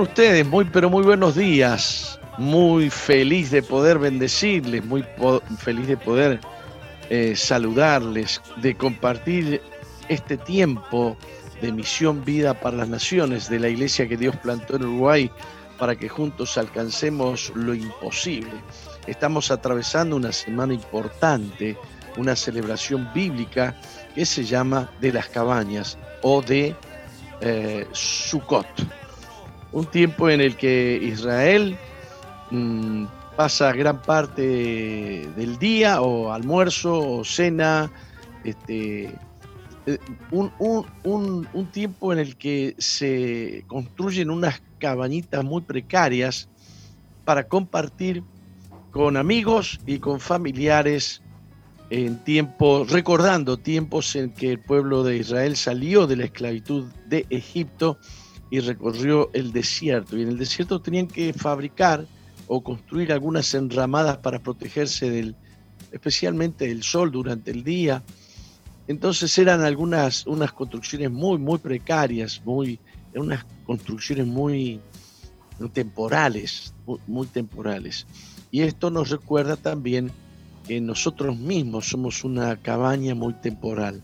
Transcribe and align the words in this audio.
Ustedes? 0.00 0.46
Muy, 0.46 0.64
pero 0.64 0.90
muy 0.90 1.02
buenos 1.02 1.34
días. 1.34 2.18
Muy 2.38 2.90
feliz 2.90 3.50
de 3.50 3.62
poder 3.62 3.98
bendecirles, 3.98 4.84
muy 4.84 5.04
feliz 5.58 5.86
de 5.86 5.96
poder 5.96 6.40
eh, 7.10 7.34
saludarles, 7.36 8.40
de 8.56 8.74
compartir 8.74 9.60
este 10.08 10.36
tiempo 10.36 11.16
de 11.60 11.72
misión 11.72 12.24
vida 12.24 12.54
para 12.54 12.78
las 12.78 12.88
naciones 12.88 13.48
de 13.48 13.60
la 13.60 13.68
iglesia 13.68 14.08
que 14.08 14.16
Dios 14.16 14.36
plantó 14.36 14.76
en 14.76 14.84
Uruguay 14.84 15.30
para 15.78 15.94
que 15.96 16.08
juntos 16.08 16.56
alcancemos 16.56 17.52
lo 17.54 17.74
imposible. 17.74 18.52
Estamos 19.06 19.50
atravesando 19.50 20.16
una 20.16 20.32
semana 20.32 20.74
importante, 20.74 21.76
una 22.16 22.36
celebración 22.36 23.08
bíblica 23.14 23.76
que 24.14 24.24
se 24.24 24.44
llama 24.44 24.90
de 25.00 25.12
las 25.12 25.28
cabañas 25.28 25.98
o 26.22 26.40
de 26.42 26.74
eh, 27.42 27.86
Sukkot. 27.92 28.66
Un 29.72 29.86
tiempo 29.86 30.30
en 30.30 30.40
el 30.40 30.56
que 30.56 30.98
Israel 31.02 31.76
mm, 32.50 33.06
pasa 33.36 33.72
gran 33.72 34.00
parte 34.02 35.28
del 35.36 35.58
día 35.58 36.02
o 36.02 36.32
almuerzo 36.32 37.18
o 37.18 37.24
cena, 37.24 37.90
este, 38.44 39.14
eh, 39.86 39.98
un, 40.30 41.68
tiempo 41.72 42.12
en 42.12 42.18
el 42.18 42.36
que 42.36 42.74
se 42.78 43.64
construyen 43.66 44.30
unas 44.30 44.62
cabañitas 44.78 45.42
muy 45.44 45.62
precarias 45.62 46.48
para 47.24 47.48
compartir 47.48 48.22
con 48.90 49.16
amigos 49.16 49.80
y 49.86 49.98
con 49.98 50.20
familiares 50.20 51.21
en 51.92 52.16
tiempos, 52.24 52.90
recordando 52.90 53.58
tiempos 53.58 54.16
en 54.16 54.30
que 54.30 54.52
el 54.52 54.58
pueblo 54.58 55.04
de 55.04 55.18
Israel 55.18 55.56
salió 55.56 56.06
de 56.06 56.16
la 56.16 56.24
esclavitud 56.24 56.86
de 57.06 57.26
Egipto 57.28 57.98
y 58.50 58.60
recorrió 58.60 59.28
el 59.34 59.52
desierto. 59.52 60.16
Y 60.16 60.22
en 60.22 60.28
el 60.28 60.38
desierto 60.38 60.80
tenían 60.80 61.06
que 61.06 61.34
fabricar 61.34 62.06
o 62.46 62.64
construir 62.64 63.12
algunas 63.12 63.52
enramadas 63.52 64.16
para 64.16 64.38
protegerse 64.38 65.10
del, 65.10 65.36
especialmente 65.90 66.66
del 66.66 66.82
sol 66.82 67.10
durante 67.10 67.50
el 67.50 67.62
día. 67.62 68.02
Entonces 68.88 69.36
eran 69.36 69.60
algunas 69.60 70.26
unas 70.26 70.50
construcciones 70.54 71.10
muy, 71.10 71.36
muy 71.36 71.58
precarias, 71.58 72.40
muy, 72.46 72.80
unas 73.14 73.44
construcciones 73.66 74.26
muy 74.26 74.80
temporales, 75.74 76.72
muy 77.06 77.26
temporales. 77.26 78.06
Y 78.50 78.62
esto 78.62 78.90
nos 78.90 79.10
recuerda 79.10 79.56
también 79.56 80.10
que 80.66 80.80
nosotros 80.80 81.36
mismos 81.36 81.88
somos 81.88 82.24
una 82.24 82.56
cabaña 82.56 83.14
muy 83.14 83.34
temporal, 83.34 84.02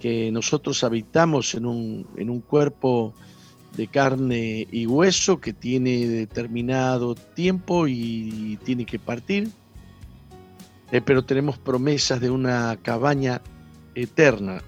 que 0.00 0.30
nosotros 0.32 0.82
habitamos 0.84 1.54
en 1.54 1.66
un, 1.66 2.06
en 2.16 2.30
un 2.30 2.40
cuerpo 2.40 3.14
de 3.76 3.86
carne 3.86 4.66
y 4.70 4.86
hueso 4.86 5.40
que 5.40 5.52
tiene 5.52 6.06
determinado 6.06 7.14
tiempo 7.14 7.86
y 7.86 8.58
tiene 8.64 8.84
que 8.84 8.98
partir, 8.98 9.50
eh, 10.90 11.00
pero 11.00 11.24
tenemos 11.24 11.58
promesas 11.58 12.20
de 12.20 12.30
una 12.30 12.76
cabaña 12.82 13.42
eterna, 13.94 14.62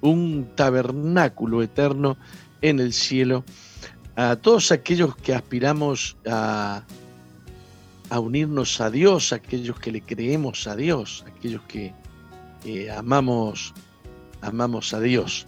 un 0.00 0.48
tabernáculo 0.56 1.62
eterno 1.62 2.16
en 2.62 2.80
el 2.80 2.92
cielo. 2.92 3.44
A 4.16 4.34
todos 4.34 4.72
aquellos 4.72 5.14
que 5.16 5.34
aspiramos 5.34 6.16
a, 6.26 6.82
a 8.10 8.20
unirnos 8.20 8.80
a 8.80 8.90
Dios, 8.90 9.32
aquellos 9.32 9.78
que 9.78 9.92
le 9.92 10.00
creemos 10.00 10.66
a 10.66 10.76
Dios, 10.76 11.24
aquellos 11.26 11.62
que 11.62 11.92
amamos, 12.90 13.74
amamos 14.40 14.94
a 14.94 15.00
Dios. 15.00 15.46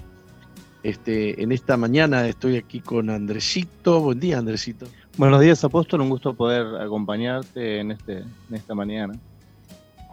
Este, 0.82 1.42
en 1.42 1.52
esta 1.52 1.76
mañana 1.76 2.26
estoy 2.26 2.56
aquí 2.56 2.80
con 2.80 3.10
Andresito. 3.10 4.00
Buen 4.00 4.18
día, 4.18 4.38
Andresito. 4.38 4.86
Buenos 5.18 5.40
días, 5.40 5.62
Apóstol. 5.62 6.00
Un 6.00 6.08
gusto 6.08 6.32
poder 6.32 6.80
acompañarte 6.80 7.80
en, 7.80 7.90
este, 7.90 8.18
en 8.18 8.54
esta 8.54 8.74
mañana 8.74 9.12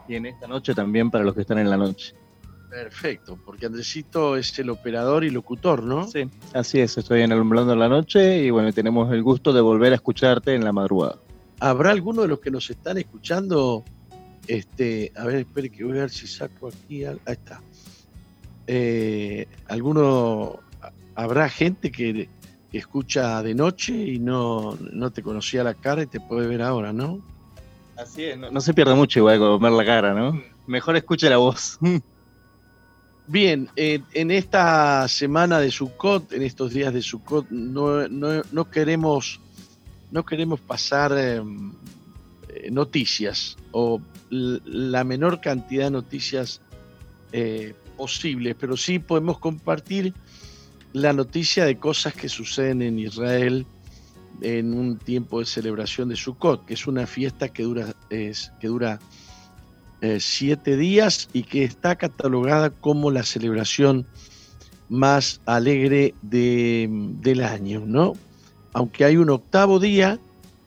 y 0.10 0.16
en 0.16 0.26
esta 0.26 0.48
noche 0.48 0.74
también 0.74 1.10
para 1.10 1.24
los 1.24 1.36
que 1.36 1.42
están 1.42 1.60
en 1.60 1.70
la 1.70 1.78
noche. 1.78 2.14
Perfecto, 2.70 3.40
porque 3.46 3.66
Andresito 3.66 4.36
es 4.36 4.60
el 4.60 4.70
operador 4.70 5.24
y 5.24 5.30
locutor, 5.30 5.84
¿no? 5.84 6.06
Sí, 6.06 6.30
así 6.54 6.82
es, 6.82 6.98
estoy 6.98 7.22
en 7.22 7.32
Alumbrando 7.32 7.74
la 7.78 7.88
Noche 7.88 8.44
y 8.44 8.50
bueno, 8.50 8.74
tenemos 8.74 9.10
el 9.14 9.24
gusto 9.24 9.54
de 9.54 9.62
volver 9.62 9.94
a 9.94 9.96
escucharte 9.96 10.54
en 10.54 10.66
la 10.66 10.74
madrugada. 10.74 11.18
¿Habrá 11.60 11.92
alguno 11.92 12.22
de 12.22 12.28
los 12.28 12.40
que 12.40 12.52
nos 12.52 12.70
están 12.70 12.98
escuchando? 12.98 13.84
Este, 14.48 15.12
a 15.16 15.26
ver, 15.26 15.38
espere 15.38 15.70
que 15.70 15.84
voy 15.84 15.98
a 15.98 16.02
ver 16.02 16.10
si 16.10 16.28
saco 16.28 16.70
aquí. 16.70 17.04
Ahí 17.04 17.18
está. 17.26 17.62
Eh, 18.68 19.48
¿Alguno, 19.68 20.60
habrá 21.16 21.50
gente 21.50 21.92
que, 21.92 22.30
escucha 22.74 23.42
de 23.42 23.56
noche 23.56 23.92
y 23.92 24.20
no, 24.20 24.78
no 24.92 25.10
te 25.10 25.24
conocía 25.24 25.64
la 25.64 25.74
cara 25.74 26.04
y 26.04 26.06
te 26.06 26.20
puede 26.20 26.46
ver 26.46 26.62
ahora, 26.62 26.94
¿no? 26.94 27.24
Así 27.98 28.26
es, 28.26 28.38
no, 28.38 28.62
se 28.62 28.72
pierde 28.72 28.94
mucho 28.94 29.18
igual 29.18 29.40
con 29.40 29.60
ver 29.60 29.72
la 29.72 29.84
cara, 29.84 30.14
¿no? 30.14 30.40
Mejor 30.68 30.96
escuche 30.96 31.28
la 31.28 31.38
voz. 31.38 31.80
Bien, 33.28 33.70
en 33.76 34.32
esta 34.32 35.06
semana 35.10 35.60
de 35.60 35.70
Sukkot, 35.70 36.32
en 36.32 36.44
estos 36.44 36.72
días 36.72 36.94
de 36.94 37.02
Sukkot, 37.02 37.50
no, 37.50 38.08
no, 38.08 38.72
queremos, 38.72 39.42
no 40.12 40.26
queremos 40.26 40.60
pasar 40.60 41.18
em, 41.18 41.74
eh, 42.50 42.72
noticias 42.72 43.58
o 43.72 44.02
la 44.30 45.04
menor 45.04 45.42
cantidad 45.42 45.86
de 45.86 45.92
noticias 45.92 46.62
eh, 47.32 47.74
posibles, 47.96 48.56
pero 48.60 48.78
sí 48.78 49.00
podemos 49.00 49.40
compartir 49.40 50.14
la 50.94 51.14
noticia 51.14 51.66
de 51.66 51.78
cosas 51.78 52.14
que 52.14 52.30
suceden 52.30 52.82
en 52.82 53.00
Israel 53.00 53.66
en 54.42 54.74
un 54.74 54.98
tiempo 54.98 55.40
de 55.40 55.46
celebración 55.46 56.10
de 56.10 56.16
Sukkot, 56.16 56.66
que 56.66 56.76
es 56.76 56.88
una 56.88 57.08
fiesta 57.08 57.50
que 57.50 57.64
dura, 57.64 57.96
es, 58.10 58.52
que 58.60 58.68
dura 58.68 59.00
eh, 60.02 60.20
siete 60.20 60.78
días 60.78 61.30
y 61.34 61.44
que 61.44 61.64
está 61.64 61.96
catalogada 61.96 62.70
como 62.70 63.10
la 63.12 63.24
celebración 63.24 64.06
más 64.90 65.42
alegre 65.46 66.14
del 66.22 67.44
año, 67.44 67.84
¿no? 67.86 68.14
Aunque 68.78 69.06
hay 69.06 69.18
un 69.18 69.32
octavo 69.32 69.80
día, 69.80 70.20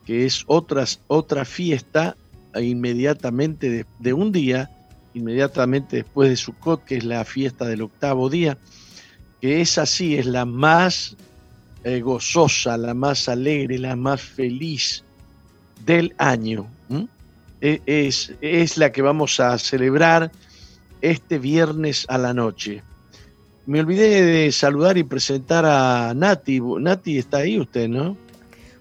que 0.05 0.27
es 0.27 0.45
otra 0.49 1.45
fiesta 1.45 2.17
e 2.57 2.65
inmediatamente 2.65 3.87
de, 4.01 4.13
un 4.13 4.33
día, 4.33 4.69
inmediatamente 5.15 5.99
después 5.99 6.29
de 6.29 6.35
Sukkot, 6.35 6.85
que 6.85 6.97
es 6.97 7.05
la 7.05 7.25
fiesta 7.25 7.67
del 7.67 7.83
octavo 7.83 8.29
día, 8.29 8.59
que 9.41 9.61
es 9.61 9.79
así, 9.79 10.17
es 10.17 10.27
la 10.27 10.45
más 10.45 11.17
eh, 11.85 12.01
gozosa, 12.01 12.77
la 12.77 12.95
más 12.95 13.29
alegre, 13.29 13.79
la 13.79 13.95
más 13.95 14.21
feliz 14.21 15.05
del 15.87 16.13
año. 16.19 16.67
E, 17.61 17.81
es, 17.87 18.35
es 18.41 18.77
la 18.77 18.91
que 18.91 19.03
vamos 19.03 19.39
a 19.39 19.57
celebrar 19.57 20.33
este 21.01 21.39
viernes 21.39 22.07
a 22.09 22.19
la 22.19 22.35
noche. 22.35 22.83
Me 23.71 23.79
olvidé 23.79 24.25
de 24.25 24.51
saludar 24.51 24.99
y 24.99 25.05
presentar 25.05 25.65
a 25.65 26.13
Nati. 26.13 26.61
Nati, 26.61 27.19
está 27.19 27.37
ahí 27.37 27.57
usted, 27.57 27.87
¿no? 27.87 28.17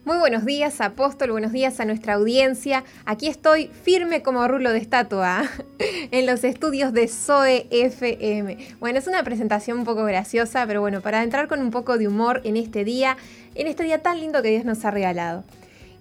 Muy 0.04 0.18
buenos 0.18 0.46
días, 0.46 0.82
apóstol, 0.82 1.30
buenos 1.30 1.52
días 1.52 1.80
a 1.80 1.86
nuestra 1.86 2.16
audiencia. 2.16 2.84
Aquí 3.06 3.28
estoy 3.28 3.68
firme 3.68 4.24
como 4.24 4.48
rulo 4.48 4.72
de 4.72 4.80
estatua 4.80 5.44
en 6.12 6.26
los 6.26 6.44
estudios 6.44 6.92
de 6.92 7.08
Zoe 7.08 7.68
FM. 7.70 8.58
Bueno, 8.80 8.98
es 8.98 9.06
una 9.06 9.22
presentación 9.22 9.78
un 9.78 9.86
poco 9.86 10.06
graciosa, 10.06 10.66
pero 10.66 10.82
bueno, 10.82 11.02
para 11.02 11.22
entrar 11.22 11.48
con 11.48 11.60
un 11.60 11.70
poco 11.70 12.00
de 12.00 12.08
humor 12.08 12.42
en 12.44 12.58
este 12.58 12.84
día, 12.84 13.16
en 13.54 13.68
este 13.68 13.84
día 13.84 14.02
tan 14.02 14.20
lindo 14.20 14.42
que 14.42 14.50
Dios 14.50 14.66
nos 14.66 14.84
ha 14.86 14.90
regalado. 14.90 15.44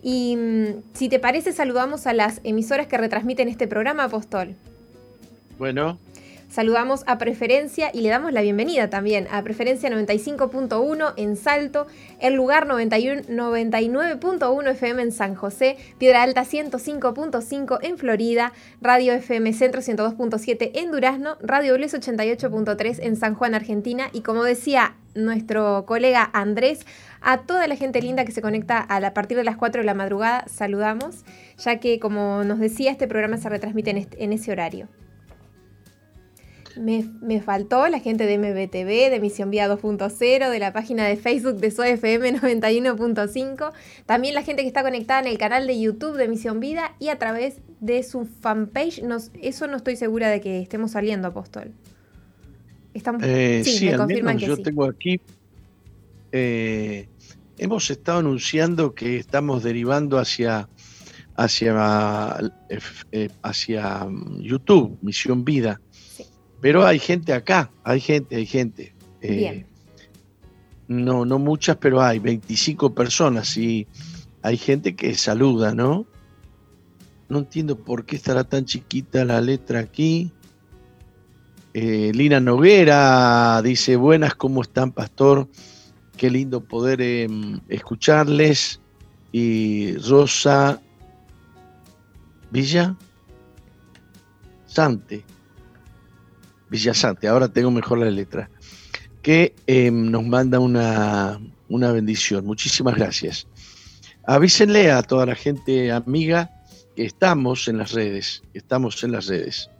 Y 0.02 0.35
mm, 0.37 0.82
si 0.94 1.11
te 1.11 1.19
parece, 1.19 1.52
saludamos 1.52 2.06
a 2.06 2.14
las 2.14 2.40
emisoras 2.43 2.87
que 2.87 2.96
retransmiten 2.96 3.50
este 3.50 3.69
programa, 3.69 4.05
apóstol. 4.05 4.56
Bueno. 5.58 5.99
Saludamos 6.49 7.05
a 7.06 7.19
Preferencia 7.19 7.91
y 7.93 8.00
le 8.00 8.09
damos 8.09 8.33
la 8.33 8.41
bienvenida 8.41 8.89
también 8.89 9.29
a 9.31 9.43
Preferencia 9.43 9.91
95.1 9.91 11.12
en 11.19 11.37
Salto, 11.37 11.87
El 12.21 12.33
Lugar 12.35 12.67
99.1 12.67 14.71
FM 14.71 15.03
en 15.03 15.12
San 15.12 15.35
José, 15.35 15.77
Piedra 15.99 16.23
Alta 16.23 16.45
105.5 16.45 17.79
en 17.83 17.99
Florida, 17.99 18.55
Radio 18.81 19.12
FM 19.12 19.53
Centro 19.53 19.83
102.7 19.83 20.71
en 20.73 20.91
Durazno, 20.91 21.37
Radio 21.43 21.75
Bles 21.75 21.93
88.3 21.93 23.00
en 23.03 23.17
San 23.17 23.35
Juan, 23.35 23.55
Argentina 23.55 24.09
y 24.15 24.23
como 24.23 24.43
decía 24.43 24.95
nuestro 25.15 25.85
colega 25.85 26.31
Andrés, 26.33 26.87
a 27.21 27.43
toda 27.43 27.67
la 27.67 27.77
gente 27.77 28.00
linda 28.00 28.25
que 28.25 28.33
se 28.33 28.41
conecta 28.41 28.87
a, 28.89 29.12
partir 29.12 29.37
de 29.37 29.45
las 29.45 29.59
4 29.59 29.83
de 29.83 29.87
la 29.87 29.93
madrugada, 29.93 30.47
saludamos, 30.49 31.27
ya 31.59 31.79
que 31.79 32.00
como 32.00 32.43
nos 32.45 32.59
decía, 32.59 32.91
este 32.91 33.06
programa 33.06 33.37
se 33.37 33.50
retransmite 33.50 33.91
en, 33.91 34.09
en 34.19 34.33
ese 34.33 34.50
horario. 34.50 34.89
Me, 36.79 37.41
faltó 37.41 37.89
la 37.89 38.01
gente 38.01 38.27
de 38.27 38.39
MBTV, 38.39 39.11
de 39.11 39.19
Misión 39.21 39.51
Vía 39.51 39.69
2.0, 39.69 40.51
de 40.51 40.59
la 40.59 40.73
página 40.73 41.07
de 41.07 41.17
Facebook 41.17 41.57
de 41.57 41.71
SOFM 41.71 42.41
91.5, 42.41 43.73
también 44.07 44.35
la 44.35 44.43
gente 44.43 44.63
que 44.63 44.69
está 44.69 44.83
conectada 44.83 45.21
en 45.21 45.27
el 45.27 45.39
canal 45.39 45.67
de 45.67 45.81
YouTube 45.81 46.17
de 46.17 46.29
Misión 46.29 46.61
Vida 46.61 46.95
y 46.99 47.09
a 47.09 47.19
través 47.19 47.61
de 47.81 48.03
su 48.03 48.27
fanpage. 48.27 49.03
eso 49.41 49.67
no 49.67 49.77
estoy 49.77 49.97
segura 49.97 50.29
de 50.31 50.41
que 50.41 50.61
estemos 50.61 50.93
saliendo, 50.93 51.29
Apóstol. 51.29 51.73
Estamos, 52.95 53.23
eh, 53.25 53.63
sí, 53.65 53.87
me 53.87 53.97
confirman 53.97 54.39
que 54.39 54.47
yo 54.47 54.57
tengo 54.57 54.85
aquí. 54.85 55.21
Eh, 56.33 57.09
hemos 57.59 57.91
estado 57.91 58.19
anunciando 58.19 58.95
que 58.95 59.17
estamos 59.17 59.63
derivando 59.63 60.19
hacia 60.19 60.69
hacia, 61.38 62.37
eh, 63.12 63.29
hacia 63.43 64.05
mm, 64.05 64.41
YouTube, 64.41 64.99
Misión 65.02 65.45
Vida. 65.45 65.81
Pero 66.61 66.85
hay 66.85 66.99
gente 66.99 67.33
acá, 67.33 67.71
hay 67.85 68.00
gente, 68.00 68.37
hay 68.37 68.47
gente. 68.47 68.93
Eh, 69.21 69.65
no, 70.88 71.25
no 71.25 71.38
muchas, 71.38 71.77
pero 71.77 72.03
hay 72.03 72.19
25 72.19 72.95
personas 72.95 73.57
y 73.57 73.87
hay 74.43 74.57
gente 74.57 74.97
que 74.97 75.15
saluda, 75.15 75.75
¿no? 75.75 76.07
No 77.29 77.38
entiendo 77.41 77.77
por 77.77 78.07
qué 78.07 78.17
estará 78.17 78.45
tan 78.45 78.65
chiquita 78.65 79.25
la 79.25 79.41
letra 79.41 79.81
aquí. 79.81 80.33
Eh, 81.75 82.11
Lina 82.15 82.41
Noguera 82.41 83.61
dice, 83.62 83.97
buenas, 83.97 84.35
¿cómo 84.35 84.62
están, 84.62 84.93
pastor? 84.93 85.47
Qué 86.17 86.31
lindo 86.31 86.65
poder 86.65 87.00
em, 87.00 87.61
escucharles. 87.69 88.81
Y 89.31 89.95
Rosa 89.99 90.81
Villa 92.50 92.97
Sante 94.65 95.23
Villasante, 96.71 97.29
ahora 97.29 97.49
tengo 97.49 97.71
mejor 97.71 97.99
la 97.99 98.11
letra, 98.11 98.51
que 99.23 99.55
em, 99.67 100.11
nos 100.11 100.25
manda 100.25 100.61
una, 100.61 101.41
bendición. 101.69 102.47
Muchísimas 102.47 102.95
gracias. 102.95 103.47
Avísenle 104.25 104.91
a 104.91 105.03
toda 105.03 105.27
la 105.27 105.35
gente 105.35 105.91
amiga 105.91 106.51
que 106.95 107.05
estamos 107.05 107.69
en 107.69 107.79
las 107.79 107.93
redes, 107.93 108.43
estamos 108.53 109.03
en 109.05 109.13
las 109.13 109.27
redes. 109.27 109.71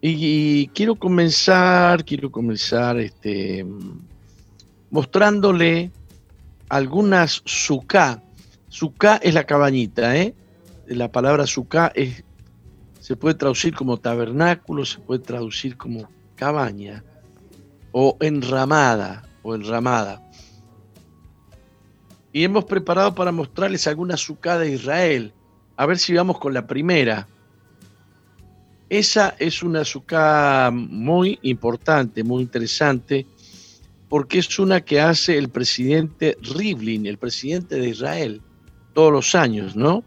Y, 0.00 0.68
quiero 0.68 0.94
comenzar, 0.94 2.04
quiero 2.04 2.30
comenzar 2.30 2.98
este, 2.98 3.66
mostrándole 4.90 5.90
algunas 6.68 7.42
suká. 7.44 8.22
Suká 8.68 9.16
es 9.16 9.34
la 9.34 9.44
cabañita, 9.44 10.16
¿eh? 10.16 10.34
La 10.86 11.10
palabra 11.10 11.46
suká 11.46 11.92
es 11.94 12.24
se 13.08 13.16
puede 13.16 13.36
traducir 13.36 13.74
como 13.74 13.96
tabernáculo, 13.96 14.84
se 14.84 14.98
puede 14.98 15.20
traducir 15.20 15.78
como 15.78 16.10
cabaña 16.36 17.02
o 17.90 18.18
enramada 18.20 19.26
o 19.42 19.54
enramada. 19.54 20.22
Y 22.34 22.44
hemos 22.44 22.66
preparado 22.66 23.14
para 23.14 23.32
mostrarles 23.32 23.86
alguna 23.86 24.18
sucada 24.18 24.58
de 24.58 24.74
Israel. 24.74 25.32
A 25.78 25.86
ver 25.86 25.96
si 25.96 26.12
vamos 26.12 26.38
con 26.38 26.52
la 26.52 26.66
primera. 26.66 27.26
Esa 28.90 29.34
es 29.38 29.62
una 29.62 29.86
sucá 29.86 30.70
muy 30.70 31.38
importante, 31.40 32.22
muy 32.22 32.42
interesante, 32.42 33.24
porque 34.10 34.38
es 34.38 34.58
una 34.58 34.82
que 34.82 35.00
hace 35.00 35.38
el 35.38 35.48
presidente 35.48 36.36
Rivlin, 36.42 37.06
el 37.06 37.16
presidente 37.16 37.76
de 37.76 37.88
Israel, 37.88 38.42
todos 38.92 39.10
los 39.10 39.34
años, 39.34 39.76
¿no? 39.76 40.04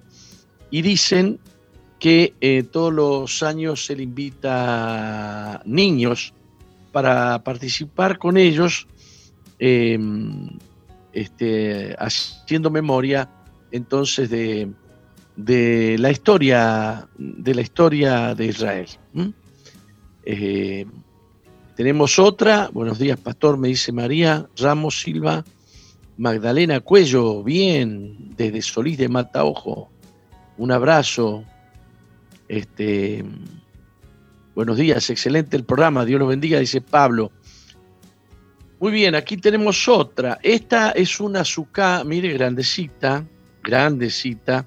Y 0.70 0.84
dicen 0.84 1.40
que 2.02 2.34
eh, 2.42 2.64
todos 2.64 2.92
los 2.92 3.44
años 3.44 3.86
se 3.86 3.96
le 3.96 4.02
invita 4.02 5.62
niños 5.66 6.34
para 6.92 7.44
participar 7.44 8.18
con 8.18 8.38
ellos, 8.38 8.88
em, 9.60 10.50
este, 11.14 11.96
haciendo 12.00 12.72
memoria 12.72 13.30
entonces 13.72 14.32
de, 14.32 14.74
la 16.00 16.10
historia 16.10 17.08
de 17.20 17.54
la 17.54 17.62
historia 17.62 18.34
de 18.34 18.46
Israel. 18.48 18.88
Eh, 20.26 20.88
tenemos 21.76 22.18
otra, 22.18 22.72
buenos 22.74 22.98
días 22.98 23.20
pastor, 23.20 23.60
me 23.60 23.68
dice 23.68 23.92
María 23.92 24.48
Ramos 24.58 25.02
Silva, 25.02 25.46
Magdalena 26.18 26.80
Cuello, 26.80 27.44
bien, 27.44 28.34
desde 28.36 28.64
Solís 28.64 28.98
de 28.98 29.08
Mataojo, 29.08 29.92
un 30.58 30.72
abrazo, 30.72 31.46
este, 32.52 33.24
Buenos 34.54 34.76
días, 34.76 35.10
excelente 35.10 35.56
el 35.56 35.64
programa, 35.64 36.04
Dios 36.04 36.20
los 36.20 36.28
bendiga, 36.28 36.60
dice 36.60 36.82
Pablo. 36.82 37.32
Muy 38.82 38.92
bien, 38.92 39.16
aquí 39.16 39.38
tenemos 39.38 39.88
otra. 39.88 40.40
Esta 40.44 40.92
es 40.92 41.22
una 41.22 41.42
azúcar, 41.42 42.06
mire, 42.06 42.34
grandecita, 42.34 43.26
grandecita. 43.64 44.66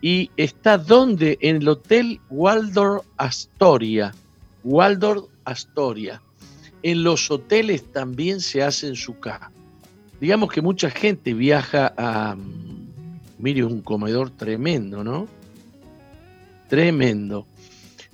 Y 0.00 0.30
está 0.36 0.78
donde? 0.78 1.36
En 1.40 1.56
el 1.56 1.68
Hotel 1.68 2.20
Waldorf 2.30 3.04
Astoria. 3.16 4.14
Waldorf 4.62 5.24
Astoria. 5.44 6.22
En 6.84 7.02
los 7.02 7.28
hoteles 7.28 7.90
también 7.92 8.40
se 8.40 8.62
hacen 8.62 8.94
suká. 8.94 9.50
Digamos 10.20 10.52
que 10.52 10.62
mucha 10.62 10.90
gente 10.90 11.34
viaja 11.34 11.92
a. 11.96 12.36
Mire, 13.40 13.64
un 13.64 13.80
comedor 13.82 14.30
tremendo, 14.30 15.02
¿no? 15.02 15.37
Tremendo. 16.68 17.46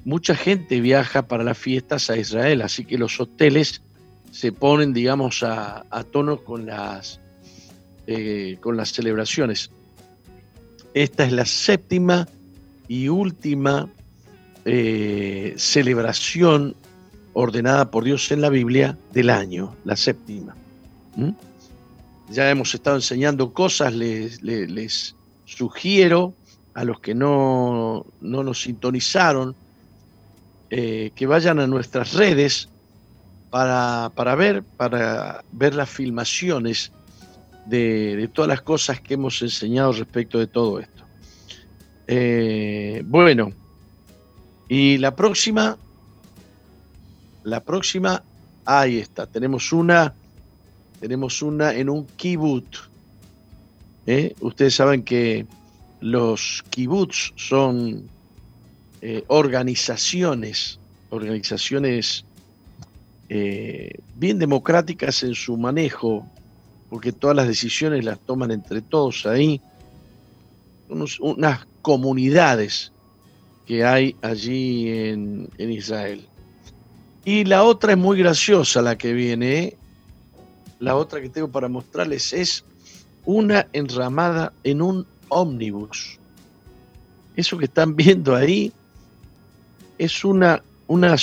Mucha 0.04 0.34
gente 0.34 0.80
viaja 0.80 1.26
para 1.26 1.44
las 1.44 1.58
fiestas 1.58 2.10
a 2.10 2.16
Israel, 2.16 2.62
así 2.62 2.84
que 2.84 2.98
los 2.98 3.20
hoteles 3.20 3.82
se 4.30 4.52
ponen, 4.52 4.92
digamos, 4.92 5.42
a, 5.42 5.84
tono 6.10 6.38
con 6.42 6.66
las, 6.66 7.20
eh, 8.06 8.58
con 8.60 8.76
las 8.76 8.92
celebraciones. 8.92 9.70
Esta 10.92 11.24
es 11.24 11.32
la 11.32 11.44
séptima 11.44 12.28
y 12.88 13.08
última 13.08 13.88
eh, 14.64 15.54
celebración 15.56 16.76
ordenada 17.32 17.90
por 17.90 18.04
Dios 18.04 18.30
en 18.30 18.40
la 18.40 18.48
Biblia 18.48 18.96
del 19.12 19.30
año, 19.30 19.76
la 19.84 19.96
séptima. 19.96 20.54
¿Mm? 21.16 21.30
Ya 22.30 22.50
hemos 22.50 22.74
estado 22.74 22.96
enseñando 22.96 23.52
cosas, 23.52 23.94
les, 23.94 25.14
sugiero 25.44 26.34
a 26.74 26.84
los 26.84 27.00
que 27.00 27.14
no, 27.14 28.06
nos 28.20 28.62
sintonizaron 28.62 29.54
eh, 30.70 31.12
que 31.14 31.26
vayan 31.26 31.60
a 31.60 31.66
nuestras 31.66 32.14
redes 32.14 32.68
para, 33.50 34.10
ver, 34.36 34.64
para 34.64 35.44
ver 35.52 35.74
las 35.74 35.88
filmaciones 35.88 36.90
de, 37.66 38.28
todas 38.32 38.48
las 38.48 38.62
cosas 38.62 39.00
que 39.00 39.14
hemos 39.14 39.40
enseñado 39.42 39.92
respecto 39.92 40.38
de 40.38 40.48
todo 40.48 40.80
esto. 40.80 41.04
Eh, 42.08 43.02
bueno, 43.06 43.52
y 44.68 44.98
la 44.98 45.14
próxima 45.14 45.78
la 47.44 47.60
próxima, 47.60 48.22
ahí 48.64 48.98
está, 48.98 49.26
tenemos 49.26 49.70
una, 49.72 50.14
tenemos 50.98 51.42
una 51.42 51.74
en 51.74 51.90
un 51.90 52.06
kibbutz. 52.06 52.88
¿eh? 54.06 54.34
Ustedes 54.40 54.74
saben 54.74 55.02
que 55.02 55.46
los 56.04 56.62
kibbutz 56.68 57.32
son 57.34 58.10
eh, 59.00 59.24
organizaciones, 59.28 60.78
organizaciones 61.08 62.26
eh, 63.30 63.90
bien 64.14 64.38
democráticas 64.38 65.22
en 65.22 65.34
su 65.34 65.56
manejo, 65.56 66.28
porque 66.90 67.10
todas 67.10 67.34
las 67.34 67.48
decisiones 67.48 68.04
las 68.04 68.20
toman 68.20 68.50
entre 68.50 68.82
todos 68.82 69.24
ahí, 69.24 69.62
unas 70.90 71.66
comunidades 71.80 72.92
que 73.66 73.86
hay 73.86 74.14
allí 74.20 74.90
en 74.90 75.48
Israel. 75.56 76.28
Y 77.24 77.44
la 77.44 77.64
otra 77.64 77.92
es 77.92 77.98
muy 77.98 78.18
graciosa, 78.18 78.82
la 78.82 78.98
que 78.98 79.14
viene. 79.14 79.58
¿eh? 79.58 79.76
La 80.80 80.96
otra 80.96 81.22
que 81.22 81.30
tengo 81.30 81.48
para 81.48 81.70
mostrarles 81.70 82.34
es 82.34 82.62
una 83.24 83.66
enramada 83.72 84.52
en 84.64 84.82
un 84.82 85.06
ómnibus. 85.34 86.18
Eso 87.36 87.58
que 87.58 87.64
están 87.64 87.96
viendo 87.96 88.34
ahí 88.34 88.72
es 89.98 90.24
una, 90.24 90.62
una 90.86 91.16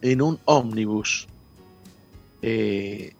en 0.00 0.22
un 0.22 0.38
ómnibus. 0.44 1.28
Eh, 2.42 3.12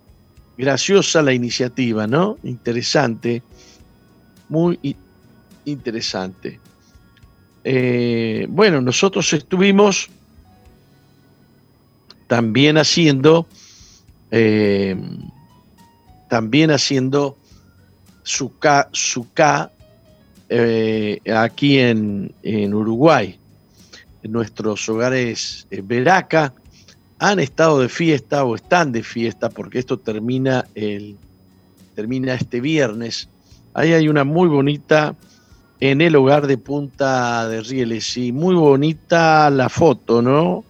graciosa 0.58 1.22
la 1.22 1.32
iniciativa, 1.32 2.06
¿no? 2.06 2.38
Interesante, 2.42 3.42
muy 4.48 4.96
interesante. 5.64 6.60
Eh, 7.64 8.46
bueno, 8.50 8.80
nosotros 8.80 9.32
estuvimos 9.32 10.10
también 12.26 12.78
haciendo, 12.78 13.46
eh, 14.30 14.96
también 16.28 16.70
haciendo 16.70 17.36
suka, 18.22 19.70
eh, 20.48 21.20
aquí 21.34 21.78
en, 21.78 22.32
Uruguay. 22.74 23.38
En 24.22 24.32
nuestros 24.32 24.88
hogares 24.88 25.66
Veraca 25.70 26.52
han 27.18 27.40
estado 27.40 27.80
de 27.80 27.88
fiesta 27.88 28.44
o 28.44 28.54
están 28.54 28.92
de 28.92 29.02
fiesta 29.02 29.50
porque 29.50 29.78
esto 29.78 29.98
termina, 29.98 30.66
el, 30.74 31.16
termina 31.94 32.34
este 32.34 32.60
viernes. 32.60 33.28
Ahí 33.74 33.92
hay 33.92 34.08
una 34.08 34.24
muy 34.24 34.48
bonita 34.48 35.16
en 35.80 36.00
el 36.00 36.14
hogar 36.14 36.46
de 36.46 36.58
Punta 36.58 37.48
de 37.48 37.62
Rieles 37.62 38.16
y 38.16 38.30
muy 38.30 38.54
bonita 38.54 39.50
la 39.50 39.68
foto, 39.68 40.22
¿no? 40.22 40.64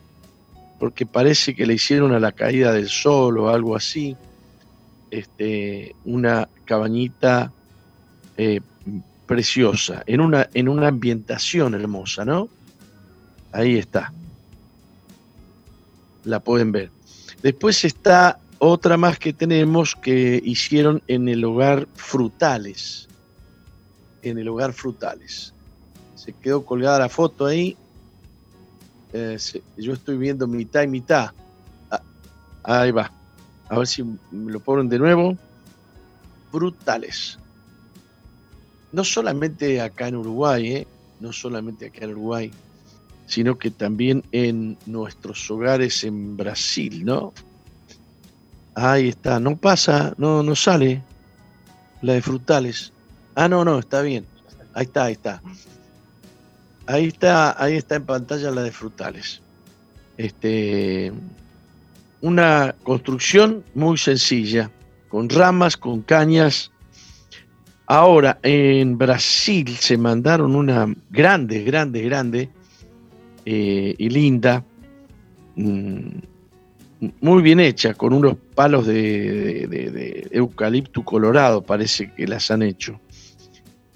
porque 0.82 1.06
parece 1.06 1.54
que 1.54 1.64
le 1.64 1.74
hicieron 1.74 2.12
a 2.12 2.18
la 2.18 2.32
caída 2.32 2.72
del 2.72 2.88
sol 2.88 3.38
o 3.38 3.50
algo 3.50 3.76
así, 3.76 4.16
este, 5.12 5.94
una 6.04 6.48
cabañita 6.64 7.52
eh, 8.36 8.60
preciosa, 9.26 10.02
en 10.06 10.20
una, 10.20 10.48
en 10.54 10.68
una 10.68 10.88
ambientación 10.88 11.74
hermosa, 11.74 12.24
¿no? 12.24 12.48
Ahí 13.52 13.76
está. 13.76 14.12
La 16.24 16.40
pueden 16.40 16.72
ver. 16.72 16.90
Después 17.42 17.84
está 17.84 18.38
otra 18.58 18.96
más 18.96 19.18
que 19.18 19.32
tenemos 19.32 19.96
que 19.96 20.40
hicieron 20.44 21.02
en 21.08 21.28
el 21.28 21.44
hogar 21.44 21.88
Frutales. 21.94 23.08
En 24.22 24.38
el 24.38 24.48
hogar 24.48 24.72
Frutales. 24.72 25.52
Se 26.14 26.32
quedó 26.32 26.64
colgada 26.64 27.00
la 27.00 27.08
foto 27.08 27.46
ahí 27.46 27.76
eh, 29.12 29.36
yo 29.76 29.92
estoy 29.92 30.16
viendo 30.16 30.46
mitad 30.46 30.82
y 30.82 30.86
mitad. 30.88 31.30
Ah, 31.90 32.02
ahí 32.62 32.90
va. 32.90 33.12
A 33.68 33.78
ver 33.78 33.86
si 33.86 34.04
lo 34.32 34.60
ponen 34.60 34.88
de 34.88 34.98
nuevo. 34.98 35.36
Brutales. 36.52 37.38
No 38.92 39.04
solamente 39.04 39.80
acá 39.80 40.08
en 40.08 40.16
Uruguay, 40.16 40.66
¿eh? 40.68 40.86
no 41.20 41.32
solamente 41.32 41.86
acá 41.86 42.04
en 42.04 42.10
Uruguay, 42.10 42.50
sino 43.26 43.58
que 43.58 43.70
también 43.70 44.22
en 44.32 44.76
nuestros 44.86 45.50
hogares 45.50 46.04
en 46.04 46.36
Brasil, 46.36 47.04
¿no? 47.04 47.32
Ahí 48.74 49.08
está, 49.08 49.40
no 49.40 49.56
pasa, 49.56 50.14
no, 50.18 50.42
no 50.42 50.54
sale 50.54 51.02
la 52.02 52.14
de 52.14 52.22
frutales. 52.22 52.92
Ah, 53.34 53.48
no, 53.48 53.64
no, 53.64 53.78
está 53.78 54.02
bien. 54.02 54.26
Ahí 54.74 54.84
está, 54.84 55.04
ahí 55.04 55.12
está. 55.12 55.42
Ahí 56.86 57.06
está, 57.06 57.62
ahí 57.62 57.76
está 57.76 57.96
en 57.96 58.04
pantalla 58.04 58.50
la 58.50 58.62
de 58.62 58.72
frutales. 58.72 59.40
Este, 60.16 61.12
una 62.20 62.74
construcción 62.82 63.64
muy 63.74 63.96
sencilla, 63.98 64.70
con 65.12 65.28
ramas, 65.28 65.76
con 65.76 66.00
cañas. 66.00 66.72
Ahora, 67.84 68.38
en 68.42 68.96
Brasil 68.96 69.68
se 69.76 69.98
mandaron 69.98 70.56
una 70.56 70.86
grande, 71.10 71.62
grande, 71.64 72.00
grande 72.00 72.50
eh, 73.44 73.94
y 73.98 74.08
linda, 74.08 74.64
mm, 75.56 76.08
muy 77.20 77.42
bien 77.42 77.60
hecha, 77.60 77.92
con 77.92 78.14
unos 78.14 78.36
palos 78.54 78.86
de, 78.86 79.66
de 79.68 80.28
eucalipto 80.30 81.04
colorado, 81.04 81.60
parece 81.60 82.10
que 82.14 82.26
las 82.26 82.50
han 82.50 82.62
hecho. 82.62 82.98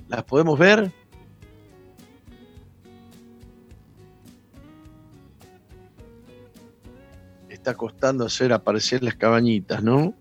¿Las 0.09 0.23
podemos 0.25 0.59
ver? 0.59 0.93
está 7.49 7.75
costando 7.75 8.27
hacer 8.27 8.53
aparecer 8.53 9.03
las 9.03 9.15
cabañitas, 9.15 9.83
¿no? 9.83 10.15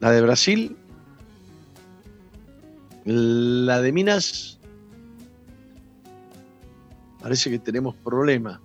La 0.00 0.10
de 0.12 0.20
Brasil. 0.20 0.76
La 3.04 3.80
de 3.80 3.92
Minas. 3.92 4.58
Parece 7.20 7.50
que 7.50 7.58
tenemos 7.58 7.94
problema. 7.96 8.60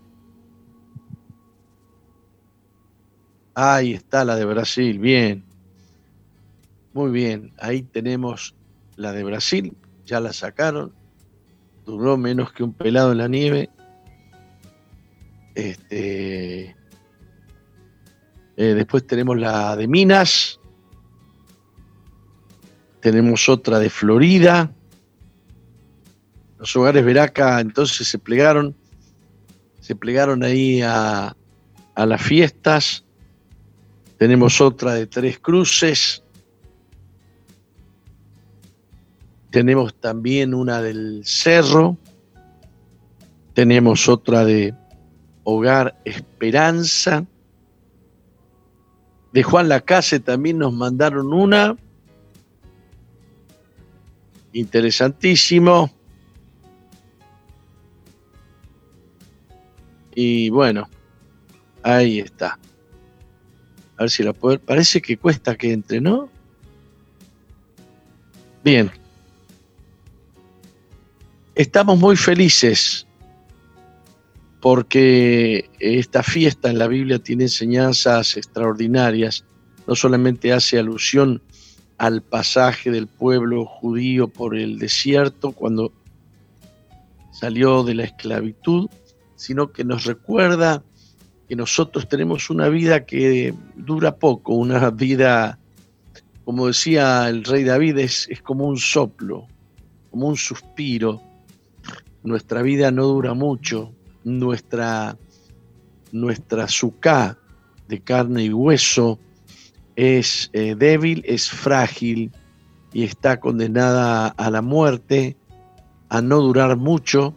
Ahí 3.55 3.93
está 3.93 4.25
la 4.25 4.35
de 4.35 4.45
Brasil, 4.45 4.99
bien. 4.99 5.43
Muy 6.93 7.11
bien, 7.11 7.53
ahí 7.59 7.81
tenemos 7.81 8.55
la 8.95 9.11
de 9.11 9.23
Brasil, 9.23 9.75
ya 10.05 10.19
la 10.19 10.33
sacaron. 10.33 10.93
Duró 11.85 12.17
menos 12.17 12.51
que 12.53 12.63
un 12.63 12.73
pelado 12.73 13.11
en 13.11 13.17
la 13.17 13.27
nieve. 13.27 13.69
Este, 15.55 16.75
eh, 18.57 18.73
después 18.73 19.05
tenemos 19.05 19.37
la 19.37 19.75
de 19.75 19.87
Minas. 19.87 20.59
Tenemos 23.03 23.50
otra 23.50 23.79
de 23.79 23.89
Florida. 23.89 24.72
Los 26.57 26.74
hogares 26.77 27.03
Veraca 27.03 27.60
entonces 27.60 28.07
se 28.07 28.17
plegaron, 28.17 28.77
se 29.81 29.93
plegaron 29.93 30.41
ahí 30.41 30.81
a, 30.81 31.36
a 31.95 32.05
las 32.05 32.22
fiestas. 32.22 33.03
Tenemos 34.17 34.62
otra 34.62 34.93
de 34.93 35.05
tres 35.05 35.38
cruces. 35.38 36.24
Tenemos 39.50 39.93
también 39.95 40.53
una 40.53 40.81
del 40.81 41.24
cerro. 41.25 41.98
Tenemos 43.53 44.07
otra 44.07 44.45
de 44.45 44.74
Hogar 45.43 46.00
Esperanza. 46.05 47.25
De 49.33 49.43
Juan 49.43 49.67
Lacase 49.67 50.22
también 50.22 50.60
nos 50.60 50.72
mandaron 50.72 51.33
una. 51.33 51.75
Interesantísimo. 54.53 55.91
Y 60.15 60.50
bueno, 60.50 60.88
ahí 61.81 62.19
está. 62.19 62.60
A 63.98 64.03
ver 64.03 64.10
si 64.10 64.24
la 64.24 64.33
puedo. 64.33 64.60
Parece 64.60 65.01
que 65.01 65.17
cuesta 65.17 65.55
que 65.55 65.74
entre, 65.74 66.00
¿no? 66.00 66.29
Bien. 68.63 68.91
Estamos 71.55 72.00
muy 72.00 72.15
felices 72.15 73.05
porque 74.62 75.69
esta 75.79 76.24
fiesta 76.24 76.69
en 76.69 76.79
la 76.79 76.88
Biblia 76.88 77.19
tiene 77.19 77.43
enseñanzas 77.43 78.38
extraordinarias. 78.38 79.45
No 79.86 79.95
solamente 79.95 80.53
hace 80.53 80.79
alusión 80.79 81.41
al 82.03 82.22
pasaje 82.22 82.91
del 82.91 83.07
pueblo 83.07 83.63
judío 83.63 84.27
por 84.27 84.57
el 84.57 84.77
desierto 84.77 85.53
cuando 85.53 85.93
salió 87.31 87.86
de 87.86 87.95
la 87.95 88.03
esclavitud, 88.03 88.89
sino 89.38 89.72
que 89.72 89.86
nos 89.86 90.03
recuerda 90.03 90.83
que 91.48 91.55
nosotros 91.55 92.10
tenemos 92.10 92.50
una 92.50 92.67
vida 92.67 93.05
que 93.05 93.53
dura 93.77 94.17
poco, 94.17 94.53
una 94.53 94.89
vida, 94.89 95.57
como 96.43 96.67
decía 96.67 97.29
el 97.29 97.45
rey 97.45 97.63
David, 97.63 97.98
es, 98.00 98.27
es 98.29 98.41
como 98.41 98.67
un 98.67 98.77
soplo, 98.77 99.48
como 100.12 100.27
un 100.27 100.36
suspiro. 100.36 101.22
Nuestra 102.22 102.63
vida 102.63 102.91
no 102.91 103.05
dura 103.05 103.33
mucho, 103.33 103.93
nuestra, 104.25 105.17
nuestra 106.12 106.67
suká 106.67 107.38
de 107.88 108.01
carne 108.01 108.43
y 108.43 108.51
hueso 108.51 109.19
es 109.95 110.50
eh, 110.53 110.75
débil, 110.75 111.23
es 111.25 111.50
frágil 111.50 112.31
y 112.91 113.03
está 113.03 113.39
condenada 113.39 114.27
a 114.27 114.49
la 114.49 114.62
muerte, 114.62 115.36
a 116.10 116.21
no 116.21 116.39
durar 116.39 116.77
mucho, 116.77 117.36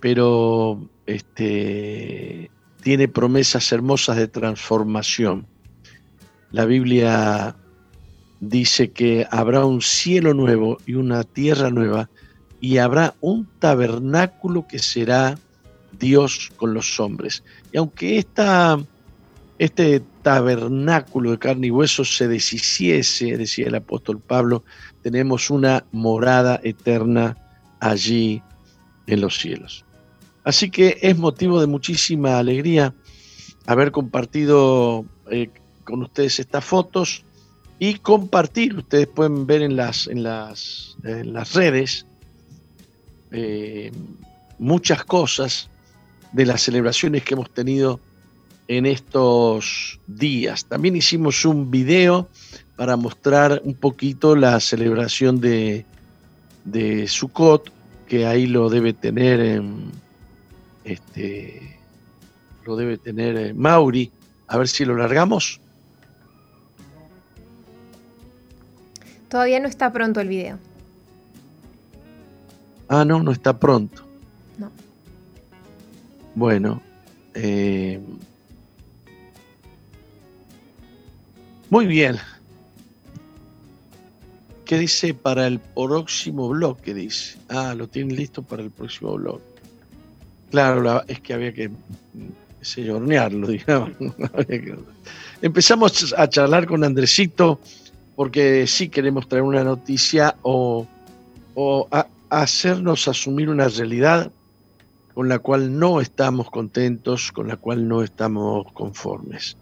pero 0.00 0.88
este, 1.06 2.50
tiene 2.82 3.08
promesas 3.08 3.70
hermosas 3.72 4.16
de 4.16 4.28
transformación. 4.28 5.46
La 6.50 6.64
Biblia 6.64 7.56
dice 8.40 8.90
que 8.90 9.26
habrá 9.30 9.64
un 9.64 9.82
cielo 9.82 10.34
nuevo 10.34 10.78
y 10.86 10.94
una 10.94 11.24
tierra 11.24 11.70
nueva 11.70 12.08
y 12.60 12.78
habrá 12.78 13.14
un 13.20 13.48
tabernáculo 13.58 14.66
que 14.66 14.78
será 14.78 15.38
Dios 15.98 16.50
con 16.56 16.74
los 16.74 16.98
hombres. 17.00 17.42
Y 17.72 17.78
aunque 17.78 18.18
esta, 18.18 18.78
este 19.58 20.02
tabernáculo 20.22 21.32
de 21.32 21.38
carne 21.38 21.68
y 21.68 21.70
hueso 21.70 22.04
se 22.04 22.28
deshiciese, 22.28 23.36
decía 23.36 23.68
el 23.68 23.74
apóstol 23.74 24.20
Pablo, 24.20 24.64
tenemos 25.02 25.50
una 25.50 25.84
morada 25.92 26.60
eterna 26.62 27.36
allí 27.80 28.42
en 29.06 29.20
los 29.20 29.38
cielos. 29.38 29.84
Así 30.44 30.70
que 30.70 30.98
es 31.02 31.18
motivo 31.18 31.60
de 31.60 31.66
muchísima 31.66 32.38
alegría 32.38 32.94
haber 33.66 33.92
compartido 33.92 35.04
eh, 35.30 35.50
con 35.84 36.02
ustedes 36.02 36.40
estas 36.40 36.64
fotos 36.64 37.24
y 37.78 37.94
compartir, 37.94 38.76
ustedes 38.76 39.06
pueden 39.06 39.46
ver 39.46 39.62
en 39.62 39.76
las, 39.76 40.06
en 40.06 40.22
las, 40.22 40.96
en 41.02 41.32
las 41.32 41.54
redes 41.54 42.06
eh, 43.32 43.90
muchas 44.58 45.04
cosas 45.04 45.70
de 46.32 46.46
las 46.46 46.62
celebraciones 46.62 47.24
que 47.24 47.34
hemos 47.34 47.50
tenido 47.50 48.00
en 48.70 48.86
estos 48.86 49.98
días. 50.06 50.64
También 50.64 50.94
hicimos 50.94 51.44
un 51.44 51.72
video 51.72 52.28
para 52.76 52.96
mostrar 52.96 53.60
un 53.64 53.74
poquito 53.74 54.36
la 54.36 54.60
celebración 54.60 55.40
de, 55.40 55.84
de 56.64 57.08
Sukkot, 57.08 57.72
que 58.06 58.26
ahí 58.26 58.46
lo 58.46 58.70
debe 58.70 58.92
tener 58.92 59.40
en, 59.40 59.90
este 60.84 61.80
lo 62.64 62.76
debe 62.76 62.96
tener 62.96 63.54
Mauri. 63.56 64.12
A 64.46 64.56
ver 64.56 64.68
si 64.68 64.84
lo 64.84 64.94
largamos. 64.94 65.60
Todavía 69.28 69.58
no 69.58 69.66
está 69.66 69.92
pronto 69.92 70.20
el 70.20 70.28
video. 70.28 70.58
Ah, 72.88 73.04
no, 73.04 73.20
no 73.20 73.32
está 73.32 73.58
pronto. 73.58 74.04
No. 74.58 74.70
Bueno, 76.36 76.80
eh, 77.34 78.00
muy 81.70 81.86
bien. 81.86 82.18
¿Qué 84.64 84.78
dice 84.78 85.14
para 85.14 85.46
el 85.46 85.58
próximo 85.58 86.48
blog? 86.48 86.80
¿Qué 86.80 86.94
dice? 86.94 87.38
Ah, 87.48 87.74
lo 87.74 87.88
tienen 87.88 88.16
listo 88.16 88.42
para 88.42 88.62
el 88.62 88.70
próximo 88.70 89.14
blog. 89.14 89.40
Claro, 90.50 91.02
es 91.08 91.20
que 91.20 91.34
había 91.34 91.52
que 91.52 91.70
sé, 92.60 92.90
hornearlo, 92.90 93.46
digamos. 93.48 93.92
Empezamos 95.42 96.14
a 96.16 96.28
charlar 96.28 96.66
con 96.66 96.84
Andresito 96.84 97.60
porque 98.16 98.66
sí 98.66 98.88
queremos 98.88 99.28
traer 99.28 99.44
una 99.44 99.64
noticia 99.64 100.36
o, 100.42 100.86
o 101.54 101.88
hacernos 102.28 103.08
asumir 103.08 103.48
una 103.48 103.68
realidad 103.68 104.30
con 105.14 105.28
la 105.28 105.38
cual 105.38 105.78
no 105.78 106.00
estamos 106.00 106.50
contentos, 106.50 107.32
con 107.32 107.48
la 107.48 107.56
cual 107.56 107.88
no 107.88 108.02
estamos 108.02 108.70
conformes. 108.72 109.56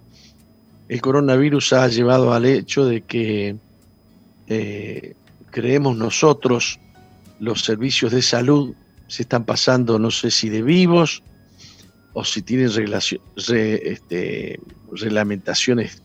El 0.89 1.01
coronavirus 1.03 1.73
ha 1.75 1.89
llevado 1.89 2.33
al 2.33 2.47
hecho 2.47 2.87
de 2.87 3.03
que 3.03 3.57
eh, 4.47 5.15
creemos 5.51 5.97
nosotros 5.97 6.81
los 7.41 7.63
servicios 7.63 8.13
de 8.13 8.23
salud 8.23 8.75
se 9.07 9.23
están 9.23 9.45
pasando, 9.45 9.99
no 9.99 10.11
sé 10.11 10.31
si 10.31 10.49
de 10.49 10.63
vivos 10.63 11.23
o 12.13 12.25
si 12.25 12.43
tienen 12.43 12.71
este, 13.47 14.61
reglamentaciones 14.93 16.03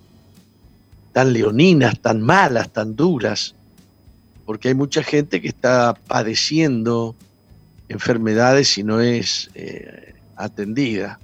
tan 1.12 1.32
leoninas, 1.34 2.00
tan 2.00 2.22
malas, 2.22 2.72
tan 2.72 2.96
duras, 2.96 3.56
porque 4.46 4.70
hay 4.70 4.74
mucha 4.74 5.04
gente 5.04 5.42
que 5.42 5.48
está 5.48 5.94
padeciendo 6.08 7.16
enfermedades 7.88 8.78
y 8.78 8.84
no 8.84 9.00
es 9.00 9.50
eh, 9.54 10.16
atendida. 10.36 11.20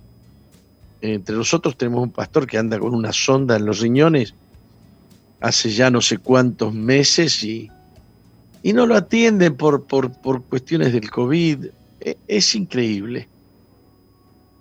Entre 1.01 1.35
nosotros 1.35 1.77
tenemos 1.77 2.03
un 2.03 2.12
pastor 2.12 2.45
que 2.45 2.57
anda 2.57 2.77
con 2.77 2.93
una 2.93 3.13
sonda 3.13 3.55
en 3.55 3.65
los 3.65 3.79
riñones 3.79 4.33
hace 5.39 5.69
ya 5.69 5.89
no 5.89 6.01
sé 6.01 6.17
cuántos 6.17 6.73
meses 6.73 7.43
y, 7.43 7.69
y 8.62 8.73
no 8.73 8.85
lo 8.85 8.95
atienden 8.95 9.55
por, 9.55 9.85
por, 9.85 10.12
por 10.12 10.43
cuestiones 10.43 10.91
del 10.93 11.09
COVID. 11.09 11.67
E, 12.01 12.17
es 12.27 12.55
increíble 12.55 13.27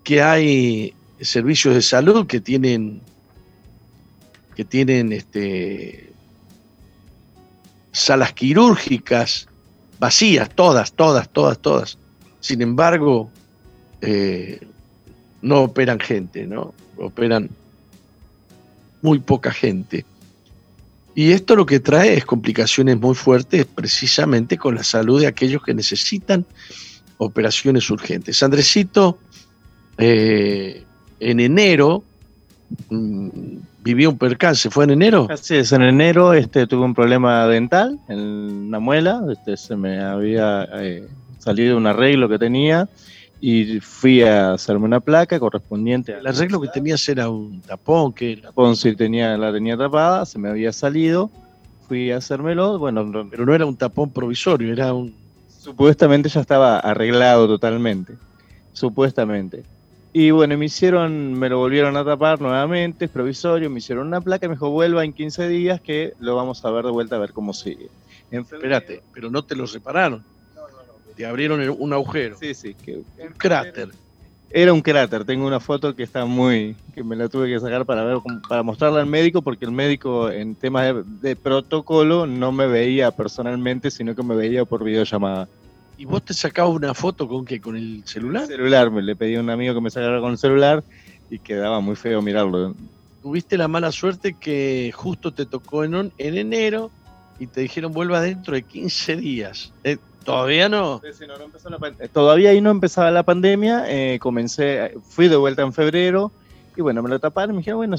que 0.04 0.22
hay 0.22 0.94
servicios 1.20 1.74
de 1.74 1.82
salud 1.82 2.26
que 2.26 2.40
tienen 2.40 3.00
que 4.54 4.64
tienen 4.64 5.12
este, 5.12 6.12
salas 7.92 8.32
quirúrgicas 8.32 9.46
vacías, 10.00 10.50
todas, 10.50 10.92
todas, 10.92 11.28
todas, 11.28 11.58
todas. 11.58 11.98
Sin 12.40 12.62
embargo, 12.62 13.30
eh, 14.00 14.66
no 15.42 15.62
operan 15.62 16.00
gente, 16.00 16.46
¿no? 16.46 16.74
Operan 16.96 17.48
muy 19.02 19.18
poca 19.20 19.52
gente. 19.52 20.04
Y 21.14 21.32
esto 21.32 21.56
lo 21.56 21.66
que 21.66 21.80
trae 21.80 22.14
es 22.14 22.24
complicaciones 22.24 22.98
muy 22.98 23.14
fuertes 23.14 23.66
precisamente 23.66 24.56
con 24.56 24.74
la 24.74 24.84
salud 24.84 25.20
de 25.20 25.26
aquellos 25.26 25.62
que 25.62 25.74
necesitan 25.74 26.44
operaciones 27.16 27.90
urgentes. 27.90 28.42
Andresito, 28.42 29.18
eh, 29.96 30.84
en 31.18 31.40
enero, 31.40 32.04
mm, 32.88 33.28
vivió 33.82 34.10
un 34.10 34.18
percance, 34.18 34.70
¿fue 34.70 34.84
en 34.84 34.90
enero? 34.90 35.26
Así 35.30 35.56
es, 35.56 35.72
en 35.72 35.82
enero 35.82 36.34
este, 36.34 36.66
tuve 36.66 36.84
un 36.84 36.94
problema 36.94 37.46
dental 37.48 37.98
en 38.08 38.20
una 38.20 38.78
muela, 38.78 39.22
este, 39.32 39.56
se 39.56 39.76
me 39.76 40.00
había 40.00 40.68
eh, 40.74 41.06
salido 41.38 41.76
un 41.76 41.86
arreglo 41.86 42.28
que 42.28 42.38
tenía 42.38 42.88
y 43.40 43.80
fui 43.80 44.22
a 44.22 44.52
hacerme 44.52 44.86
una 44.86 45.00
placa 45.00 45.38
correspondiente. 45.38 46.12
El 46.12 46.26
arreglo 46.26 46.60
que 46.60 46.68
tenías 46.68 47.08
era 47.08 47.28
un 47.28 47.60
tapón 47.60 48.12
que... 48.12 48.32
El 48.32 48.42
tapón 48.42 48.76
sí 48.76 48.94
tenía, 48.96 49.36
la 49.36 49.52
tenía 49.52 49.76
tapada, 49.76 50.26
se 50.26 50.38
me 50.38 50.48
había 50.48 50.72
salido, 50.72 51.30
fui 51.86 52.10
a 52.10 52.16
hacérmelo, 52.16 52.78
bueno... 52.78 53.28
Pero 53.30 53.46
no 53.46 53.54
era 53.54 53.66
un 53.66 53.76
tapón 53.76 54.10
provisorio, 54.10 54.72
era 54.72 54.92
un... 54.92 55.14
Supuestamente 55.48 56.28
ya 56.28 56.40
estaba 56.40 56.78
arreglado 56.78 57.46
totalmente. 57.46 58.14
Supuestamente. 58.72 59.64
Y 60.12 60.30
bueno, 60.30 60.56
me 60.56 60.64
hicieron, 60.64 61.34
me 61.34 61.48
lo 61.48 61.58
volvieron 61.58 61.96
a 61.96 62.04
tapar 62.04 62.40
nuevamente, 62.40 63.04
es 63.04 63.10
provisorio, 63.10 63.70
me 63.70 63.78
hicieron 63.78 64.06
una 64.06 64.20
placa, 64.20 64.48
me 64.48 64.54
dijo 64.54 64.70
vuelva 64.70 65.04
en 65.04 65.12
15 65.12 65.48
días 65.48 65.80
que 65.80 66.14
lo 66.18 66.34
vamos 66.34 66.64
a 66.64 66.70
ver 66.70 66.86
de 66.86 66.90
vuelta 66.90 67.16
a 67.16 67.18
ver 67.18 67.32
cómo 67.32 67.52
sigue. 67.52 67.88
Espérate, 68.30 69.02
pero 69.12 69.30
no 69.30 69.44
te 69.44 69.54
lo 69.54 69.66
repararon. 69.66 70.24
Te 71.18 71.26
abrieron 71.26 71.60
un 71.80 71.92
agujero. 71.92 72.36
Sí, 72.38 72.54
sí, 72.54 72.74
que, 72.74 72.98
un 72.98 73.32
cráter. 73.36 73.88
Era 74.50 74.72
un 74.72 74.80
cráter, 74.80 75.24
tengo 75.24 75.48
una 75.48 75.58
foto 75.58 75.96
que 75.96 76.04
está 76.04 76.24
muy, 76.24 76.76
que 76.94 77.02
me 77.02 77.16
la 77.16 77.28
tuve 77.28 77.48
que 77.48 77.58
sacar 77.58 77.84
para 77.84 78.04
ver, 78.04 78.18
para 78.48 78.62
mostrarla 78.62 79.00
al 79.00 79.06
médico, 79.06 79.42
porque 79.42 79.64
el 79.64 79.72
médico 79.72 80.30
en 80.30 80.54
temas 80.54 80.94
de, 81.20 81.34
protocolo 81.34 82.28
no 82.28 82.52
me 82.52 82.68
veía 82.68 83.10
personalmente, 83.10 83.90
sino 83.90 84.14
que 84.14 84.22
me 84.22 84.36
veía 84.36 84.64
por 84.64 84.84
videollamada. 84.84 85.48
¿Y 85.96 86.04
vos 86.04 86.24
te 86.24 86.34
sacabas 86.34 86.72
una 86.72 86.94
foto 86.94 87.26
con 87.26 87.44
qué? 87.44 87.60
¿Con 87.60 87.76
el 87.76 88.04
celular? 88.06 88.44
El 88.44 88.50
celular, 88.50 88.92
me 88.92 89.02
le 89.02 89.16
pedí 89.16 89.34
a 89.34 89.40
un 89.40 89.50
amigo 89.50 89.74
que 89.74 89.80
me 89.80 89.90
sacara 89.90 90.20
con 90.20 90.30
el 90.30 90.38
celular 90.38 90.84
y 91.28 91.40
quedaba 91.40 91.80
muy 91.80 91.96
feo 91.96 92.22
mirarlo. 92.22 92.76
Tuviste 93.22 93.58
la 93.58 93.66
mala 93.66 93.90
suerte 93.90 94.36
que 94.38 94.92
justo 94.94 95.32
te 95.32 95.46
tocó 95.46 95.82
en, 95.82 96.12
en 96.16 96.38
enero 96.38 96.92
y 97.40 97.48
te 97.48 97.62
dijeron 97.62 97.92
vuelva 97.92 98.20
dentro 98.20 98.54
de 98.54 98.62
15 98.62 99.16
días. 99.16 99.72
Eh, 99.82 99.98
¿Todavía 100.28 100.68
no? 100.68 101.00
Eh, 101.02 102.08
todavía 102.12 102.50
ahí 102.50 102.60
no 102.60 102.70
empezaba 102.70 103.10
la 103.10 103.22
pandemia, 103.22 103.84
eh, 103.88 104.18
comencé, 104.18 104.94
fui 105.02 105.26
de 105.28 105.36
vuelta 105.36 105.62
en 105.62 105.72
febrero 105.72 106.30
y 106.76 106.82
bueno, 106.82 107.02
me 107.02 107.08
lo 107.08 107.18
taparon 107.18 107.56
me 107.56 107.60
dijeron, 107.60 107.78
bueno, 107.78 107.96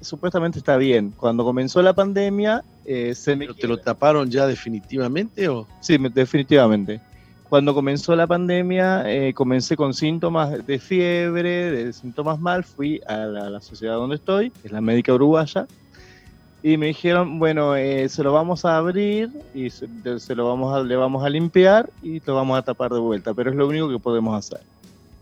supuestamente 0.00 0.58
está 0.58 0.78
bien. 0.78 1.12
Cuando 1.16 1.44
comenzó 1.44 1.82
la 1.82 1.92
pandemia, 1.92 2.64
eh, 2.86 3.14
se 3.14 3.36
me... 3.36 3.46
¿Te 3.48 3.68
lo 3.68 3.76
taparon 3.76 4.30
ya 4.30 4.46
definitivamente 4.46 5.48
o...? 5.48 5.68
Sí, 5.80 5.98
definitivamente. 6.12 7.00
Cuando 7.48 7.74
comenzó 7.74 8.16
la 8.16 8.26
pandemia, 8.26 9.04
comencé 9.34 9.76
con 9.76 9.94
síntomas 9.94 10.66
de 10.66 10.78
fiebre, 10.80 11.70
de 11.70 11.92
síntomas 11.92 12.40
mal, 12.40 12.64
fui 12.64 13.00
a 13.06 13.18
la, 13.18 13.46
a 13.46 13.50
la 13.50 13.60
sociedad 13.60 13.94
donde 13.94 14.16
estoy, 14.16 14.50
que 14.50 14.66
es 14.66 14.72
la 14.72 14.80
médica 14.80 15.14
uruguaya, 15.14 15.68
y 16.66 16.76
me 16.78 16.86
dijeron, 16.86 17.38
bueno, 17.38 17.76
eh, 17.76 18.08
se 18.08 18.24
lo 18.24 18.32
vamos 18.32 18.64
a 18.64 18.76
abrir 18.76 19.30
y 19.54 19.70
se, 19.70 19.86
lo 20.34 20.48
vamos 20.48 20.74
a, 20.74 20.82
le 20.82 20.96
vamos 20.96 21.24
a 21.24 21.30
limpiar 21.30 21.90
y 22.02 22.18
lo 22.26 22.34
vamos 22.34 22.58
a 22.58 22.62
tapar 22.62 22.92
de 22.92 22.98
vuelta, 22.98 23.32
pero 23.34 23.50
es 23.50 23.56
lo 23.56 23.68
único 23.68 23.88
que 23.88 24.00
podemos 24.00 24.36
hacer. 24.36 24.66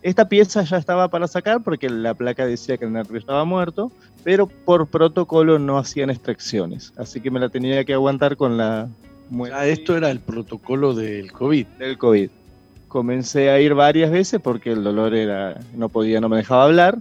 Esta 0.01 0.27
pieza 0.27 0.63
ya 0.63 0.79
estaba 0.79 1.09
para 1.09 1.29
sacar 1.29 1.63
porque 1.63 1.91
la 1.91 2.15
placa 2.15 2.47
decía 2.47 2.79
que 2.79 2.87
el 2.87 2.95
nervio 2.95 3.19
estaba 3.19 3.45
muerto, 3.45 3.93
pero 4.23 4.47
por 4.47 4.87
protocolo 4.87 5.59
no 5.59 5.77
hacían 5.77 6.09
extracciones, 6.09 6.95
así 6.97 7.21
que 7.21 7.31
me 7.31 7.41
la 7.41 7.51
tenía 7.51 7.85
que 7.85 7.93
aguantar 7.93 8.39
con 8.39 8.57
la 8.57 8.89
muela. 9.29 9.67
esto 9.67 9.99
era 9.99 10.11
el 10.11 10.21
protocolo 10.21 10.95
del 10.95 11.31
COVID. 11.31 11.67
Del 11.79 11.99
COVID. 11.99 12.31
Comencé 12.89 13.51
a 13.51 13.61
ir 13.61 13.75
varias 13.75 14.11
veces 14.11 14.41
porque 14.41 14.73
el 14.73 14.83
dolor 14.83 15.15
era, 15.15 15.61
no 15.77 15.91
podía, 15.91 16.23
no 16.23 16.31
me 16.31 16.39
dejaba 16.39 16.65
hablar 16.65 16.97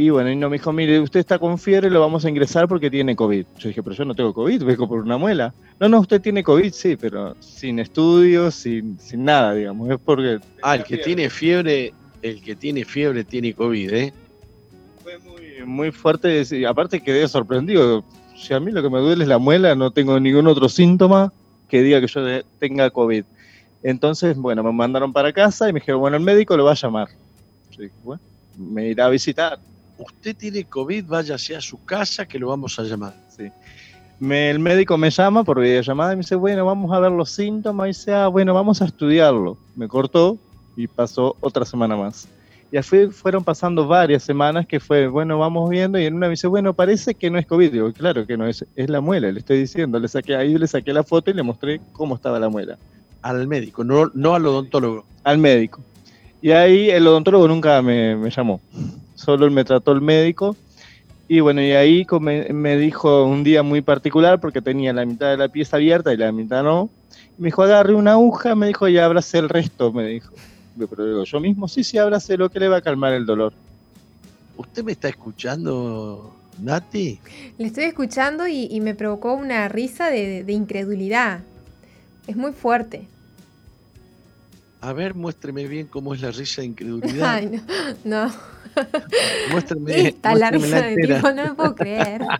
y 0.00 0.10
bueno, 0.10 0.30
y 0.30 0.36
no 0.36 0.48
me 0.48 0.58
dijo, 0.58 0.72
mire, 0.72 1.00
usted 1.00 1.18
está 1.18 1.40
con 1.40 1.58
fiebre, 1.58 1.90
lo 1.90 2.00
vamos 2.00 2.24
a 2.24 2.28
ingresar 2.28 2.68
porque 2.68 2.88
tiene 2.88 3.16
COVID. 3.16 3.44
Yo 3.58 3.68
dije, 3.68 3.82
pero 3.82 3.96
yo 3.96 4.04
no 4.04 4.14
tengo 4.14 4.32
COVID, 4.32 4.62
vengo 4.62 4.86
por 4.86 5.00
una 5.00 5.16
muela. 5.16 5.52
No, 5.80 5.88
no, 5.88 5.98
usted 5.98 6.20
tiene 6.20 6.44
COVID, 6.44 6.72
sí, 6.72 6.94
pero 6.94 7.34
sin 7.40 7.80
estudios, 7.80 8.54
sin, 8.54 8.96
sin 9.00 9.24
nada, 9.24 9.54
digamos. 9.54 9.90
Es 9.90 9.98
porque... 9.98 10.38
Ah, 10.62 10.76
el 10.76 10.84
que 10.84 10.98
tiene 10.98 11.28
fiebre, 11.28 11.92
el 12.22 12.40
que 12.40 12.54
tiene 12.54 12.84
fiebre 12.84 13.24
tiene 13.24 13.52
COVID, 13.54 13.92
¿eh? 13.92 14.12
Fue 15.02 15.18
muy, 15.18 15.66
muy 15.66 15.90
fuerte, 15.90 16.44
aparte 16.68 17.02
quedé 17.02 17.26
sorprendido. 17.26 18.04
Si 18.36 18.54
a 18.54 18.60
mí 18.60 18.70
lo 18.70 18.80
que 18.82 18.90
me 18.90 19.00
duele 19.00 19.24
es 19.24 19.28
la 19.28 19.38
muela, 19.38 19.74
no 19.74 19.90
tengo 19.90 20.20
ningún 20.20 20.46
otro 20.46 20.68
síntoma 20.68 21.32
que 21.68 21.82
diga 21.82 22.00
que 22.00 22.06
yo 22.06 22.20
tenga 22.60 22.88
COVID. 22.90 23.24
Entonces, 23.82 24.36
bueno, 24.36 24.62
me 24.62 24.70
mandaron 24.70 25.12
para 25.12 25.32
casa 25.32 25.68
y 25.68 25.72
me 25.72 25.80
dijeron, 25.80 26.02
bueno, 26.02 26.16
el 26.16 26.22
médico 26.22 26.56
lo 26.56 26.66
va 26.66 26.70
a 26.70 26.76
llamar. 26.76 27.08
Yo 27.72 27.82
dije, 27.82 27.94
bueno, 28.04 28.22
me 28.56 28.86
irá 28.86 29.06
a 29.06 29.08
visitar 29.08 29.58
usted 29.98 30.36
tiene 30.36 30.64
COVID, 30.64 31.06
váyase 31.06 31.56
a 31.56 31.60
su 31.60 31.84
casa 31.84 32.26
que 32.26 32.38
lo 32.38 32.48
vamos 32.48 32.78
a 32.78 32.82
llamar. 32.82 33.14
Sí. 33.28 33.50
el 34.20 34.58
médico 34.58 34.96
me 34.96 35.10
llama 35.10 35.44
por 35.44 35.60
videollamada 35.60 36.12
y 36.12 36.16
me 36.16 36.20
dice, 36.20 36.34
bueno, 36.34 36.64
vamos 36.64 36.92
a 36.92 37.00
ver 37.00 37.12
los 37.12 37.30
síntomas. 37.30 37.86
Y 37.86 37.88
dice, 37.88 38.14
ah, 38.14 38.28
bueno, 38.28 38.54
vamos 38.54 38.80
a 38.82 38.86
estudiarlo. 38.86 39.58
Me 39.76 39.88
cortó 39.88 40.38
y 40.76 40.86
pasó 40.86 41.36
otra 41.40 41.64
semana 41.64 41.96
más. 41.96 42.28
Y 42.70 42.76
así 42.76 43.06
fueron 43.06 43.44
pasando 43.44 43.86
varias 43.88 44.22
semanas 44.22 44.66
que 44.66 44.78
fue, 44.78 45.08
bueno, 45.08 45.38
vamos 45.38 45.70
viendo. 45.70 45.98
Y 45.98 46.04
en 46.04 46.14
una 46.14 46.26
me 46.26 46.32
dice, 46.32 46.46
bueno, 46.46 46.74
parece 46.74 47.14
que 47.14 47.30
no 47.30 47.38
es 47.38 47.46
COVID. 47.46 47.72
Digo, 47.72 47.92
claro 47.92 48.26
que 48.26 48.36
no 48.36 48.46
es, 48.46 48.64
es 48.76 48.90
la 48.90 49.00
muela, 49.00 49.32
le 49.32 49.40
estoy 49.40 49.58
diciendo. 49.58 49.98
Le 49.98 50.08
saqué, 50.08 50.36
ahí 50.36 50.56
le 50.56 50.66
saqué 50.66 50.92
la 50.92 51.02
foto 51.02 51.30
y 51.30 51.34
le 51.34 51.42
mostré 51.42 51.80
cómo 51.92 52.14
estaba 52.14 52.38
la 52.38 52.48
muela. 52.48 52.78
Al 53.22 53.48
médico, 53.48 53.84
no, 53.84 54.10
no 54.14 54.34
al 54.34 54.46
odontólogo. 54.46 55.04
Al 55.24 55.38
médico. 55.38 55.80
Y 56.40 56.50
ahí 56.50 56.90
el 56.90 57.06
odontólogo 57.06 57.48
nunca 57.48 57.82
me, 57.82 58.14
me 58.14 58.30
llamó 58.30 58.60
solo 59.18 59.50
me 59.50 59.64
trató 59.64 59.92
el 59.92 60.00
médico. 60.00 60.56
Y 61.26 61.40
bueno, 61.40 61.60
y 61.60 61.72
ahí 61.72 62.06
me 62.20 62.76
dijo 62.78 63.24
un 63.24 63.44
día 63.44 63.62
muy 63.62 63.82
particular 63.82 64.40
porque 64.40 64.62
tenía 64.62 64.92
la 64.94 65.04
mitad 65.04 65.30
de 65.30 65.36
la 65.36 65.48
pieza 65.48 65.76
abierta 65.76 66.14
y 66.14 66.16
la 66.16 66.32
mitad 66.32 66.62
no. 66.62 66.88
Me 67.36 67.48
dijo, 67.48 67.62
agarre 67.62 67.94
una 67.94 68.12
aguja, 68.12 68.54
me 68.54 68.68
dijo, 68.68 68.88
y 68.88 68.96
abrace 68.98 69.38
el 69.38 69.48
resto, 69.48 69.92
me 69.92 70.06
dijo. 70.06 70.32
Pero 70.78 71.04
digo, 71.04 71.24
yo 71.24 71.40
mismo, 71.40 71.68
sí, 71.68 71.84
sí, 71.84 71.98
abrace 71.98 72.36
lo 72.36 72.48
que 72.48 72.60
le 72.60 72.68
va 72.68 72.78
a 72.78 72.80
calmar 72.80 73.12
el 73.12 73.26
dolor. 73.26 73.52
¿Usted 74.56 74.82
me 74.84 74.92
está 74.92 75.08
escuchando, 75.08 76.34
Nati? 76.60 77.20
Le 77.58 77.66
estoy 77.66 77.84
escuchando 77.84 78.48
y, 78.48 78.80
me 78.80 78.94
provocó 78.94 79.34
una 79.34 79.68
risa 79.68 80.10
de, 80.10 80.44
de 80.44 80.52
incredulidad. 80.52 81.40
Es 82.26 82.36
muy 82.36 82.52
fuerte. 82.52 83.06
A 84.80 84.92
ver, 84.92 85.14
muéstreme 85.14 85.66
bien 85.66 85.86
cómo 85.88 86.14
es 86.14 86.22
la 86.22 86.30
risa 86.30 86.62
de 86.62 86.66
incredulidad. 86.68 87.34
Ay, 87.34 87.62
no. 88.04 88.26
no. 88.26 88.57
Muéstrame, 89.50 90.08
Esta 90.08 90.34
la 90.34 90.50
risa 90.50 90.82
de 90.82 90.96
tipo, 90.96 91.32
no 91.32 91.46
lo 91.46 91.54
puedo 91.54 91.74
creer. 91.74 92.22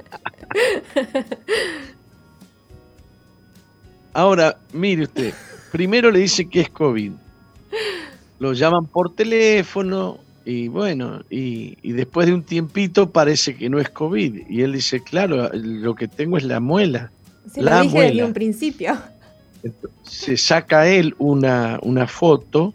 Ahora, 4.13 4.59
mire 4.73 5.05
usted, 5.05 5.33
primero 5.71 6.11
le 6.11 6.21
dice 6.21 6.49
que 6.49 6.63
es 6.63 6.71
COVID. 6.71 7.13
Lo 8.39 8.53
llaman 8.53 8.87
por 8.87 9.15
teléfono 9.15 10.19
y 10.45 10.69
bueno, 10.69 11.23
y, 11.29 11.77
después 11.93 12.27
de 12.27 12.35
un 12.35 12.43
tiempito 12.43 13.11
parece 13.11 13.55
que 13.57 13.69
no 13.69 13.79
es 13.79 13.91
COVID. 13.91 14.49
Y 14.49 14.63
él 14.63 14.73
dice, 14.73 15.03
claro, 15.03 15.51
lo 15.53 15.95
que 15.95 16.09
tengo 16.09 16.37
es 16.37 16.45
la 16.45 16.61
muela. 16.61 17.11
Se 17.53 17.63
lo 17.63 17.81
dije 17.83 18.01
desde 18.01 18.25
un 18.25 18.33
principio 18.33 18.99
se 20.03 20.37
saca 20.37 20.89
él 20.89 21.15
una, 21.19 21.79
una 21.83 22.07
foto. 22.07 22.75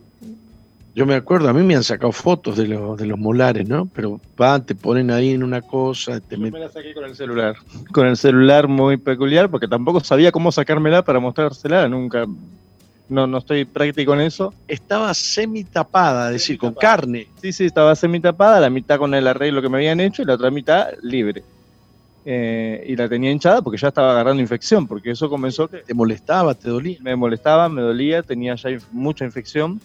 Yo 0.96 1.08
me 1.08 1.16
acuerdo, 1.16 1.50
a 1.50 1.54
mí 1.54 1.64
me 1.64 1.76
han 1.76 1.84
sacado 1.84 2.12
fotos 2.12 2.56
de, 2.56 2.68
los 2.68 2.98
de 2.98 3.08
los 3.08 3.18
molares, 3.18 3.68
¿no? 3.68 3.88
Pero 3.96 4.22
van, 4.38 4.64
te 4.64 4.76
ponen 4.76 5.10
ahí 5.10 5.32
en 5.32 5.44
una 5.44 5.62
cosa. 5.62 6.20
Te 6.20 6.38
me 6.38 6.52
la 6.52 6.70
saqué 6.70 6.94
con 6.94 7.06
el 7.06 7.16
celular. 7.16 7.56
Con 7.92 8.06
el 8.06 8.16
celular 8.16 8.68
muy 8.68 8.98
peculiar, 8.98 9.50
porque 9.50 9.68
tampoco 9.68 10.02
sabía 10.02 10.32
cómo 10.32 10.52
sacármela 10.52 11.04
para 11.04 11.20
mostrársela. 11.20 11.88
Nunca. 11.90 12.28
No, 13.10 13.26
no 13.26 13.40
estoy 13.40 13.66
práctico 13.66 14.14
en 14.14 14.22
eso. 14.22 14.54
Estaba 14.68 15.14
semi 15.16 15.64
tapada, 15.64 16.28
es 16.28 16.34
decir, 16.34 16.60
con 16.60 16.74
carne. 16.76 17.28
Sí, 17.42 17.52
sí, 17.52 17.66
estaba 17.66 17.96
semi 17.96 18.20
tapada, 18.20 18.60
la 18.60 18.70
mitad 18.70 19.00
con 19.00 19.16
el 19.16 19.28
arreglo 19.28 19.64
que 19.64 19.70
me 19.70 19.78
habían 19.78 20.00
hecho 20.00 20.22
y 20.22 20.26
la 20.26 20.36
otra 20.36 20.52
mitad 20.52 20.90
libre. 21.02 21.44
Eh, 22.26 22.86
y 22.88 22.96
la 22.96 23.10
tenía 23.10 23.32
hinchada 23.32 23.62
porque 23.62 23.78
ya 23.78 23.90
estaba 23.90 24.12
agarrando 24.12 24.42
infección, 24.42 24.88
porque 24.88 25.12
eso 25.12 25.30
comenzó 25.30 25.68
que... 25.68 25.80
¿Te 25.80 25.94
molestaba, 25.94 26.54
te 26.54 26.70
dolía? 26.70 26.98
Me 27.02 27.16
molestaba, 27.16 27.68
me 27.68 27.82
dolía, 27.82 28.24
tenía 28.24 28.56
ya 28.56 28.70
mucha 28.92 29.26
infección, 29.26 29.82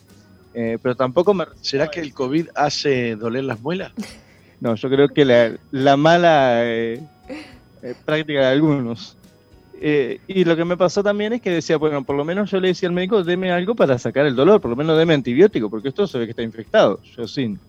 eh, 0.61 0.77
pero 0.83 0.97
tampoco 0.97 1.35
me... 1.35 1.44
¿Será 1.61 1.87
que 1.87 2.01
el 2.01 2.12
COVID 2.12 2.49
hace 2.57 3.14
doler 3.14 3.44
las 3.44 3.61
muelas? 3.61 3.92
No, 4.61 4.75
yo 4.75 4.90
creo 4.90 5.09
que 5.11 5.25
la, 5.71 5.97
mala 5.97 6.66
eh, 6.66 7.01
práctica 8.05 8.40
de 8.40 8.47
algunos. 8.47 9.16
y 9.81 10.44
lo 10.44 10.57
que 10.57 10.64
me 10.64 10.77
pasó 10.77 11.01
también 11.05 11.33
es 11.33 11.40
que 11.40 11.51
decía, 11.51 11.77
bueno, 11.77 12.03
por 12.03 12.16
lo 12.16 12.25
menos 12.25 12.51
yo 12.51 12.59
le 12.59 12.66
decía 12.66 12.88
al 12.88 12.92
médico, 12.92 13.23
deme 13.23 13.53
algo 13.53 13.77
para 13.77 14.01
sacar 14.01 14.27
el 14.27 14.35
dolor, 14.35 14.61
por 14.61 14.68
lo 14.68 14.77
menos 14.77 14.99
deme 14.99 15.14
antibiótico, 15.14 15.71
porque 15.71 15.90
esto 15.90 16.09
se 16.09 16.18
ve 16.18 16.25
que 16.25 16.33
está 16.33 16.42
infectado. 16.42 17.01
Yo 17.16 17.29
sin. 17.29 17.61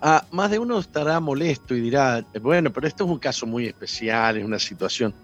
Ah, 0.00 0.26
más 0.32 0.50
de 0.50 0.58
uno 0.58 0.80
estará 0.80 1.20
molesto 1.20 1.76
y 1.76 1.80
dirá, 1.80 2.26
bueno, 2.40 2.72
pero 2.72 2.88
esto 2.88 3.04
es 3.04 3.10
un 3.10 3.20
caso 3.20 3.46
muy 3.46 3.66
especial, 3.66 4.36
es 4.36 4.44
una 4.44 4.58
situación. 4.58 5.14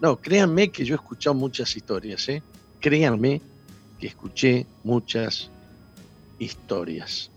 No, 0.00 0.16
créanme 0.16 0.70
que 0.70 0.84
yo 0.84 0.96
he 0.96 0.98
escuchado 0.98 1.34
muchas 1.34 1.76
historias, 1.76 2.28
¿eh? 2.28 2.42
Créanme 2.80 3.40
que 4.00 4.08
escuché 4.08 4.66
muchas 4.82 5.52
historias. 6.44 7.30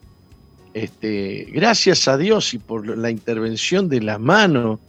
Este, 0.73 1.47
gracias 1.51 2.07
a 2.07 2.17
Dios 2.17 2.53
y 2.53 2.59
por 2.59 2.97
la 2.97 3.09
intervención 3.09 3.89
de 3.89 4.01
la 4.01 4.19
mano 4.19 4.79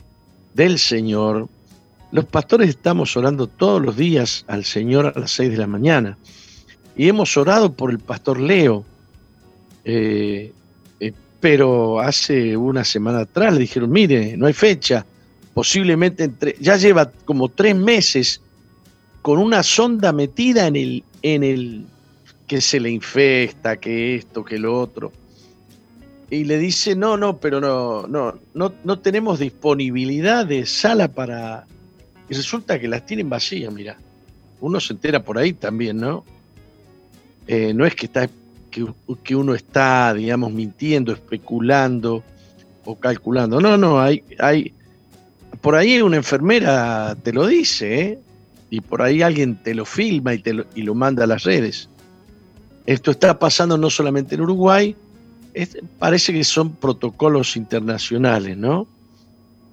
del 0.54 0.78
Señor, 0.78 1.48
los 2.12 2.24
pastores 2.26 2.68
estamos 2.68 3.16
orando 3.16 3.46
todos 3.46 3.80
los 3.80 3.96
días 3.96 4.44
al 4.48 4.64
Señor 4.64 5.06
a 5.06 5.18
las 5.18 5.30
6 5.32 5.50
de 5.50 5.56
la 5.56 5.66
mañana. 5.66 6.18
Y 6.96 7.08
hemos 7.08 7.36
orado 7.36 7.72
por 7.72 7.90
el 7.90 7.98
pastor 7.98 8.40
Leo. 8.40 8.84
Eh, 9.84 10.52
pero 11.40 12.00
hace 12.00 12.56
una 12.56 12.84
semana 12.84 13.20
atrás 13.20 13.54
le 13.54 13.60
dijeron, 13.60 13.90
mire, 13.90 14.36
no 14.36 14.46
hay 14.46 14.52
fecha, 14.52 15.06
posiblemente 15.54 16.24
entre, 16.24 16.56
ya 16.60 16.76
lleva 16.76 17.10
como 17.24 17.48
tres 17.48 17.76
meses 17.76 18.40
con 19.22 19.38
una 19.38 19.62
sonda 19.62 20.12
metida 20.12 20.66
en 20.66 20.76
el, 20.76 21.04
en 21.22 21.44
el, 21.44 21.86
que 22.48 22.60
se 22.62 22.80
le 22.80 22.90
infesta, 22.90 23.76
que 23.76 24.16
esto, 24.16 24.44
que 24.44 24.58
lo 24.58 24.80
otro. 24.80 25.12
Y 26.30 26.44
le 26.44 26.58
dice, 26.58 26.96
no, 26.96 27.16
no, 27.16 27.38
pero 27.38 27.60
no, 27.60 28.06
no, 28.06 28.38
no, 28.54 28.72
no 28.82 28.98
tenemos 28.98 29.38
disponibilidad 29.38 30.46
de 30.46 30.66
sala 30.66 31.08
para... 31.08 31.66
Y 32.28 32.34
resulta 32.34 32.78
que 32.80 32.88
las 32.88 33.06
tienen 33.06 33.28
vacías, 33.28 33.72
mira. 33.72 33.96
Uno 34.60 34.80
se 34.80 34.94
entera 34.94 35.22
por 35.22 35.38
ahí 35.38 35.52
también, 35.52 35.98
¿no? 35.98 36.24
Eh, 37.46 37.72
no 37.72 37.86
es 37.86 37.94
que, 37.94 38.06
está, 38.06 38.28
que, 38.70 38.86
que, 39.22 39.36
uno 39.36 39.54
está, 39.54 40.12
digamos, 40.12 40.52
mintiendo, 40.52 41.12
especulando 41.12 42.22
o 42.84 42.96
calculando. 42.96 43.60
No, 43.60 43.78
no, 43.78 44.00
hay, 44.00 44.22
hay, 44.38 44.74
por 45.60 45.76
ahí 45.76 46.02
una 46.02 46.16
enfermera 46.16 47.16
te 47.22 47.32
lo 47.32 47.46
dice, 47.46 48.00
¿eh? 48.00 48.18
y 48.68 48.80
por 48.82 49.00
ahí 49.00 49.22
alguien 49.22 49.56
te 49.62 49.74
lo 49.74 49.86
filma 49.86 50.34
y, 50.34 50.40
te 50.40 50.52
lo, 50.52 50.66
y 50.74 50.82
lo 50.82 50.94
manda 50.94 51.24
a 51.24 51.26
las 51.26 51.44
redes. 51.44 51.88
Esto 52.88 53.10
está 53.10 53.38
pasando 53.38 53.76
no 53.76 53.90
solamente 53.90 54.34
en 54.34 54.40
Uruguay, 54.40 54.96
parece 55.98 56.32
que 56.32 56.42
son 56.42 56.76
protocolos 56.76 57.54
internacionales, 57.54 58.56
¿no? 58.56 58.86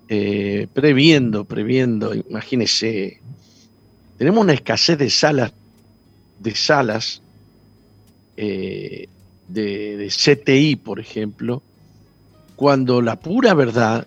Eh, 0.09 0.67
previendo, 0.73 1.45
previendo, 1.45 2.13
imagínese, 2.13 3.21
tenemos 4.17 4.43
una 4.43 4.51
escasez 4.51 4.97
de 4.97 5.09
salas, 5.09 5.53
de 6.39 6.55
salas 6.55 7.21
eh, 8.35 9.07
de, 9.47 9.95
de 9.95 10.07
CTI, 10.09 10.75
por 10.75 10.99
ejemplo, 10.99 11.63
cuando 12.57 13.01
la 13.01 13.17
pura 13.17 13.53
verdad 13.53 14.05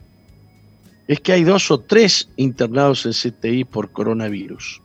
es 1.07 1.19
que 1.21 1.33
hay 1.33 1.45
dos 1.45 1.71
o 1.71 1.81
tres 1.81 2.29
internados 2.37 3.07
en 3.07 3.13
CTI 3.13 3.65
por 3.65 3.91
coronavirus. 3.91 4.83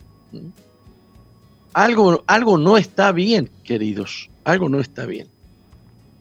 Algo, 1.74 2.24
algo 2.28 2.58
no 2.58 2.78
está 2.78 3.12
bien, 3.12 3.50
queridos. 3.64 4.30
Algo 4.44 4.70
no 4.70 4.80
está 4.80 5.06
bien. 5.06 5.28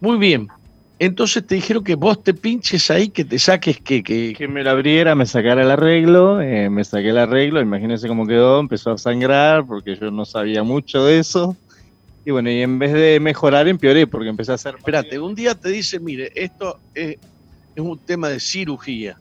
Muy 0.01 0.19
bien. 0.19 0.49
Entonces 0.99 1.45
te 1.45 1.57
dijeron 1.57 1.83
que 1.83 1.97
vos 1.97 2.23
te 2.23 2.33
pinches 2.33 2.91
ahí, 2.91 3.09
que 3.09 3.25
te 3.25 3.38
saques 3.38 3.81
que... 3.81 4.03
Que, 4.05 4.35
que 4.38 4.47
me 4.47 4.62
la 4.62 4.71
abriera, 4.71 5.15
me 5.15 5.27
sacara 5.27 5.62
el 5.62 5.71
arreglo, 5.71 6.41
eh, 6.41 6.71
me 6.71 6.85
saqué 6.85 7.09
el 7.09 7.19
arreglo, 7.19 7.61
imagínense 7.61 8.07
cómo 8.07 8.27
quedó, 8.27 8.61
empezó 8.61 8.93
a 8.93 8.99
sangrar 8.99 9.67
porque 9.67 9.97
yo 9.97 10.11
no 10.12 10.25
sabía 10.25 10.62
mucho 10.62 11.05
de 11.05 11.19
eso. 11.19 11.57
Y 12.25 12.31
bueno, 12.31 12.51
y 12.51 12.62
en 12.62 12.79
vez 12.79 12.93
de 12.93 13.19
mejorar, 13.19 13.67
empeoré 13.67 14.07
porque 14.07 14.29
empecé 14.29 14.53
a 14.53 14.55
hacer... 14.55 14.77
Espérate, 14.79 15.19
un 15.19 15.35
día 15.35 15.57
te 15.57 15.71
dice, 15.71 15.99
mire, 15.99 16.31
esto 16.37 16.79
es, 16.95 17.17
es 17.75 17.83
un 17.83 17.99
tema 17.99 18.29
de 18.29 18.38
cirugía, 18.38 19.19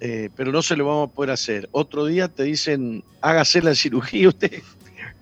eh, 0.00 0.28
pero 0.36 0.52
no 0.52 0.60
se 0.60 0.76
lo 0.76 0.86
vamos 0.86 1.08
a 1.08 1.12
poder 1.14 1.30
hacer. 1.30 1.68
Otro 1.72 2.04
día 2.04 2.28
te 2.28 2.42
dicen, 2.42 3.02
hágase 3.22 3.62
la 3.62 3.74
cirugía 3.74 4.28
usted. 4.28 4.62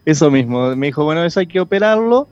Eso 0.09 0.31
mismo, 0.31 0.75
me 0.75 0.87
dijo, 0.87 1.05
bueno, 1.05 1.23
eso 1.23 1.38
hay 1.38 1.47
que 1.47 1.61
operarlo, 1.61 2.27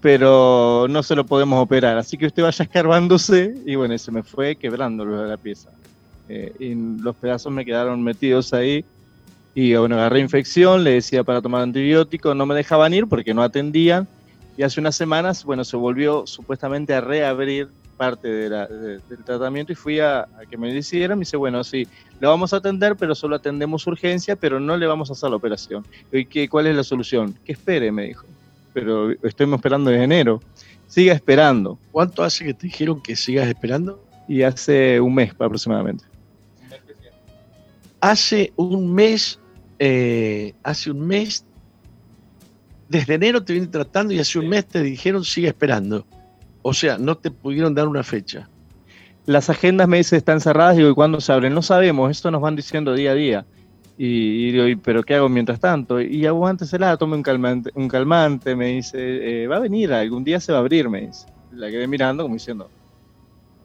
pero 0.00 0.86
no 0.88 1.02
se 1.02 1.14
lo 1.14 1.26
podemos 1.26 1.62
operar, 1.62 1.98
así 1.98 2.16
que 2.16 2.24
usted 2.24 2.42
vaya 2.42 2.64
escarbándose 2.64 3.56
y 3.66 3.74
bueno, 3.74 3.98
se 3.98 4.10
me 4.10 4.22
fue 4.22 4.56
quebrando 4.56 5.04
la 5.04 5.36
pieza. 5.36 5.68
Eh, 6.30 6.54
y 6.58 6.74
los 6.74 7.14
pedazos 7.16 7.52
me 7.52 7.66
quedaron 7.66 8.02
metidos 8.02 8.54
ahí. 8.54 8.86
Y 9.54 9.74
bueno, 9.74 9.96
agarré 9.96 10.20
infección, 10.20 10.82
le 10.82 10.92
decía 10.92 11.22
para 11.22 11.42
tomar 11.42 11.60
antibiótico, 11.60 12.34
no 12.34 12.46
me 12.46 12.54
dejaban 12.54 12.94
ir 12.94 13.06
porque 13.06 13.34
no 13.34 13.42
atendían. 13.42 14.08
Y 14.56 14.62
hace 14.62 14.80
unas 14.80 14.96
semanas, 14.96 15.44
bueno, 15.44 15.62
se 15.62 15.76
volvió 15.76 16.26
supuestamente 16.26 16.94
a 16.94 17.02
reabrir 17.02 17.68
parte 18.00 18.28
de 18.28 18.48
la, 18.48 18.66
de, 18.66 18.98
del 19.10 19.24
tratamiento 19.26 19.72
y 19.72 19.74
fui 19.74 20.00
a, 20.00 20.20
a, 20.20 20.46
que 20.50 20.56
me 20.56 20.72
decidieran. 20.72 21.18
Me 21.18 21.24
dice, 21.26 21.36
bueno, 21.36 21.62
sí, 21.62 21.86
le 22.18 22.26
vamos 22.26 22.54
a 22.54 22.56
atender, 22.56 22.96
pero 22.96 23.14
solo 23.14 23.36
atendemos 23.36 23.86
urgencia, 23.86 24.36
pero 24.36 24.58
no 24.58 24.74
le 24.78 24.86
vamos 24.86 25.10
a 25.10 25.12
hacer 25.12 25.28
la 25.28 25.36
operación. 25.36 25.84
¿Y 26.10 26.24
qué, 26.24 26.48
cuál 26.48 26.66
es 26.66 26.74
la 26.74 26.82
solución? 26.82 27.34
Que 27.44 27.52
espere, 27.52 27.92
me 27.92 28.06
dijo. 28.06 28.24
Pero 28.72 29.10
estoy 29.22 29.52
esperando 29.52 29.90
desde 29.90 30.04
enero. 30.04 30.40
Siga 30.86 31.12
esperando. 31.12 31.78
¿Cuánto 31.92 32.22
hace 32.22 32.46
que 32.46 32.54
te 32.54 32.68
dijeron 32.68 33.02
que 33.02 33.14
sigas 33.16 33.46
esperando? 33.46 34.02
Y 34.26 34.44
hace 34.44 34.98
un 34.98 35.14
mes 35.14 35.32
aproximadamente. 35.38 36.04
Hace 38.00 38.50
un 38.56 38.94
mes, 38.94 39.38
eh, 39.78 40.54
hace 40.62 40.90
un 40.90 41.06
mes, 41.06 41.44
desde 42.88 43.12
enero 43.12 43.44
te 43.44 43.52
vienen 43.52 43.70
tratando 43.70 44.14
y 44.14 44.20
hace 44.20 44.38
un 44.38 44.48
mes 44.48 44.64
te 44.64 44.82
dijeron 44.82 45.22
sigue 45.22 45.48
esperando. 45.48 46.06
O 46.62 46.74
sea, 46.74 46.98
no 46.98 47.16
te 47.16 47.30
pudieron 47.30 47.74
dar 47.74 47.88
una 47.88 48.02
fecha. 48.02 48.48
Las 49.26 49.50
agendas 49.50 49.88
me 49.88 49.98
dicen 49.98 50.16
están 50.16 50.40
cerradas, 50.40 50.76
digo, 50.76 50.90
¿y 50.90 50.94
cuándo 50.94 51.20
se 51.20 51.32
abren? 51.32 51.54
No 51.54 51.62
sabemos, 51.62 52.10
esto 52.10 52.30
nos 52.30 52.40
van 52.40 52.56
diciendo 52.56 52.94
día 52.94 53.12
a 53.12 53.14
día. 53.14 53.46
Y, 53.96 54.48
y 54.48 54.52
digo, 54.52 54.80
¿pero 54.82 55.02
qué 55.02 55.14
hago 55.14 55.28
mientras 55.28 55.60
tanto? 55.60 56.00
Y 56.00 56.24
aguántesela, 56.26 56.96
tome 56.96 57.16
un 57.16 57.22
calmante, 57.22 57.70
un 57.74 57.86
calmante 57.86 58.56
me 58.56 58.66
dice, 58.68 59.42
eh, 59.42 59.46
va 59.46 59.56
a 59.56 59.60
venir, 59.60 59.92
algún 59.92 60.24
día 60.24 60.40
se 60.40 60.52
va 60.52 60.58
a 60.58 60.60
abrir, 60.62 60.88
me 60.88 61.02
dice. 61.02 61.26
La 61.52 61.70
quedé 61.70 61.86
mirando 61.86 62.22
como 62.22 62.34
diciendo, 62.34 62.70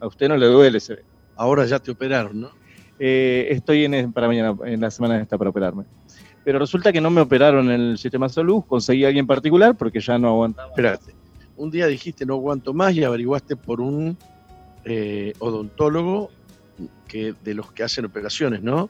a 0.00 0.06
usted 0.06 0.28
no 0.28 0.36
le 0.36 0.46
duele, 0.46 0.78
se 0.78 0.96
ve. 0.96 1.04
Ahora 1.36 1.64
ya 1.64 1.78
te 1.78 1.90
operaron, 1.90 2.40
¿no? 2.40 2.50
Eh, 2.98 3.48
estoy 3.50 3.84
en, 3.84 4.12
para 4.12 4.26
mañana, 4.26 4.56
en 4.64 4.80
la 4.80 4.90
semana 4.90 5.20
esta 5.20 5.38
para 5.38 5.50
operarme. 5.50 5.84
Pero 6.44 6.58
resulta 6.58 6.92
que 6.92 7.00
no 7.00 7.10
me 7.10 7.20
operaron 7.20 7.70
en 7.70 7.80
el 7.80 7.98
sistema 7.98 8.28
de 8.28 8.34
salud, 8.34 8.62
conseguí 8.66 9.04
a 9.04 9.08
alguien 9.08 9.26
particular 9.26 9.74
porque 9.76 10.00
ya 10.00 10.18
no 10.18 10.28
aguantaba. 10.28 10.68
Espérate 10.68 11.25
un 11.56 11.70
día 11.70 11.86
dijiste 11.86 12.26
no 12.26 12.34
aguanto 12.34 12.74
más 12.74 12.94
y 12.94 13.04
averiguaste 13.04 13.56
por 13.56 13.80
un 13.80 14.16
eh, 14.84 15.32
odontólogo 15.38 16.30
que 17.08 17.34
de 17.42 17.54
los 17.54 17.72
que 17.72 17.82
hacen 17.82 18.04
operaciones, 18.04 18.62
¿no? 18.62 18.88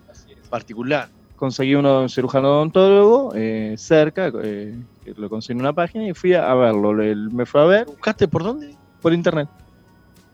Particular. 0.50 1.08
Conseguí 1.36 1.74
un 1.74 2.08
cirujano 2.08 2.50
odontólogo 2.50 3.32
eh, 3.34 3.74
cerca, 3.76 4.32
eh, 4.42 4.74
lo 5.16 5.28
conseguí 5.28 5.58
en 5.58 5.60
una 5.60 5.72
página 5.72 6.08
y 6.08 6.14
fui 6.14 6.32
a, 6.34 6.50
a 6.50 6.54
verlo. 6.54 6.94
Le, 6.94 7.14
me 7.14 7.44
fue 7.44 7.60
a 7.60 7.64
ver. 7.64 7.86
¿Buscaste 7.86 8.26
por 8.26 8.42
dónde? 8.42 8.74
Por 9.02 9.12
internet. 9.12 9.48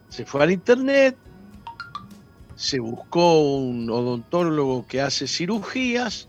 Se 0.08 0.24
fue 0.24 0.42
al 0.42 0.52
internet, 0.52 1.16
se 2.54 2.78
buscó 2.78 3.40
un 3.40 3.90
odontólogo 3.90 4.86
que 4.86 5.00
hace 5.00 5.26
cirugías 5.26 6.28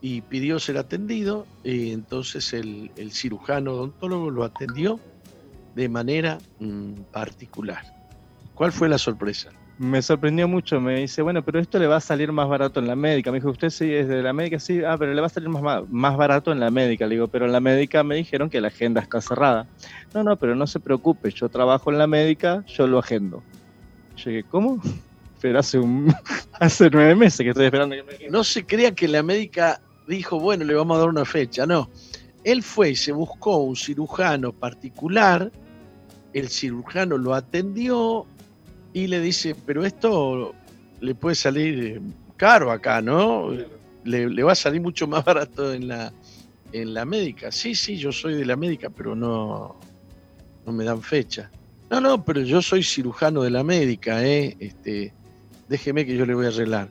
y 0.00 0.20
pidió 0.22 0.58
ser 0.60 0.78
atendido, 0.78 1.46
y 1.64 1.92
entonces 1.92 2.52
el, 2.52 2.90
el, 2.96 3.12
cirujano 3.12 3.72
odontólogo 3.72 4.30
lo 4.30 4.44
atendió 4.44 5.00
de 5.74 5.88
manera 5.88 6.38
mmm, 6.60 6.92
particular. 7.12 7.82
¿Cuál 8.54 8.72
fue 8.72 8.88
la 8.88 8.98
sorpresa? 8.98 9.50
Me 9.78 10.02
sorprendió 10.02 10.48
mucho, 10.48 10.80
me 10.80 10.98
dice, 10.98 11.22
bueno, 11.22 11.44
pero 11.44 11.60
esto 11.60 11.78
le 11.78 11.86
va 11.86 11.96
a 11.96 12.00
salir 12.00 12.32
más 12.32 12.48
barato 12.48 12.80
en 12.80 12.88
la 12.88 12.96
médica. 12.96 13.30
Me 13.30 13.38
dijo, 13.38 13.50
usted 13.50 13.70
sí 13.70 13.92
es 13.94 14.08
de 14.08 14.22
la 14.22 14.32
médica, 14.32 14.58
sí, 14.58 14.82
ah, 14.82 14.96
pero 14.98 15.14
le 15.14 15.20
va 15.20 15.28
a 15.28 15.30
salir 15.30 15.48
más, 15.48 15.88
más 15.88 16.16
barato 16.16 16.50
en 16.50 16.58
la 16.58 16.68
médica. 16.68 17.06
Le 17.06 17.14
digo, 17.14 17.28
pero 17.28 17.46
en 17.46 17.52
la 17.52 17.60
médica 17.60 18.02
me 18.02 18.16
dijeron 18.16 18.50
que 18.50 18.60
la 18.60 18.68
agenda 18.68 19.00
está 19.00 19.20
cerrada. 19.20 19.68
No, 20.12 20.24
no, 20.24 20.36
pero 20.36 20.56
no 20.56 20.66
se 20.66 20.80
preocupe, 20.80 21.30
yo 21.30 21.48
trabajo 21.48 21.92
en 21.92 21.98
la 21.98 22.08
médica, 22.08 22.64
yo 22.66 22.88
lo 22.88 22.98
agendo. 22.98 23.44
Yo 24.16 24.30
dije, 24.30 24.44
¿cómo? 24.50 24.82
Pero 25.40 25.60
hace, 25.60 25.78
un, 25.78 26.12
hace 26.58 26.90
nueve 26.90 27.14
meses 27.14 27.38
que 27.38 27.50
estoy 27.50 27.66
esperando 27.66 27.94
que 27.94 28.02
me... 28.02 28.28
No 28.28 28.42
se 28.42 28.66
crea 28.66 28.92
que 28.92 29.06
la 29.06 29.22
médica 29.22 29.80
dijo, 30.08 30.40
bueno, 30.40 30.64
le 30.64 30.74
vamos 30.74 30.96
a 30.96 31.00
dar 31.00 31.08
una 31.08 31.24
fecha. 31.24 31.66
No, 31.66 31.90
él 32.44 32.62
fue 32.62 32.90
y 32.90 32.96
se 32.96 33.12
buscó 33.12 33.58
un 33.58 33.76
cirujano 33.76 34.52
particular, 34.52 35.52
el 36.32 36.48
cirujano 36.48 37.18
lo 37.18 37.34
atendió 37.34 38.26
y 38.92 39.06
le 39.06 39.20
dice, 39.20 39.54
pero 39.66 39.84
esto 39.84 40.54
le 41.00 41.14
puede 41.14 41.34
salir 41.34 42.00
caro 42.36 42.70
acá, 42.70 43.00
¿no? 43.00 43.50
Le, 44.04 44.30
le 44.30 44.42
va 44.42 44.52
a 44.52 44.56
salir 44.56 44.80
mucho 44.80 45.06
más 45.06 45.24
barato 45.24 45.72
en 45.72 45.88
la, 45.88 46.12
en 46.72 46.94
la 46.94 47.04
médica. 47.04 47.52
Sí, 47.52 47.74
sí, 47.74 47.96
yo 47.96 48.12
soy 48.12 48.34
de 48.34 48.46
la 48.46 48.56
médica, 48.56 48.90
pero 48.90 49.14
no, 49.14 49.76
no 50.64 50.72
me 50.72 50.84
dan 50.84 51.02
fecha. 51.02 51.50
No, 51.90 52.00
no, 52.00 52.24
pero 52.24 52.40
yo 52.42 52.60
soy 52.62 52.82
cirujano 52.82 53.42
de 53.42 53.50
la 53.50 53.64
médica, 53.64 54.24
¿eh? 54.24 54.56
Este, 54.58 55.12
déjeme 55.68 56.04
que 56.04 56.16
yo 56.16 56.26
le 56.26 56.34
voy 56.34 56.46
a 56.46 56.48
arreglar 56.48 56.88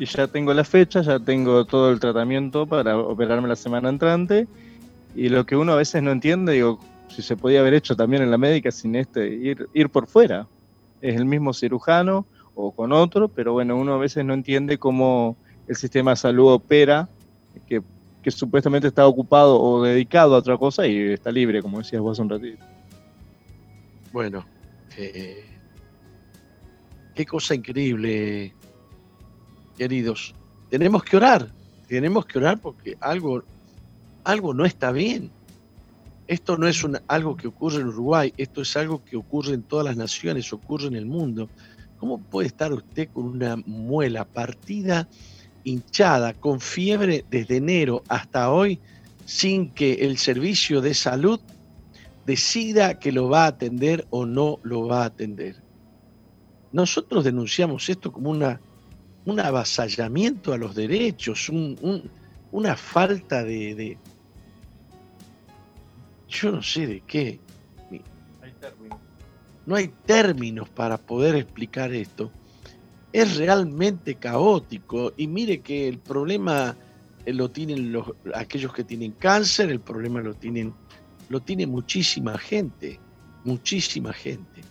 y 0.00 0.06
ya 0.06 0.26
tengo 0.26 0.54
la 0.54 0.64
fecha, 0.64 1.02
ya 1.02 1.18
tengo 1.20 1.66
todo 1.66 1.90
el 1.90 2.00
tratamiento 2.00 2.66
para 2.66 2.96
operarme 2.96 3.48
la 3.48 3.54
semana 3.54 3.90
entrante. 3.90 4.48
Y 5.14 5.28
lo 5.28 5.44
que 5.44 5.56
uno 5.56 5.74
a 5.74 5.76
veces 5.76 6.02
no 6.02 6.10
entiende, 6.10 6.54
digo, 6.54 6.80
si 7.08 7.20
se 7.20 7.36
podía 7.36 7.60
haber 7.60 7.74
hecho 7.74 7.94
también 7.94 8.22
en 8.22 8.30
la 8.30 8.38
médica 8.38 8.70
sin 8.70 8.96
este, 8.96 9.28
ir, 9.28 9.68
ir 9.74 9.90
por 9.90 10.06
fuera. 10.06 10.46
Es 11.02 11.16
el 11.16 11.26
mismo 11.26 11.52
cirujano 11.52 12.24
o 12.54 12.72
con 12.72 12.92
otro, 12.92 13.28
pero 13.28 13.52
bueno, 13.52 13.76
uno 13.76 13.92
a 13.92 13.98
veces 13.98 14.24
no 14.24 14.32
entiende 14.32 14.78
cómo 14.78 15.36
el 15.68 15.76
sistema 15.76 16.12
de 16.12 16.16
salud 16.16 16.50
opera, 16.50 17.06
que, 17.66 17.82
que 18.22 18.30
supuestamente 18.30 18.88
está 18.88 19.06
ocupado 19.06 19.60
o 19.60 19.82
dedicado 19.82 20.34
a 20.34 20.38
otra 20.38 20.56
cosa 20.56 20.86
y 20.86 20.96
está 21.12 21.30
libre, 21.30 21.60
como 21.60 21.76
decías 21.76 22.00
vos 22.00 22.18
un 22.18 22.30
ratito. 22.30 22.64
Bueno, 24.12 24.46
eh, 24.96 25.44
qué 27.14 27.26
cosa 27.26 27.54
increíble 27.54 28.54
queridos, 29.80 30.34
tenemos 30.68 31.02
que 31.02 31.16
orar, 31.16 31.50
tenemos 31.88 32.26
que 32.26 32.36
orar 32.36 32.60
porque 32.60 32.98
algo, 33.00 33.42
algo 34.24 34.52
no 34.52 34.66
está 34.66 34.92
bien. 34.92 35.30
Esto 36.26 36.58
no 36.58 36.68
es 36.68 36.86
algo 37.08 37.34
que 37.34 37.48
ocurre 37.48 37.80
en 37.80 37.86
Uruguay, 37.86 38.30
esto 38.36 38.60
es 38.60 38.76
algo 38.76 39.02
que 39.02 39.16
ocurre 39.16 39.54
en 39.54 39.62
todas 39.62 39.86
las 39.86 39.96
naciones, 39.96 40.52
ocurre 40.52 40.88
en 40.88 40.96
el 40.96 41.06
mundo. 41.06 41.48
¿Cómo 41.96 42.18
puede 42.18 42.48
estar 42.48 42.74
usted 42.74 43.08
con 43.10 43.24
una 43.24 43.56
muela 43.64 44.26
partida, 44.26 45.08
hinchada, 45.64 46.34
con 46.34 46.60
fiebre 46.60 47.24
desde 47.30 47.56
enero 47.56 48.02
hasta 48.08 48.52
hoy, 48.52 48.80
sin 49.24 49.70
que 49.70 49.94
el 49.94 50.18
servicio 50.18 50.82
de 50.82 50.92
salud 50.92 51.40
decida 52.26 52.98
que 52.98 53.12
lo 53.12 53.30
va 53.30 53.44
a 53.44 53.54
atender 53.54 54.06
o 54.10 54.26
no 54.26 54.58
lo 54.62 54.86
va 54.86 55.04
a 55.04 55.06
atender. 55.06 55.56
Nosotros 56.70 57.24
denunciamos 57.24 57.88
esto 57.88 58.12
como 58.12 58.28
una, 58.28 58.60
un 59.24 59.40
avasallamiento 59.40 60.52
a 60.52 60.58
los 60.58 60.74
derechos, 60.74 61.50
una 62.52 62.76
falta 62.76 63.44
de, 63.44 63.98
Yo 66.28 66.52
no 66.52 66.62
sé 66.62 66.86
de 66.86 67.00
qué. 67.02 67.40
No 69.66 69.76
hay 69.76 69.88
términos 70.04 70.68
para 70.68 70.98
poder 70.98 71.36
explicar 71.36 71.92
esto. 71.92 72.30
Es 73.12 73.36
realmente 73.36 74.14
caótico 74.14 75.12
y 75.16 75.26
mire 75.26 75.60
que 75.60 75.88
el 75.88 75.98
problema 75.98 76.76
eh, 77.26 77.32
lo 77.32 77.50
tienen 77.50 77.92
los, 77.92 78.12
aquellos 78.34 78.72
que 78.72 78.84
tienen 78.84 79.12
cáncer, 79.12 79.70
el 79.70 79.80
problema 79.80 80.20
lo 80.20 80.34
tienen 80.34 80.72
lo 81.28 81.40
tiene 81.40 81.66
muchísima 81.66 82.36
gente, 82.36 82.98
muchísima 83.44 84.12
gente. 84.12 84.62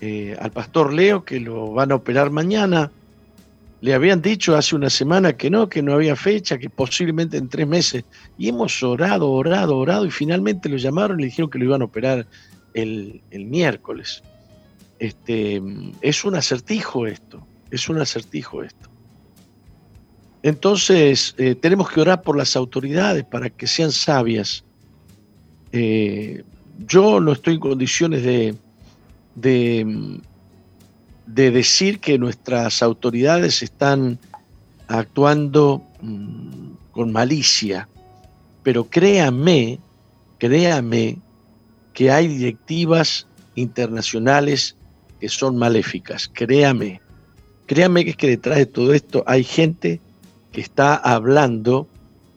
Eh, 0.00 0.36
al 0.38 0.52
pastor 0.52 0.92
Leo, 0.92 1.24
que 1.24 1.40
lo 1.40 1.72
van 1.72 1.90
a 1.90 1.96
operar 1.96 2.30
mañana, 2.30 2.92
le 3.80 3.94
habían 3.94 4.20
dicho 4.20 4.56
hace 4.56 4.74
una 4.74 4.90
semana 4.90 5.36
que 5.36 5.50
no, 5.50 5.68
que 5.68 5.82
no 5.82 5.94
había 5.94 6.16
fecha, 6.16 6.58
que 6.58 6.68
posiblemente 6.68 7.36
en 7.36 7.48
tres 7.48 7.66
meses. 7.66 8.04
Y 8.36 8.48
hemos 8.48 8.82
orado, 8.82 9.30
orado, 9.30 9.76
orado, 9.76 10.04
y 10.04 10.10
finalmente 10.10 10.68
lo 10.68 10.76
llamaron 10.76 11.18
y 11.18 11.22
le 11.22 11.28
dijeron 11.28 11.50
que 11.50 11.58
lo 11.58 11.64
iban 11.64 11.82
a 11.82 11.86
operar 11.86 12.26
el, 12.74 13.22
miércoles. 13.30 14.22
Este, 14.98 15.62
es 16.00 16.24
un 16.24 16.34
acertijo 16.34 17.06
esto, 17.06 17.46
es 17.70 17.88
un 17.88 18.00
acertijo 18.00 18.62
esto. 18.62 18.88
Entonces, 20.42 21.34
eh, 21.38 21.54
tenemos 21.54 21.90
que 21.90 22.00
orar 22.00 22.22
por 22.22 22.36
las 22.36 22.56
autoridades 22.56 23.24
para 23.24 23.50
que 23.50 23.66
sean 23.66 23.92
sabias 23.92 24.64
eh, 25.72 26.44
yo 26.86 27.20
no 27.20 27.32
estoy 27.32 27.54
en 27.54 27.60
condiciones 27.60 28.22
de, 28.22 28.54
de, 29.34 30.20
decir 31.34 32.00
que 32.00 32.18
nuestras 32.18 32.82
autoridades 32.82 33.62
están 33.62 34.18
actuando 34.88 35.84
mm, 36.00 36.72
con 36.90 37.12
malicia, 37.12 37.88
pero 38.62 38.88
créame, 38.88 39.78
créame 40.38 41.18
que 41.92 42.10
hay 42.10 42.28
directivas 42.28 43.26
internacionales 43.54 44.76
que 45.20 45.28
son 45.28 45.56
maléficas, 45.56 46.30
créame, 46.32 47.00
créame 47.66 48.04
que 48.04 48.10
es 48.10 48.16
que 48.16 48.28
detrás 48.28 48.58
de 48.58 48.66
todo 48.66 48.94
esto 48.94 49.24
hay 49.26 49.44
gente 49.44 50.00
que 50.52 50.60
está 50.60 50.94
hablando 50.94 51.88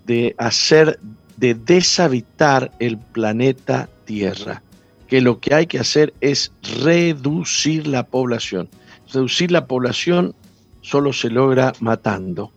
de 0.05 0.35
hacer 0.37 0.99
de 1.37 1.55
deshabitar 1.55 2.71
el 2.77 2.99
planeta 2.99 3.89
Tierra, 4.05 4.61
que 5.07 5.21
lo 5.21 5.39
que 5.39 5.55
hay 5.55 5.65
que 5.65 5.79
hacer 5.79 6.13
es 6.21 6.51
reducir 6.83 7.87
la 7.87 8.05
población. 8.05 8.69
Reducir 9.13 9.51
la 9.51 9.67
población 9.67 10.35
solo 10.81 11.13
se 11.13 11.29
logra 11.29 11.73
matando, 11.79 12.51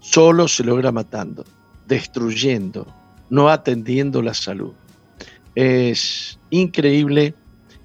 solo 0.00 0.48
se 0.48 0.64
logra 0.64 0.92
matando, 0.92 1.44
destruyendo, 1.86 2.86
no 3.30 3.48
atendiendo 3.48 4.22
la 4.22 4.34
salud. 4.34 4.72
Es 5.54 6.38
increíble 6.50 7.34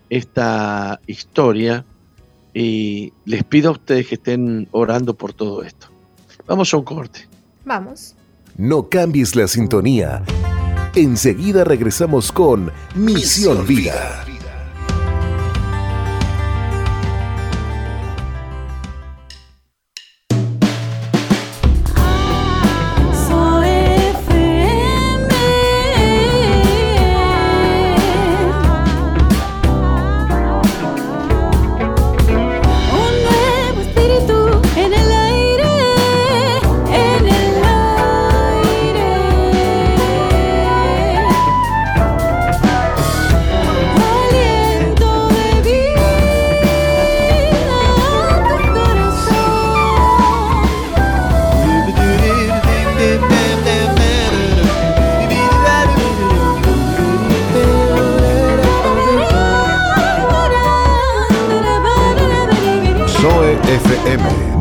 esta 0.09 0.99
historia 1.07 1.85
y 2.53 3.13
les 3.25 3.43
pido 3.45 3.69
a 3.69 3.73
ustedes 3.73 4.07
que 4.07 4.15
estén 4.15 4.67
orando 4.71 5.13
por 5.13 5.33
todo 5.33 5.63
esto. 5.63 5.87
Vamos 6.45 6.73
a 6.73 6.77
un 6.77 6.83
corte. 6.83 7.27
Vamos. 7.63 8.15
No 8.57 8.89
cambies 8.89 9.35
la 9.35 9.47
sintonía. 9.47 10.23
Enseguida 10.95 11.63
regresamos 11.63 12.31
con 12.31 12.71
Misión 12.95 13.65
Vida. 13.65 14.25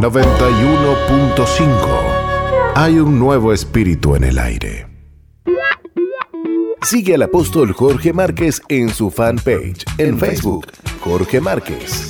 91.5. 0.01 2.73
Hay 2.75 2.99
un 2.99 3.19
nuevo 3.19 3.53
espíritu 3.53 4.17
en 4.17 4.25
el 4.25 4.39
aire. 4.39 4.87
Sigue 6.81 7.17
al 7.17 7.23
apóstol 7.23 7.75
Jorge 7.75 8.15
Márquez 8.15 8.63
en 8.71 8.89
su 8.89 9.11
fanpage 9.11 9.85
en 9.99 10.19
Facebook, 10.19 10.69
Jorge 11.05 11.43
Márquez. 11.43 12.10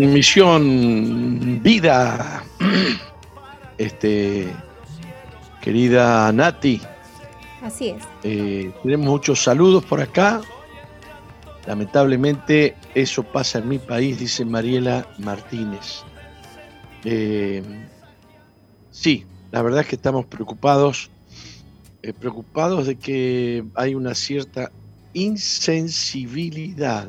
Con 0.00 0.12
Misión 0.14 1.62
Vida. 1.62 2.42
Este, 3.76 4.48
querida 5.60 6.32
Nati. 6.32 6.80
Así 7.62 7.90
es. 7.90 8.02
Eh, 8.22 8.72
tenemos 8.82 9.06
muchos 9.06 9.42
saludos 9.42 9.84
por 9.84 10.00
acá. 10.00 10.40
Lamentablemente 11.66 12.76
eso 12.94 13.22
pasa 13.22 13.58
en 13.58 13.68
mi 13.68 13.78
país, 13.78 14.18
dice 14.18 14.44
Mariela 14.44 15.06
Martínez. 15.18 16.02
Eh, 17.04 17.62
sí, 18.90 19.26
la 19.50 19.62
verdad 19.62 19.80
es 19.80 19.86
que 19.86 19.96
estamos 19.96 20.26
preocupados, 20.26 21.10
eh, 22.02 22.12
preocupados 22.12 22.86
de 22.86 22.96
que 22.96 23.64
hay 23.74 23.94
una 23.94 24.14
cierta 24.14 24.70
insensibilidad 25.12 27.08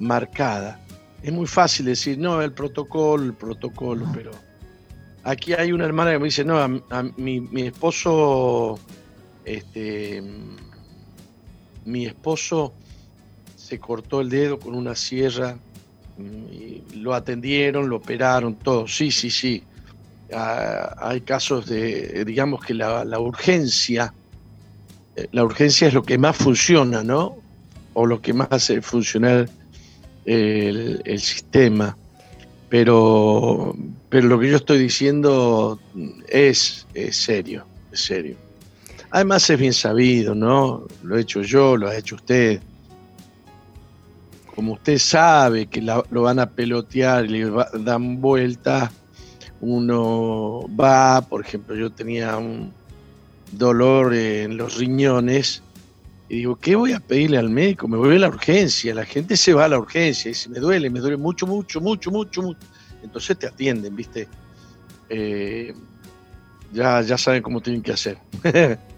marcada. 0.00 0.80
Es 1.22 1.32
muy 1.32 1.46
fácil 1.46 1.86
decir, 1.86 2.18
no, 2.18 2.40
el 2.40 2.52
protocolo, 2.52 3.24
el 3.24 3.34
protocolo, 3.34 4.06
pero 4.14 4.30
aquí 5.24 5.52
hay 5.52 5.72
una 5.72 5.84
hermana 5.84 6.12
que 6.12 6.18
me 6.18 6.24
dice, 6.26 6.44
no, 6.44 6.82
mi, 7.16 7.40
mi, 7.40 7.62
esposo, 7.62 8.78
este, 9.44 10.22
mi 11.84 12.06
esposo 12.06 12.72
se 13.56 13.78
cortó 13.78 14.20
el 14.20 14.30
dedo 14.30 14.58
con 14.58 14.74
una 14.74 14.94
sierra, 14.94 15.58
mm, 16.16 16.52
y 16.52 16.84
lo 16.94 17.14
atendieron, 17.14 17.88
lo 17.88 17.96
operaron, 17.96 18.54
todo. 18.54 18.86
Sí, 18.86 19.10
sí, 19.10 19.30
sí. 19.30 19.64
Ah, 20.32 20.94
hay 21.00 21.22
casos 21.22 21.66
de, 21.66 22.24
digamos 22.24 22.64
que 22.64 22.74
la, 22.74 23.18
urgencia, 23.18 24.14
eh, 25.16 25.28
la 25.32 25.42
urgencia 25.42 25.88
es 25.88 25.94
lo 25.94 26.02
que 26.02 26.16
más 26.16 26.36
funciona, 26.36 27.02
¿no? 27.02 27.36
O 27.94 28.06
lo 28.06 28.20
que 28.20 28.32
más 28.32 28.48
hace 28.50 28.80
funcionar 28.82 29.48
el, 30.28 31.20
sistema. 31.20 31.96
Pero, 32.68 33.74
pero 34.10 34.28
lo 34.28 34.38
que 34.38 34.50
yo 34.50 34.56
estoy 34.56 34.78
diciendo 34.78 35.80
es, 36.28 36.86
serio, 37.10 37.64
es 37.92 38.00
serio. 38.00 38.36
Además 39.10 39.48
es 39.48 39.58
bien 39.58 39.72
sabido, 39.72 40.34
¿no? 40.34 40.86
Lo 41.02 41.16
he 41.16 41.22
hecho 41.22 41.40
yo, 41.42 41.76
lo 41.76 41.88
ha 41.88 41.96
hecho 41.96 42.16
usted 42.16 42.60
como 44.58 44.72
usted 44.72 44.98
sabe 44.98 45.66
que 45.66 45.80
lo 45.80 46.22
van 46.22 46.40
a 46.40 46.50
pelotear 46.50 47.26
y 47.26 47.28
le 47.28 47.52
dan 47.74 48.20
vuelta, 48.20 48.90
uno 49.60 50.64
va, 50.76 51.20
por 51.20 51.46
ejemplo, 51.46 51.76
yo 51.76 51.92
tenía 51.92 52.36
un 52.36 52.72
dolor 53.52 54.12
en 54.14 54.56
los 54.56 54.76
riñones 54.76 55.62
y 56.28 56.36
digo, 56.36 56.56
¿qué 56.56 56.76
voy 56.76 56.92
a 56.92 57.00
pedirle 57.00 57.38
al 57.38 57.48
médico? 57.48 57.88
Me 57.88 57.96
voy 57.96 58.16
a 58.16 58.18
la 58.18 58.28
urgencia, 58.28 58.94
la 58.94 59.06
gente 59.06 59.36
se 59.36 59.54
va 59.54 59.64
a 59.64 59.68
la 59.68 59.78
urgencia 59.78 60.30
y 60.30 60.34
si 60.34 60.50
me 60.50 60.58
duele, 60.58 60.90
me 60.90 61.00
duele 61.00 61.16
mucho, 61.16 61.46
mucho, 61.46 61.80
mucho, 61.80 62.10
mucho, 62.10 62.42
mucho. 62.42 62.60
Entonces 63.02 63.38
te 63.38 63.46
atienden, 63.46 63.96
¿viste? 63.96 64.28
Eh, 65.08 65.72
ya, 66.72 67.00
ya 67.00 67.16
saben 67.16 67.42
cómo 67.42 67.62
tienen 67.62 67.82
que 67.82 67.92
hacer. 67.92 68.18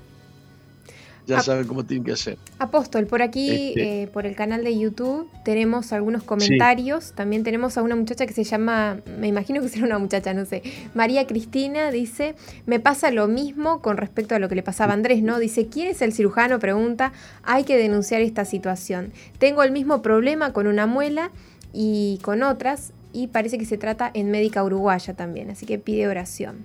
ya 1.26 1.40
saben 1.40 1.66
cómo 1.66 1.84
tienen 1.84 2.04
que 2.04 2.12
hacer. 2.12 2.38
Apóstol, 2.58 3.06
por 3.06 3.22
aquí, 3.22 3.68
este. 3.68 4.02
eh, 4.02 4.06
por 4.08 4.26
el 4.26 4.34
canal 4.34 4.64
de 4.64 4.76
YouTube, 4.78 5.28
tenemos 5.44 5.92
algunos 5.92 6.22
comentarios. 6.22 7.12
También 7.12 7.42
tenemos 7.42 7.78
a 7.78 7.82
una 7.82 7.96
muchacha 7.96 8.26
que 8.26 8.32
se 8.32 8.44
llama, 8.44 9.00
me 9.18 9.28
imagino 9.28 9.60
que 9.60 9.68
será 9.68 9.86
una 9.86 9.98
muchacha, 9.98 10.34
no 10.34 10.44
sé, 10.44 10.62
María 10.94 11.26
Cristina, 11.26 11.90
dice, 11.90 12.34
me 12.66 12.80
pasa 12.80 13.10
lo 13.10 13.28
mismo 13.28 13.80
con 13.80 13.96
respecto 13.96 14.34
a 14.34 14.38
lo 14.38 14.48
que 14.48 14.54
le 14.54 14.62
pasaba 14.62 14.92
a 14.92 14.94
Andrés, 14.94 15.22
¿no? 15.22 15.38
Dice, 15.38 15.66
¿quién 15.68 15.88
es 15.88 16.02
el 16.02 16.12
cirujano? 16.12 16.58
Pregunta, 16.58 17.12
hay 17.42 17.64
que 17.64 17.76
denunciar 17.76 18.20
esta 18.20 18.44
situación. 18.44 19.12
Tengo 19.38 19.62
el 19.62 19.72
mismo 19.72 20.02
problema 20.02 20.52
con 20.52 20.66
una 20.66 20.86
muela 20.86 21.30
y 21.72 22.18
con 22.22 22.42
otras, 22.42 22.92
y 23.12 23.28
parece 23.28 23.58
que 23.58 23.64
se 23.64 23.78
trata 23.78 24.10
en 24.12 24.30
médica 24.30 24.62
uruguaya 24.62 25.14
también, 25.14 25.50
así 25.50 25.66
que 25.66 25.78
pide 25.78 26.08
oración. 26.08 26.64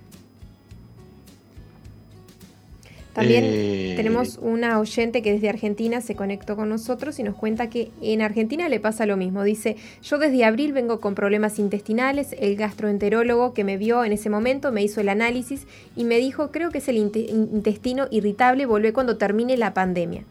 También 3.16 3.44
eh, 3.46 3.94
tenemos 3.96 4.38
una 4.42 4.78
oyente 4.78 5.22
que 5.22 5.32
desde 5.32 5.48
Argentina 5.48 6.02
se 6.02 6.14
conectó 6.14 6.54
con 6.54 6.68
nosotros 6.68 7.18
y 7.18 7.22
nos 7.22 7.34
cuenta 7.34 7.70
que 7.70 7.90
en 8.02 8.20
Argentina 8.20 8.68
le 8.68 8.78
pasa 8.78 9.06
lo 9.06 9.16
mismo. 9.16 9.42
Dice, 9.42 9.76
yo 10.02 10.18
desde 10.18 10.44
abril 10.44 10.74
vengo 10.74 11.00
con 11.00 11.14
problemas 11.14 11.58
intestinales, 11.58 12.36
el 12.38 12.56
gastroenterólogo 12.56 13.54
que 13.54 13.64
me 13.64 13.78
vio 13.78 14.04
en 14.04 14.12
ese 14.12 14.28
momento 14.28 14.70
me 14.70 14.82
hizo 14.82 15.00
el 15.00 15.08
análisis 15.08 15.66
y 15.96 16.04
me 16.04 16.18
dijo, 16.18 16.52
creo 16.52 16.68
que 16.68 16.76
es 16.76 16.88
el 16.88 16.98
intestino 16.98 18.06
irritable, 18.10 18.66
volvé 18.66 18.92
cuando 18.92 19.16
termine 19.16 19.56
la 19.56 19.72
pandemia. 19.72 20.24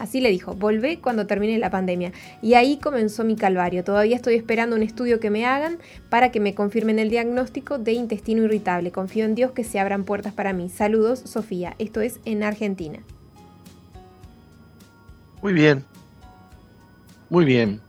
Así 0.00 0.22
le 0.22 0.30
dijo, 0.30 0.54
volvé 0.54 0.98
cuando 0.98 1.26
termine 1.26 1.58
la 1.58 1.68
pandemia. 1.68 2.12
Y 2.40 2.54
ahí 2.54 2.78
comenzó 2.78 3.22
mi 3.22 3.36
calvario. 3.36 3.84
Todavía 3.84 4.16
estoy 4.16 4.34
esperando 4.34 4.74
un 4.74 4.82
estudio 4.82 5.20
que 5.20 5.28
me 5.28 5.44
hagan 5.44 5.76
para 6.08 6.32
que 6.32 6.40
me 6.40 6.54
confirmen 6.54 6.98
el 6.98 7.10
diagnóstico 7.10 7.76
de 7.78 7.92
intestino 7.92 8.44
irritable. 8.44 8.92
Confío 8.92 9.26
en 9.26 9.34
Dios 9.34 9.52
que 9.52 9.62
se 9.62 9.78
abran 9.78 10.04
puertas 10.04 10.32
para 10.32 10.54
mí. 10.54 10.70
Saludos, 10.70 11.18
Sofía. 11.20 11.76
Esto 11.78 12.00
es 12.00 12.18
en 12.24 12.42
Argentina. 12.42 13.00
Muy 15.42 15.52
bien. 15.52 15.84
Muy 17.28 17.44
bien. 17.44 17.82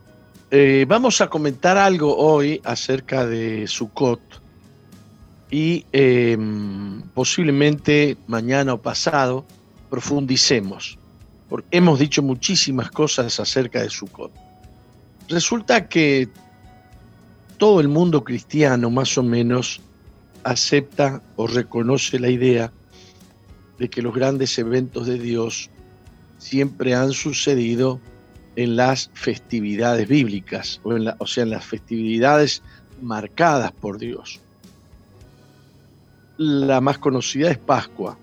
Eh, 0.50 0.84
vamos 0.86 1.22
a 1.22 1.28
comentar 1.28 1.78
algo 1.78 2.14
hoy 2.18 2.60
acerca 2.62 3.24
de 3.24 3.66
Sukkot 3.66 4.20
y 5.50 5.86
em, 5.92 7.00
posiblemente 7.14 8.18
mañana 8.26 8.74
o 8.74 8.82
pasado 8.82 9.46
profundicemos 9.88 10.98
hemos 11.70 11.98
dicho 11.98 12.22
muchísimas 12.22 12.90
cosas 12.90 13.38
acerca 13.40 13.82
de 13.82 13.90
Sukkot. 13.90 14.32
Resulta 15.28 15.88
que 15.88 16.28
todo 17.58 17.80
el 17.80 17.88
mundo 17.88 18.24
cristiano 18.24 18.90
más 18.90 19.16
o 19.18 19.22
menos 19.22 19.80
acepta 20.44 21.22
o 21.36 21.46
reconoce 21.46 22.18
la 22.18 22.28
idea 22.28 22.72
de 23.78 23.88
que 23.88 24.02
los 24.02 24.14
grandes 24.14 24.58
eventos 24.58 25.06
de 25.06 25.18
Dios 25.18 25.70
siempre 26.38 26.94
han 26.94 27.12
sucedido 27.12 28.00
en 28.56 28.76
las 28.76 29.10
festividades 29.14 30.08
bíblicas, 30.08 30.80
o, 30.82 30.94
o 31.18 31.26
sea, 31.26 31.44
en 31.44 31.50
las 31.50 31.64
festividades 31.64 32.62
marcadas 33.00 33.72
por 33.72 33.98
Dios. 33.98 34.40
La 36.36 36.80
más 36.80 36.98
conocida 36.98 37.50
es 37.50 37.58
Pascua, 37.58 38.18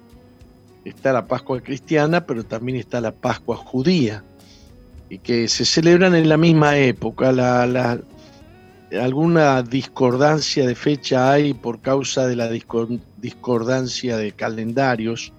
está 0.85 1.13
la 1.13 1.27
Pascua 1.27 1.61
cristiana, 1.61 2.25
pero 2.25 2.43
también 2.43 2.77
está 2.77 3.01
la 3.01 3.11
Pascua 3.11 3.55
judía, 3.55 4.23
y 5.09 5.19
que 5.19 5.47
se 5.47 5.65
celebran 5.65 6.15
en 6.15 6.29
la 6.29 6.37
misma 6.37 6.77
época. 6.77 7.31
La, 7.31 7.99
alguna 8.99 9.61
discordancia 9.61 10.65
de 10.65 10.75
fecha 10.75 11.31
hay 11.31 11.53
por 11.53 11.81
causa 11.81 12.27
de 12.27 12.35
la 12.35 12.49
discordancia 12.49 14.17
de 14.17 14.31
calendarios, 14.31 15.33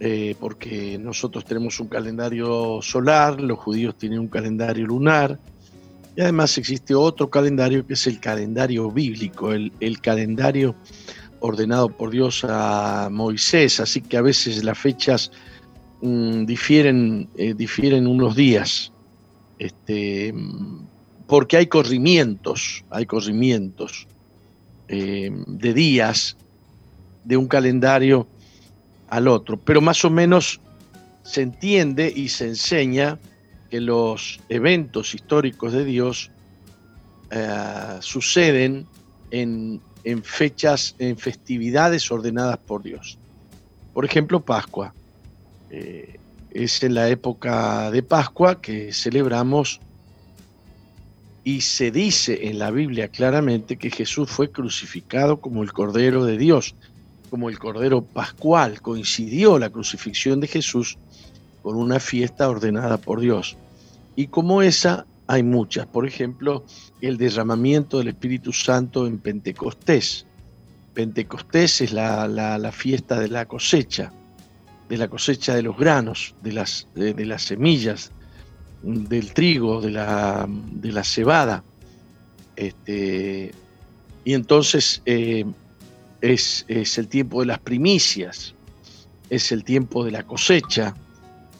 eh, 0.00 0.34
porque 0.38 0.98
nosotros 0.98 1.44
tenemos 1.44 1.80
un 1.80 1.88
calendario 1.88 2.80
solar, 2.82 3.40
los 3.40 3.58
judíos 3.58 3.96
tienen 3.96 4.18
un 4.18 4.28
calendario 4.28 4.86
lunar, 4.86 5.38
y 6.16 6.20
además 6.20 6.56
existe 6.58 6.94
otro 6.94 7.28
calendario 7.28 7.86
que 7.86 7.94
es 7.94 8.06
el 8.06 8.20
calendario 8.20 8.90
bíblico, 8.90 9.52
el, 9.52 9.72
el 9.80 10.00
calendario 10.00 10.74
ordenado 11.44 11.90
por 11.90 12.10
Dios 12.10 12.42
a 12.48 13.10
Moisés, 13.12 13.78
así 13.78 14.00
que 14.00 14.16
a 14.16 14.22
veces 14.22 14.64
las 14.64 14.78
fechas 14.78 15.30
mm, 16.00 16.46
difieren, 16.46 17.28
eh, 17.36 17.52
difieren 17.52 18.06
unos 18.06 18.34
días, 18.34 18.90
este, 19.58 20.32
porque 21.26 21.58
hay 21.58 21.66
corrimientos, 21.66 22.82
hay 22.88 23.04
corrimientos 23.04 24.08
eh, 24.88 25.30
de 25.46 25.74
días 25.74 26.38
de 27.24 27.36
un 27.36 27.46
calendario 27.46 28.26
al 29.08 29.28
otro, 29.28 29.58
pero 29.58 29.82
más 29.82 30.02
o 30.06 30.10
menos 30.10 30.62
se 31.24 31.42
entiende 31.42 32.10
y 32.14 32.30
se 32.30 32.46
enseña 32.48 33.18
que 33.70 33.82
los 33.82 34.40
eventos 34.48 35.14
históricos 35.14 35.74
de 35.74 35.84
Dios 35.84 36.30
eh, 37.30 37.98
suceden 38.00 38.86
en 39.30 39.82
en 40.04 40.22
fechas, 40.22 40.94
en 40.98 41.16
festividades 41.16 42.10
ordenadas 42.10 42.58
por 42.58 42.82
Dios. 42.82 43.18
Por 43.92 44.04
ejemplo, 44.04 44.40
Pascua. 44.40 44.94
Eh, 45.70 46.20
es 46.50 46.82
en 46.84 46.94
la 46.94 47.08
época 47.08 47.90
de 47.90 48.02
Pascua 48.02 48.60
que 48.60 48.92
celebramos 48.92 49.80
y 51.42 51.60
se 51.62 51.90
dice 51.90 52.48
en 52.48 52.58
la 52.58 52.70
Biblia 52.70 53.08
claramente 53.08 53.76
que 53.76 53.90
Jesús 53.90 54.30
fue 54.30 54.50
crucificado 54.50 55.40
como 55.40 55.62
el 55.62 55.72
Cordero 55.72 56.24
de 56.24 56.38
Dios, 56.38 56.74
como 57.28 57.50
el 57.50 57.58
Cordero 57.58 58.02
Pascual. 58.02 58.80
Coincidió 58.80 59.58
la 59.58 59.68
crucifixión 59.70 60.40
de 60.40 60.46
Jesús 60.46 60.96
con 61.62 61.76
una 61.76 61.98
fiesta 61.98 62.48
ordenada 62.48 62.98
por 62.98 63.20
Dios. 63.20 63.56
Y 64.16 64.28
como 64.28 64.62
esa 64.62 65.06
hay 65.26 65.42
muchas. 65.42 65.86
Por 65.86 66.06
ejemplo, 66.06 66.64
el 67.00 67.16
derramamiento 67.16 67.98
del 67.98 68.08
Espíritu 68.08 68.52
Santo 68.52 69.06
en 69.06 69.18
Pentecostés. 69.18 70.26
Pentecostés 70.92 71.80
es 71.80 71.92
la, 71.92 72.70
fiesta 72.72 73.18
de 73.18 73.28
la 73.28 73.46
cosecha, 73.46 74.12
de 74.88 74.96
la 74.96 75.08
cosecha 75.08 75.54
de 75.54 75.62
los 75.62 75.76
granos, 75.76 76.34
de 76.42 76.52
las, 76.52 76.86
de, 76.94 77.24
las 77.24 77.42
semillas, 77.42 78.12
del 78.82 79.32
trigo, 79.32 79.80
de 79.80 79.90
la, 79.90 80.46
de 80.48 80.92
la 80.92 81.02
cebada. 81.02 81.64
Este, 82.56 83.52
y 84.24 84.34
entonces 84.34 85.02
eh, 85.06 85.44
es, 86.20 86.64
el 86.68 87.08
tiempo 87.08 87.40
de 87.40 87.46
las 87.46 87.58
primicias, 87.58 88.54
es 89.30 89.50
el 89.50 89.64
tiempo 89.64 90.04
de 90.04 90.12
la 90.12 90.22
cosecha. 90.22 90.94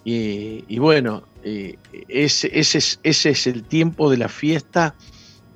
Y 0.05 0.79
bueno, 0.79 1.25
eh, 1.45 1.77
ese, 2.09 2.51
ese, 2.59 2.99
es, 3.03 3.47
el 3.47 3.65
tiempo 3.65 4.11
de 4.11 4.17
la 4.17 4.31
fiesta 4.31 4.95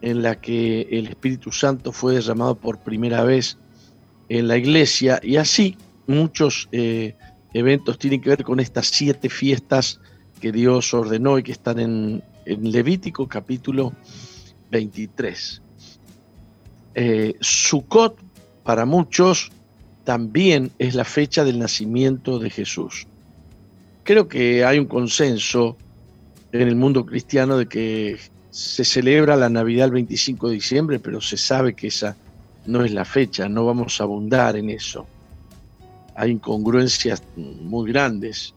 en 0.03 0.22
la 0.22 0.39
que 0.39 0.82
el 0.82 1.09
Espíritu 1.09 1.51
Santo 1.51 1.93
fue 1.93 2.14
derramado 2.14 2.57
por 2.57 2.80
primera 2.80 3.24
vez 3.24 3.57
en 4.28 4.49
la 4.49 4.59
iglesia 4.59 5.18
y 5.22 5.36
así 5.36 5.78
muchos 6.07 6.68
eh, 6.72 7.16
eventos 7.55 7.99
tienen 7.99 8.20
que 8.20 8.28
ver 8.28 8.45
con 8.45 8.61
estas 8.61 8.89
siete 8.89 9.30
fiestas 9.30 9.99
que 10.41 10.53
Dios 10.53 10.93
ordenó 10.93 11.39
y 11.39 11.43
que 11.43 11.53
están 11.53 11.78
en, 11.78 12.22
Levítico 12.45 13.28
capítulo 13.28 13.93
23. 14.70 15.62
Eh, 16.95 17.34
Sukkot 17.41 18.18
para 18.62 18.86
muchos 18.86 19.51
también 20.05 20.70
es 20.78 20.95
la 20.95 21.05
fecha 21.05 21.45
del 21.45 21.59
nacimiento 21.59 22.39
de 22.39 22.49
Jesús. 22.49 23.07
Creo 24.09 24.27
que 24.27 24.65
hay 24.65 24.79
un 24.79 24.87
consenso 24.87 25.77
en 26.51 26.67
el 26.67 26.77
mundo 26.77 27.05
cristiano 27.05 27.59
de 27.59 27.67
que 27.67 28.19
se 28.49 28.83
celebra 28.83 29.37
la 29.37 29.51
Navidad 29.51 29.85
el 29.85 29.93
25 29.93 30.49
de 30.49 30.55
diciembre, 30.55 30.99
pero 30.99 31.21
se 31.21 31.37
sabe 31.37 31.75
que 31.75 31.89
esa 31.89 32.17
no 32.65 32.87
es 32.87 32.93
la 32.93 33.05
fecha, 33.05 33.51
no 33.51 33.67
vamos 33.67 34.01
a 34.01 34.05
abundar 34.05 34.57
en 34.57 34.71
eso. 34.71 35.07
Hay 36.17 36.31
incongruencias 36.31 37.23
muy 37.37 37.93
grandes. 37.93 38.55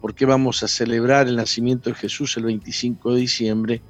¿Por 0.00 0.12
qué 0.12 0.26
vamos 0.26 0.64
a 0.64 0.66
celebrar 0.66 1.28
el 1.28 1.36
nacimiento 1.36 1.90
de 1.90 1.94
Jesús 1.94 2.36
el 2.36 2.46
25 2.46 3.14
de 3.14 3.20
diciembre, 3.20 3.82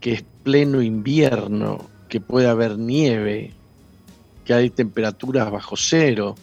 que 0.00 0.14
es 0.14 0.24
pleno 0.42 0.80
invierno, 0.80 1.86
que 2.08 2.22
puede 2.22 2.48
haber 2.48 2.78
nieve, 2.78 3.52
que 4.46 4.54
hay 4.54 4.70
temperaturas 4.70 5.50
bajo 5.50 5.76
cero? 5.76 6.34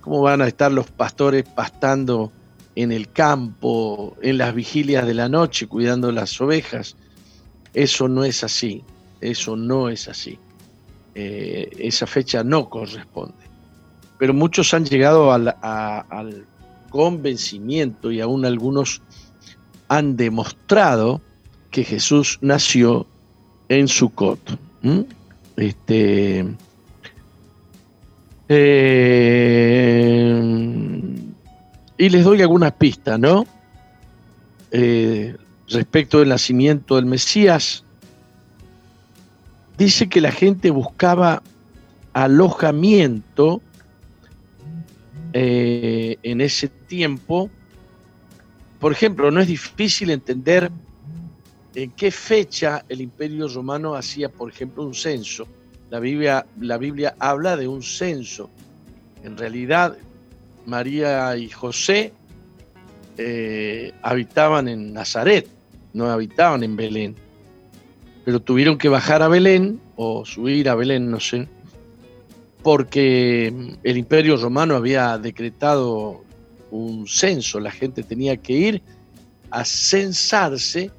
¿Cómo 0.00 0.22
van 0.22 0.40
a 0.40 0.48
estar 0.48 0.72
los 0.72 0.90
pastores 0.90 1.44
pastando 1.44 2.32
en 2.78 2.92
el 2.92 3.10
campo, 3.10 4.16
en 4.22 4.38
las 4.38 4.54
vigilias 4.54 5.04
de 5.04 5.12
la 5.12 5.28
noche, 5.28 5.66
cuidando 5.66 6.12
las 6.12 6.40
ovejas? 6.40 6.94
Eso 7.74 8.06
no 8.06 8.22
es 8.22 8.44
así, 8.44 8.84
eso 9.20 9.56
no 9.56 9.88
es 9.88 10.06
así. 10.06 10.38
Eh, 11.16 11.70
esa 11.78 12.06
fecha 12.06 12.44
no 12.44 12.70
corresponde. 12.70 13.34
Pero 14.16 14.32
muchos 14.32 14.72
han 14.74 14.84
llegado 14.84 15.32
al, 15.32 16.46
convencimiento 16.90 18.12
y 18.12 18.20
aún 18.20 18.44
algunos 18.44 19.02
han 19.88 20.16
demostrado 20.16 21.20
que 21.72 21.82
Jesús 21.82 22.38
nació 22.42 23.08
en 23.68 23.88
Sucot. 23.88 24.38
Este, 25.56 26.46
eh, 28.48 29.58
y 31.98 32.08
les 32.08 32.24
doy 32.24 32.40
algunas 32.40 32.72
pistas, 32.72 33.18
¿no? 33.18 33.44
Eh, 34.70 35.36
respecto 35.68 36.20
del 36.20 36.28
nacimiento 36.28 36.96
del 36.96 37.06
Mesías, 37.06 37.84
dice 39.76 40.08
que 40.08 40.20
la 40.20 40.30
gente 40.30 40.70
buscaba 40.70 41.42
alojamiento 42.12 43.60
eh, 45.32 46.16
en 46.22 46.40
ese 46.40 46.68
tiempo. 46.68 47.50
Por 48.78 48.92
ejemplo, 48.92 49.30
no 49.32 49.40
es 49.40 49.48
difícil 49.48 50.10
entender 50.10 50.70
en 51.74 51.90
qué 51.90 52.10
fecha 52.12 52.84
el 52.88 53.00
imperio 53.00 53.48
romano 53.48 53.94
hacía, 53.94 54.28
por 54.28 54.50
ejemplo, 54.50 54.84
un 54.84 54.94
censo. 54.94 55.48
La 55.90 55.98
Biblia, 55.98 56.46
la 56.60 56.78
Biblia 56.78 57.16
habla 57.18 57.56
de 57.56 57.66
un 57.66 57.82
censo. 57.82 58.50
En 59.24 59.36
realidad, 59.36 59.96
María 60.68 61.34
y 61.36 61.48
José 61.48 62.12
eh, 63.16 63.92
habitaban 64.02 64.68
en 64.68 64.92
Nazaret, 64.92 65.48
no 65.94 66.10
habitaban 66.10 66.62
en 66.62 66.76
Belén. 66.76 67.16
Pero 68.24 68.40
tuvieron 68.40 68.76
que 68.76 68.88
bajar 68.88 69.22
a 69.22 69.28
Belén 69.28 69.80
o 69.96 70.26
subir 70.26 70.68
a 70.68 70.74
Belén, 70.74 71.10
no 71.10 71.18
sé, 71.18 71.48
porque 72.62 73.76
el 73.82 73.96
imperio 73.96 74.36
romano 74.36 74.76
había 74.76 75.16
decretado 75.16 76.22
un 76.70 77.08
censo, 77.08 77.58
la 77.60 77.70
gente 77.70 78.02
tenía 78.02 78.36
que 78.36 78.52
ir 78.52 78.82
a 79.50 79.64
censarse 79.64 80.90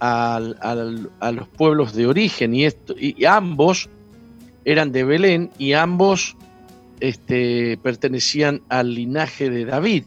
a, 0.00 0.40
los 1.32 1.48
pueblos 1.48 1.94
de 1.94 2.06
origen. 2.08 2.54
Y, 2.54 2.64
esto, 2.64 2.94
y, 2.98 3.24
ambos 3.24 3.88
eran 4.64 4.90
de 4.90 5.04
Belén 5.04 5.50
y 5.58 5.74
ambos 5.74 6.36
este, 7.00 7.78
pertenecían 7.82 8.62
al 8.68 8.94
linaje 8.94 9.50
de 9.50 9.64
David. 9.64 10.04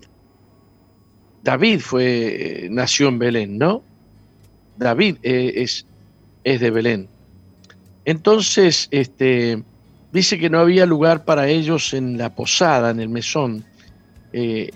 David 1.43 1.79
fue, 1.79 2.67
nació 2.71 3.07
en 3.07 3.19
Belén, 3.19 3.57
¿no? 3.57 3.83
David 4.77 5.17
eh, 5.23 5.53
es, 5.57 5.85
es 6.43 6.59
de 6.59 6.71
Belén. 6.71 7.09
Entonces, 8.05 8.87
este, 8.91 9.63
dice 10.11 10.39
que 10.39 10.49
no 10.49 10.59
había 10.59 10.85
lugar 10.85 11.25
para 11.25 11.47
ellos 11.47 11.93
en 11.93 12.17
la 12.17 12.33
posada, 12.33 12.89
en 12.89 12.99
el 12.99 13.09
mesón. 13.09 13.65
Eh, 14.33 14.69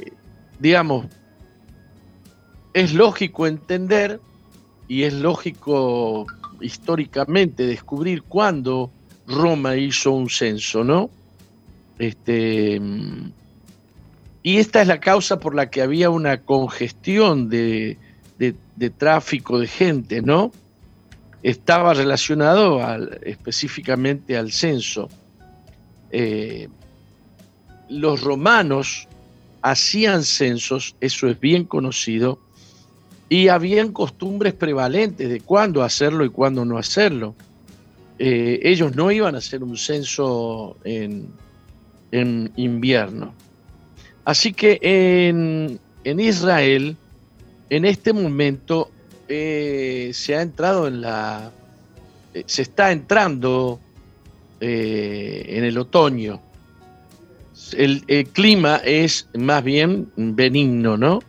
digamos, 0.60 1.08
es 2.74 2.94
lógico 2.94 3.48
entender 3.48 4.20
y 4.88 5.04
es 5.04 5.14
lógico 5.14 6.26
históricamente 6.62 7.66
descubrir 7.66 8.24
cuándo 8.24 8.92
Roma 9.28 9.76
hizo 9.76 10.12
un 10.12 10.30
censo, 10.30 10.84
¿no? 10.84 11.10
Este, 12.00 12.82
y 14.42 14.58
esta 14.58 14.82
es 14.82 14.88
la 14.88 15.00
causa 15.00 15.40
por 15.40 15.56
la 15.56 15.70
que 15.70 15.82
había 15.82 16.10
una 16.10 16.42
congestión 16.42 17.50
de, 17.50 17.98
de 18.38 18.90
tráfico 18.90 19.60
de 19.60 19.68
gente, 19.68 20.22
¿no? 20.22 20.52
estaba 21.44 21.94
relacionado 21.94 22.80
específicamente 23.22 24.38
al 24.38 24.52
censo. 24.52 25.10
Eh, 26.10 26.70
los 27.90 28.22
romanos 28.22 29.08
hacían 29.62 30.24
censos, 30.24 30.96
eso 31.02 31.28
es 31.28 31.40
bien 31.40 31.66
conocido, 31.66 32.40
y 33.28 33.50
habían 33.50 33.92
costumbres 33.92 34.54
prevalentes 34.54 35.30
de 35.30 35.42
cuándo 35.42 35.84
hacerlo 35.84 36.24
y 36.24 36.30
cuándo 36.30 36.64
no 36.64 36.78
hacerlo. 36.78 37.36
Eh, 38.20 38.62
ellos 38.64 38.96
no 38.96 39.12
iban 39.12 39.36
a 39.36 39.40
hacer 39.40 39.64
un 39.64 39.76
censo 39.76 40.78
en, 40.86 41.28
invierno. 42.56 43.34
Así 44.26 44.54
que 44.54 44.80
en, 44.82 45.80
en 46.04 46.20
Israel, 46.20 46.96
en 47.70 47.86
este 47.86 48.14
momento, 48.14 48.92
eh, 49.28 50.12
se 50.14 50.36
ha 50.36 50.42
entrado 50.42 50.88
en 50.88 51.02
la. 51.02 51.52
Eh, 52.34 52.44
se 52.46 52.62
está 52.62 52.92
entrando 52.92 53.80
eh, 54.60 55.46
en 55.48 55.64
el 55.64 55.78
otoño. 55.78 56.42
El, 57.72 58.04
clima 58.32 58.76
es 58.84 59.28
más 59.34 59.64
bien 59.64 60.12
benigno, 60.16 60.98
¿no? 60.98 61.22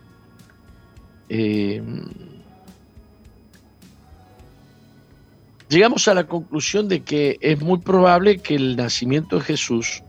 llegamos 5.68 6.06
a 6.06 6.14
la 6.14 6.26
conclusión 6.28 6.86
de 6.86 7.00
que 7.00 7.38
es 7.40 7.60
muy 7.60 7.78
probable 7.78 8.38
que 8.38 8.54
el 8.54 8.76
nacimiento 8.76 9.36
de 9.36 9.42
Jesús, 9.42 10.02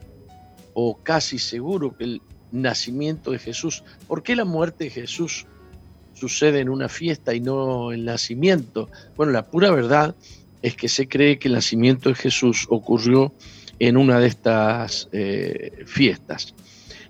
o 0.76 0.99
casi 1.01 1.39
seguro 1.39 1.97
que 1.97 2.03
el 2.03 2.21
nacimiento 2.51 3.32
de 3.32 3.39
Jesús, 3.39 3.84
¿por 4.07 4.21
qué 4.21 4.36
la 4.36 4.45
muerte 4.45 4.84
de 4.84 4.89
Jesús 4.91 5.47
sucede 6.15 6.61
en 6.61 6.69
una 6.69 6.89
fiesta 6.89 7.34
y 7.34 7.41
no 7.41 7.91
el 7.91 8.05
nacimiento. 8.05 8.89
Bueno, 9.15 9.32
la 9.32 9.45
pura 9.45 9.69
verdad 9.71 10.15
es 10.61 10.76
que 10.76 10.88
se 10.88 11.07
cree 11.07 11.38
que 11.38 11.49
el 11.49 11.53
nacimiento 11.53 12.09
de 12.09 12.15
Jesús 12.15 12.65
ocurrió 12.69 13.34
en 13.78 13.97
una 13.97 14.19
de 14.19 14.28
estas 14.28 15.09
eh, 15.11 15.84
fiestas. 15.86 16.55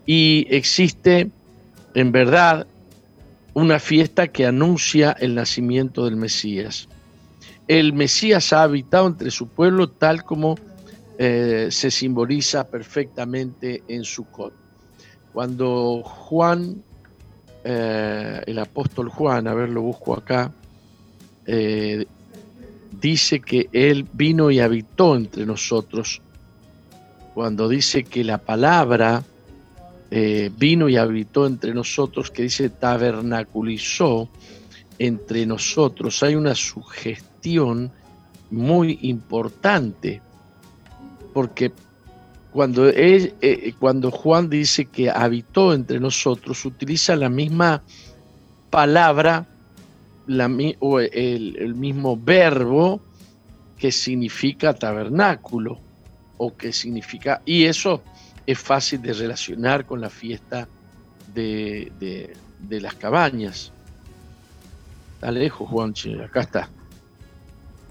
Y 0.05 0.47
existe, 0.49 1.29
en 1.93 2.11
verdad, 2.11 2.67
una 3.53 3.79
fiesta 3.79 4.27
que 4.27 4.45
anuncia 4.45 5.15
el 5.19 5.35
nacimiento 5.35 6.05
del 6.05 6.15
Mesías. 6.15 6.89
El 7.67 7.93
Mesías 7.93 8.51
ha 8.53 8.63
habitado 8.63 9.07
entre 9.07 9.31
su 9.31 9.47
pueblo 9.47 9.87
tal 9.89 10.23
como 10.23 10.57
eh, 11.17 11.67
se 11.71 11.91
simboliza 11.91 12.67
perfectamente 12.67 13.83
en 13.87 14.03
Sucot. 14.03 14.53
Cuando 15.31 16.01
Juan 16.03 16.83
eh, 17.63 18.41
el 18.45 18.59
apóstol 18.59 19.09
Juan, 19.09 19.47
a 19.47 19.53
ver, 19.53 19.69
lo 19.69 19.81
busco 19.81 20.13
acá, 20.13 20.51
eh, 21.47 22.05
dice 22.91 23.39
que 23.39 23.69
Él 23.71 24.07
vino 24.11 24.51
y 24.51 24.59
habitó 24.59 25.15
entre 25.15 25.45
nosotros. 25.45 26.21
Cuando 27.33 27.67
dice 27.67 28.03
que 28.03 28.23
la 28.23 28.37
palabra 28.37 29.23
vino 30.57 30.87
y 30.87 30.95
habitó 30.95 31.45
entre 31.45 31.73
nosotros, 31.73 32.31
que 32.31 32.43
dice 32.43 32.69
tabernaculizó 32.69 34.29
entre 34.97 35.45
nosotros, 35.45 36.23
hay 36.23 36.35
una 36.35 36.55
sugestión 36.55 37.91
muy 38.49 38.99
importante, 39.01 40.21
porque 41.35 41.73
cuando, 42.53 42.87
eh, 42.87 43.75
cuando 43.77 44.09
Juan 44.09 44.49
dice 44.49 44.85
que 44.85 45.09
habitó 45.09 45.73
entre 45.73 45.99
nosotros, 45.99 46.63
utiliza 46.63 47.13
la 47.17 47.27
misma 47.27 47.83
palabra 48.69 49.45
el, 50.29 51.75
mismo 51.75 52.15
verbo 52.15 53.01
que 53.77 53.91
significa 53.91 54.73
tabernáculo 54.75 55.77
o 56.37 56.55
que 56.55 56.71
significa, 56.71 57.41
y 57.45 57.65
eso 57.65 58.01
es 58.47 58.57
fácil 58.57 59.01
de 59.01 59.11
relacionar 59.11 59.85
con 59.85 59.99
la 59.99 60.09
fiesta 60.09 60.69
de, 61.33 61.91
de 62.61 62.79
las 62.79 62.93
cabañas. 62.93 63.73
Está 65.15 65.31
lejos, 65.31 65.69
Juanchi, 65.69 66.13
acá 66.13 66.41
está. 66.43 66.69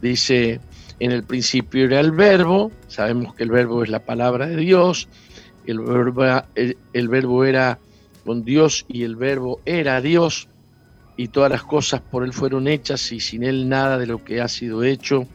Dice, 0.00 0.62
en 1.00 1.12
el 1.12 1.24
principio 1.24 1.84
era 1.84 2.00
el 2.00 2.12
verbo, 2.12 2.70
sabemos 2.88 3.34
que 3.34 3.42
el 3.42 3.50
verbo 3.50 3.82
es 3.82 3.90
la 3.90 4.00
palabra 4.00 4.46
de 4.46 4.56
Dios, 4.56 5.08
el 5.66 5.80
verbo, 5.80 7.44
era 7.44 7.78
con 8.24 8.44
Dios 8.44 8.84
y 8.88 9.02
el 9.02 9.16
verbo 9.16 9.60
era 9.64 10.00
Dios, 10.00 10.48
y 11.16 11.28
todas 11.28 11.50
las 11.50 11.62
cosas 11.62 12.00
por 12.00 12.24
Él 12.24 12.32
fueron 12.32 12.68
hechas 12.68 13.12
y 13.12 13.20
sin 13.20 13.44
Él 13.44 13.68
nada 13.68 13.98
de 13.98 14.06
lo 14.06 14.24
que 14.24 14.40
ha 14.40 14.48
sido 14.48 14.82
hecho 14.82 15.26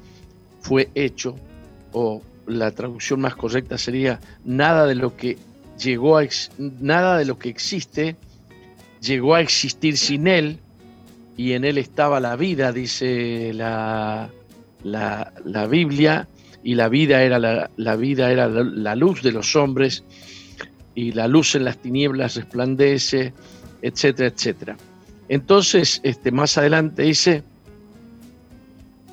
fue 0.61 0.89
hecho, 0.95 1.35
o 1.93 2.21
la 2.47 2.71
traducción 2.71 3.21
más 3.21 3.35
correcta 3.35 3.77
sería 3.77 4.19
nada 4.43 4.85
de 4.85 4.95
lo 4.95 5.15
que 5.15 5.37
llegó 5.77 6.17
a 6.17 6.25
nada 6.57 7.17
de 7.17 7.25
lo 7.25 7.39
que 7.39 7.49
existe 7.49 8.17
llegó 9.01 9.35
a 9.35 9.41
existir 9.41 9.97
sin 9.97 10.27
Él 10.27 10.59
y 11.37 11.53
en 11.53 11.63
Él 11.63 11.77
estaba 11.77 12.19
la 12.19 12.35
vida, 12.35 12.73
dice 12.73 13.53
la, 13.53 14.29
la, 14.83 15.31
Biblia, 15.69 16.27
y 16.63 16.75
la 16.75 16.89
vida 16.89 17.23
era 17.23 17.39
la, 17.39 17.69
la 17.77 17.95
vida 17.95 18.31
era 18.31 18.47
la 18.47 18.95
luz 18.95 19.21
de 19.21 19.31
los 19.31 19.55
hombres 19.55 20.03
y 20.95 21.11
la 21.13 21.27
luz 21.27 21.55
en 21.55 21.63
las 21.63 21.77
tinieblas 21.77 22.35
resplandece, 22.35 23.33
etcétera, 23.81 24.29
etcétera. 24.29 24.77
Entonces, 25.29 26.01
este, 26.03 26.31
más 26.31 26.57
adelante 26.57 27.03
dice, 27.03 27.43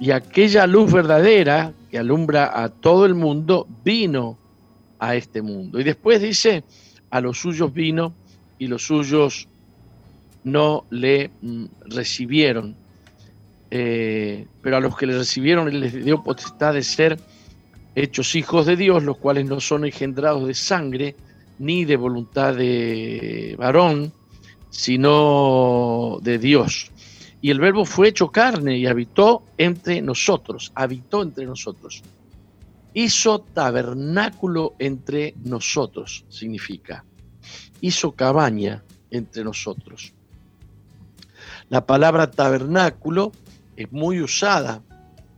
y 0.01 0.11
aquella 0.11 0.67
luz 0.67 0.93
verdadera 0.93 1.73
que 1.91 1.99
alumbra 1.99 2.63
a 2.63 2.69
todo 2.69 3.07
el 3.07 3.15
mundo 3.15 3.69
vino 3.85 4.39
a 4.99 5.15
este 5.15 5.43
mundo. 5.43 5.79
Y 5.79 5.85
después 5.85 6.21
dice, 6.21 6.65
a 7.11 7.21
los 7.21 7.39
suyos 7.39 7.73
vino 7.73 8.15
y 8.59 8.67
los 8.67 8.83
suyos 8.83 9.49
no 10.45 10.87
le 10.91 11.31
mm, 11.43 11.65
recibieron. 11.87 12.77
Eh, 13.71 14.47
pero 14.63 14.77
a 14.77 14.81
los 14.81 14.97
que 14.97 15.07
le 15.07 15.19
recibieron 15.19 15.81
les 15.81 16.05
dio 16.05 16.23
potestad 16.23 16.75
de 16.75 16.83
ser 16.83 17.19
hechos 17.95 18.35
hijos 18.35 18.67
de 18.67 18.77
Dios, 18.77 19.03
los 19.03 19.19
cuales 19.19 19.47
no 19.47 19.61
son 19.61 19.85
engendrados 19.85 20.47
de 20.47 20.55
sangre, 20.55 21.17
ni 21.59 21.85
de 21.85 21.97
voluntad 21.97 22.55
de 22.55 23.57
varón, 23.59 24.13
sino 24.71 26.19
de 26.23 26.39
Dios. 26.39 26.93
Y 27.41 27.51
el 27.51 27.61
verbo 27.61 27.85
fue 27.85 28.09
hecho 28.09 28.29
carne 28.29 28.77
y 28.77 28.87
habitó 28.87 29.45
entre 29.57 30.03
nosotros, 30.03 30.73
habitó 30.75 31.23
entre 31.23 31.47
nosotros. 31.47 32.03
Hizo 32.93 33.41
tabernáculo 33.41 34.75
entre 34.79 35.35
nosotros, 35.45 36.25
significa. 36.29 37.05
Hizo 37.81 38.13
cabaña 38.13 38.83
entre 39.11 39.45
nosotros. 39.45 40.13
La 41.69 41.85
palabra 41.87 42.31
tabernáculo 42.31 43.33
es 43.77 43.93
muy 43.93 44.21
usada 44.21 44.83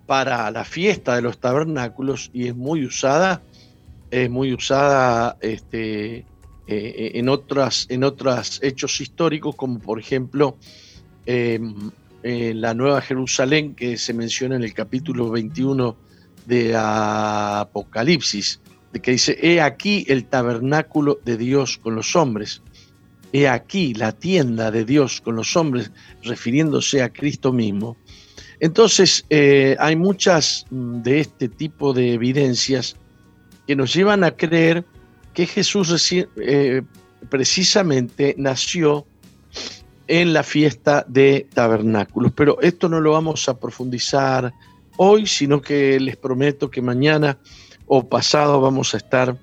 para 0.06 0.50
la 0.50 0.64
fiesta 0.64 1.16
de 1.16 1.22
los 1.22 1.38
tabernáculos 1.38 2.30
y 2.32 2.48
es 2.48 2.56
muy 2.56 2.84
usada 2.84 3.42
es 4.10 4.30
muy 4.30 4.52
usada 4.52 5.36
este, 5.40 6.24
eh, 6.66 7.12
en, 7.14 7.28
otros 7.28 7.88
hechos 8.62 9.00
históricos, 9.00 9.54
como 9.54 9.78
por 9.78 9.98
ejemplo 9.98 10.56
em, 11.26 11.90
la 12.22 12.74
Nueva 12.74 13.00
Jerusalén, 13.00 13.74
que 13.74 13.96
se 13.96 14.14
menciona 14.14 14.56
en 14.56 14.62
el 14.62 14.74
capítulo 14.74 15.30
21 15.30 15.96
de 16.46 16.74
Apocalipsis, 16.76 18.60
de 18.92 19.00
que 19.00 19.12
dice, 19.12 19.38
he 19.40 19.60
aquí 19.60 20.04
el 20.08 20.24
tabernáculo 20.24 21.20
de 21.24 21.36
Dios 21.36 21.78
con 21.78 21.94
los 21.94 22.16
hombres, 22.16 22.62
he 23.32 23.46
aquí 23.46 23.94
la 23.94 24.12
tienda 24.12 24.70
de 24.70 24.84
Dios 24.84 25.20
con 25.20 25.36
los 25.36 25.56
hombres, 25.56 25.92
refiriéndose 26.22 27.02
a 27.02 27.10
Cristo 27.10 27.52
mismo. 27.52 27.96
Entonces, 28.60 29.24
eh, 29.30 29.76
hay 29.78 29.96
muchas 29.96 30.66
mm, 30.70 31.02
de 31.02 31.20
este 31.20 31.48
tipo 31.48 31.92
de 31.92 32.14
evidencias 32.14 32.96
que 33.66 33.76
nos 33.76 33.94
llevan 33.94 34.24
a 34.24 34.32
creer 34.32 34.84
que 35.34 35.46
Jesús 35.46 36.12
eh, 36.12 36.82
precisamente 37.28 38.34
nació 38.38 39.06
en 40.08 40.32
la 40.32 40.42
fiesta 40.42 41.04
de 41.06 41.46
tabernáculos. 41.52 42.32
Pero 42.32 42.60
esto 42.60 42.88
no 42.88 43.00
lo 43.00 43.12
vamos 43.12 43.48
a 43.48 43.58
profundizar 43.58 44.52
hoy, 44.96 45.26
sino 45.26 45.60
que 45.60 46.00
les 46.00 46.16
prometo 46.16 46.70
que 46.70 46.82
mañana 46.82 47.38
o 47.86 48.08
pasado 48.08 48.60
vamos 48.60 48.94
a 48.94 48.96
estar, 48.96 49.36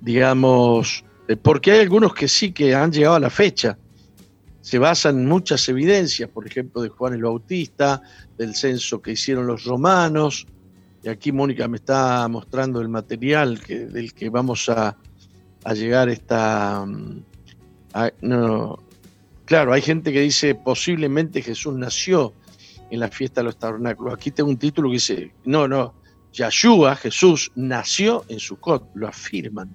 digamos, 0.00 1.04
eh, 1.28 1.36
porque 1.36 1.72
hay 1.72 1.80
algunos 1.80 2.14
que 2.14 2.28
sí 2.28 2.52
que 2.52 2.74
han 2.74 2.92
llegado 2.92 3.16
a 3.16 3.20
la 3.20 3.30
fecha. 3.30 3.78
Se 4.60 4.78
basan 4.78 5.26
muchas 5.26 5.68
evidencias, 5.68 6.28
por 6.28 6.46
ejemplo, 6.46 6.82
de 6.82 6.88
Juan 6.88 7.14
el 7.14 7.22
Bautista, 7.22 8.02
del 8.36 8.54
censo 8.54 9.00
que 9.00 9.12
hicieron 9.12 9.46
los 9.46 9.64
romanos, 9.64 10.46
y 11.02 11.08
aquí 11.08 11.32
Mónica 11.32 11.68
me 11.68 11.76
está 11.76 12.26
mostrando 12.28 12.80
el 12.80 12.88
material 12.88 13.58
del 13.58 14.12
que 14.12 14.30
vamos 14.30 14.68
a, 14.68 14.96
llegar 15.74 16.08
esta... 16.08 16.84
Mm, 16.86 17.22
no, 18.22 18.78
claro, 19.44 19.72
hay 19.72 19.82
gente 19.82 20.12
que 20.12 20.20
dice 20.20 20.54
posiblemente 20.54 21.42
Jesús 21.42 21.74
nació 21.74 22.32
en 22.90 23.00
la 23.00 23.08
fiesta 23.08 23.40
de 23.40 23.46
los 23.46 23.58
tabernáculos. 23.58 24.14
Aquí 24.14 24.30
tengo 24.30 24.50
un 24.50 24.56
título 24.56 24.88
que 24.88 24.94
dice, 24.94 25.32
no, 25.44 25.68
no, 25.68 25.94
Yahshua, 26.32 26.96
Jesús, 26.96 27.52
nació 27.54 28.24
en 28.28 28.40
Sucot, 28.40 28.88
lo 28.94 29.08
afirman. 29.08 29.74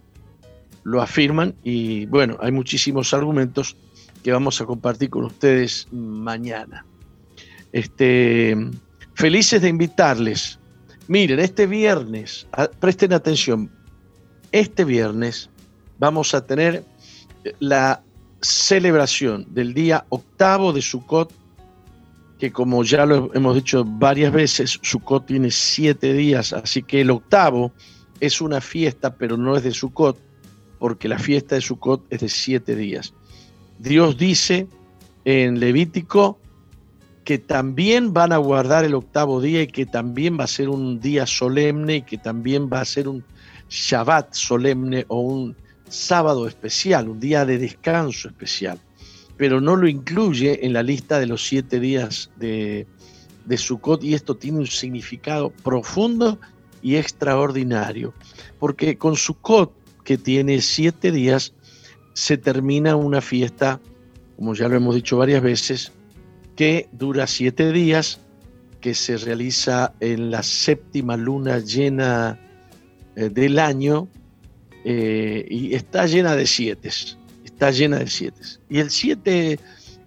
Lo 0.84 1.01
afirman 1.01 1.55
y 1.63 2.05
bueno, 2.07 2.38
hay 2.41 2.51
muchísimos 2.51 3.13
argumentos 3.13 3.77
que 4.24 4.32
vamos 4.32 4.61
a 4.61 4.65
compartir 4.65 5.09
con 5.09 5.26
ustedes 5.26 5.88
mañana. 5.91 6.86
Este, 7.71 8.55
felices 9.15 9.61
de 9.61 9.69
invitarles 9.69 10.59
Miren, 11.07 11.39
este 11.39 11.67
viernes, 11.67 12.47
presten 12.80 13.11
atención, 13.11 13.69
este 14.53 14.86
viernes 14.86 15.49
vamos 15.99 16.34
a 16.34 16.45
tener 16.45 16.86
la 17.59 18.01
celebración 18.41 19.45
del 19.49 19.74
día 19.74 20.05
octavo 20.09 20.71
de 20.71 20.82
Sukkot, 20.82 21.32
que 22.39 22.51
como 22.53 22.84
ya 22.86 23.05
lo 23.05 23.34
hemos 23.34 23.55
dicho 23.55 23.84
varias 23.84 24.32
veces, 24.32 24.80
Sukkot 24.82 25.26
tiene 25.26 25.51
siete 25.51 26.13
días, 26.13 26.53
así 26.53 26.84
que 26.84 27.01
el 27.01 27.11
octavo 27.11 27.74
es 28.21 28.39
una 28.39 28.61
fiesta, 28.61 29.15
pero 29.15 29.36
no 29.36 29.57
es 29.57 29.63
de 29.63 29.71
Sukkot, 29.71 30.17
porque 30.80 31.09
la 31.09 31.19
fiesta 31.19 31.55
de 31.55 31.61
Sukkot 31.61 32.05
es 32.09 32.21
de 32.21 32.30
siete 32.30 32.78
días. 32.78 33.13
Dios 33.84 34.15
dice 34.15 34.65
en 35.25 35.59
Levítico 35.59 36.39
que 37.25 37.38
también 37.38 38.13
van 38.13 38.31
a 38.31 38.38
guardar 38.38 38.86
el 38.86 38.95
octavo 38.95 39.41
día 39.41 39.63
y 39.63 39.67
que 39.67 39.86
también 39.86 40.39
va 40.39 40.45
a 40.45 40.47
ser 40.47 40.69
un 40.69 41.01
día 41.01 41.27
solemne 41.27 41.97
y 41.97 42.01
que 42.03 42.17
también 42.17 42.69
va 42.71 42.79
a 42.79 42.86
ser 42.86 43.09
un 43.09 43.25
Shabbat 43.69 44.34
solemne 44.34 45.03
o 45.09 45.19
un 45.19 45.57
sábado 45.89 46.47
especial, 46.47 47.09
un 47.09 47.19
día 47.19 47.45
de 47.45 47.57
descanso 47.57 48.29
especial, 48.29 48.79
pero 49.36 49.59
no 49.59 49.75
lo 49.75 49.89
incluye 49.89 50.65
en 50.65 50.71
la 50.71 50.81
lista 50.81 51.19
de 51.19 51.27
los 51.27 51.45
siete 51.45 51.81
días 51.81 52.31
de, 52.38 52.88
de 53.45 53.57
Sukkot 53.57 54.01
y 54.01 54.13
esto 54.13 54.36
tiene 54.36 54.59
un 54.59 54.67
significado 54.67 55.49
profundo 55.61 56.39
y 56.81 56.95
extraordinario, 56.95 58.13
porque 58.59 58.97
con 58.97 59.17
Sukkot, 59.17 59.73
que 60.05 60.17
tiene 60.17 60.61
siete 60.61 61.11
días, 61.11 61.53
se 62.14 62.38
termina 62.38 62.95
una 62.95 63.22
fiesta, 63.22 63.80
como 64.36 64.53
ya 64.53 64.68
lo 64.68 64.78
hemos 64.78 64.95
dicho 64.95 65.18
varias 65.18 65.41
veces, 65.41 65.91
que 66.55 66.88
dura 66.91 67.28
siete 67.28 67.72
días, 67.72 68.20
que 68.82 68.93
se 68.93 69.18
realiza 69.18 69.93
en 69.99 70.30
la 70.30 70.43
séptima 70.43 71.16
luna 71.18 71.59
llena 71.59 72.38
eh, 73.16 73.30
del 73.30 73.57
año 73.59 74.09
eh, 74.84 75.45
y 75.49 75.74
está 75.74 76.05
llena 76.05 76.36
de 76.36 76.45
siete, 76.45 76.89
está 77.45 77.72
llena 77.72 77.99
de 77.99 78.07
siete. 78.07 78.41
Y 78.70 78.80
el 78.80 78.89
siete 78.89 79.59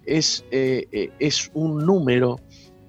es, 0.05 0.45
eh, 0.51 1.09
es 1.19 1.49
un 1.53 1.85
número 1.85 2.39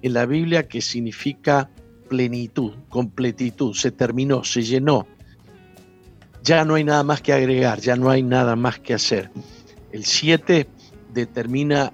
en 0.02 0.12
la 0.12 0.26
Biblia 0.26 0.68
que 0.68 0.80
significa 0.80 1.70
plenitud, 2.08 2.72
completitud, 2.88 3.74
se 3.74 3.90
terminó, 3.90 4.44
se 4.44 4.62
llenó. 4.62 5.06
Ya 6.42 6.64
no 6.64 6.74
hay 6.74 6.84
nada 6.84 7.02
más 7.02 7.20
que 7.20 7.32
agregar, 7.32 7.80
ya 7.80 7.96
no 7.96 8.10
hay 8.10 8.22
nada 8.22 8.56
más 8.56 8.78
que 8.78 8.94
hacer. 8.94 9.30
El 9.92 10.04
siete 10.04 10.68
determina 11.12 11.92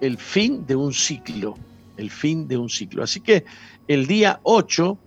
el 0.00 0.18
fin 0.18 0.66
de 0.66 0.76
un 0.76 0.92
ciclo, 0.92 1.56
el 1.96 2.10
fin 2.10 2.46
de 2.48 2.56
un 2.56 2.68
ciclo. 2.68 3.02
Así 3.02 3.20
que 3.20 3.44
el 3.88 4.06
día 4.06 4.40
8 4.42 4.98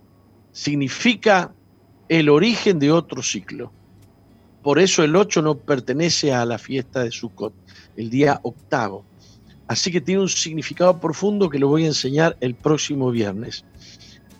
significa 0.52 1.54
el 2.08 2.28
origen 2.28 2.78
de 2.78 2.92
otro 2.92 3.22
ciclo. 3.22 3.72
Por 4.62 4.78
eso 4.78 5.02
el 5.02 5.16
8 5.16 5.42
no 5.42 5.56
pertenece 5.56 6.32
a 6.32 6.44
la 6.44 6.58
fiesta 6.58 7.02
de 7.02 7.10
Sukkot, 7.10 7.54
el 7.96 8.10
día 8.10 8.40
octavo. 8.42 9.04
Así 9.66 9.90
que 9.90 10.00
tiene 10.00 10.20
un 10.20 10.28
significado 10.28 11.00
profundo 11.00 11.48
que 11.48 11.58
lo 11.58 11.68
voy 11.68 11.84
a 11.84 11.88
enseñar 11.88 12.36
el 12.40 12.54
próximo 12.54 13.10
viernes. 13.10 13.64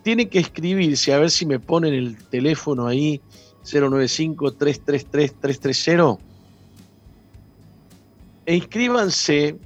Tienen 0.03 0.29
que 0.29 0.41
escribirse, 0.41 1.13
a 1.13 1.19
ver 1.19 1.31
si 1.31 1.47
me 1.47 1.59
ponen 1.59 1.95
el 1.95 2.17
teléfono 2.17 2.87
ahí, 2.87 3.21
095-333-330. 3.65 6.19
E 8.45 8.57
inscríbanse, 8.57 9.57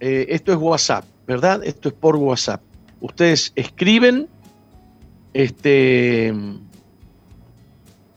eh, 0.00 0.26
esto 0.28 0.52
es 0.52 0.58
WhatsApp, 0.58 1.04
¿verdad? 1.26 1.64
Esto 1.64 1.88
es 1.88 1.94
por 1.94 2.16
WhatsApp. 2.16 2.60
Ustedes 3.00 3.52
escriben 3.54 4.28
este, 5.32 6.34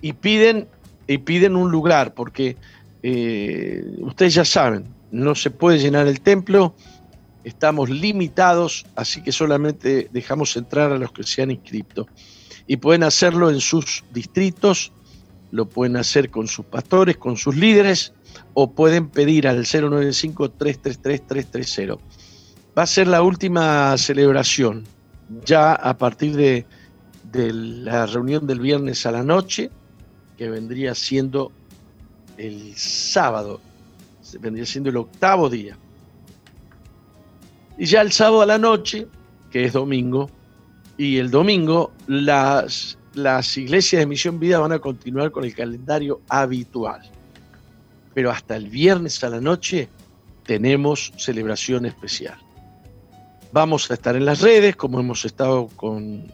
y, 0.02 0.14
piden, 0.14 0.68
y 1.08 1.20
piden 1.20 1.56
un 1.56 1.72
lugar, 1.72 2.14
porque 2.14 2.58
eh, 3.04 3.86
ustedes 4.00 4.34
ya 4.34 4.46
saben, 4.46 4.86
no 5.12 5.36
se 5.36 5.52
puede 5.52 5.78
llenar 5.78 6.08
el 6.08 6.22
templo, 6.22 6.76
estamos 7.44 7.90
limitados, 7.90 8.86
así 8.96 9.22
que 9.22 9.32
solamente 9.32 10.10
dejamos 10.12 10.56
entrar 10.58 10.92
a 10.92 10.98
los 10.98 11.12
que 11.12 11.24
se 11.24 11.42
han 11.42 11.52
inscrito. 11.52 12.08
Y 12.66 12.78
pueden 12.78 13.04
hacerlo 13.04 13.52
en 13.52 13.60
sus 13.60 14.04
distritos, 14.14 14.94
lo 15.54 15.70
pueden 15.70 15.96
hacer 15.98 16.32
con 16.32 16.48
sus 16.48 16.66
pastores, 16.66 17.18
con 17.18 17.38
sus 17.38 17.56
líderes, 17.56 18.12
o 18.56 18.72
pueden 18.72 19.08
pedir 19.08 19.48
al 19.48 19.66
095-333-330. 19.66 22.00
Va 22.76 22.82
a 22.82 22.88
ser 22.88 23.08
la 23.08 23.22
última 23.22 23.96
celebración, 24.00 24.84
ya 25.46 25.74
a 25.74 25.96
partir 25.96 26.36
de, 26.36 26.66
de 27.32 27.54
la 27.54 28.08
reunión 28.08 28.48
del 28.48 28.62
viernes 28.62 29.06
a 29.06 29.12
la 29.12 29.22
noche, 29.22 29.70
que 30.40 30.50
vendría 30.50 30.96
siendo 30.96 31.52
el 32.38 32.76
sábado, 32.76 33.62
vendría 34.40 34.66
siendo 34.66 34.90
el 34.90 34.98
octavo 34.98 35.52
día. 35.52 35.78
Y 37.78 37.86
ya 37.86 38.02
el 38.02 38.12
sábado 38.12 38.42
a 38.42 38.48
la 38.48 38.58
noche, 38.58 39.06
que 39.52 39.66
es 39.66 39.74
domingo, 39.74 40.32
y 40.98 41.18
el 41.18 41.30
domingo 41.30 41.92
las, 42.08 42.98
las 43.14 43.58
iglesias 43.58 44.00
de 44.00 44.06
Misión 44.06 44.40
Vida 44.40 44.60
van 44.60 44.72
a 44.72 44.80
continuar 44.80 45.32
con 45.32 45.44
el 45.44 45.56
calendario 45.56 46.22
habitual. 46.30 47.02
Pero 48.14 48.32
hasta 48.32 48.56
el 48.56 48.70
viernes 48.70 49.24
a 49.24 49.30
la 49.30 49.42
noche 49.42 49.90
tenemos 50.46 51.14
celebración 51.18 51.86
especial. 51.86 52.38
Vamos 53.52 53.90
a 53.92 53.94
estar 53.94 54.16
en 54.16 54.26
las 54.26 54.42
redes, 54.42 54.76
como 54.76 55.00
hemos 55.00 55.26
estado 55.26 55.68
con, 55.76 56.26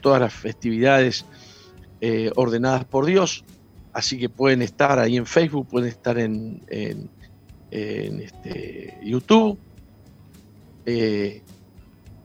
todas 0.00 0.20
las 0.20 0.34
festividades 0.34 1.24
eh, 2.00 2.30
ordenadas 2.34 2.84
por 2.84 3.06
Dios. 3.06 3.44
Así 3.92 4.18
que 4.18 4.28
pueden 4.28 4.60
estar 4.60 4.98
ahí 4.98 5.16
en 5.16 5.26
Facebook, 5.26 5.68
pueden 5.68 5.88
estar 5.88 6.18
en, 6.18 6.62
este, 7.70 8.98
YouTube. 9.02 9.56
Eh, 10.84 11.42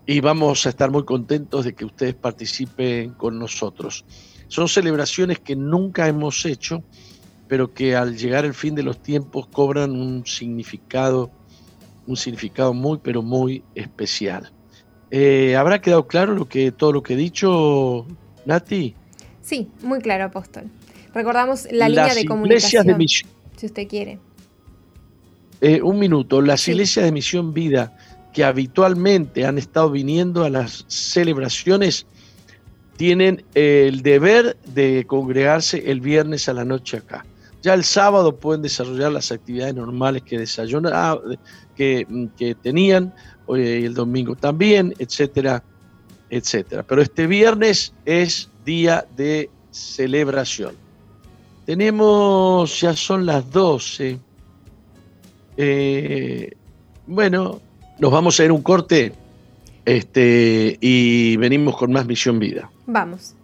y 0.10 0.22
vamos 0.22 0.66
a 0.66 0.70
estar 0.70 0.90
muy 0.90 1.06
contentos 1.06 1.66
de 1.66 1.74
que 1.74 1.86
ustedes 1.86 2.16
participen 2.16 3.12
con 3.12 3.38
nosotros. 3.38 4.06
Son 4.48 4.68
celebraciones 4.68 5.38
que 5.38 5.56
nunca 5.56 6.08
hemos 6.08 6.48
hecho, 6.48 6.84
pero 7.48 7.76
que 7.76 7.96
al 7.96 8.18
llegar 8.18 8.44
el 8.44 8.56
fin 8.56 8.74
de 8.74 8.82
los 8.82 9.04
tiempos 9.04 9.46
cobran 9.46 9.92
un 9.92 10.26
significado, 10.26 11.30
un 12.08 12.18
significado 12.18 12.74
muy, 12.74 12.98
pero 13.04 13.22
muy 13.22 13.62
especial. 13.76 14.52
Eh, 15.12 15.56
¿Habrá 15.56 15.80
quedado 15.80 16.08
claro 16.08 16.34
lo 16.34 16.50
que, 16.50 16.72
todo 16.72 16.92
lo 16.92 17.04
que 17.04 17.14
he 17.14 17.18
dicho, 17.18 18.08
Nati? 18.48 18.96
Sí, 19.44 19.68
muy 19.84 20.00
claro, 20.00 20.24
apóstol. 20.24 20.72
Recordamos 21.14 21.68
la 21.72 21.88
línea 21.88 22.16
de 22.16 22.26
comunicación, 22.26 22.88
de 22.88 23.08
si 23.58 23.66
usted 23.68 23.88
quiere. 23.88 24.18
Eh, 25.62 25.84
un 25.84 26.00
minuto. 26.00 26.42
Las 26.42 26.68
iglesias 26.68 27.06
de 27.06 27.12
Misión 27.12 27.54
Vida 27.54 27.96
que 28.34 28.44
habitualmente 28.44 29.46
han 29.46 29.58
estado 29.58 29.92
viniendo 29.92 30.44
a 30.44 30.50
las 30.50 30.86
celebraciones 30.88 32.06
tienen 32.98 33.46
el 33.54 34.02
deber 34.02 34.58
de 34.66 35.06
congregarse 35.08 35.90
el 35.90 36.02
viernes 36.02 36.50
a 36.50 36.54
la 36.54 36.66
noche 36.66 36.98
acá. 36.98 37.26
Ya 37.62 37.74
el 37.74 37.84
sábado 37.84 38.36
pueden 38.36 38.62
desarrollar 38.62 39.12
las 39.12 39.32
actividades 39.32 39.74
normales 39.74 40.22
que 40.24 40.38
desayunan, 40.38 41.20
que, 41.76 42.06
que 42.38 42.56
tenían, 42.56 43.14
y 43.48 43.86
el 43.86 43.94
domingo 43.94 44.36
también, 44.36 44.94
etcétera, 45.00 45.64
etcétera. 46.30 46.84
Pero 46.84 47.02
este 47.02 47.26
viernes 47.26 47.94
es 48.06 48.50
día 48.66 49.06
de 49.16 49.50
celebración. 49.72 50.76
Tenemos, 51.66 52.82
ya 52.82 52.94
son 52.96 53.26
las 53.26 53.50
12. 53.52 54.20
Eh, 55.58 56.52
bueno, 57.08 57.62
nos 58.00 58.12
vamos 58.12 58.40
a 58.40 58.46
ir 58.46 58.52
un 58.52 58.62
corte 58.62 59.14
este, 59.86 60.78
y 60.80 61.36
venimos 61.38 61.76
con 61.76 61.92
más 61.92 62.06
Misión 62.06 62.40
Vida. 62.40 62.72
Vamos. 62.88 63.36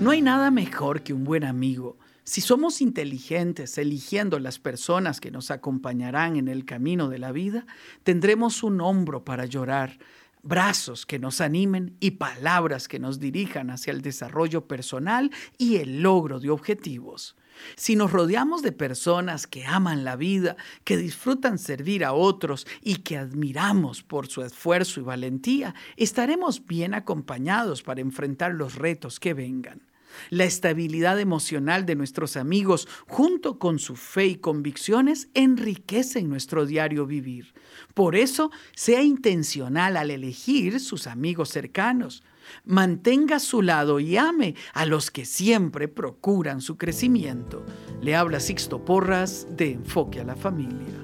No 0.00 0.10
hay 0.10 0.20
nada 0.20 0.50
mejor 0.50 1.02
que 1.02 1.12
un 1.12 1.24
buen 1.24 1.44
amigo. 1.44 1.96
Si 2.24 2.40
somos 2.40 2.80
inteligentes 2.80 3.78
eligiendo 3.78 4.38
las 4.38 4.58
personas 4.58 5.20
que 5.20 5.30
nos 5.30 5.50
acompañarán 5.50 6.36
en 6.36 6.48
el 6.48 6.64
camino 6.64 7.08
de 7.08 7.18
la 7.18 7.32
vida, 7.32 7.66
tendremos 8.02 8.62
un 8.62 8.80
hombro 8.80 9.24
para 9.24 9.46
llorar, 9.46 9.98
brazos 10.42 11.06
que 11.06 11.18
nos 11.18 11.40
animen 11.40 11.96
y 12.00 12.12
palabras 12.12 12.86
que 12.86 12.98
nos 12.98 13.18
dirijan 13.18 13.70
hacia 13.70 13.92
el 13.92 14.02
desarrollo 14.02 14.66
personal 14.66 15.30
y 15.56 15.76
el 15.76 16.02
logro 16.02 16.38
de 16.38 16.50
objetivos. 16.50 17.36
Si 17.76 17.96
nos 17.96 18.12
rodeamos 18.12 18.62
de 18.62 18.72
personas 18.72 19.46
que 19.46 19.66
aman 19.66 20.04
la 20.04 20.16
vida, 20.16 20.56
que 20.84 20.96
disfrutan 20.96 21.58
servir 21.58 22.04
a 22.04 22.12
otros 22.12 22.66
y 22.82 22.96
que 22.96 23.16
admiramos 23.16 24.02
por 24.02 24.26
su 24.26 24.42
esfuerzo 24.42 25.00
y 25.00 25.04
valentía, 25.04 25.74
estaremos 25.96 26.66
bien 26.66 26.94
acompañados 26.94 27.82
para 27.82 28.00
enfrentar 28.00 28.54
los 28.54 28.76
retos 28.76 29.20
que 29.20 29.34
vengan. 29.34 29.82
La 30.30 30.44
estabilidad 30.44 31.18
emocional 31.20 31.86
de 31.86 31.94
nuestros 31.94 32.36
amigos, 32.36 32.88
junto 33.06 33.58
con 33.58 33.78
su 33.78 33.96
fe 33.96 34.26
y 34.26 34.36
convicciones, 34.36 35.28
enriquecen 35.34 36.28
nuestro 36.28 36.66
diario 36.66 37.06
vivir. 37.06 37.54
Por 37.94 38.16
eso, 38.16 38.50
sea 38.74 39.02
intencional 39.02 39.96
al 39.96 40.10
elegir 40.10 40.80
sus 40.80 41.06
amigos 41.06 41.48
cercanos. 41.50 42.22
Mantenga 42.64 43.36
a 43.36 43.40
su 43.40 43.62
lado 43.62 44.00
y 44.00 44.16
ame 44.16 44.54
a 44.74 44.86
los 44.86 45.10
que 45.10 45.24
siempre 45.24 45.88
procuran 45.88 46.60
su 46.60 46.76
crecimiento. 46.76 47.64
Le 48.00 48.16
habla 48.16 48.40
Sixto 48.40 48.84
Porras 48.84 49.46
de 49.50 49.72
Enfoque 49.72 50.20
a 50.20 50.24
la 50.24 50.36
Familia. 50.36 51.02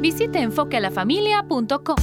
Visite 0.00 0.40
enfoquealafamilia.com. 0.40 1.96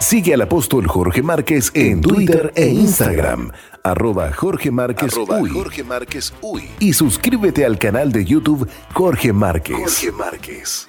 Sigue 0.00 0.34
al 0.34 0.42
apóstol 0.42 0.86
Jorge 0.86 1.22
Márquez 1.22 1.70
en 1.72 2.02
Twitter 2.02 2.52
e 2.54 2.68
Instagram, 2.68 3.52
arroba 3.82 4.30
Jorge 4.32 4.70
Márquez, 4.70 5.14
Uy. 6.42 6.68
Y 6.78 6.92
suscríbete 6.92 7.64
al 7.64 7.78
canal 7.78 8.12
de 8.12 8.24
YouTube 8.24 8.68
Jorge 8.92 9.32
Márquez. 9.32 9.78
Jorge 9.78 10.12
Márquez. 10.12 10.88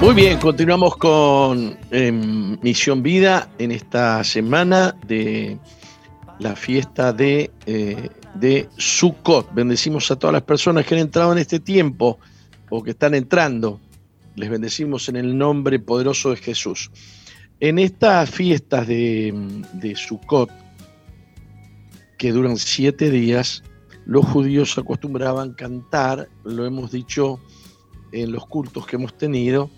Muy 0.00 0.14
bien, 0.14 0.38
continuamos 0.38 0.96
con 0.96 1.76
em, 1.90 2.56
Misión 2.62 3.02
Vida 3.02 3.50
en 3.58 3.72
esta 3.72 4.22
semana 4.22 4.94
de 5.08 5.58
la 6.38 6.54
fiesta 6.54 7.12
de, 7.12 7.50
eh, 7.66 8.08
de 8.34 8.68
Sukkot. 8.76 9.52
Bendecimos 9.52 10.08
a 10.12 10.16
todas 10.16 10.34
las 10.34 10.44
personas 10.44 10.86
que 10.86 10.94
han 10.94 11.00
entrado 11.00 11.32
en 11.32 11.38
este 11.38 11.58
tiempo 11.58 12.20
o 12.70 12.80
que 12.84 12.92
están 12.92 13.16
entrando. 13.16 13.80
Les 14.36 14.48
bendecimos 14.48 15.08
en 15.08 15.16
el 15.16 15.36
nombre 15.36 15.80
poderoso 15.80 16.30
de 16.30 16.36
Jesús. 16.36 16.92
En 17.58 17.80
estas 17.80 18.30
fiestas 18.30 18.86
de 18.86 19.94
Sukkot, 19.96 20.48
que 22.18 22.30
duran 22.30 22.56
siete 22.56 23.10
días, 23.10 23.64
los 24.06 24.24
judíos 24.26 24.78
acostumbraban 24.78 25.54
cantar, 25.54 26.28
lo 26.44 26.64
hemos 26.64 26.92
dicho 26.92 27.40
en 28.12 28.30
los 28.30 28.46
cultos 28.46 28.86
que 28.86 28.94
hemos 28.94 29.18
tenido, 29.18 29.70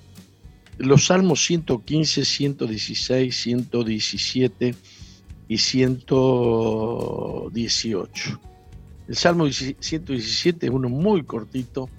los 0.80 1.06
salmos 1.06 1.44
115, 1.44 2.24
116, 2.24 3.36
117 3.36 4.74
y 5.46 5.58
118. 5.58 8.40
El 9.08 9.16
salmo 9.16 9.46
117 9.50 10.66
es 10.66 10.72
uno 10.72 10.88
muy 10.88 11.22
cortito 11.24 11.90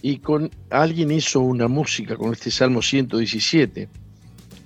y 0.00 0.16
con 0.18 0.50
alguien 0.70 1.12
hizo 1.12 1.40
una 1.40 1.68
música 1.68 2.16
con 2.16 2.32
este 2.32 2.50
salmo 2.50 2.80
117. 2.82 3.88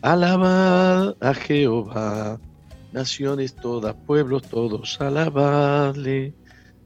Alabad 0.00 1.16
a 1.20 1.34
Jehová, 1.34 2.40
naciones 2.92 3.54
todas, 3.54 3.94
pueblos 4.06 4.48
todos, 4.48 4.98
alabadle 5.00 6.32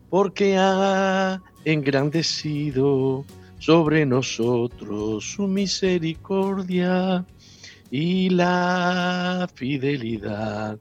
porque 0.09 0.57
ha 0.59 1.41
engrandecido 1.65 3.25
sobre 3.61 4.07
nosotros 4.07 5.23
su 5.23 5.47
misericordia 5.47 7.27
y 7.91 8.31
la 8.31 9.47
fidelidad 9.55 10.79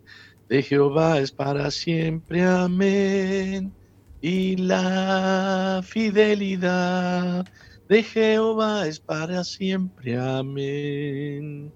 de 0.48 0.64
Jehová 0.64 1.20
es 1.20 1.34
para 1.34 1.72
siempre. 1.72 2.42
Amén. 2.42 3.74
Y 4.22 4.56
la 4.56 5.82
fidelidad 5.84 7.46
de 7.90 8.02
Jehová 8.02 8.88
es 8.88 9.02
para 9.02 9.44
siempre. 9.44 10.18
Amén. 10.18 11.74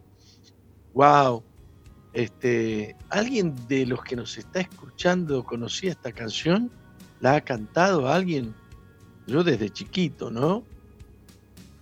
Wow. 0.94 1.44
Este, 2.14 2.96
¿alguien 3.10 3.54
de 3.68 3.86
los 3.88 4.02
que 4.04 4.16
nos 4.16 4.38
está 4.38 4.62
escuchando 4.62 5.44
conocía 5.44 5.92
esta 5.92 6.14
canción? 6.14 6.72
¿La 7.20 7.36
ha 7.36 7.42
cantado 7.42 8.08
alguien? 8.08 8.56
Yo 9.28 9.44
desde 9.44 9.70
chiquito, 9.70 10.32
¿no? 10.32 10.64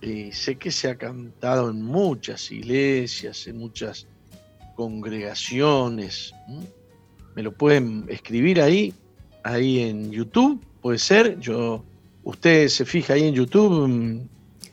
Y 0.02 0.32
sé 0.32 0.56
que 0.56 0.72
se 0.72 0.90
ha 0.90 0.96
cantado 0.96 1.70
en 1.70 1.80
muchas 1.80 2.50
iglesias, 2.50 3.46
en 3.46 3.58
muchas 3.58 4.08
congregaciones. 4.74 6.34
Me 7.36 7.42
lo 7.42 7.52
pueden 7.52 8.04
escribir 8.08 8.60
ahí, 8.60 8.92
ahí 9.44 9.78
en 9.78 10.10
YouTube, 10.10 10.60
puede 10.80 10.98
ser. 10.98 11.38
Yo, 11.38 11.84
usted 12.24 12.66
se 12.66 12.84
fija 12.84 13.14
ahí 13.14 13.28
en 13.28 13.34
YouTube. 13.34 13.86
Mm, 13.88 14.28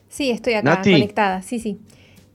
sí, 0.09 0.31
estoy 0.31 0.55
acá 0.55 0.81
conectada, 0.81 1.43
sí, 1.43 1.59
sí. 1.59 1.77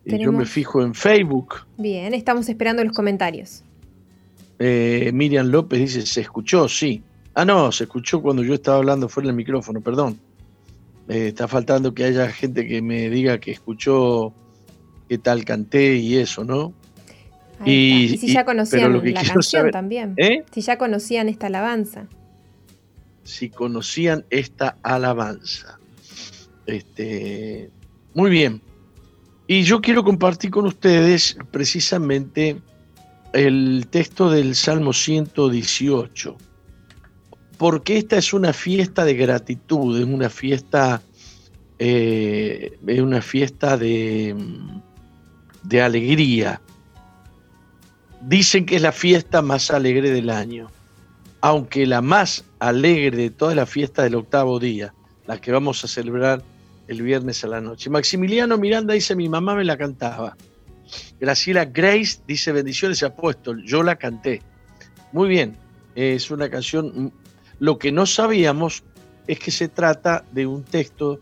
Yo 0.05 0.33
me 0.33 0.47
fijo 0.47 0.83
en 0.83 0.95
Facebook. 0.95 1.67
Bien, 1.77 2.15
estamos 2.15 2.49
esperando 2.49 2.85
los 2.85 2.95
comentarios. 2.95 3.65
Eh, 4.59 5.11
Miriam 5.13 5.49
López 5.49 5.81
dice, 5.81 6.07
¿se 6.07 6.21
escuchó? 6.21 6.69
Sí. 6.69 7.03
Ah, 7.35 7.45
no, 7.45 7.73
se 7.73 7.85
escuchó 7.85 8.23
cuando 8.23 8.45
yo 8.45 8.55
estaba 8.55 8.77
hablando 8.77 9.09
fuera 9.09 9.29
del 9.29 9.37
micrófono, 9.37 9.81
perdón. 9.81 10.19
Eh, 11.09 11.29
está 11.29 11.49
faltando 11.49 11.95
que 11.95 12.05
haya 12.05 12.31
gente 12.31 12.67
que 12.67 12.81
me 12.81 13.11
diga 13.11 13.39
que 13.39 13.51
escuchó 13.51 14.33
qué 15.09 15.19
tal 15.19 15.45
canté 15.45 15.97
y 15.97 16.17
eso, 16.17 16.45
¿no? 16.45 16.73
Y, 17.65 18.17
si 18.19 18.33
ya 18.33 18.45
conocían 18.45 19.15
la 19.15 19.23
canción 19.23 19.71
también. 19.71 20.15
¿eh? 20.17 20.45
Si 20.53 20.61
ya 20.61 20.77
conocían 20.77 21.29
esta 21.29 21.47
alabanza. 21.47 22.09
Si 23.23 23.49
conocían 23.49 24.25
esta 24.31 24.77
alabanza. 24.83 25.79
Este, 26.67 27.71
muy 28.15 28.31
bien. 28.31 28.61
Y 29.47 29.63
yo 29.63 29.81
quiero 29.81 30.05
compartir 30.05 30.51
con 30.51 30.67
ustedes 30.67 31.37
precisamente 31.51 32.61
el 33.33 33.87
texto 33.91 34.31
del 34.31 34.55
Salmo 34.55 34.93
118 34.93 36.37
porque 37.59 37.99
esta 37.99 38.17
es 38.17 38.33
una 38.33 38.53
fiesta 38.53 39.05
de 39.05 39.15
gratitud, 39.15 39.99
es 39.99 40.05
una 40.05 40.29
fiesta, 40.29 41.03
eh, 41.79 42.79
es 42.87 43.01
una 43.01 43.23
fiesta 43.23 43.77
de, 43.77 44.35
de 45.63 45.83
alegría. 45.83 46.61
Dicen 48.21 48.65
que 48.67 48.77
es 48.77 48.83
la 48.83 48.93
fiesta 48.93 49.43
más 49.43 49.71
alegre 49.71 50.11
del 50.11 50.31
año, 50.31 50.71
aunque 51.41 51.87
la 51.87 52.01
más 52.01 52.45
alegre 52.59 53.17
de 53.17 53.31
toda 53.31 53.55
la 53.55 53.67
fiesta 53.67 54.03
del 54.03 54.15
octavo 54.15 54.59
día, 54.59 54.95
la 55.27 55.41
que 55.41 55.53
vamos 55.53 55.85
a 55.85 55.89
celebrar 55.89 56.43
el 56.89 57.03
viernes 57.03 57.45
a 57.45 57.49
la 57.49 57.61
noche. 57.61 57.91
Maximiliano 57.91 58.59
Miranda 58.59 58.95
dice, 58.95 59.15
mi 59.15 59.29
mamá 59.29 59.55
me 59.55 59.65
la 59.65 59.77
cantaba. 59.77 60.37
Graciela 61.21 61.65
Grace 61.65 62.21
dice, 62.27 62.53
bendiciones 62.53 63.03
apóstol, 63.03 63.63
yo 63.65 63.83
la 63.83 63.97
canté. 63.97 64.43
Muy 65.13 65.29
bien, 65.29 65.57
es 65.95 66.31
una 66.31 66.51
canción 66.51 67.13
lo 67.59 67.79
que 67.79 67.93
no 67.93 68.07
sabíamos 68.07 68.85
es 69.27 69.39
que 69.39 69.51
se 69.51 69.69
trata 69.69 70.25
de 70.33 70.47
un 70.47 70.65
texto 70.65 71.21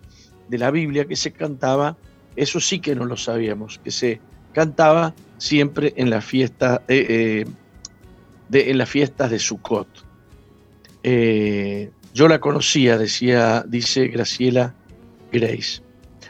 de 0.49 0.59
la 0.59 0.70
Biblia 0.70 1.07
que 1.07 1.16
se 1.16 1.33
cantaba, 1.33 1.97
eso 2.37 2.61
sí 2.61 2.80
que 2.80 2.95
no 2.95 3.05
lo 3.05 3.16
sabíamos, 3.16 3.78
que 3.78 3.91
se 3.91 4.20
cantaba 4.53 5.14
siempre 5.39 5.93
en 5.97 6.11
la 6.11 6.20
fiesta, 6.20 6.83
eh, 6.89 7.07
eh, 7.09 7.45
de, 8.49 8.70
en 8.70 8.78
las 8.78 8.89
fiestas 8.89 9.30
de 9.30 9.39
Sukkot. 9.39 9.89
Eh, 11.03 11.91
yo 12.14 12.28
la 12.28 12.39
conocía, 12.39 12.99
decía, 12.99 13.64
dice 13.66 14.09
Graciela 14.09 14.74
Grace. 15.33 15.83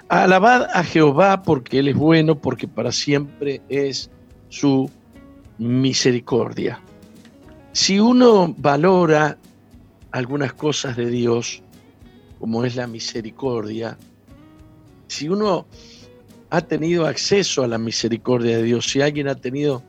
Alabad 0.09 0.69
a 0.73 0.85
Jehová 0.85 1.43
porque 1.43 1.81
Él 1.81 1.89
es 1.89 1.97
bueno, 1.97 2.39
porque 2.39 2.69
para 2.69 2.93
siempre 2.93 3.61
es 3.69 4.11
su 4.49 4.91
misericordia. 5.59 6.81
Si 7.73 7.99
uno 7.99 8.55
valora 8.57 9.39
algunas 10.13 10.53
cosas 10.53 10.97
de 10.97 11.07
Dios, 11.07 11.63
como 12.39 12.65
es 12.65 12.77
la 12.77 12.87
misericordia, 12.87 13.99
si 15.09 15.29
uno 15.29 15.67
ha 16.51 16.61
tenido 16.61 17.07
acceso 17.07 17.65
a 17.65 17.67
la 17.67 17.79
misericordia 17.79 18.59
de 18.59 18.63
Dios, 18.63 18.87
si 18.87 19.01
alguien 19.01 19.29
ha 19.29 19.35
tenido, 19.35 19.83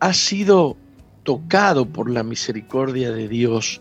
ha, 0.00 0.12
sido 0.12 0.76
tocado 1.22 1.86
por 1.86 2.10
la 2.10 2.22
misericordia 2.22 3.10
de 3.10 3.26
Dios, 3.26 3.80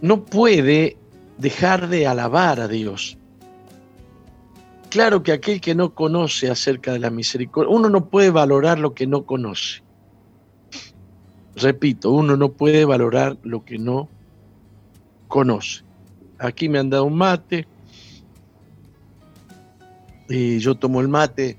no 0.00 0.24
puede 0.24 0.96
dejar 1.38 1.88
de 1.88 2.06
alabar 2.06 2.60
a 2.60 2.66
Dios. 2.66 3.16
Claro 4.90 5.22
que 5.22 5.32
aquel 5.32 5.60
que 5.60 5.74
no 5.74 5.94
conoce 5.94 6.50
acerca 6.50 6.92
de 6.92 6.98
la 6.98 7.10
misericordia, 7.10 7.72
uno 7.72 7.88
no 7.88 8.08
puede 8.08 8.30
valorar 8.30 8.78
lo 8.78 8.94
que 8.94 9.06
no 9.06 9.24
conoce. 9.24 9.85
Repito, 11.56 12.10
uno 12.10 12.36
no 12.36 12.52
puede 12.52 12.84
valorar 12.84 13.38
lo 13.42 13.64
que 13.64 13.78
no 13.78 14.10
conoce. 15.26 15.82
Aquí 16.38 16.68
me 16.68 16.78
han 16.78 16.90
dado 16.90 17.04
un 17.04 17.16
mate 17.16 17.66
y 20.28 20.58
yo 20.58 20.74
tomo 20.74 21.00
el 21.00 21.08
mate, 21.08 21.56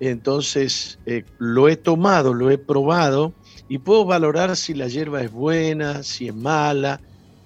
entonces 0.00 0.98
eh, 1.06 1.24
lo 1.38 1.70
he 1.70 1.76
tomado, 1.76 2.34
lo 2.34 2.50
he 2.50 2.58
probado 2.58 3.32
y 3.68 3.78
puedo 3.78 4.04
valorar 4.04 4.54
si 4.54 4.74
la 4.74 4.88
hierba 4.88 5.22
es 5.22 5.32
buena, 5.32 6.02
si 6.02 6.28
es 6.28 6.34
mala, 6.34 7.00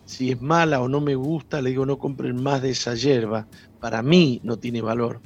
si 0.06 0.32
es 0.32 0.42
mala 0.42 0.80
o 0.80 0.88
no 0.88 1.00
me 1.00 1.14
gusta, 1.14 1.62
le 1.62 1.70
digo 1.70 1.86
no 1.86 1.98
compren 1.98 2.42
más 2.42 2.62
de 2.62 2.70
esa 2.70 2.96
hierba, 2.96 3.46
para 3.78 4.02
mí 4.02 4.40
no 4.42 4.56
tiene 4.56 4.82
valor. 4.82 5.20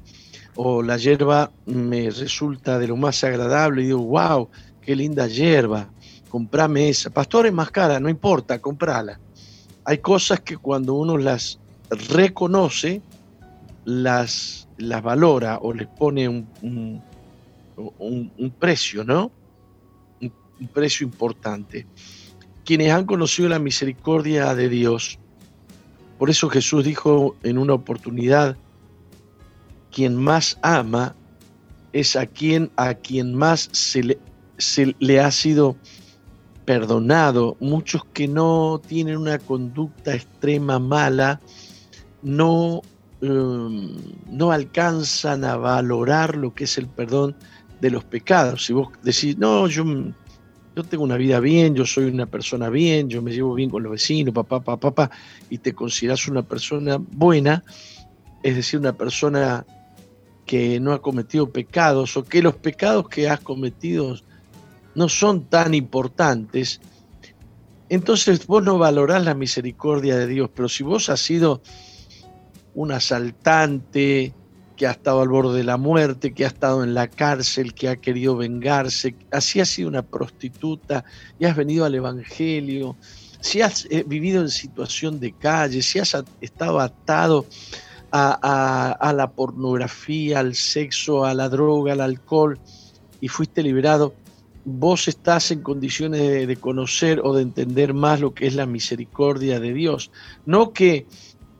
O 0.56 0.82
la 0.82 0.98
hierba 0.98 1.52
me 1.64 2.10
resulta 2.10 2.78
de 2.78 2.88
lo 2.88 2.96
más 2.96 3.24
agradable 3.24 3.80
y 3.80 3.86
digo, 3.86 4.02
wow, 4.02 4.50
qué 4.82 4.94
linda 4.94 5.26
hierba 5.26 5.90
comprame 6.30 6.88
esa. 6.88 7.10
Pastor 7.10 7.46
es 7.46 7.52
más 7.52 7.70
cara, 7.70 8.00
no 8.00 8.08
importa, 8.08 8.58
comprala. 8.60 9.20
Hay 9.84 9.98
cosas 9.98 10.40
que 10.40 10.56
cuando 10.56 10.94
uno 10.94 11.18
las 11.18 11.58
reconoce, 12.08 13.02
las, 13.84 14.68
las 14.78 15.02
valora 15.02 15.58
o 15.60 15.74
les 15.74 15.88
pone 15.88 16.28
un, 16.28 17.02
un, 17.76 18.50
precio, 18.58 19.04
¿no? 19.04 19.30
Un, 20.20 20.32
un 20.58 20.68
precio 20.68 21.04
importante. 21.04 21.86
Quienes 22.64 22.92
han 22.92 23.04
conocido 23.04 23.48
la 23.48 23.58
misericordia 23.58 24.54
de 24.54 24.68
Dios, 24.68 25.18
por 26.18 26.30
eso 26.30 26.48
Jesús 26.48 26.84
dijo 26.84 27.36
en 27.42 27.58
una 27.58 27.74
oportunidad, 27.74 28.56
quien 29.90 30.16
más 30.16 30.58
ama 30.62 31.16
es 31.92 32.14
a 32.14 32.26
quien, 32.26 32.70
a 32.76 32.94
quien 32.94 33.34
más 33.34 33.68
se 33.72 34.04
le, 34.04 34.18
se 34.58 34.94
le 35.00 35.18
ha 35.18 35.30
sido 35.32 35.76
perdonado, 36.70 37.56
muchos 37.58 38.04
que 38.12 38.28
no 38.28 38.80
tienen 38.86 39.16
una 39.16 39.40
conducta 39.40 40.14
extrema 40.14 40.78
mala, 40.78 41.40
no, 42.22 42.82
em, 43.20 43.96
no 44.30 44.52
alcanzan 44.52 45.42
a 45.44 45.56
valorar 45.56 46.36
lo 46.36 46.54
que 46.54 46.62
es 46.62 46.78
el 46.78 46.86
perdón 46.86 47.34
de 47.80 47.90
los 47.90 48.04
pecados. 48.04 48.66
Si 48.66 48.72
vos 48.72 48.88
decís, 49.02 49.36
no, 49.36 49.66
yo, 49.66 49.84
yo 50.76 50.84
tengo 50.84 51.02
una 51.02 51.16
vida 51.16 51.40
bien, 51.40 51.74
yo 51.74 51.84
soy 51.84 52.04
una 52.04 52.26
persona 52.26 52.68
bien, 52.68 53.08
yo 53.08 53.20
me 53.20 53.32
llevo 53.32 53.52
bien 53.54 53.68
con 53.68 53.82
los 53.82 53.90
vecinos, 53.90 54.32
papá, 54.32 54.60
papá, 54.60 54.92
papá, 54.92 55.10
y 55.50 55.58
te 55.58 55.72
consideras 55.74 56.28
una 56.28 56.44
persona 56.44 56.98
buena, 57.00 57.64
es 58.44 58.54
decir, 58.54 58.78
una 58.78 58.92
persona 58.92 59.66
que 60.46 60.78
no 60.78 60.92
ha 60.92 61.02
cometido 61.02 61.50
pecados 61.50 62.16
o 62.16 62.22
que 62.22 62.40
los 62.40 62.54
pecados 62.54 63.08
que 63.08 63.28
has 63.28 63.40
cometido 63.40 64.14
no 64.94 65.08
son 65.08 65.44
tan 65.44 65.74
importantes, 65.74 66.80
entonces 67.88 68.46
vos 68.46 68.62
no 68.62 68.78
valorás 68.78 69.24
la 69.24 69.34
misericordia 69.34 70.16
de 70.16 70.26
Dios, 70.26 70.50
pero 70.54 70.68
si 70.68 70.82
vos 70.84 71.08
has 71.08 71.20
sido 71.20 71.62
un 72.74 72.92
asaltante 72.92 74.32
que 74.76 74.86
ha 74.86 74.92
estado 74.92 75.20
al 75.20 75.28
borde 75.28 75.58
de 75.58 75.64
la 75.64 75.76
muerte, 75.76 76.32
que 76.32 76.44
ha 76.44 76.48
estado 76.48 76.82
en 76.84 76.94
la 76.94 77.08
cárcel, 77.08 77.74
que 77.74 77.88
ha 77.88 77.96
querido 77.96 78.36
vengarse, 78.36 79.14
así 79.30 79.60
has 79.60 79.68
sido 79.68 79.88
una 79.88 80.02
prostituta 80.02 81.04
y 81.38 81.44
has 81.44 81.56
venido 81.56 81.84
al 81.84 81.94
Evangelio, 81.94 82.96
si 83.40 83.62
has 83.62 83.86
eh, 83.90 84.04
vivido 84.06 84.40
en 84.40 84.50
situación 84.50 85.18
de 85.18 85.32
calle, 85.32 85.82
si 85.82 85.98
has 85.98 86.16
estado 86.40 86.80
atado 86.80 87.46
a, 88.12 89.12
la 89.14 89.30
pornografía, 89.30 90.40
al 90.40 90.54
sexo, 90.54 91.24
a 91.24 91.34
la 91.34 91.48
droga, 91.48 91.92
al 91.92 92.00
alcohol 92.00 92.58
y 93.20 93.28
fuiste 93.28 93.62
liberado, 93.62 94.14
vos 94.70 95.08
estás 95.08 95.50
en 95.50 95.62
condiciones 95.62 96.46
de, 96.46 96.56
conocer 96.56 97.20
o 97.22 97.34
de 97.34 97.42
entender 97.42 97.94
más 97.94 98.20
lo 98.20 98.34
que 98.34 98.46
es 98.46 98.54
la 98.54 98.66
misericordia 98.66 99.60
de 99.60 99.72
Dios. 99.72 100.10
No 100.46 100.72
que 100.72 101.06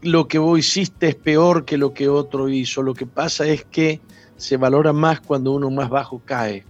lo 0.03 0.29
que 0.29 0.39
vos 0.39 0.59
hiciste 0.59 1.09
es 1.09 1.15
peor 1.15 1.65
que 1.65 1.77
lo 1.77 1.93
que 1.93 2.09
otro 2.09 2.49
hizo, 2.49 2.83
lo 2.83 2.95
que 2.95 3.07
pasa 3.07 3.47
es 3.47 3.65
que 3.65 4.01
se 4.37 4.57
valora 4.57 4.93
más 4.93 5.21
cuando 5.21 5.53
uno 5.53 5.71
más 5.71 5.91
bajo 5.91 6.23
cae. 6.25 6.65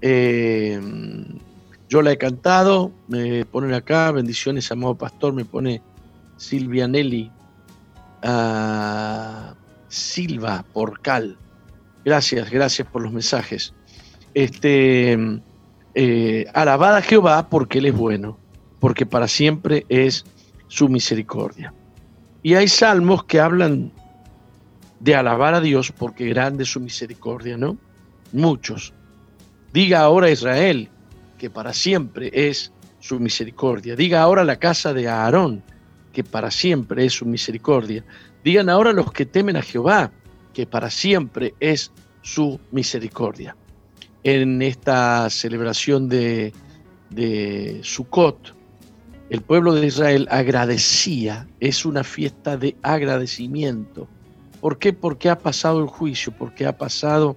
Eh, 0.00 0.80
yo 1.88 2.02
la 2.02 2.12
he 2.12 2.18
cantado, 2.18 2.90
me 3.08 3.44
ponen 3.44 3.74
acá, 3.74 4.10
bendiciones, 4.10 4.72
amado 4.72 4.96
pastor, 4.96 5.32
me 5.32 5.44
pone 5.44 5.82
Silvia 6.36 6.88
Nelly, 6.88 7.30
Silva 9.88 10.64
Porcal. 10.72 11.36
Gracias, 12.04 12.50
gracias 12.50 12.88
por 12.88 13.02
los 13.02 13.12
mensajes. 13.12 13.72
Este, 14.36 15.18
eh, 15.94 16.44
alabada 16.52 16.98
a 16.98 17.02
Jehová 17.02 17.48
porque 17.48 17.78
Él 17.78 17.86
es 17.86 17.96
bueno, 17.96 18.38
porque 18.80 19.06
para 19.06 19.28
siempre 19.28 19.86
es 19.88 20.26
su 20.68 20.90
misericordia. 20.90 21.72
Y 22.42 22.52
hay 22.52 22.68
salmos 22.68 23.24
que 23.24 23.40
hablan 23.40 23.92
de 25.00 25.14
alabar 25.14 25.54
a 25.54 25.62
Dios 25.62 25.90
porque 25.90 26.26
grande 26.26 26.64
es 26.64 26.70
su 26.70 26.80
misericordia, 26.80 27.56
¿no? 27.56 27.78
Muchos. 28.34 28.92
Diga 29.72 30.00
ahora 30.00 30.28
Israel 30.28 30.90
que 31.38 31.48
para 31.48 31.72
siempre 31.72 32.30
es 32.34 32.74
su 33.00 33.18
misericordia. 33.18 33.96
Diga 33.96 34.20
ahora 34.20 34.44
la 34.44 34.56
casa 34.56 34.92
de 34.92 35.08
Aarón 35.08 35.62
que 36.12 36.24
para 36.24 36.50
siempre 36.50 37.06
es 37.06 37.14
su 37.14 37.24
misericordia. 37.24 38.04
Digan 38.44 38.68
ahora 38.68 38.92
los 38.92 39.10
que 39.12 39.24
temen 39.24 39.56
a 39.56 39.62
Jehová, 39.62 40.12
que 40.52 40.66
para 40.66 40.90
siempre 40.90 41.54
es 41.58 41.90
su 42.20 42.60
misericordia. 42.70 43.56
En 44.28 44.60
esta 44.60 45.30
celebración 45.30 46.08
de, 46.08 46.52
Sukkot, 47.84 48.56
el 49.30 49.40
pueblo 49.40 49.72
de 49.72 49.86
Israel 49.86 50.26
agradecía, 50.32 51.46
es 51.60 51.84
una 51.84 52.02
fiesta 52.02 52.56
de 52.56 52.76
agradecimiento. 52.82 54.08
¿Por 54.60 54.80
qué? 54.80 54.92
Porque 54.92 55.30
ha 55.30 55.38
pasado 55.38 55.80
el 55.80 55.86
juicio, 55.86 56.34
porque 56.36 56.66
ha 56.66 56.76
pasado 56.76 57.36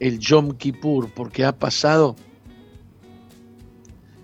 el 0.00 0.18
Yom 0.18 0.56
Kippur, 0.56 1.08
porque 1.14 1.44
ha 1.44 1.56
pasado 1.56 2.16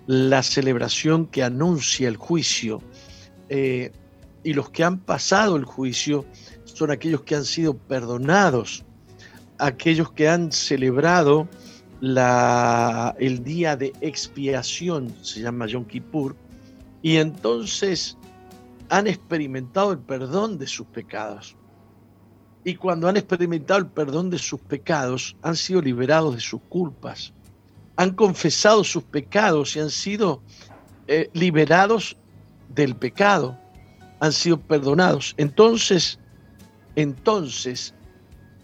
la 0.05 0.43
celebración 0.43 1.27
que 1.27 1.43
anuncia 1.43 2.09
el 2.09 2.17
juicio, 2.17 2.81
eh, 3.47 3.93
y 4.43 4.51
los 4.51 4.69
que 4.69 4.83
han 4.83 4.99
pasado 4.99 5.55
el 5.55 5.63
juicio 5.63 6.25
son 6.65 6.91
aquellos 6.91 7.21
que 7.21 7.35
han 7.35 7.45
sido 7.45 7.73
perdonados, 7.77 8.83
aquellos 9.59 10.11
que 10.11 10.27
han 10.27 10.51
celebrado 10.51 11.47
el 12.01 13.43
día 13.43 13.75
de 13.75 13.93
expiación, 14.01 15.13
se 15.21 15.41
llama 15.41 15.67
Yom 15.67 15.85
Kippur, 15.85 16.35
y 17.01 17.17
entonces 17.17 18.17
han 18.89 19.07
experimentado 19.07 19.91
el 19.91 19.99
perdón 19.99 20.57
de 20.57 20.67
sus 20.67 20.87
pecados. 20.87 21.55
Y 22.63 22.75
cuando 22.75 23.07
han 23.07 23.17
experimentado 23.17 23.79
el 23.79 23.87
perdón 23.87 24.29
de 24.29 24.39
sus 24.39 24.59
pecados, 24.59 25.35
han 25.41 25.55
sido 25.55 25.81
liberados 25.81 26.35
de 26.35 26.41
sus 26.41 26.61
culpas, 26.67 27.33
han 27.95 28.11
confesado 28.11 28.83
sus 28.83 29.03
pecados 29.03 29.75
y 29.75 29.79
han 29.79 29.89
sido 29.91 30.41
eh, 31.07 31.29
liberados 31.33 32.17
del 32.69 32.95
pecado, 32.95 33.57
han 34.19 34.33
sido 34.33 34.59
perdonados. 34.59 35.35
Entonces, 35.37 36.19
entonces 36.95 37.93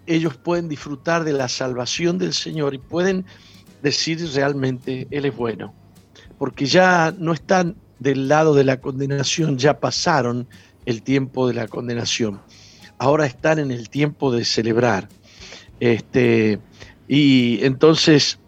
ellos 0.05 0.37
pueden 0.37 0.67
disfrutar 0.67 1.23
de 1.23 1.33
la 1.33 1.47
salvación 1.47 2.17
del 2.17 2.33
Señor 2.33 2.73
y 2.73 2.79
pueden 2.79 3.25
decir 3.81 4.19
realmente 4.33 5.07
Él 5.11 5.25
es 5.25 5.35
bueno, 5.35 5.73
porque 6.37 6.65
ya 6.65 7.13
no 7.17 7.33
están 7.33 7.75
del 7.99 8.27
lado 8.27 8.53
de 8.55 8.63
la 8.63 8.81
condenación, 8.81 9.57
ya 9.57 9.79
pasaron 9.79 10.47
el 10.85 11.03
tiempo 11.03 11.47
de 11.47 11.53
la 11.53 11.67
condenación, 11.67 12.41
ahora 12.97 13.25
están 13.25 13.59
en 13.59 13.71
el 13.71 13.89
tiempo 13.89 14.31
de 14.31 14.45
celebrar. 14.45 15.07
Este, 15.79 16.59
y 17.07 17.63
entonces 17.65 18.39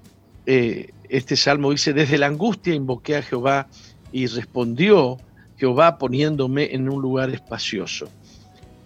eh, 0.45 0.91
este 1.09 1.35
salmo 1.35 1.71
dice, 1.71 1.93
desde 1.93 2.17
la 2.17 2.27
angustia 2.27 2.73
invoqué 2.73 3.17
a 3.17 3.21
Jehová 3.21 3.67
y 4.11 4.27
respondió 4.27 5.17
Jehová 5.57 5.97
poniéndome 5.97 6.73
en 6.73 6.89
un 6.89 7.01
lugar 7.01 7.29
espacioso. 7.29 8.09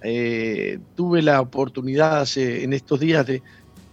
Eh, 0.03 0.79
tuve 0.95 1.21
la 1.21 1.41
oportunidad 1.41 2.27
en 2.37 2.73
estos 2.73 2.99
días 2.99 3.25
de, 3.25 3.41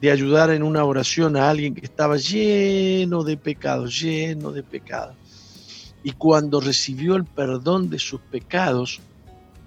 de, 0.00 0.10
ayudar 0.10 0.50
en 0.50 0.62
una 0.62 0.84
oración 0.84 1.36
a 1.36 1.48
alguien 1.48 1.74
que 1.74 1.84
estaba 1.84 2.16
lleno 2.16 3.24
de 3.24 3.36
pecados, 3.36 4.00
lleno 4.00 4.52
de 4.52 4.62
pecados. 4.62 5.16
Y 6.02 6.12
cuando 6.12 6.60
recibió 6.60 7.16
el 7.16 7.24
perdón 7.24 7.88
de 7.88 7.98
sus 7.98 8.20
pecados, 8.20 9.00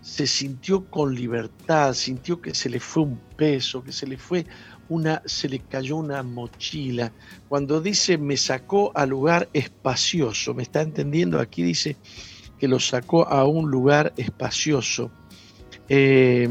se 0.02 0.26
sintió 0.28 0.86
con 0.86 1.14
libertad, 1.14 1.94
sintió 1.94 2.40
que 2.40 2.56
se 2.56 2.70
le 2.70 2.80
fue 2.80 3.04
un 3.04 3.20
peso, 3.36 3.84
que 3.84 3.92
se 3.92 4.08
le 4.08 4.18
fue 4.18 4.46
una, 4.90 5.22
se 5.26 5.50
le 5.50 5.60
cayó 5.60 5.98
una 5.98 6.24
mochila. 6.24 7.12
Cuando 7.50 7.82
dice 7.82 8.18
me 8.18 8.38
sacó 8.38 8.92
a 8.96 9.06
lugar 9.06 9.50
espacioso, 9.54 10.54
¿me 10.54 10.64
está 10.64 10.82
entendiendo? 10.82 11.40
Aquí 11.40 11.64
dice 11.64 11.98
que 12.58 12.68
lo 12.68 12.80
sacó 12.80 13.28
a 13.28 13.46
un 13.46 13.70
lugar 13.70 14.14
espacioso. 14.18 15.12
Eh, 15.90 16.48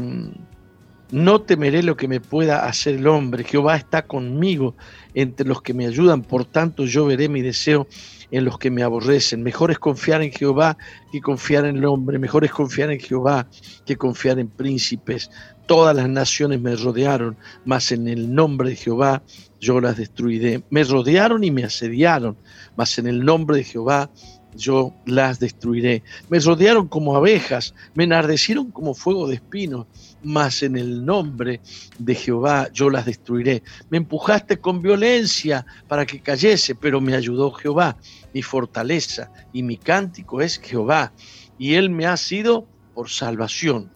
no 1.11 1.41
temeré 1.41 1.83
lo 1.83 1.95
que 1.95 2.07
me 2.07 2.19
pueda 2.19 2.65
hacer 2.65 2.95
el 2.95 3.07
hombre. 3.07 3.43
Jehová 3.43 3.77
está 3.77 4.05
conmigo 4.05 4.75
entre 5.13 5.47
los 5.47 5.61
que 5.61 5.73
me 5.73 5.87
ayudan. 5.87 6.21
Por 6.21 6.45
tanto, 6.45 6.85
yo 6.85 7.05
veré 7.05 7.29
mi 7.29 7.41
deseo 7.41 7.87
en 8.29 8.43
los 8.43 8.57
que 8.57 8.71
me 8.71 8.83
aborrecen. 8.83 9.41
Mejor 9.41 9.71
es 9.71 9.79
confiar 9.79 10.21
en 10.21 10.31
Jehová 10.31 10.77
que 11.11 11.21
confiar 11.21 11.65
en 11.65 11.77
el 11.77 11.85
hombre. 11.85 12.19
Mejor 12.19 12.43
es 12.43 12.51
confiar 12.51 12.91
en 12.91 12.99
Jehová 12.99 13.47
que 13.85 13.95
confiar 13.95 14.37
en 14.39 14.49
príncipes. 14.49 15.31
Todas 15.65 15.95
las 15.95 16.09
naciones 16.09 16.61
me 16.61 16.75
rodearon, 16.75 17.37
mas 17.65 17.91
en 17.91 18.07
el 18.07 18.33
nombre 18.33 18.69
de 18.69 18.75
Jehová 18.75 19.23
yo 19.59 19.79
las 19.79 19.97
destruiré. 19.97 20.63
Me 20.69 20.83
rodearon 20.83 21.43
y 21.43 21.51
me 21.51 21.63
asediaron, 21.63 22.37
mas 22.75 22.97
en 22.99 23.07
el 23.07 23.23
nombre 23.23 23.57
de 23.57 23.63
Jehová 23.63 24.09
yo 24.57 24.93
las 25.05 25.39
destruiré. 25.39 26.03
Me 26.29 26.39
rodearon 26.39 26.87
como 26.87 27.15
abejas, 27.15 27.73
me 27.93 28.03
enardecieron 28.03 28.71
como 28.71 28.93
fuego 28.93 29.27
de 29.27 29.35
espinos, 29.35 29.85
mas 30.23 30.63
en 30.63 30.75
el 30.75 31.05
nombre 31.05 31.61
de 31.99 32.15
Jehová 32.15 32.69
yo 32.73 32.89
las 32.89 33.05
destruiré. 33.05 33.63
Me 33.89 33.97
empujaste 33.97 34.57
con 34.57 34.81
violencia 34.81 35.65
para 35.87 36.05
que 36.05 36.19
cayese, 36.19 36.75
pero 36.75 36.99
me 36.99 37.15
ayudó 37.15 37.51
Jehová, 37.51 37.97
mi 38.33 38.41
fortaleza 38.41 39.31
y 39.53 39.63
mi 39.63 39.77
cántico 39.77 40.41
es 40.41 40.59
Jehová, 40.59 41.13
y 41.57 41.75
él 41.75 41.89
me 41.89 42.05
ha 42.05 42.17
sido 42.17 42.67
por 42.93 43.09
salvación. 43.09 43.89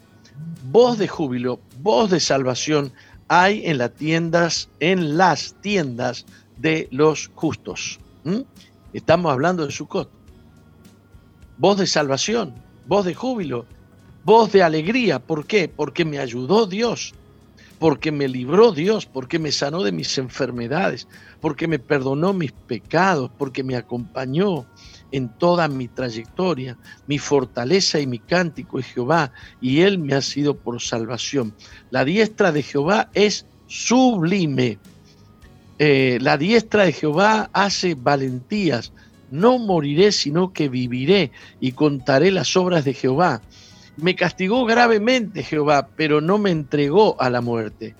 Voz 0.72 0.98
de 0.98 1.08
júbilo, 1.08 1.60
voz 1.82 2.10
de 2.10 2.20
salvación 2.20 2.94
hay 3.28 3.66
en 3.66 3.78
las 3.78 3.94
tiendas, 3.94 4.70
en 4.80 5.18
las 5.18 5.56
tiendas 5.62 6.26
de 6.58 6.88
los 6.92 7.32
justos. 7.34 8.00
Estamos 8.94 9.32
hablando 9.32 9.66
de 9.66 9.72
Sucot 9.72 10.21
voz 11.62 11.78
de 11.78 11.86
salvación, 11.86 12.56
voz 12.88 13.06
de 13.06 13.14
júbilo, 13.14 13.68
voz 14.24 14.52
de 14.52 14.64
alegría. 14.64 15.20
¿Por 15.20 15.46
qué? 15.46 15.68
Porque 15.70 16.04
me 16.04 16.18
ayudó 16.18 16.66
Dios, 16.66 17.14
porque 17.78 18.12
me 18.12 18.28
libró 18.28 18.72
Dios, 18.72 19.06
porque 19.06 19.38
me 19.38 19.52
sanó 19.52 19.84
de 19.84 19.92
mis 19.92 20.18
enfermedades, 20.18 21.08
porque 21.40 21.68
me 21.68 21.78
perdonó 21.78 22.34
mis 22.34 22.52
pecados, 22.52 23.30
porque 23.38 23.64
me 23.64 23.76
acompañó 23.76 24.66
en 25.12 25.30
toda 25.30 25.68
mi 25.68 25.88
trayectoria. 25.88 26.80
Mi 27.06 27.20
fortaleza 27.20 28.00
y 28.00 28.08
mi 28.08 28.18
cántico 28.18 28.80
es 28.80 28.88
Jehová, 28.88 29.32
y 29.62 29.82
Él 29.82 30.00
me 30.00 30.16
ha 30.16 30.22
sido 30.22 30.58
por 30.58 30.82
salvación. 30.82 31.54
La 31.92 32.04
diestra 32.04 32.52
de 32.52 32.64
Jehová 32.64 33.12
es 33.14 33.46
sublime. 33.68 34.80
Eh, 35.78 36.18
la 36.22 36.40
diestra 36.40 36.86
de 36.86 36.94
Jehová 36.94 37.52
hace 37.54 37.94
valentías 37.94 38.92
no 39.32 39.58
moriré, 39.58 40.12
sino 40.12 40.54
que 40.54 40.70
viviré 40.70 41.32
y 41.60 41.72
contaré 41.72 42.32
las 42.32 42.56
obras 42.56 42.86
de 42.86 42.94
Jehová. 42.94 43.42
Me 43.98 44.16
castigó 44.16 44.66
gravemente 44.66 45.44
Jehová, 45.44 45.90
pero 45.96 46.22
no 46.22 46.38
me 46.38 46.52
entregó 46.52 47.20
a 47.20 47.30
la 47.30 47.42
muerte. 47.42 47.96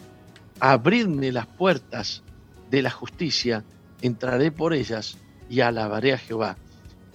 Abridme 0.60 1.32
las 1.32 1.48
puertas 1.48 2.22
de 2.70 2.82
la 2.82 2.92
justicia, 2.92 3.64
entraré 4.02 4.52
por 4.52 4.74
ellas 4.74 5.18
y 5.50 5.62
alabaré 5.62 6.14
a 6.14 6.18
Jehová. 6.18 6.58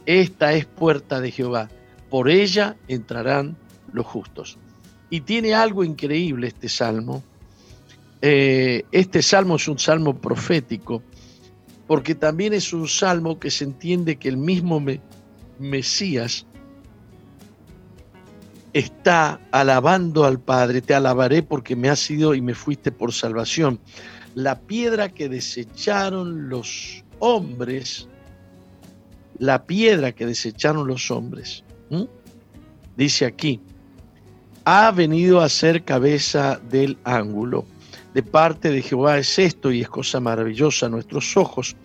esta 0.04 0.52
es 0.52 0.66
puerta 0.66 1.20
de 1.20 1.32
Jehová, 1.32 1.68
por 2.10 2.30
ella 2.30 2.76
entrarán 2.86 3.56
los 3.92 4.06
justos. 4.06 4.56
Y 5.10 5.22
tiene 5.22 5.54
algo 5.54 5.84
increíble 5.84 6.48
este 6.48 6.68
salmo. 6.68 7.24
Eh, 8.22 8.84
este 8.92 9.22
salmo 9.22 9.56
es 9.56 9.66
un 9.68 9.78
salmo 9.78 10.16
profético, 10.16 11.02
porque 11.86 12.14
también 12.14 12.52
es 12.52 12.72
un 12.72 12.88
salmo 12.88 13.38
que 13.38 13.50
se 13.50 13.64
entiende 13.64 14.16
que 14.16 14.28
el 14.28 14.36
mismo 14.36 14.82
Mesías 15.58 16.46
está 18.72 19.40
alabando 19.52 20.24
al 20.24 20.38
Padre, 20.40 20.82
te 20.82 20.94
alabaré 20.94 21.42
porque 21.42 21.76
me 21.76 21.88
has 21.88 22.00
sido 22.00 22.34
y 22.34 22.40
me 22.40 22.54
fuiste 22.54 22.92
por 22.92 23.12
salvación. 23.12 23.80
La 24.34 24.60
piedra 24.60 25.08
que 25.08 25.28
desecharon 25.28 26.48
los 26.48 27.02
hombres, 27.20 28.08
la 29.38 29.64
piedra 29.64 30.12
que 30.12 30.26
desecharon 30.26 30.86
los 30.86 31.10
hombres, 31.10 31.64
dice 32.96 33.24
aquí, 33.24 33.60
ha 34.64 34.90
venido 34.90 35.40
a 35.40 35.48
ser 35.48 35.84
cabeza 35.84 36.60
del 36.68 36.98
ángulo. 37.04 37.64
De 38.16 38.22
parte 38.22 38.70
de 38.70 38.80
Jehová 38.80 39.18
es 39.18 39.38
esto 39.38 39.70
y 39.70 39.82
es 39.82 39.90
cosa 39.90 40.20
maravillosa 40.20 40.86
a 40.86 40.88
nuestros 40.88 41.36
ojos. 41.36 41.76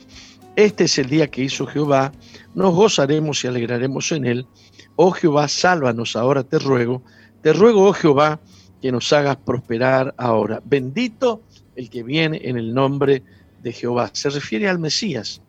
Este 0.56 0.86
es 0.86 0.98
el 0.98 1.10
día 1.10 1.30
que 1.30 1.44
hizo 1.44 1.68
Jehová, 1.68 2.14
nos 2.56 2.74
gozaremos 2.74 3.44
y 3.44 3.48
alegraremos 3.48 4.14
en 4.14 4.26
él. 4.26 4.48
Oh 4.96 5.12
Jehová, 5.12 5.50
sálvanos 5.50 6.16
ahora, 6.16 6.46
te 6.46 6.58
ruego. 6.58 7.04
Te 7.42 7.52
ruego, 7.52 7.86
oh 7.86 7.92
Jehová, 7.92 8.40
que 8.82 8.94
nos 8.94 9.12
hagas 9.12 9.36
prosperar 9.46 10.16
ahora. 10.18 10.62
Bendito 10.64 11.42
el 11.76 11.90
que 11.90 12.02
viene 12.02 12.40
en 12.46 12.58
el 12.58 12.74
nombre 12.74 13.24
de 13.62 13.74
Jehová. 13.74 14.10
Se 14.14 14.30
refiere 14.30 14.70
al 14.70 14.80
Mesías. 14.80 15.42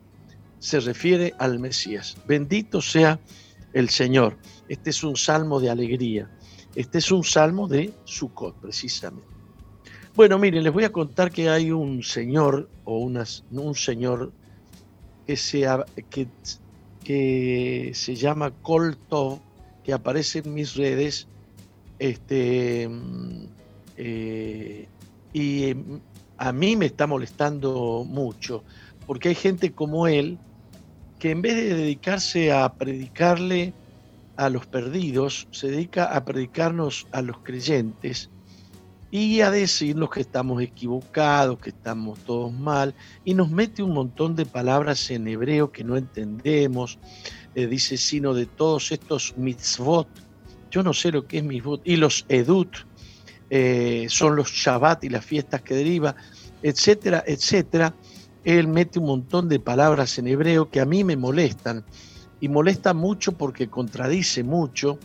Se 0.59 0.81
refiere 0.81 1.33
al 1.39 1.61
Mesías. 1.61 2.17
Bendito 2.27 2.81
sea 2.83 3.21
el 3.73 3.89
Señor. 3.89 4.37
Este 4.69 4.91
es 4.91 5.05
un 5.05 5.15
salmo 5.15 5.61
de 5.61 5.71
alegría. 5.71 6.29
Este 6.75 6.99
es 6.99 7.13
un 7.13 7.23
salmo 7.23 7.69
de 7.69 7.95
Sucot, 8.05 8.57
precisamente. 8.57 9.32
Bueno, 10.15 10.39
miren, 10.39 10.63
les 10.63 10.73
voy 10.75 10.85
a 10.85 10.93
contar 10.93 11.31
que 11.31 11.49
hay 11.49 11.71
un 11.71 12.03
señor 12.03 12.69
o 12.85 12.99
unas, 12.99 13.45
un 13.51 13.75
señor 13.75 14.31
que 15.27 15.39
se, 15.39 15.67
que, 17.03 17.93
se 17.95 18.15
llama 18.15 18.51
Colto, 18.51 19.41
que 19.83 19.95
aparece 19.95 20.41
en 20.41 20.53
mis 20.53 20.75
redes, 20.75 21.29
este, 21.99 22.91
eh, 23.97 24.87
y 25.33 25.77
a 26.37 26.53
mí 26.53 26.77
me 26.77 26.87
está 26.87 27.07
molestando 27.07 28.05
mucho, 28.07 28.65
porque 29.07 29.31
hay 29.31 29.35
gente 29.35 29.73
como 29.73 30.07
él 30.09 30.37
que 31.21 31.31
en 31.31 31.41
vez 31.41 31.57
de 31.57 31.75
dedicarse 31.75 32.53
a 32.53 32.71
predicarle 32.75 33.73
a 34.37 34.51
los 34.51 34.67
perdidos, 34.67 35.49
se 35.53 35.71
dedica 35.71 36.05
a 36.05 36.23
predicarnos 36.27 37.07
a 37.13 37.23
los 37.23 37.39
creyentes 37.39 38.29
y 39.13 39.43
a 39.43 39.51
decirnos 39.51 40.09
que 40.09 40.23
estamos 40.23 40.63
equivocados, 40.63 41.59
que 41.59 41.69
estamos 41.69 42.19
todos 42.21 42.51
mal, 42.51 42.95
y 43.27 43.35
nos 43.35 43.51
mete 43.51 43.83
un 43.83 43.93
montón 43.93 44.35
de 44.35 44.47
palabras 44.47 45.11
en 45.11 45.29
hebreo 45.29 45.71
que 45.71 45.85
no 45.85 45.99
entendemos, 45.99 46.99
eh, 47.55 47.67
dice, 47.67 47.99
sino 47.99 48.33
de 48.33 48.47
todos 48.47 48.91
estos 48.91 49.37
mitzvot, 49.37 50.09
yo 50.71 50.83
no 50.83 50.95
sé 50.95 51.13
lo 51.13 51.27
que 51.27 51.39
es 51.39 51.45
mitzvot, 51.45 51.83
y 51.85 51.97
los 51.97 52.25
edut, 52.31 52.75
eh, 53.51 54.07
son 54.09 54.35
los 54.35 54.51
Shabbat 54.51 55.05
y 55.05 55.11
las 55.11 55.27
fiestas 55.27 55.61
que 55.61 55.75
deriva, 55.75 56.17
etcétera, 56.63 57.23
etcétera. 57.27 57.95
Él 58.45 58.67
mete 58.67 58.99
un 58.99 59.05
montón 59.05 59.47
de 59.51 59.61
palabras 59.61 60.17
en 60.17 60.27
hebreo 60.27 60.71
que 60.71 60.81
a 60.81 60.87
mí 60.87 61.05
me 61.05 61.19
molestan 61.19 61.85
y 62.41 62.49
molesta 62.49 62.95
mucho 62.95 63.33
porque 63.33 63.69
contradice 63.69 64.43
mucho. 64.43 64.99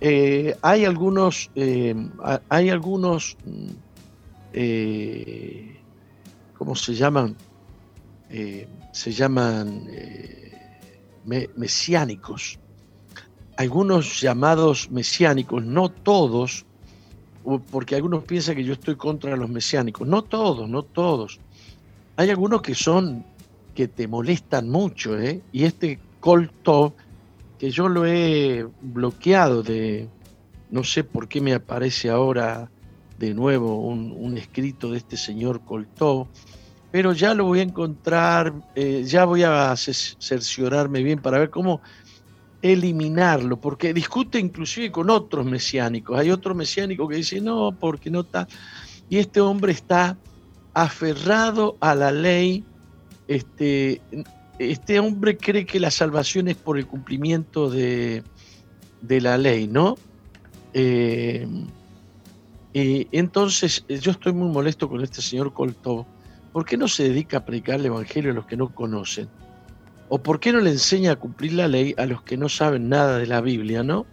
Eh, 0.00 0.56
hay 0.62 0.86
algunos, 0.86 1.50
eh, 1.54 1.94
hay 2.48 2.70
algunos, 2.70 3.36
eh, 4.52 5.76
¿cómo 6.56 6.74
se 6.74 6.94
llaman? 6.94 7.36
se 8.92 9.10
llaman 9.10 9.88
mesiánicos. 11.56 12.60
Algunos 13.56 14.20
llamados 14.20 14.88
mesiánicos, 14.92 15.64
no 15.64 15.88
todos, 15.88 16.64
porque 17.72 17.96
algunos 17.96 18.22
piensan 18.22 18.54
que 18.54 18.62
yo 18.62 18.74
estoy 18.74 18.94
contra 18.94 19.36
los 19.36 19.50
mesiánicos. 19.50 20.06
No 20.06 20.22
todos, 20.22 20.68
no 20.68 20.84
todos. 20.84 21.40
Hay 22.14 22.30
algunos 22.30 22.62
que 22.62 22.76
son, 22.76 23.26
que 23.74 23.88
te 23.88 24.06
molestan 24.06 24.68
mucho, 24.70 25.20
y 25.20 25.64
este 25.64 25.98
Colto, 26.20 26.94
que 27.60 27.70
yo 27.70 27.90
lo 27.90 28.06
he 28.06 28.66
bloqueado 28.80 29.62
de, 29.62 30.08
no 30.70 30.82
sé 30.82 31.04
por 31.04 31.28
qué 31.28 31.42
me 31.42 31.52
aparece 31.52 32.08
ahora 32.08 32.70
de 33.18 33.34
nuevo 33.34 33.76
un, 33.86 34.38
escrito 34.38 34.90
de 34.90 34.96
este 34.96 35.18
señor 35.18 35.60
Colto, 35.60 36.26
pero 36.90 37.12
ya 37.12 37.34
lo 37.34 37.44
voy 37.44 37.60
a 37.60 37.64
encontrar, 37.64 38.54
eh, 38.74 39.04
ya 39.04 39.26
voy 39.26 39.42
a 39.42 39.76
cerciorarme 39.76 41.02
bien 41.02 41.20
para 41.20 41.38
ver 41.38 41.50
cómo 41.50 41.82
eliminarlo, 42.62 43.60
porque 43.60 43.92
discute 43.92 44.38
inclusive 44.38 44.90
con 44.90 45.10
otros 45.10 45.44
mesiánicos. 45.44 46.18
Hay 46.18 46.30
otro 46.30 46.54
mesiánico 46.54 47.06
que 47.08 47.16
dice, 47.16 47.42
no, 47.42 47.76
porque 47.78 48.10
no 48.10 48.20
está. 48.20 48.48
Y 49.10 49.18
este 49.18 49.42
hombre 49.42 49.72
está 49.72 50.16
aferrado 50.72 51.76
a 51.80 51.94
la 51.94 52.10
ley, 52.10 52.64
este, 53.28 54.00
este 54.60 55.00
hombre 55.00 55.38
cree 55.38 55.64
que 55.64 55.80
la 55.80 55.90
salvación 55.90 56.48
es 56.48 56.56
por 56.56 56.76
el 56.76 56.86
cumplimiento 56.86 57.70
de, 57.70 58.22
la 59.08 59.38
ley, 59.38 59.66
¿no? 59.66 59.96
Eh, 60.74 61.48
y 62.74 63.08
entonces 63.10 63.86
yo 63.88 64.10
estoy 64.10 64.34
muy 64.34 64.50
molesto 64.50 64.86
con 64.88 65.02
este 65.02 65.22
señor 65.22 65.54
Colto. 65.54 66.06
¿Por 66.52 66.66
qué 66.66 66.76
no 66.76 66.88
se 66.88 67.04
dedica 67.04 67.38
a 67.38 67.44
predicar 67.46 67.80
el 67.80 67.86
Evangelio 67.86 68.32
a 68.32 68.34
los 68.34 68.44
que 68.44 68.58
no 68.58 68.74
conocen? 68.74 69.30
¿O 70.10 70.18
por 70.18 70.40
qué 70.40 70.52
no 70.52 70.60
le 70.60 70.70
enseña 70.70 71.12
a 71.12 71.16
cumplir 71.16 71.54
la 71.54 71.66
ley 71.66 71.94
a 71.96 72.04
los 72.04 72.22
que 72.22 72.36
no 72.36 72.50
saben 72.50 72.90
nada 72.90 73.16
de 73.16 73.26
la 73.26 73.40
Biblia, 73.40 73.82
no? 73.82 74.04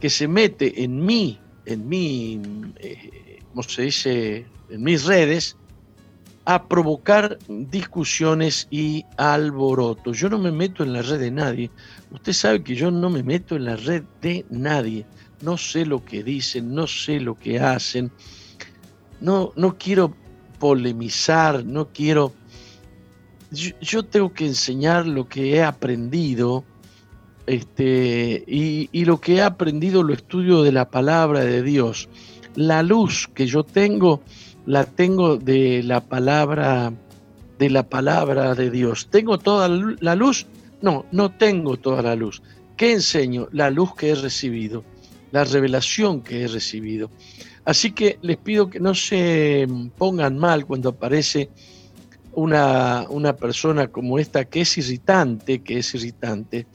Que 0.00 0.10
se 0.10 0.28
mete 0.28 0.84
en 0.84 1.04
mí, 1.04 1.40
en 1.66 1.88
mí, 1.88 2.40
eh, 2.76 3.40
¿cómo 3.48 3.64
se 3.64 3.82
dice? 3.82 4.46
En 4.70 4.84
mis 4.84 5.06
redes, 5.06 5.56
a 6.48 6.66
provocar 6.66 7.38
discusiones 7.46 8.68
y 8.70 9.04
alborotos. 9.18 10.18
Yo 10.18 10.30
no 10.30 10.38
me 10.38 10.50
meto 10.50 10.82
en 10.82 10.94
la 10.94 11.02
red 11.02 11.20
de 11.20 11.30
nadie. 11.30 11.70
Usted 12.10 12.32
sabe 12.32 12.64
que 12.64 12.74
yo 12.74 12.90
no 12.90 13.10
me 13.10 13.22
meto 13.22 13.54
en 13.54 13.66
la 13.66 13.76
red 13.76 14.02
de 14.22 14.46
nadie. 14.48 15.04
No 15.42 15.58
sé 15.58 15.84
lo 15.84 16.02
que 16.02 16.24
dicen, 16.24 16.74
no 16.74 16.86
sé 16.86 17.20
lo 17.20 17.34
que 17.34 17.60
hacen. 17.60 18.10
No, 19.20 19.52
no 19.56 19.76
quiero 19.76 20.14
polemizar, 20.58 21.66
no 21.66 21.88
quiero... 21.88 22.32
Yo, 23.50 24.06
tengo 24.06 24.32
que 24.32 24.46
enseñar 24.46 25.06
lo 25.06 25.28
que 25.28 25.54
he 25.54 25.62
aprendido 25.62 26.64
este, 27.46 28.42
y, 28.46 28.88
y 28.90 29.04
lo 29.04 29.20
que 29.20 29.34
he 29.34 29.42
aprendido 29.42 30.02
lo 30.02 30.14
estudio 30.14 30.62
de 30.62 30.72
la 30.72 30.88
palabra 30.88 31.44
de 31.44 31.62
Dios. 31.62 32.08
La 32.54 32.82
luz 32.82 33.28
que 33.34 33.46
yo 33.46 33.64
tengo 33.64 34.22
la 34.68 34.84
tengo 34.84 35.38
de 35.38 35.82
la 35.82 36.02
palabra 36.02 36.92
de 37.58 37.70
la 37.70 37.88
palabra 37.88 38.54
de 38.54 38.70
Dios. 38.70 39.08
¿Tengo 39.10 39.38
toda 39.38 39.66
la 39.66 40.14
luz? 40.14 40.46
No, 40.82 41.06
no 41.10 41.30
tengo 41.30 41.78
toda 41.78 42.02
la 42.02 42.14
luz. 42.14 42.42
¿Qué 42.76 42.92
enseño? 42.92 43.48
La 43.50 43.70
luz 43.70 43.94
que 43.94 44.10
he 44.10 44.14
recibido, 44.14 44.84
la 45.32 45.44
revelación 45.44 46.20
que 46.20 46.42
he 46.42 46.48
recibido. 46.48 47.10
Así 47.64 47.92
que 47.92 48.18
les 48.20 48.36
pido 48.36 48.68
que 48.68 48.78
no 48.78 48.94
se 48.94 49.66
pongan 49.96 50.36
mal 50.36 50.66
cuando 50.66 50.90
aparece 50.90 51.48
una, 52.34 53.06
una 53.08 53.34
persona 53.36 53.88
como 53.88 54.18
esta 54.18 54.44
que 54.44 54.60
es 54.60 54.76
irritante, 54.76 55.62
que 55.62 55.78
es 55.78 55.94
irritante. 55.94 56.66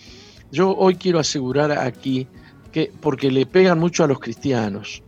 Yo 0.51 0.75
hoy 0.75 0.95
quiero 0.95 1.19
asegurar 1.19 1.71
aquí 1.71 2.27
que, 2.71 2.91
porque 2.99 3.29
le 3.29 3.45
pegan 3.45 3.77
mucho 3.77 4.03
a 4.03 4.07
los 4.07 4.19
cristianos, 4.19 5.03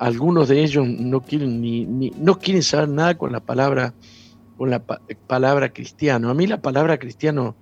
algunos 0.00 0.48
de 0.48 0.64
ellos 0.64 0.88
no 0.88 1.20
quieren 1.20 1.60
ni, 1.60 2.10
no 2.16 2.38
quieren 2.38 2.62
saber 2.62 2.88
nada 2.88 3.16
con 3.16 3.32
la 3.32 3.40
palabra 3.40 3.94
con 4.56 4.70
la 4.70 4.82
palabra 5.26 5.72
cristiano. 5.72 6.28
A 6.28 6.34
mí 6.34 6.46
la 6.46 6.60
palabra 6.60 6.98
cristiano 6.98 7.56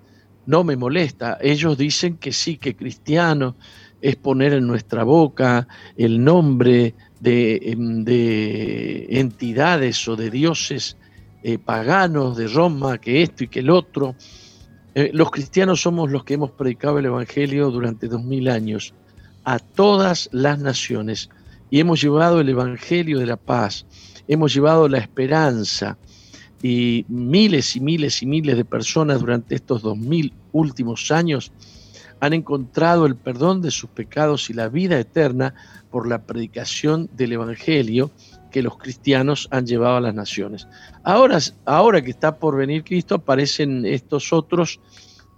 no 0.47 0.65
me 0.65 0.77
molesta. 0.77 1.39
Ellos 1.41 1.79
dicen 1.79 2.17
que 2.17 2.33
sí, 2.33 2.57
que 2.57 2.75
cristiano 2.75 3.55
es 4.01 4.17
poner 4.17 4.53
en 4.53 4.67
nuestra 4.67 5.05
boca 5.05 5.69
el 5.97 6.25
nombre 6.25 6.95
de, 7.21 7.61
em, 7.63 8.05
entidades 9.17 10.09
o 10.09 10.17
de 10.17 10.31
dioses 10.31 10.97
eh, 11.45 11.59
paganos 11.59 12.37
de 12.37 12.49
Roma, 12.49 12.99
que 12.99 13.23
esto 13.23 13.45
y 13.45 13.49
que 13.49 13.61
el 13.61 13.71
otro. 13.71 14.17
Eh, 14.95 15.11
los 15.13 15.31
cristianos 15.31 15.81
somos 15.81 16.11
los 16.11 16.25
que 16.25 16.35
hemos 16.35 16.51
predicado 16.51 16.99
el 16.99 17.07
Evangelio 17.07 17.71
durante 17.71 18.09
dos 18.09 18.25
mil 18.25 18.49
años 18.49 18.95
a 19.45 19.59
todas 19.61 20.29
las 20.33 20.59
naciones 20.59 21.31
y 21.71 21.81
hemos 21.81 22.01
llevado 22.01 22.41
el 22.41 22.49
Evangelio 22.49 23.19
de 23.19 23.27
la 23.27 23.37
paz, 23.37 23.87
hemos 24.27 24.53
llevado 24.55 24.89
la 24.89 24.99
esperanza, 24.99 25.99
y 26.63 27.05
miles 27.09 27.77
y 27.77 27.81
miles 27.81 28.23
y 28.23 28.27
miles 28.27 28.57
de 28.57 28.65
personas 28.65 29.21
durante 29.21 29.55
estos 29.55 29.83
dos 29.83 29.97
mil 29.97 30.33
últimos 30.53 31.11
años 31.13 31.53
han 32.21 32.33
encontrado 32.33 33.07
el 33.07 33.15
perdón 33.17 33.63
de 33.63 33.71
sus 33.71 33.91
pecados 33.91 34.51
y 34.51 34.55
la 34.55 34.69
vida 34.69 34.99
eterna 34.99 35.55
por 35.91 36.09
la 36.09 36.23
predicación 36.23 37.09
del 37.13 37.33
Evangelio 37.33 38.11
que 38.51 38.63
los 38.63 38.77
cristianos 38.77 39.47
han 39.51 39.67
llevado 39.67 39.99
a 39.99 40.01
las 40.01 40.15
naciones. 40.15 40.67
Ahora, 41.05 41.39
ahora 41.65 42.03
que 42.03 42.11
está 42.11 42.37
por 42.39 42.57
venir 42.57 42.83
Cristo, 42.83 43.17
aparecen 43.17 43.85
estos 43.87 44.33
otros 44.33 44.81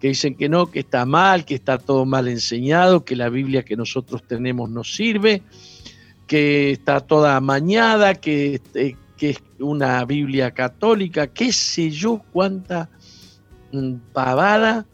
que 0.00 0.08
dicen 0.08 0.34
que 0.34 0.48
no, 0.48 0.70
que 0.70 0.80
está 0.80 1.04
mal, 1.04 1.44
que 1.44 1.54
está 1.54 1.76
todo 1.76 2.06
mal 2.06 2.28
enseñado, 2.28 3.04
que 3.04 3.16
la 3.16 3.28
Biblia 3.28 3.62
que 3.62 3.76
nosotros 3.76 4.22
tenemos 4.26 4.70
no 4.70 4.82
sirve, 4.82 5.42
que 6.30 6.70
está 6.70 7.00
toda 7.00 7.34
amañada, 7.34 8.14
que, 8.14 8.60
eh, 8.74 8.94
que 9.16 9.30
es 9.30 9.42
una 9.58 10.04
Biblia 10.04 10.52
católica, 10.52 11.26
qué 11.26 11.52
sé 11.52 11.90
yo 11.90 12.22
cuánta 12.32 12.88
mm, 13.72 13.94
pavada. 14.12 14.86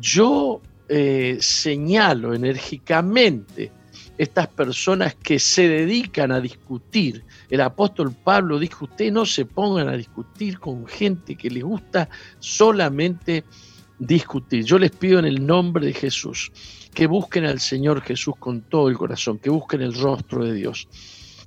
Yo 0.00 0.62
eh, 0.88 1.38
señalo 1.40 2.34
enérgicamente 2.34 3.72
estas 4.16 4.46
personas 4.46 5.16
que 5.16 5.40
se 5.40 5.68
dedican 5.68 6.30
a 6.30 6.40
discutir. 6.40 7.24
El 7.50 7.62
apóstol 7.62 8.12
Pablo 8.12 8.60
dijo, 8.60 8.84
ustedes 8.84 9.12
no 9.12 9.26
se 9.26 9.44
pongan 9.44 9.88
a 9.88 9.96
discutir 9.96 10.60
con 10.60 10.86
gente 10.86 11.34
que 11.34 11.50
les 11.50 11.64
gusta 11.64 12.08
solamente 12.38 13.42
discutir. 13.98 14.64
Yo 14.64 14.78
les 14.78 14.90
pido 14.90 15.18
en 15.18 15.24
el 15.24 15.46
nombre 15.46 15.86
de 15.86 15.92
Jesús 15.92 16.52
que 16.94 17.06
busquen 17.06 17.44
al 17.44 17.60
Señor 17.60 18.00
Jesús 18.02 18.34
con 18.38 18.62
todo 18.62 18.88
el 18.88 18.96
corazón, 18.96 19.38
que 19.38 19.50
busquen 19.50 19.82
el 19.82 19.94
rostro 19.94 20.44
de 20.44 20.54
Dios 20.54 20.88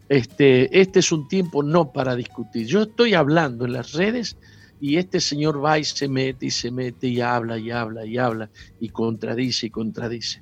este, 0.09 0.81
este 0.81 0.99
es 0.99 1.11
un 1.11 1.27
tiempo 1.27 1.61
no 1.61 1.93
para 1.93 2.15
discutir. 2.15 2.65
Yo 2.65 2.81
estoy 2.81 3.13
hablando 3.13 3.65
en 3.65 3.73
las 3.73 3.93
redes 3.93 4.37
y 4.81 4.97
este 4.97 5.19
señor 5.19 5.63
va 5.63 5.77
y 5.77 5.83
se 5.83 6.07
mete 6.07 6.47
y 6.47 6.51
se 6.51 6.71
mete 6.71 7.07
y 7.07 7.21
habla 7.21 7.59
y 7.59 7.69
habla 7.69 8.05
y 8.05 8.17
habla 8.17 8.49
y 8.79 8.89
contradice 8.89 9.67
y 9.67 9.69
contradice. 9.69 10.41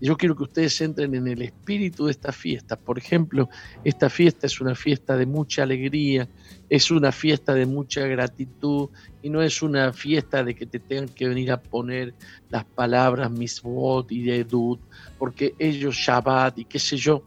Yo 0.00 0.16
quiero 0.16 0.36
que 0.36 0.44
ustedes 0.44 0.80
entren 0.80 1.14
en 1.14 1.26
el 1.26 1.42
espíritu 1.42 2.06
de 2.06 2.12
esta 2.12 2.32
fiesta. 2.32 2.76
Por 2.76 2.98
ejemplo, 2.98 3.48
esta 3.84 4.10
fiesta 4.10 4.46
es 4.46 4.60
una 4.60 4.74
fiesta 4.74 5.16
de 5.16 5.26
mucha 5.26 5.62
alegría, 5.62 6.28
es 6.68 6.90
una 6.90 7.12
fiesta 7.12 7.54
de 7.54 7.66
mucha 7.66 8.06
gratitud 8.06 8.88
y 9.22 9.30
no 9.30 9.42
es 9.42 9.62
una 9.62 9.92
fiesta 9.92 10.42
de 10.44 10.54
que 10.54 10.66
te 10.66 10.78
tengan 10.78 11.08
que 11.08 11.28
venir 11.28 11.52
a 11.52 11.60
poner 11.60 12.14
las 12.50 12.64
palabras 12.64 13.30
misbot 13.30 14.10
y 14.12 14.30
edut, 14.30 14.80
porque 15.18 15.54
ellos 15.58 15.96
Shabbat 15.96 16.58
y 16.58 16.64
qué 16.64 16.78
sé 16.78 16.96
yo 16.96 17.24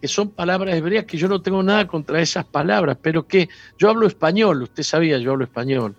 que 0.00 0.08
son 0.08 0.30
palabras 0.30 0.74
hebreas 0.74 1.04
que 1.04 1.18
yo 1.18 1.28
no 1.28 1.42
tengo 1.42 1.62
nada 1.62 1.86
contra 1.86 2.22
esas 2.22 2.46
palabras, 2.46 2.96
pero 3.02 3.26
que 3.26 3.48
yo 3.78 3.90
hablo 3.90 4.06
español, 4.06 4.62
usted 4.62 4.82
sabía, 4.82 5.18
yo 5.18 5.32
hablo 5.32 5.44
español. 5.44 5.94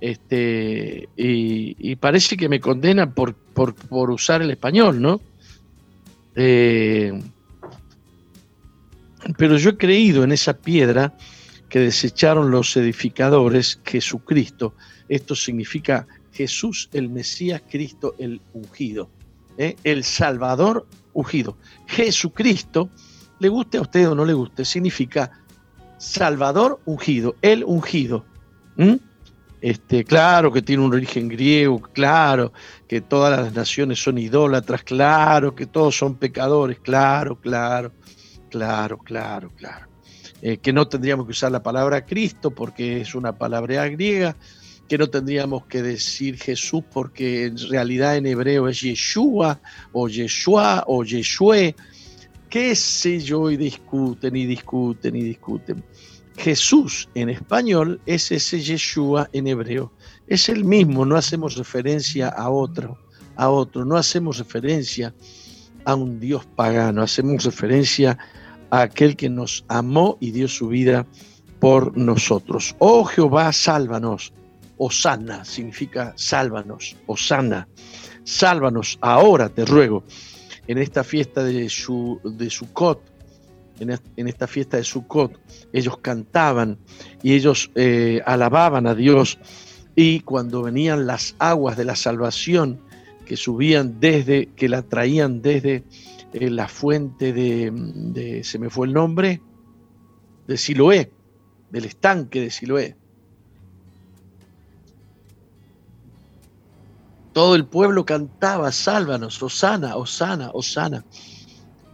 Este, 0.00 1.08
y, 1.16 1.96
parece 1.96 2.36
que 2.36 2.48
me 2.48 2.60
condenan 2.60 3.12
por, 3.12 3.34
por, 3.34 4.10
usar 4.10 4.40
el 4.40 4.50
español, 4.50 5.00
¿no? 5.00 5.20
Eh, 6.42 7.12
pero 9.36 9.58
yo 9.58 9.70
he 9.70 9.76
creído 9.76 10.24
en 10.24 10.32
esa 10.32 10.54
piedra 10.54 11.12
que 11.68 11.80
desecharon 11.80 12.50
los 12.50 12.74
edificadores, 12.78 13.78
Jesucristo. 13.84 14.74
Esto 15.10 15.34
significa 15.34 16.06
Jesús 16.32 16.88
el 16.94 17.10
Mesías, 17.10 17.60
Cristo 17.70 18.14
el 18.18 18.40
ungido, 18.54 19.10
¿eh? 19.58 19.76
el 19.84 20.02
Salvador 20.02 20.86
ungido. 21.12 21.58
Jesucristo 21.86 22.88
le 23.38 23.50
guste 23.50 23.76
a 23.76 23.82
usted 23.82 24.08
o 24.08 24.14
no 24.14 24.24
le 24.24 24.32
guste, 24.32 24.64
significa 24.64 25.42
Salvador 25.98 26.80
ungido, 26.86 27.36
el 27.42 27.64
ungido. 27.64 28.24
Este, 29.60 30.04
claro 30.04 30.50
que 30.52 30.62
tiene 30.62 30.82
un 30.82 30.94
origen 30.94 31.28
griego, 31.28 31.80
claro 31.80 32.52
que 32.88 33.00
todas 33.02 33.38
las 33.38 33.54
naciones 33.54 34.02
son 34.02 34.16
idólatras, 34.16 34.82
claro 34.82 35.54
que 35.54 35.66
todos 35.66 35.96
son 35.96 36.16
pecadores, 36.16 36.78
claro, 36.78 37.38
claro, 37.38 37.92
claro, 38.48 38.98
claro, 38.98 39.50
claro. 39.54 39.86
Eh, 40.40 40.56
que 40.56 40.72
no 40.72 40.88
tendríamos 40.88 41.26
que 41.26 41.32
usar 41.32 41.52
la 41.52 41.62
palabra 41.62 42.06
Cristo 42.06 42.50
porque 42.50 43.02
es 43.02 43.14
una 43.14 43.36
palabra 43.36 43.86
griega, 43.88 44.34
que 44.88 44.96
no 44.96 45.08
tendríamos 45.08 45.66
que 45.66 45.82
decir 45.82 46.38
Jesús 46.38 46.82
porque 46.90 47.44
en 47.44 47.58
realidad 47.68 48.16
en 48.16 48.26
hebreo 48.26 48.66
es 48.66 48.80
Yeshua 48.80 49.60
o 49.92 50.08
Yeshua 50.08 50.84
o 50.86 51.04
Yeshue 51.04 51.74
qué 52.50 52.74
sé 52.74 53.20
yo, 53.20 53.50
y 53.50 53.56
discuten 53.56 54.34
y 54.34 54.44
discuten 54.44 55.14
y 55.14 55.22
discuten. 55.22 55.82
Jesús 56.40 57.08
en 57.14 57.28
español 57.28 58.00
es 58.06 58.32
ese 58.32 58.60
Yeshua 58.60 59.28
en 59.34 59.46
hebreo. 59.46 59.92
Es 60.26 60.48
el 60.48 60.64
mismo, 60.64 61.04
no 61.04 61.16
hacemos 61.16 61.56
referencia 61.56 62.28
a 62.28 62.48
otro, 62.48 62.98
a 63.36 63.50
otro, 63.50 63.84
no 63.84 63.96
hacemos 63.96 64.38
referencia 64.38 65.14
a 65.84 65.94
un 65.94 66.18
Dios 66.18 66.46
pagano, 66.56 67.02
hacemos 67.02 67.44
referencia 67.44 68.16
a 68.70 68.82
aquel 68.82 69.16
que 69.16 69.28
nos 69.28 69.66
amó 69.68 70.16
y 70.18 70.30
dio 70.30 70.48
su 70.48 70.68
vida 70.68 71.06
por 71.58 71.96
nosotros. 71.96 72.74
Oh 72.78 73.04
Jehová, 73.04 73.52
sálvanos. 73.52 74.32
Osana 74.78 75.44
significa 75.44 76.14
sálvanos, 76.16 76.96
Osana. 77.06 77.68
Sálvanos 78.24 78.98
ahora, 79.02 79.50
te 79.50 79.66
ruego 79.66 80.04
en 80.66 80.78
esta 80.78 81.04
fiesta 81.04 81.44
de, 81.44 81.68
su, 81.68 82.18
de 82.24 82.48
Sukkot, 82.48 83.09
en, 83.80 84.28
esta 84.28 84.46
fiesta 84.46 84.76
de 84.76 84.84
Sukkot, 84.84 85.38
ellos 85.72 85.98
cantaban 85.98 86.78
y 87.22 87.34
ellos 87.34 87.70
eh, 87.74 88.22
alababan 88.26 88.86
a 88.86 88.94
Dios 88.94 89.38
y 89.96 90.20
cuando 90.20 90.62
venían 90.62 91.06
las 91.06 91.34
aguas 91.38 91.76
de 91.76 91.84
la 91.84 91.96
salvación 91.96 92.80
que 93.26 93.36
subían 93.36 94.00
desde, 94.00 94.46
que 94.56 94.68
la 94.68 94.82
traían 94.82 95.42
desde 95.42 95.84
eh, 96.32 96.50
la 96.50 96.68
fuente 96.68 97.32
de, 97.32 97.70
de, 97.72 98.44
se 98.44 98.58
me 98.58 98.70
fue 98.70 98.86
el 98.86 98.92
nombre, 98.92 99.40
de 100.46 100.56
Siloé, 100.56 101.10
del 101.70 101.84
estanque 101.84 102.40
de 102.40 102.50
Siloé, 102.50 102.96
Todo 107.32 107.54
el 107.54 107.64
pueblo 107.64 108.04
cantaba, 108.04 108.72
sálvanos, 108.72 109.42
Osana, 109.42 109.96
Osana, 109.96 110.50
Osana. 110.52 111.04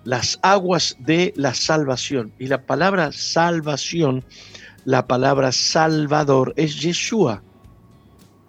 Las 0.07 0.39
aguas 0.43 0.97
de 1.01 1.35
la 1.37 1.53
salvación. 1.53 2.33
Y 2.39 2.47
la 2.47 2.63
palabra 2.63 3.13
salvación, 3.13 4.25
la 4.85 5.07
palabra 5.07 5.53
salvador, 5.53 6.55
es 6.57 6.81
Yeshua. 6.81 7.43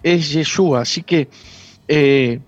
Es 0.03 0.31
Yeshua. 0.31 0.81
Así 0.81 1.03
que 1.03 1.27
eh, 1.89 2.39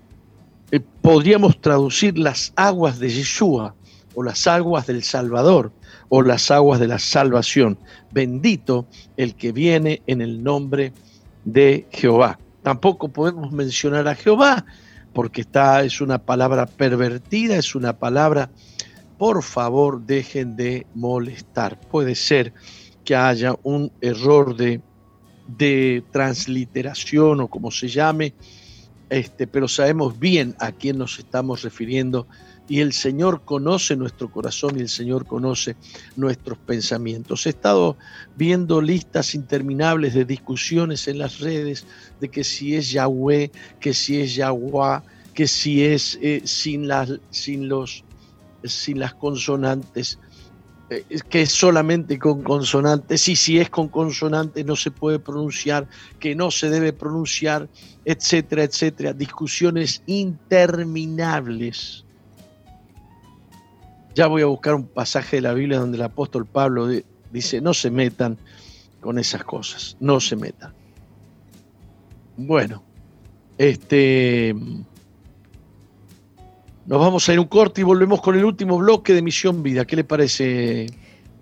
eh, 0.70 0.80
podríamos 1.02 1.60
traducir 1.60 2.16
las 2.16 2.52
aguas 2.56 2.98
de 2.98 3.10
Yeshua 3.10 3.74
o 4.14 4.22
las 4.22 4.46
aguas 4.46 4.86
del 4.86 5.02
Salvador 5.02 5.72
o 6.08 6.22
las 6.22 6.50
aguas 6.50 6.80
de 6.80 6.88
la 6.88 6.98
salvación. 6.98 7.78
Bendito 8.12 8.86
el 9.16 9.34
que 9.34 9.52
viene 9.52 10.02
en 10.06 10.20
el 10.20 10.42
nombre 10.42 10.92
de 11.44 11.86
Jehová. 11.90 12.38
Tampoco 12.62 13.08
podemos 13.08 13.52
mencionar 13.52 14.06
a 14.06 14.14
Jehová, 14.14 14.64
porque 15.12 15.40
está, 15.40 15.82
es 15.82 16.00
una 16.00 16.18
palabra 16.18 16.66
pervertida, 16.66 17.56
es 17.56 17.74
una 17.74 17.98
palabra, 17.98 18.50
por 19.20 19.42
favor, 19.42 20.00
dejen 20.00 20.56
de 20.56 20.86
molestar. 20.94 21.78
Puede 21.78 22.14
ser 22.14 22.54
que 23.04 23.14
haya 23.14 23.54
un 23.62 23.92
error 24.00 24.56
de, 24.56 24.80
de 25.58 26.02
transliteración 26.10 27.40
o 27.40 27.48
como 27.48 27.70
se 27.70 27.88
llame, 27.88 28.32
este, 29.10 29.46
pero 29.46 29.68
sabemos 29.68 30.18
bien 30.18 30.56
a 30.58 30.72
quién 30.72 30.96
nos 30.96 31.18
estamos 31.18 31.60
refiriendo 31.60 32.26
y 32.66 32.80
el 32.80 32.94
Señor 32.94 33.42
conoce 33.44 33.94
nuestro 33.94 34.30
corazón 34.30 34.78
y 34.78 34.80
el 34.80 34.88
Señor 34.88 35.26
conoce 35.26 35.76
nuestros 36.16 36.56
pensamientos. 36.56 37.44
He 37.44 37.50
estado 37.50 37.98
viendo 38.38 38.80
listas 38.80 39.34
interminables 39.34 40.14
de 40.14 40.24
discusiones 40.24 41.08
en 41.08 41.18
las 41.18 41.40
redes 41.40 41.84
de 42.22 42.30
que 42.30 42.42
si 42.42 42.74
es 42.74 42.90
Yahweh, 42.90 43.50
que 43.80 43.92
si 43.92 44.18
es 44.18 44.34
Yahweh, 44.34 45.02
que 45.34 45.46
si 45.46 45.84
es 45.84 46.18
eh, 46.22 46.40
sin, 46.44 46.88
las, 46.88 47.12
sin, 47.30 47.68
los, 47.68 48.02
sin 48.64 48.98
las 48.98 49.14
consonantes, 49.14 50.18
eh, 50.90 51.04
que 51.28 51.42
es 51.42 51.52
solamente 51.52 52.18
con 52.18 52.42
consonantes, 52.42 53.28
y 53.28 53.36
si 53.36 53.58
es 53.58 53.70
con 53.70 53.88
consonantes 53.88 54.64
no 54.64 54.76
se 54.76 54.90
puede 54.90 55.18
pronunciar, 55.18 55.88
que 56.18 56.34
no 56.34 56.50
se 56.50 56.70
debe 56.70 56.92
pronunciar, 56.92 57.68
etcétera, 58.04 58.64
etcétera. 58.64 59.12
Discusiones 59.12 60.02
interminables 60.06 62.04
ya 64.14 64.26
voy 64.26 64.42
a 64.42 64.46
buscar 64.46 64.74
un 64.74 64.86
pasaje 64.86 65.36
de 65.36 65.42
la 65.42 65.54
Biblia 65.54 65.78
donde 65.78 65.96
el 65.96 66.02
apóstol 66.02 66.46
Pablo 66.46 66.88
dice, 67.32 67.60
no 67.60 67.74
se 67.74 67.90
metan 67.90 68.36
con 69.00 69.18
esas 69.18 69.44
cosas, 69.44 69.96
no 70.00 70.20
se 70.20 70.36
metan. 70.36 70.74
Bueno, 72.36 72.82
este... 73.58 74.54
Nos 76.90 76.98
vamos 76.98 77.28
a 77.28 77.32
ir 77.32 77.38
un 77.38 77.46
corte 77.46 77.82
y 77.82 77.84
volvemos 77.84 78.20
con 78.20 78.36
el 78.36 78.44
último 78.44 78.76
bloque 78.76 79.14
de 79.14 79.22
Misión 79.22 79.62
Vida. 79.62 79.84
¿Qué 79.84 79.94
le 79.94 80.02
parece? 80.02 80.86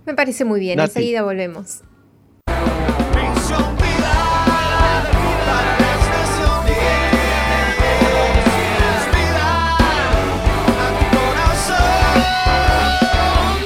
Me 0.05 0.13
parece 0.13 0.45
muy 0.45 0.61
bien, 0.61 0.79
enseguida 0.79 1.23
volvemos. 1.23 1.81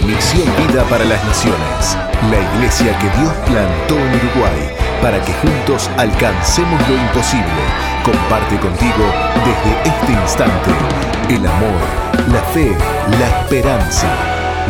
Misión 0.07 0.47
Vida 0.69 0.85
para 0.89 1.05
las 1.05 1.25
Naciones, 1.25 1.99
la 2.31 2.55
iglesia 2.55 2.97
que 3.01 3.11
Dios 3.19 3.33
plantó 3.45 3.97
en 3.97 4.15
Uruguay 4.15 4.82
para 5.03 5.21
que 5.21 5.33
juntos 5.35 5.91
alcancemos 5.99 6.81
lo 6.89 6.95
imposible. 6.95 7.63
Comparte 8.05 8.57
contigo 8.59 9.05
desde 9.45 9.91
este 9.91 10.13
instante 10.13 10.71
el 11.29 11.45
amor, 11.45 11.81
la 12.33 12.41
fe, 12.53 12.77
la 13.19 13.41
esperanza, 13.41 14.07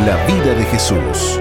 la 0.07 0.17
vida 0.27 0.55
de 0.55 0.65
Jesús. 0.65 1.39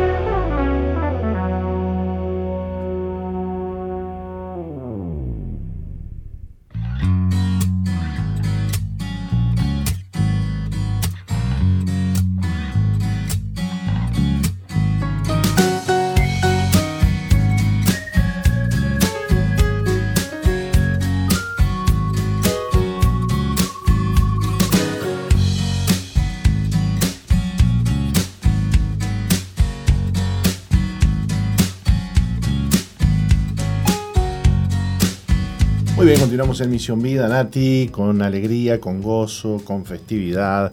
Continuamos 36.31 36.61
en 36.61 36.69
Misión 36.69 37.01
Vida, 37.01 37.27
Nati, 37.27 37.89
con 37.91 38.21
alegría, 38.21 38.79
con 38.79 39.01
gozo, 39.01 39.61
con 39.65 39.83
festividad. 39.83 40.71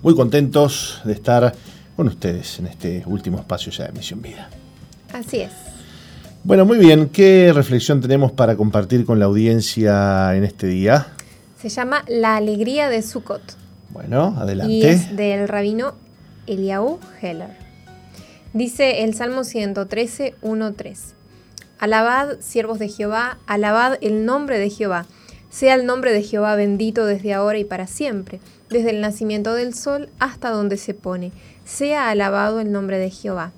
Muy 0.00 0.14
contentos 0.14 1.02
de 1.04 1.12
estar 1.12 1.54
con 1.94 2.08
ustedes 2.08 2.60
en 2.60 2.68
este 2.68 3.02
último 3.04 3.38
espacio 3.38 3.70
ya 3.70 3.88
de 3.88 3.92
Misión 3.92 4.22
Vida. 4.22 4.48
Así 5.12 5.40
es. 5.40 5.52
Bueno, 6.44 6.64
muy 6.64 6.78
bien, 6.78 7.10
¿qué 7.10 7.52
reflexión 7.54 8.00
tenemos 8.00 8.32
para 8.32 8.56
compartir 8.56 9.04
con 9.04 9.18
la 9.18 9.26
audiencia 9.26 10.34
en 10.34 10.44
este 10.44 10.66
día? 10.66 11.08
Se 11.60 11.68
llama 11.68 12.02
La 12.08 12.36
alegría 12.36 12.88
de 12.88 13.02
Sukkot. 13.02 13.42
Bueno, 13.90 14.34
adelante. 14.38 14.72
Y 14.72 14.82
es 14.82 15.14
del 15.14 15.46
rabino 15.46 15.92
Eliahu 16.46 17.00
Heller. 17.20 17.50
Dice 18.54 19.04
el 19.04 19.12
Salmo 19.12 19.44
113, 19.44 20.36
1-3. 20.40 21.15
Alabad, 21.78 22.40
siervos 22.40 22.78
de 22.78 22.88
Jehová, 22.88 23.36
alabad 23.46 23.98
el 24.00 24.24
nombre 24.24 24.58
de 24.58 24.70
Jehová. 24.70 25.04
Sea 25.50 25.74
el 25.74 25.84
nombre 25.84 26.12
de 26.12 26.22
Jehová 26.22 26.56
bendito 26.56 27.04
desde 27.04 27.34
ahora 27.34 27.58
y 27.58 27.64
para 27.64 27.86
siempre, 27.86 28.40
desde 28.70 28.90
el 28.90 29.02
nacimiento 29.02 29.52
del 29.52 29.74
sol 29.74 30.08
hasta 30.18 30.50
donde 30.50 30.78
se 30.78 30.94
pone. 30.94 31.32
Sea 31.66 32.08
alabado 32.08 32.60
el 32.60 32.72
nombre 32.72 32.98
de 32.98 33.10
Jehová. 33.10 33.52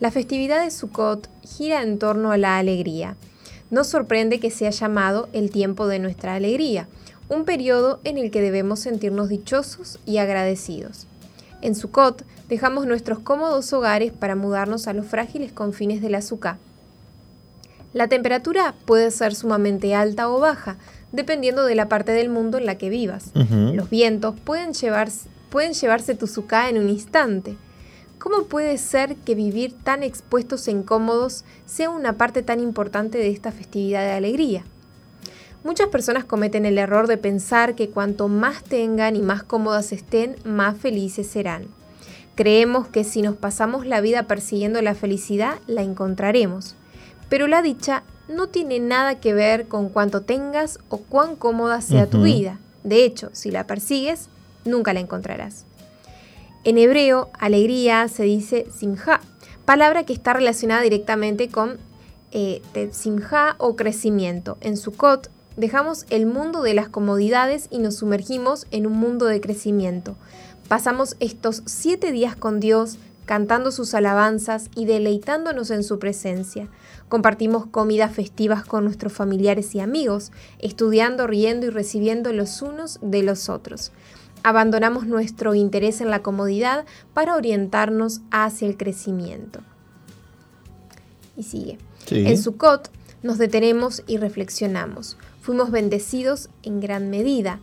La 0.00 0.10
festividad 0.10 0.64
de 0.64 0.72
Sukkot 0.72 1.28
gira 1.44 1.82
en 1.82 2.00
torno 2.00 2.32
a 2.32 2.38
la 2.38 2.58
alegría. 2.58 3.16
No 3.70 3.84
sorprende 3.84 4.40
que 4.40 4.50
sea 4.50 4.70
llamado 4.70 5.28
el 5.32 5.52
tiempo 5.52 5.86
de 5.86 6.00
nuestra 6.00 6.34
alegría, 6.34 6.88
un 7.28 7.44
periodo 7.44 8.00
en 8.02 8.18
el 8.18 8.32
que 8.32 8.40
debemos 8.40 8.80
sentirnos 8.80 9.28
dichosos 9.28 10.00
y 10.06 10.18
agradecidos. 10.18 11.06
En 11.62 11.76
Sukkot 11.76 12.24
dejamos 12.48 12.86
nuestros 12.86 13.20
cómodos 13.20 13.72
hogares 13.72 14.12
para 14.12 14.34
mudarnos 14.34 14.88
a 14.88 14.92
los 14.92 15.06
frágiles 15.06 15.52
confines 15.52 16.02
de 16.02 16.10
la. 16.10 16.20
La 17.92 18.08
temperatura 18.08 18.74
puede 18.84 19.10
ser 19.10 19.34
sumamente 19.34 19.94
alta 19.94 20.28
o 20.28 20.40
baja, 20.40 20.76
dependiendo 21.12 21.64
de 21.64 21.74
la 21.74 21.88
parte 21.88 22.12
del 22.12 22.28
mundo 22.28 22.58
en 22.58 22.66
la 22.66 22.76
que 22.76 22.90
vivas. 22.90 23.32
Los 23.34 23.88
vientos 23.88 24.34
pueden, 24.44 24.74
llevarse, 24.74 25.28
pueden 25.48 25.72
llevarse 25.72 26.14
tu 26.14 26.28
en 26.68 26.78
un 26.78 26.90
instante. 26.90 27.56
¿Cómo 28.18 28.44
puede 28.44 28.76
ser 28.78 29.16
que 29.16 29.34
vivir 29.34 29.72
tan 29.72 30.02
expuestos 30.02 30.68
e 30.68 30.72
incómodos 30.72 31.44
sea 31.66 31.88
una 31.88 32.14
parte 32.14 32.42
tan 32.42 32.60
importante 32.60 33.16
de 33.16 33.30
esta 33.30 33.52
festividad 33.52 34.02
de 34.02 34.12
alegría? 34.12 34.64
Muchas 35.64 35.88
personas 35.88 36.24
cometen 36.24 36.66
el 36.66 36.78
error 36.78 37.06
de 37.06 37.16
pensar 37.16 37.74
que 37.74 37.90
cuanto 37.90 38.28
más 38.28 38.62
tengan 38.64 39.16
y 39.16 39.22
más 39.22 39.42
cómodas 39.42 39.92
estén, 39.92 40.36
más 40.44 40.76
felices 40.76 41.26
serán. 41.26 41.68
Creemos 42.34 42.86
que 42.88 43.02
si 43.02 43.22
nos 43.22 43.36
pasamos 43.36 43.86
la 43.86 44.00
vida 44.00 44.24
persiguiendo 44.24 44.80
la 44.82 44.94
felicidad, 44.94 45.58
la 45.66 45.82
encontraremos. 45.82 46.76
Pero 47.28 47.46
la 47.46 47.62
dicha 47.62 48.04
no 48.28 48.48
tiene 48.48 48.78
nada 48.78 49.20
que 49.20 49.34
ver 49.34 49.68
con 49.68 49.88
cuánto 49.88 50.22
tengas 50.22 50.78
o 50.88 50.98
cuán 50.98 51.36
cómoda 51.36 51.80
sea 51.80 52.08
tu 52.08 52.22
vida. 52.22 52.58
De 52.84 53.04
hecho, 53.04 53.30
si 53.32 53.50
la 53.50 53.66
persigues, 53.66 54.28
nunca 54.64 54.92
la 54.92 55.00
encontrarás. 55.00 55.64
En 56.64 56.78
hebreo, 56.78 57.30
alegría 57.38 58.08
se 58.08 58.24
dice 58.24 58.66
simja, 58.76 59.20
palabra 59.64 60.04
que 60.04 60.12
está 60.12 60.32
relacionada 60.32 60.82
directamente 60.82 61.48
con 61.48 61.78
eh, 62.32 62.60
de 62.74 62.92
simja 62.92 63.54
o 63.58 63.76
crecimiento. 63.76 64.58
En 64.60 64.76
Sukkot 64.76 65.30
dejamos 65.56 66.04
el 66.10 66.26
mundo 66.26 66.62
de 66.62 66.74
las 66.74 66.88
comodidades 66.88 67.68
y 67.70 67.78
nos 67.78 67.96
sumergimos 67.96 68.66
en 68.70 68.86
un 68.86 68.94
mundo 68.94 69.24
de 69.26 69.40
crecimiento. 69.40 70.16
Pasamos 70.68 71.16
estos 71.20 71.62
siete 71.64 72.12
días 72.12 72.36
con 72.36 72.60
Dios, 72.60 72.98
cantando 73.24 73.72
sus 73.72 73.94
alabanzas 73.94 74.68
y 74.74 74.84
deleitándonos 74.84 75.70
en 75.70 75.82
su 75.82 75.98
presencia. 75.98 76.68
Compartimos 77.08 77.66
comidas 77.66 78.14
festivas 78.14 78.64
con 78.64 78.84
nuestros 78.84 79.12
familiares 79.12 79.74
y 79.74 79.80
amigos, 79.80 80.30
estudiando, 80.58 81.26
riendo 81.26 81.66
y 81.66 81.70
recibiendo 81.70 82.32
los 82.32 82.60
unos 82.60 82.98
de 83.00 83.22
los 83.22 83.48
otros. 83.48 83.92
Abandonamos 84.42 85.06
nuestro 85.06 85.54
interés 85.54 86.00
en 86.00 86.10
la 86.10 86.22
comodidad 86.22 86.84
para 87.14 87.34
orientarnos 87.34 88.20
hacia 88.30 88.68
el 88.68 88.76
crecimiento. 88.76 89.60
Y 91.36 91.44
sigue. 91.44 91.78
Sí. 92.06 92.26
En 92.26 92.36
Sukkot 92.36 92.90
nos 93.22 93.38
detenemos 93.38 94.02
y 94.06 94.18
reflexionamos. 94.18 95.16
Fuimos 95.40 95.70
bendecidos 95.70 96.50
en 96.62 96.80
gran 96.80 97.10
medida. 97.10 97.58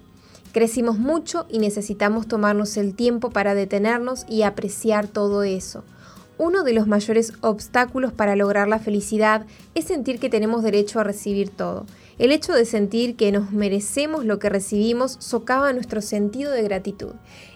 Crecimos 0.53 0.97
mucho 0.97 1.45
y 1.49 1.59
necesitamos 1.59 2.27
tomarnos 2.27 2.77
el 2.77 2.95
tiempo 2.95 3.30
para 3.30 3.53
detenernos 3.53 4.26
y 4.27 4.41
apreciar 4.41 5.07
todo 5.07 5.43
eso. 5.43 5.84
Uno 6.37 6.63
de 6.63 6.73
los 6.73 6.85
mayores 6.85 7.31
obstáculos 7.39 8.11
para 8.11 8.35
lograr 8.35 8.67
la 8.67 8.79
felicidad 8.79 9.45
es 9.73 9.85
sentir 9.85 10.19
que 10.19 10.29
tenemos 10.29 10.63
derecho 10.63 10.99
a 10.99 11.05
recibir 11.05 11.49
todo. 11.49 11.85
El 12.17 12.33
hecho 12.33 12.51
de 12.51 12.65
sentir 12.65 13.15
que 13.15 13.31
nos 13.31 13.51
merecemos 13.51 14.25
lo 14.25 14.37
que 14.37 14.49
recibimos 14.49 15.15
socava 15.19 15.71
nuestro 15.71 16.01
sentido 16.01 16.51
de 16.51 16.63
gratitud. 16.63 17.13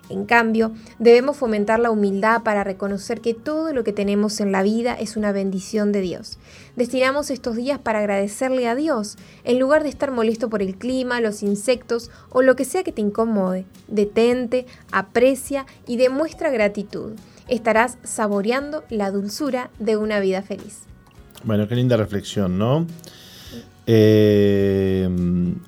En 0.09 0.25
cambio, 0.25 0.71
debemos 0.97 1.35
fomentar 1.35 1.79
la 1.79 1.91
humildad 1.91 2.41
para 2.43 2.63
reconocer 2.63 3.19
que 3.19 3.33
todo 3.33 3.73
lo 3.73 3.83
que 3.83 3.93
tenemos 3.93 4.39
en 4.39 4.51
la 4.51 4.63
vida 4.63 4.93
es 4.93 5.17
una 5.17 5.33
bendición 5.33 5.91
de 5.91 6.01
Dios. 6.01 6.39
Destinamos 6.75 7.29
estos 7.31 7.57
días 7.57 7.79
para 7.79 7.99
agradecerle 7.99 8.67
a 8.67 8.75
Dios, 8.75 9.17
en 9.43 9.59
lugar 9.59 9.83
de 9.83 9.89
estar 9.89 10.11
molesto 10.11 10.49
por 10.49 10.61
el 10.61 10.77
clima, 10.77 11.21
los 11.21 11.43
insectos 11.43 12.11
o 12.29 12.41
lo 12.41 12.55
que 12.55 12.65
sea 12.65 12.83
que 12.83 12.91
te 12.93 13.01
incomode. 13.01 13.65
Detente, 13.87 14.65
aprecia 14.91 15.65
y 15.85 15.97
demuestra 15.97 16.49
gratitud. 16.49 17.11
Estarás 17.49 17.97
saboreando 18.03 18.83
la 18.89 19.11
dulzura 19.11 19.71
de 19.79 19.97
una 19.97 20.19
vida 20.19 20.41
feliz. 20.41 20.83
Bueno, 21.43 21.67
qué 21.67 21.75
linda 21.75 21.97
reflexión, 21.97 22.57
¿no? 22.57 22.85
Eh, 23.91 25.09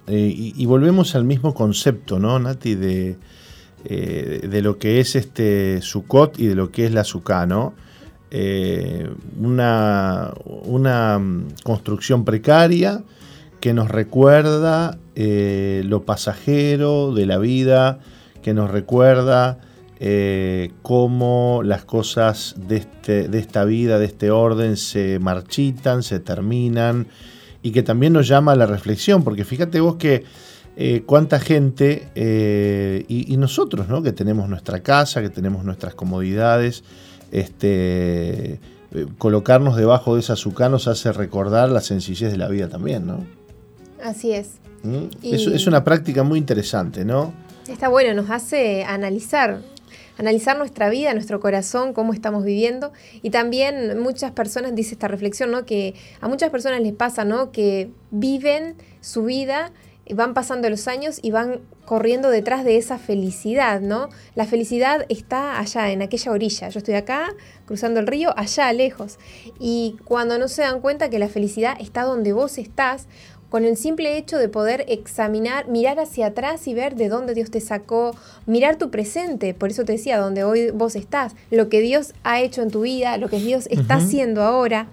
eh, 0.06 0.54
y, 0.56 0.66
volvemos 0.68 1.16
al 1.16 1.24
mismo 1.24 1.56
concepto, 1.56 2.20
¿no, 2.20 2.38
Nati? 2.38 2.76
De, 2.76 3.18
eh, 3.86 4.48
de 4.48 4.62
lo 4.62 4.78
que 4.78 5.00
es 5.00 5.16
este 5.16 5.82
Sukkot 5.82 6.40
y 6.40 6.46
de 6.46 6.54
lo 6.54 6.70
que 6.70 6.86
es 6.86 6.94
la 6.94 7.04
Sukkah, 7.04 7.48
¿no? 7.48 7.74
Una, 9.40 10.34
una 10.46 11.18
mm, 11.18 11.48
construcción 11.64 12.24
precaria 12.26 13.02
que 13.60 13.74
nos 13.74 13.90
recuerda 13.90 15.00
lo 15.16 16.04
pasajero 16.04 17.14
de 17.16 17.26
la 17.26 17.40
vida, 17.40 18.00
que 18.44 18.54
nos 18.54 18.70
recuerda 18.70 19.58
eh, 20.04 20.72
cómo 20.82 21.62
las 21.64 21.86
cosas 21.86 22.56
de, 22.58 22.78
este, 22.78 23.28
de 23.28 23.38
esta 23.38 23.66
vida, 23.66 24.00
de 24.00 24.06
este 24.06 24.32
orden, 24.32 24.76
se 24.76 25.20
marchitan, 25.20 26.02
se 26.02 26.20
terminan, 26.20 27.06
y 27.62 27.72
que 27.72 27.84
también 27.84 28.14
nos 28.14 28.28
llama 28.28 28.54
a 28.54 28.56
la 28.56 28.66
reflexión, 28.66 29.24
porque 29.24 29.46
fíjate 29.46 29.80
vos 29.80 29.98
que 29.98 30.24
eh, 30.76 31.04
cuánta 31.06 31.40
gente, 31.40 32.08
eh, 32.16 33.06
y, 33.08 33.32
y 33.32 33.38
nosotros, 33.38 33.88
¿no? 33.90 34.02
que 34.02 34.12
tenemos 34.12 34.50
nuestra 34.50 34.80
casa, 34.82 35.22
que 35.22 35.30
tenemos 35.30 35.64
nuestras 35.64 35.94
comodidades, 35.94 36.84
este, 37.32 38.60
colocarnos 39.20 39.76
debajo 39.78 40.16
de 40.16 40.22
esa 40.22 40.34
azúcar 40.34 40.72
nos 40.72 40.88
hace 40.88 41.12
recordar 41.14 41.70
la 41.70 41.82
sencillez 41.82 42.32
de 42.32 42.38
la 42.38 42.48
vida 42.48 42.68
también, 42.70 43.06
¿no? 43.06 43.24
Así 44.04 44.32
es. 44.32 44.54
¿Mm? 44.84 45.04
Y- 45.22 45.36
Es, 45.36 45.46
es 45.46 45.68
una 45.68 45.84
práctica 45.84 46.24
muy 46.24 46.40
interesante, 46.40 47.06
¿no? 47.06 47.34
Está 47.68 47.88
bueno, 47.88 48.20
nos 48.20 48.30
hace 48.32 48.84
analizar, 48.84 49.62
analizar 50.22 50.58
nuestra 50.58 50.90
vida, 50.90 51.14
nuestro 51.14 51.40
corazón, 51.40 51.94
cómo 51.94 52.14
estamos 52.14 52.44
viviendo. 52.44 52.94
Y 53.22 53.32
también 53.32 54.00
muchas 54.00 54.32
personas, 54.32 54.76
dice 54.76 54.94
esta 54.94 55.08
reflexión, 55.08 55.52
¿no? 55.52 55.66
Que 55.66 55.96
a 56.22 56.28
muchas 56.28 56.52
personas 56.52 56.80
les 56.82 56.94
pasa, 56.94 57.26
¿no? 57.26 57.52
Que 57.52 57.90
viven 58.12 58.76
su 59.02 59.24
vida 59.24 59.72
van 60.14 60.34
pasando 60.34 60.70
los 60.70 60.88
años 60.88 61.20
y 61.22 61.32
van 61.32 61.62
corriendo 61.86 62.30
detrás 62.30 62.64
de 62.64 62.78
esa 62.78 62.98
felicidad, 62.98 63.82
¿no? 63.82 64.10
La 64.36 64.46
felicidad 64.46 65.06
está 65.10 65.60
allá, 65.60 65.92
en 65.92 66.02
aquella 66.02 66.32
orilla. 66.32 66.70
Yo 66.70 66.80
estoy 66.80 66.96
acá, 66.96 67.34
cruzando 67.66 68.00
el 68.00 68.08
río, 68.08 68.34
allá, 68.38 68.72
lejos. 68.74 69.20
Y 69.60 69.98
cuando 70.06 70.38
no 70.38 70.48
se 70.48 70.62
dan 70.62 70.82
cuenta 70.82 71.10
que 71.10 71.20
la 71.20 71.28
felicidad 71.28 71.76
está 71.80 72.04
donde 72.04 72.34
vos 72.34 72.58
estás, 72.58 73.08
con 73.52 73.66
el 73.66 73.76
simple 73.76 74.18
hecho 74.18 74.38
de 74.38 74.48
poder 74.48 74.86
examinar, 74.88 75.68
mirar 75.68 76.00
hacia 76.00 76.28
atrás 76.28 76.70
y 76.70 76.74
ver 76.74 76.96
de 76.96 77.10
dónde 77.10 77.34
Dios 77.34 77.52
te 77.52 77.60
sacó, 77.60 78.16
mirar 78.46 78.78
tu 78.78 78.90
presente, 78.90 79.54
por 79.54 79.70
eso 79.70 79.84
te 79.84 79.92
decía, 79.92 80.18
donde 80.18 80.46
hoy 80.46 80.72
vos 80.72 80.96
estás, 80.96 81.34
lo 81.52 81.68
que 81.68 81.82
Dios 81.82 82.14
ha 82.24 82.40
hecho 82.40 82.62
en 82.62 82.72
tu 82.72 82.84
vida, 82.84 83.18
lo 83.18 83.28
que 83.28 83.40
Dios 83.40 83.68
está 83.70 83.96
haciendo 83.96 84.42
ahora. 84.42 84.88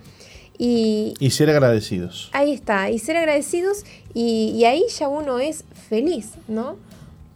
Y, 0.58 1.14
ser 1.30 1.50
agradecidos. 1.50 2.30
Ahí 2.32 2.52
está, 2.52 2.90
y 2.90 2.98
ser 2.98 3.16
agradecidos 3.16 3.84
y, 4.12 4.64
ahí 4.64 4.82
ya 4.98 5.06
uno 5.06 5.38
es 5.38 5.62
feliz, 5.88 6.30
¿no? 6.48 6.76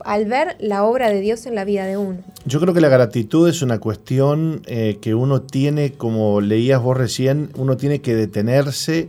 Al 0.00 0.24
ver 0.24 0.56
la 0.58 0.82
obra 0.82 1.08
de 1.08 1.20
Dios 1.20 1.46
en 1.46 1.54
la 1.54 1.64
vida 1.64 1.86
de 1.86 1.98
uno. 1.98 2.18
Yo 2.46 2.58
creo 2.58 2.74
que 2.74 2.80
la 2.80 2.88
gratitud 2.88 3.48
es 3.48 3.62
una 3.62 3.78
cuestión 3.78 4.62
eh, 4.66 4.98
que 5.00 5.14
uno 5.14 5.40
tiene, 5.42 5.92
como 5.92 6.40
leías 6.40 6.82
vos 6.82 6.96
recién, 6.96 7.50
uno 7.56 7.76
tiene 7.76 8.00
que 8.00 8.16
detenerse 8.16 9.08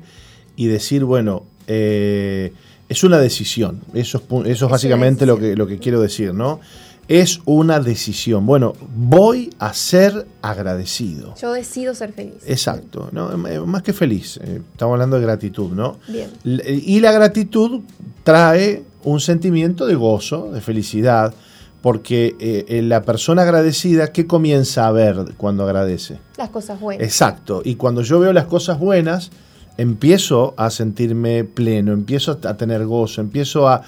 y 0.55 0.67
decir, 0.67 1.03
bueno, 1.05 1.45
eh, 1.67 2.53
es 2.89 3.03
una 3.03 3.19
decisión. 3.19 3.81
Eso 3.93 4.17
es, 4.17 4.47
eso 4.51 4.65
es, 4.65 4.71
básicamente 4.71 5.25
lo 5.25 5.37
que, 5.37 5.55
lo 5.55 5.67
que 5.67 5.79
quiero 5.79 6.01
decir, 6.01 6.33
¿no? 6.33 6.59
Es 7.07 7.41
una 7.45 7.79
decisión. 7.79 8.45
Bueno, 8.45 8.73
voy 8.95 9.49
a 9.59 9.73
ser 9.73 10.25
agradecido. 10.41 11.35
Yo 11.41 11.51
decido 11.51 11.93
ser 11.95 12.13
feliz. 12.13 12.35
Exacto, 12.45 13.09
¿no? 13.11 13.31
Eh, 13.47 13.59
más 13.59 13.83
que 13.83 13.91
feliz. 13.91 14.39
Eh, 14.41 14.61
estamos 14.71 14.93
hablando 14.93 15.17
de 15.17 15.23
gratitud, 15.23 15.71
¿no? 15.71 15.99
Bien. 16.07 16.29
Y 16.43 16.99
la 17.01 17.11
gratitud 17.11 17.81
trae 18.23 18.83
un 19.03 19.19
sentimiento 19.19 19.85
de 19.85 19.95
gozo, 19.95 20.51
de 20.51 20.61
felicidad, 20.61 21.33
porque 21.81 22.65
la 22.83 23.01
persona 23.01 23.41
agradecida, 23.41 24.13
¿qué 24.13 24.25
comienza 24.25 24.87
a 24.87 24.91
ver 24.93 25.33
cuando 25.35 25.65
agradece? 25.65 26.19
Las 26.37 26.49
cosas 26.49 26.79
buenas. 26.79 27.05
Exacto. 27.05 27.61
Y 27.65 27.75
cuando 27.75 28.01
yo 28.03 28.21
veo 28.21 28.31
las 28.31 28.45
cosas 28.45 28.79
buenas, 28.79 29.31
empiezo 29.77 30.53
a 30.57 30.69
sentirme 30.69 31.43
pleno, 31.43 31.93
empiezo 31.93 32.39
a 32.43 32.57
tener 32.57 32.85
gozo, 32.85 33.21
empiezo 33.21 33.67
a, 33.67 33.83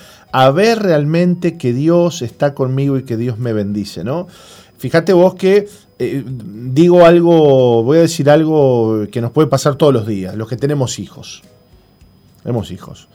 ver 0.51 0.79
realmente 0.79 1.57
que 1.57 1.73
Dios 1.73 2.21
está 2.21 2.53
conmigo 2.53 2.97
y 2.97 3.03
que 3.03 3.17
Dios 3.17 3.39
me 3.39 3.53
bendice, 3.53 4.03
¿no? 4.03 4.27
Fíjate 4.77 5.13
vos 5.13 5.35
que 5.35 5.67
eh, 5.97 6.23
digo 6.25 7.05
algo, 7.05 7.83
voy 7.83 7.99
a 7.99 8.01
decir 8.01 8.29
algo 8.29 9.05
que 9.11 9.21
nos 9.21 9.31
puede 9.31 9.47
pasar 9.47 9.75
todos 9.75 9.93
los 9.93 10.05
días, 10.05 10.35
los 10.35 10.49
que 10.49 10.57
tenemos 10.57 10.99
hijos. 10.99 11.43
Tenemos 12.43 12.71
hijos. 12.71 13.07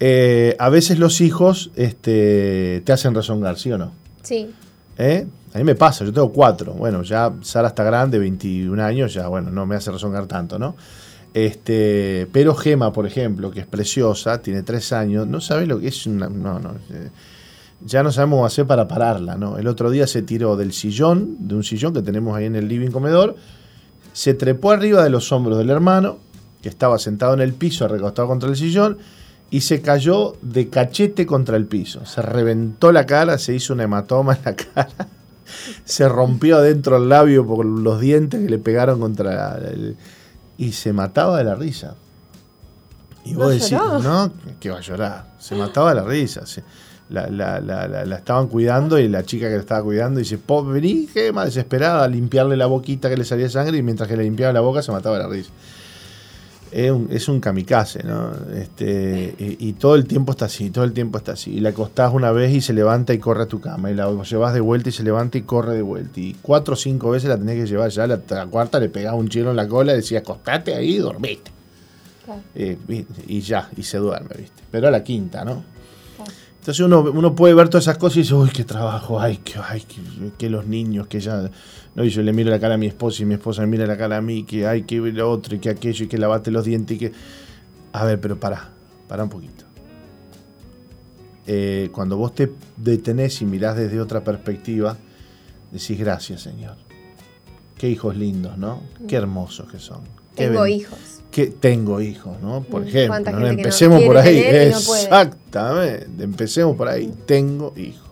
Eh, 0.00 0.54
a 0.58 0.68
veces 0.68 0.98
los 0.98 1.20
hijos 1.20 1.70
este, 1.74 2.82
te 2.84 2.92
hacen 2.92 3.14
rezongar, 3.14 3.58
¿sí 3.58 3.72
o 3.72 3.78
no? 3.78 3.92
Sí. 4.22 4.50
¿Eh? 4.98 5.26
A 5.54 5.58
mí 5.58 5.64
me 5.64 5.74
pasa, 5.74 6.04
yo 6.04 6.12
tengo 6.12 6.30
cuatro. 6.32 6.74
Bueno, 6.74 7.02
ya 7.02 7.32
Sara 7.40 7.68
está 7.68 7.82
grande, 7.82 8.18
21 8.18 8.82
años, 8.82 9.14
ya 9.14 9.28
bueno, 9.28 9.50
no 9.50 9.64
me 9.64 9.76
hace 9.76 9.90
rezongar 9.90 10.26
tanto, 10.26 10.58
¿no? 10.58 10.76
Este, 11.34 12.26
pero 12.32 12.54
Gema, 12.54 12.92
por 12.92 13.06
ejemplo, 13.06 13.50
que 13.50 13.60
es 13.60 13.66
preciosa, 13.66 14.40
tiene 14.40 14.62
tres 14.62 14.92
años, 14.92 15.26
no 15.26 15.40
sabe 15.40 15.66
lo 15.66 15.78
que 15.78 15.88
es 15.88 16.06
una. 16.06 16.28
No, 16.28 16.58
no. 16.58 16.70
Eh, 16.90 17.10
ya 17.84 18.02
no 18.02 18.10
sabemos 18.10 18.50
hacer 18.50 18.66
para 18.66 18.88
pararla, 18.88 19.36
¿no? 19.36 19.58
El 19.58 19.68
otro 19.68 19.90
día 19.90 20.06
se 20.06 20.22
tiró 20.22 20.56
del 20.56 20.72
sillón, 20.72 21.36
de 21.40 21.54
un 21.54 21.62
sillón 21.62 21.94
que 21.94 22.02
tenemos 22.02 22.36
ahí 22.36 22.46
en 22.46 22.56
el 22.56 22.66
living 22.66 22.90
comedor, 22.90 23.36
se 24.12 24.34
trepó 24.34 24.72
arriba 24.72 25.04
de 25.04 25.10
los 25.10 25.30
hombros 25.30 25.58
del 25.58 25.70
hermano, 25.70 26.18
que 26.60 26.68
estaba 26.68 26.98
sentado 26.98 27.34
en 27.34 27.40
el 27.40 27.52
piso, 27.52 27.86
recostado 27.86 28.26
contra 28.26 28.48
el 28.48 28.56
sillón, 28.56 28.98
y 29.50 29.60
se 29.60 29.80
cayó 29.80 30.36
de 30.42 30.68
cachete 30.68 31.24
contra 31.24 31.56
el 31.56 31.66
piso. 31.66 32.04
Se 32.04 32.20
reventó 32.20 32.90
la 32.90 33.06
cara, 33.06 33.38
se 33.38 33.54
hizo 33.54 33.74
un 33.74 33.80
hematoma 33.80 34.34
en 34.34 34.40
la 34.44 34.56
cara, 34.56 35.08
se 35.84 36.08
rompió 36.08 36.56
adentro 36.56 36.96
el 36.96 37.08
labio 37.08 37.46
por 37.46 37.64
los 37.64 38.00
dientes 38.00 38.42
que 38.42 38.50
le 38.50 38.58
pegaron 38.58 38.98
contra 38.98 39.56
el 39.56 39.96
y 40.58 40.72
se 40.72 40.92
mataba 40.92 41.38
de 41.38 41.44
la 41.44 41.54
risa. 41.54 41.94
Y 43.24 43.34
vos 43.34 43.50
decís, 43.50 43.72
no, 43.72 44.32
que 44.60 44.70
va 44.70 44.78
a 44.78 44.80
llorar. 44.80 45.34
Se 45.38 45.54
mataba 45.54 45.94
de 45.94 46.00
la 46.00 46.04
risa. 46.06 46.42
la, 47.08 47.28
la, 47.28 47.60
la, 47.60 48.16
estaban 48.16 48.48
cuidando 48.48 48.98
y 48.98 49.08
la 49.08 49.22
chica 49.22 49.46
que 49.48 49.54
la 49.54 49.60
estaba 49.60 49.82
cuidando 49.82 50.18
dice, 50.18 50.38
vení, 50.66 51.06
Gema, 51.06 51.44
desesperada, 51.44 52.04
a 52.04 52.08
limpiarle 52.08 52.56
la 52.56 52.66
boquita 52.66 53.08
que 53.08 53.16
le 53.16 53.24
salía 53.24 53.48
sangre 53.48 53.78
y 53.78 53.82
mientras 53.82 54.08
que 54.08 54.16
le 54.16 54.24
limpiaba 54.24 54.52
la 54.52 54.60
boca 54.60 54.82
se 54.82 54.92
mataba 54.92 55.16
de 55.16 55.22
la 55.22 55.28
risa 55.30 55.50
es 56.70 56.90
un, 56.90 57.08
es 57.10 57.28
un 57.28 57.40
kamikaze, 57.40 58.02
¿no? 58.02 58.32
Este, 58.54 59.34
y, 59.38 59.72
todo 59.74 59.94
el 59.94 60.06
tiempo 60.06 60.32
está 60.32 60.46
así, 60.46 60.70
todo 60.70 60.84
el 60.84 60.92
tiempo 60.92 61.18
está 61.18 61.32
así. 61.32 61.52
Y 61.52 61.60
la 61.60 61.70
acostás 61.70 62.12
una 62.12 62.30
vez 62.32 62.52
y 62.52 62.60
se 62.60 62.72
levanta 62.72 63.14
y 63.14 63.18
corre 63.18 63.44
a 63.44 63.46
tu 63.46 63.60
cama. 63.60 63.90
Y 63.90 63.94
la 63.94 64.10
llevas 64.22 64.54
de 64.54 64.60
vuelta 64.60 64.88
y 64.88 64.92
se 64.92 65.02
levanta 65.02 65.38
y 65.38 65.42
corre 65.42 65.74
de 65.74 65.82
vuelta. 65.82 66.20
Y 66.20 66.34
cuatro 66.42 66.74
o 66.74 66.76
cinco 66.76 67.10
veces 67.10 67.28
la 67.28 67.38
tenés 67.38 67.56
que 67.56 67.66
llevar 67.66 67.90
ya. 67.90 68.06
La, 68.06 68.18
cuarta 68.46 68.78
le 68.80 68.88
pegás 68.88 69.14
un 69.14 69.28
chilo 69.28 69.50
en 69.50 69.56
la 69.56 69.68
cola 69.68 69.92
y 69.92 69.96
decías, 69.96 70.22
acostate 70.22 70.74
ahí 70.74 70.96
y 70.96 70.98
dormiste. 70.98 71.50
Eh, 72.54 72.76
y, 73.26 73.40
ya, 73.40 73.70
y 73.76 73.82
se 73.82 73.98
duerme, 73.98 74.34
¿viste? 74.36 74.62
Pero 74.70 74.88
a 74.88 74.90
la 74.90 75.02
quinta, 75.02 75.44
¿no? 75.44 75.64
Entonces 76.60 76.84
uno, 76.84 77.00
uno 77.00 77.34
puede 77.34 77.54
ver 77.54 77.70
todas 77.70 77.84
esas 77.84 77.96
cosas 77.96 78.18
y 78.18 78.20
dice, 78.20 78.34
uy, 78.34 78.50
qué 78.50 78.64
trabajo, 78.64 79.18
ay, 79.18 79.38
que, 79.38 79.54
ay, 79.58 79.84
que 80.36 80.50
los 80.50 80.66
niños, 80.66 81.06
que 81.06 81.20
ya 81.20 81.50
¿no? 81.98 82.04
Y 82.04 82.10
yo 82.10 82.22
le 82.22 82.32
miro 82.32 82.48
la 82.48 82.60
cara 82.60 82.74
a 82.74 82.78
mi 82.78 82.86
esposa 82.86 83.24
y 83.24 83.26
mi 83.26 83.34
esposa 83.34 83.62
me 83.62 83.66
mira 83.66 83.84
la 83.84 83.96
cara 83.96 84.18
a 84.18 84.22
mí, 84.22 84.44
que 84.44 84.68
hay 84.68 84.82
que 84.82 84.98
lo 84.98 85.28
otro 85.28 85.56
y 85.56 85.58
que 85.58 85.68
aquello 85.68 86.04
y 86.04 86.08
que 86.08 86.16
lavate 86.16 86.52
los 86.52 86.64
dientes 86.64 86.96
y 86.96 87.00
que... 87.00 87.12
A 87.92 88.04
ver, 88.04 88.20
pero 88.20 88.38
para, 88.38 88.70
para 89.08 89.24
un 89.24 89.28
poquito. 89.28 89.64
Eh, 91.44 91.88
cuando 91.90 92.16
vos 92.16 92.36
te 92.36 92.52
detenés 92.76 93.42
y 93.42 93.46
mirás 93.46 93.76
desde 93.76 94.00
otra 94.00 94.22
perspectiva, 94.22 94.96
decís 95.72 95.98
gracias 95.98 96.42
Señor. 96.42 96.76
Qué 97.76 97.88
hijos 97.88 98.16
lindos, 98.16 98.56
¿no? 98.58 98.82
Qué 99.08 99.16
hermosos 99.16 99.68
que 99.68 99.80
son. 99.80 100.02
tengo 100.36 100.68
hijos. 100.68 100.98
Que 101.32 101.46
tengo 101.46 102.00
hijos, 102.00 102.40
¿no? 102.40 102.62
Por 102.62 102.82
mm, 102.82 102.88
ejemplo, 102.88 103.46
empecemos 103.48 104.02
por 104.04 104.18
ahí. 104.18 104.38
Exactamente, 104.38 106.22
empecemos 106.22 106.76
por 106.76 106.88
ahí. 106.88 107.12
Tengo 107.26 107.72
hijos. 107.76 108.08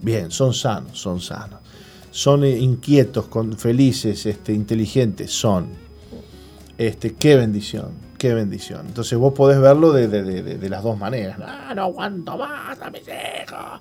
Bien, 0.00 0.30
son 0.30 0.54
sanos, 0.54 0.98
son 1.00 1.20
sanos 1.20 1.60
son 2.10 2.44
inquietos, 2.44 3.28
con, 3.28 3.56
felices, 3.56 4.26
este, 4.26 4.52
inteligentes, 4.52 5.30
son. 5.30 5.68
Este, 6.76 7.14
qué 7.14 7.36
bendición, 7.36 7.92
qué 8.18 8.34
bendición. 8.34 8.86
Entonces 8.86 9.18
vos 9.18 9.32
podés 9.34 9.60
verlo 9.60 9.92
de, 9.92 10.68
las 10.68 10.82
dos 10.82 10.98
maneras. 10.98 11.38
No, 11.38 11.74
no 11.74 11.82
aguanto 11.82 12.36
más 12.36 12.80
a 12.80 12.90
mis 12.90 13.02
hijos, 13.02 13.80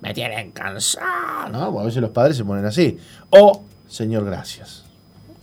me 0.00 0.14
tienen 0.14 0.52
cansado. 0.52 1.48
¿no? 1.50 1.80
a 1.80 1.84
veces 1.84 2.00
los 2.00 2.10
padres 2.10 2.36
se 2.36 2.44
ponen 2.44 2.64
así. 2.64 2.96
O, 3.30 3.64
Señor, 3.86 4.24
gracias. 4.24 4.84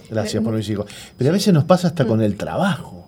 Gracias 0.10 0.44
por 0.44 0.54
mis 0.54 0.70
hijos. 0.70 0.86
Pero 1.18 1.32
a 1.32 1.34
veces 1.34 1.54
nos 1.54 1.64
pasa 1.64 1.88
hasta 1.88 2.06
con 2.06 2.22
el 2.22 2.38
trabajo 2.38 3.03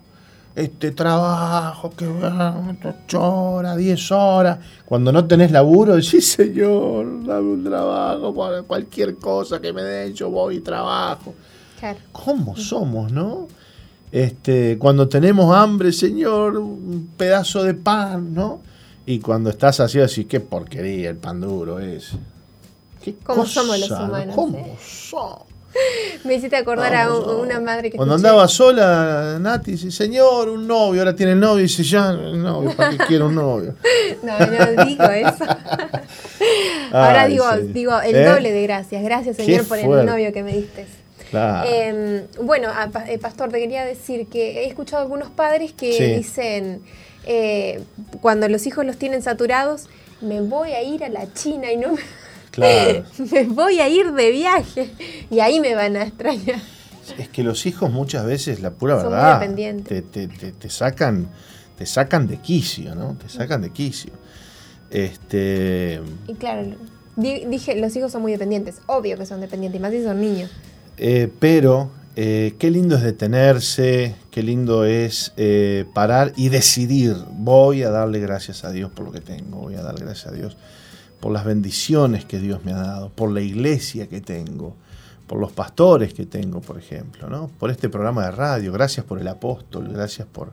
este 0.56 0.90
trabajo 0.90 1.90
que 1.90 2.08
8 2.08 3.22
horas, 3.22 3.76
10 3.76 4.12
horas. 4.12 4.58
Cuando 4.86 5.12
no 5.12 5.26
tenés 5.26 5.52
laburo, 5.52 5.94
decís, 5.96 6.32
señor, 6.32 7.26
dame 7.26 7.50
un 7.52 7.64
trabajo, 7.64 8.34
cualquier 8.66 9.16
cosa 9.16 9.60
que 9.60 9.72
me 9.72 9.82
den, 9.82 10.14
yo 10.14 10.30
voy 10.30 10.56
y 10.56 10.60
trabajo. 10.60 11.34
¿Cómo 12.10 12.56
somos, 12.56 13.12
no? 13.12 13.48
Este, 14.10 14.78
cuando 14.78 15.08
tenemos 15.08 15.54
hambre, 15.54 15.92
señor, 15.92 16.56
un 16.56 17.10
pedazo 17.18 17.62
de 17.62 17.74
pan, 17.74 18.32
¿no? 18.32 18.60
Y 19.04 19.20
cuando 19.20 19.50
estás 19.50 19.80
así, 19.80 20.00
así, 20.00 20.24
qué 20.24 20.40
porquería 20.40 21.10
el 21.10 21.16
pan 21.16 21.40
duro 21.42 21.78
es. 21.78 22.12
¿Qué 23.04 23.14
¿Cómo 23.16 23.44
somos 23.44 23.78
los 23.78 23.90
humanos? 23.90 24.34
¿Cómo 24.34 24.56
eh? 24.56 24.76
somos? 24.80 25.55
Me 26.24 26.34
hiciste 26.34 26.56
acordar 26.56 26.94
a 26.94 27.14
una 27.14 27.60
madre 27.60 27.90
que. 27.90 27.96
Cuando 27.96 28.14
andaba 28.14 28.48
sola, 28.48 29.38
Nati 29.40 29.72
dice: 29.72 29.90
Señor, 29.90 30.48
un 30.48 30.66
novio, 30.66 31.00
ahora 31.00 31.14
tiene 31.14 31.32
el 31.32 31.40
novio. 31.40 31.60
Y 31.60 31.68
dice: 31.68 31.82
Ya, 31.82 32.12
novio, 32.12 32.72
¿para 32.76 32.90
qué 32.90 32.98
quiero 33.06 33.26
un 33.26 33.34
novio? 33.34 33.74
no, 34.22 34.38
no 34.38 34.84
digo 34.84 35.04
eso. 35.04 35.44
ahora 36.92 37.26
digo, 37.26 37.44
digo 37.58 38.00
el 38.00 38.16
¿Eh? 38.16 38.24
doble 38.24 38.52
de 38.52 38.62
gracias. 38.62 39.02
Gracias, 39.02 39.36
Señor, 39.36 39.66
por 39.66 39.78
el 39.78 40.06
novio 40.06 40.32
que 40.32 40.42
me 40.42 40.52
diste. 40.52 40.86
Claro. 41.30 41.68
Em, 41.68 42.22
bueno, 42.42 42.70
eh, 43.08 43.18
Pastor, 43.18 43.50
te 43.50 43.58
quería 43.58 43.84
decir 43.84 44.28
que 44.28 44.62
he 44.62 44.66
escuchado 44.66 45.02
algunos 45.02 45.30
padres 45.30 45.72
que 45.72 46.16
dicen: 46.16 46.82
eh, 47.26 47.82
cuando 48.20 48.48
los 48.48 48.66
hijos 48.66 48.84
los 48.86 48.96
tienen 48.96 49.22
saturados, 49.22 49.88
me 50.20 50.40
voy 50.40 50.72
a 50.72 50.82
ir 50.82 51.04
a 51.04 51.08
la 51.08 51.32
China 51.32 51.70
y 51.70 51.76
no 51.76 51.92
me 51.92 52.00
me 53.32 53.44
voy 53.44 53.80
a 53.80 53.88
ir 53.88 54.12
de 54.12 54.30
viaje 54.30 54.90
y 55.30 55.40
ahí 55.40 55.60
me 55.60 55.74
van 55.74 55.96
a 55.96 56.04
extrañar. 56.04 56.60
Es 57.18 57.28
que 57.28 57.42
los 57.42 57.66
hijos 57.66 57.90
muchas 57.90 58.26
veces, 58.26 58.60
la 58.60 58.72
pura 58.72 58.96
verdad, 58.96 59.40
te, 59.84 60.02
te, 60.02 60.70
sacan, 60.70 61.28
te 61.76 61.86
sacan 61.86 62.26
de 62.26 62.38
quicio, 62.38 62.94
¿no? 62.94 63.16
Te 63.16 63.28
sacan 63.28 63.62
de 63.62 63.70
quicio. 63.70 64.12
Este... 64.90 66.00
Y 66.26 66.34
claro, 66.34 66.74
dije, 67.16 67.76
los 67.76 67.94
hijos 67.94 68.10
son 68.10 68.22
muy 68.22 68.32
dependientes, 68.32 68.80
obvio 68.86 69.16
que 69.16 69.26
son 69.26 69.40
dependientes, 69.40 69.78
y 69.78 69.82
más 69.82 69.92
si 69.92 70.02
son 70.02 70.20
niños. 70.20 70.50
Eh, 70.98 71.30
pero 71.38 71.90
eh, 72.16 72.54
qué 72.58 72.70
lindo 72.70 72.96
es 72.96 73.02
detenerse, 73.02 74.16
qué 74.30 74.42
lindo 74.42 74.84
es 74.84 75.32
eh, 75.36 75.84
parar 75.94 76.32
y 76.36 76.48
decidir, 76.48 77.16
voy 77.30 77.82
a 77.82 77.90
darle 77.90 78.18
gracias 78.18 78.64
a 78.64 78.72
Dios 78.72 78.90
por 78.90 79.04
lo 79.04 79.12
que 79.12 79.20
tengo, 79.20 79.58
voy 79.58 79.76
a 79.76 79.82
darle 79.82 80.04
gracias 80.04 80.32
a 80.32 80.34
Dios 80.34 80.56
por 81.20 81.32
las 81.32 81.44
bendiciones 81.44 82.24
que 82.24 82.38
Dios 82.38 82.64
me 82.64 82.72
ha 82.72 82.76
dado, 82.76 83.10
por 83.10 83.30
la 83.30 83.40
iglesia 83.40 84.08
que 84.08 84.20
tengo, 84.20 84.76
por 85.26 85.40
los 85.40 85.52
pastores 85.52 86.14
que 86.14 86.26
tengo, 86.26 86.60
por 86.60 86.78
ejemplo, 86.78 87.28
¿no? 87.28 87.48
por 87.58 87.70
este 87.70 87.88
programa 87.88 88.24
de 88.26 88.30
radio, 88.30 88.72
gracias 88.72 89.04
por 89.06 89.20
el 89.20 89.28
apóstol, 89.28 89.88
gracias 89.88 90.28
por, 90.28 90.52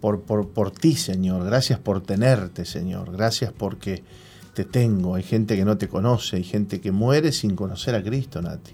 por, 0.00 0.20
por, 0.22 0.48
por 0.48 0.70
ti, 0.70 0.94
Señor, 0.94 1.44
gracias 1.44 1.78
por 1.78 2.00
tenerte, 2.00 2.64
Señor, 2.64 3.10
gracias 3.12 3.52
porque 3.52 4.02
te 4.54 4.64
tengo, 4.64 5.14
hay 5.14 5.22
gente 5.22 5.56
que 5.56 5.64
no 5.64 5.78
te 5.78 5.88
conoce, 5.88 6.36
hay 6.36 6.44
gente 6.44 6.80
que 6.80 6.92
muere 6.92 7.32
sin 7.32 7.56
conocer 7.56 7.94
a 7.94 8.02
Cristo, 8.02 8.42
Nati. 8.42 8.72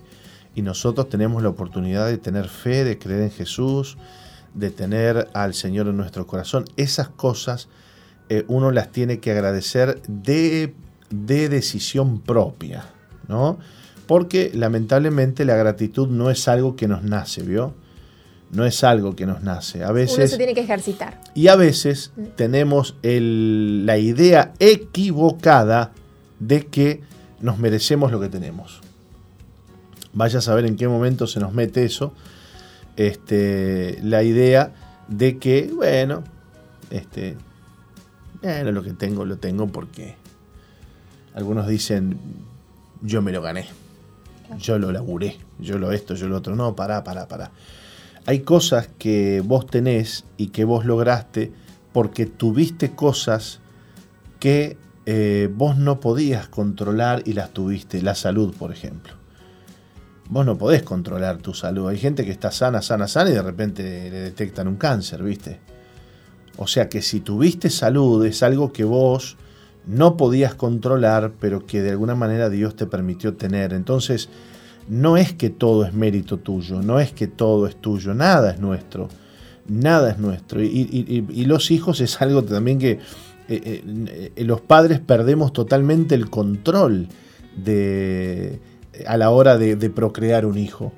Y 0.54 0.62
nosotros 0.62 1.08
tenemos 1.10 1.42
la 1.42 1.50
oportunidad 1.50 2.06
de 2.06 2.16
tener 2.16 2.48
fe, 2.48 2.82
de 2.82 2.98
creer 2.98 3.22
en 3.22 3.30
Jesús, 3.30 3.98
de 4.54 4.70
tener 4.70 5.28
al 5.34 5.52
Señor 5.52 5.86
en 5.86 5.98
nuestro 5.98 6.26
corazón. 6.26 6.64
Esas 6.78 7.08
cosas 7.10 7.68
eh, 8.30 8.44
uno 8.48 8.70
las 8.70 8.90
tiene 8.90 9.20
que 9.20 9.30
agradecer 9.30 10.00
de, 10.08 10.74
de 11.10 11.48
decisión 11.48 12.20
propia, 12.20 12.84
¿no? 13.28 13.58
Porque 14.06 14.50
lamentablemente 14.54 15.44
la 15.44 15.56
gratitud 15.56 16.08
no 16.08 16.30
es 16.30 16.46
algo 16.48 16.76
que 16.76 16.88
nos 16.88 17.02
nace, 17.02 17.42
¿vio? 17.42 17.74
No 18.52 18.64
es 18.64 18.84
algo 18.84 19.16
que 19.16 19.26
nos 19.26 19.42
nace. 19.42 19.82
A 19.82 19.90
veces, 19.90 20.18
Uno 20.18 20.26
se 20.28 20.36
tiene 20.36 20.54
que 20.54 20.60
ejercitar. 20.60 21.20
Y 21.34 21.48
a 21.48 21.56
veces 21.56 22.12
mm. 22.16 22.22
tenemos 22.36 22.96
el, 23.02 23.84
la 23.84 23.98
idea 23.98 24.52
equivocada 24.60 25.92
de 26.38 26.66
que 26.66 27.00
nos 27.40 27.58
merecemos 27.58 28.12
lo 28.12 28.20
que 28.20 28.28
tenemos. 28.28 28.80
Vaya 30.12 30.38
a 30.38 30.42
saber 30.42 30.64
en 30.64 30.76
qué 30.76 30.88
momento 30.88 31.26
se 31.26 31.40
nos 31.40 31.52
mete 31.52 31.84
eso. 31.84 32.12
Este, 32.96 33.98
la 34.02 34.22
idea 34.22 34.72
de 35.08 35.38
que, 35.38 35.70
bueno, 35.74 36.24
este, 36.90 37.36
bueno, 38.42 38.72
lo 38.72 38.82
que 38.82 38.92
tengo, 38.92 39.24
lo 39.24 39.38
tengo 39.38 39.66
porque 39.66 40.14
algunos 41.36 41.68
dicen, 41.68 42.18
yo 43.02 43.22
me 43.22 43.30
lo 43.30 43.40
gané, 43.42 43.66
yo 44.58 44.78
lo 44.80 44.90
laburé, 44.90 45.36
yo 45.60 45.78
lo 45.78 45.92
esto, 45.92 46.14
yo 46.14 46.26
lo 46.26 46.36
otro. 46.38 46.56
No, 46.56 46.74
pará, 46.74 47.04
pará, 47.04 47.28
pará. 47.28 47.52
Hay 48.26 48.40
cosas 48.40 48.88
que 48.98 49.40
vos 49.44 49.66
tenés 49.68 50.24
y 50.36 50.48
que 50.48 50.64
vos 50.64 50.84
lograste 50.84 51.52
porque 51.92 52.26
tuviste 52.26 52.90
cosas 52.96 53.60
que 54.40 54.76
eh, 55.06 55.48
vos 55.54 55.76
no 55.76 56.00
podías 56.00 56.48
controlar 56.48 57.22
y 57.24 57.34
las 57.34 57.50
tuviste. 57.50 58.02
La 58.02 58.16
salud, 58.16 58.52
por 58.56 58.72
ejemplo 58.72 59.16
vos 60.28 60.44
no 60.44 60.56
podés 60.56 60.82
controlar 60.82 61.38
tu 61.38 61.54
salud. 61.54 61.88
Hay 61.88 61.98
gente 61.98 62.24
que 62.24 62.30
está 62.30 62.50
sana, 62.50 62.82
sana, 62.82 63.08
sana 63.08 63.30
y 63.30 63.34
de 63.34 63.42
repente 63.42 63.82
le 63.82 64.18
detectan 64.18 64.68
un 64.68 64.76
cáncer, 64.76 65.22
¿viste? 65.22 65.60
O 66.56 66.66
sea 66.66 66.88
que 66.88 67.02
si 67.02 67.20
tuviste 67.20 67.70
salud 67.70 68.24
es 68.24 68.42
algo 68.42 68.72
que 68.72 68.84
vos 68.84 69.36
no 69.86 70.16
podías 70.16 70.54
controlar, 70.54 71.32
pero 71.40 71.64
que 71.66 71.82
de 71.82 71.90
alguna 71.90 72.14
manera 72.14 72.50
Dios 72.50 72.76
te 72.76 72.86
permitió 72.86 73.34
tener. 73.34 73.72
Entonces, 73.72 74.28
no 74.88 75.16
es 75.16 75.32
que 75.32 75.50
todo 75.50 75.84
es 75.84 75.94
mérito 75.94 76.38
tuyo, 76.38 76.82
no 76.82 77.00
es 77.00 77.12
que 77.12 77.26
todo 77.26 77.66
es 77.66 77.76
tuyo, 77.76 78.14
nada 78.14 78.52
es 78.52 78.60
nuestro, 78.60 79.08
nada 79.68 80.10
es 80.10 80.18
nuestro. 80.18 80.62
Y, 80.62 81.44
los 81.46 81.70
hijos 81.70 82.00
es 82.00 82.20
algo 82.20 82.42
también 82.42 82.78
que 82.78 82.98
eh, 83.48 84.30
eh, 84.36 84.44
los 84.44 84.60
padres 84.60 85.00
perdemos 85.00 85.52
totalmente 85.52 86.14
el 86.14 86.30
control 86.30 87.08
de 87.56 88.60
a 89.06 89.16
la 89.16 89.30
hora 89.30 89.58
de, 89.58 89.90
procrear 89.90 90.46
un 90.46 90.58
hijo. 90.58 90.92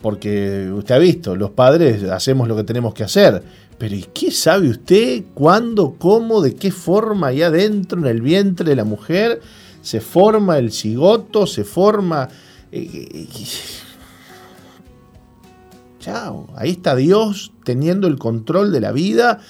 Porque 0.00 0.70
usted 0.72 0.94
ha 0.94 0.98
visto, 0.98 1.36
los 1.36 1.50
padres 1.50 2.02
hacemos 2.04 2.48
lo 2.48 2.56
que 2.56 2.64
tenemos 2.64 2.94
que 2.94 3.04
hacer, 3.04 3.42
pero 3.78 3.94
¿y 3.94 4.02
qué 4.14 4.30
sabe 4.30 4.68
usted 4.68 5.24
cuándo, 5.34 5.96
cómo, 5.98 6.40
de 6.40 6.54
qué 6.54 6.70
forma 6.70 7.28
ahí 7.28 7.42
adentro, 7.42 7.98
en 7.98 8.06
el 8.06 8.22
vientre 8.22 8.68
de 8.68 8.76
la 8.76 8.84
mujer, 8.84 9.40
se 9.82 10.00
forma 10.00 10.58
el 10.58 10.72
cigoto, 10.72 11.46
se 11.46 11.64
forma... 11.64 12.28
Eh, 12.72 13.26
chao, 15.98 16.48
ahí 16.56 16.70
está 16.70 16.96
Dios 16.96 17.52
teniendo 17.64 18.08
el 18.08 18.18
control 18.18 18.72
de 18.72 18.80
la 18.80 18.92
vida 18.92 19.40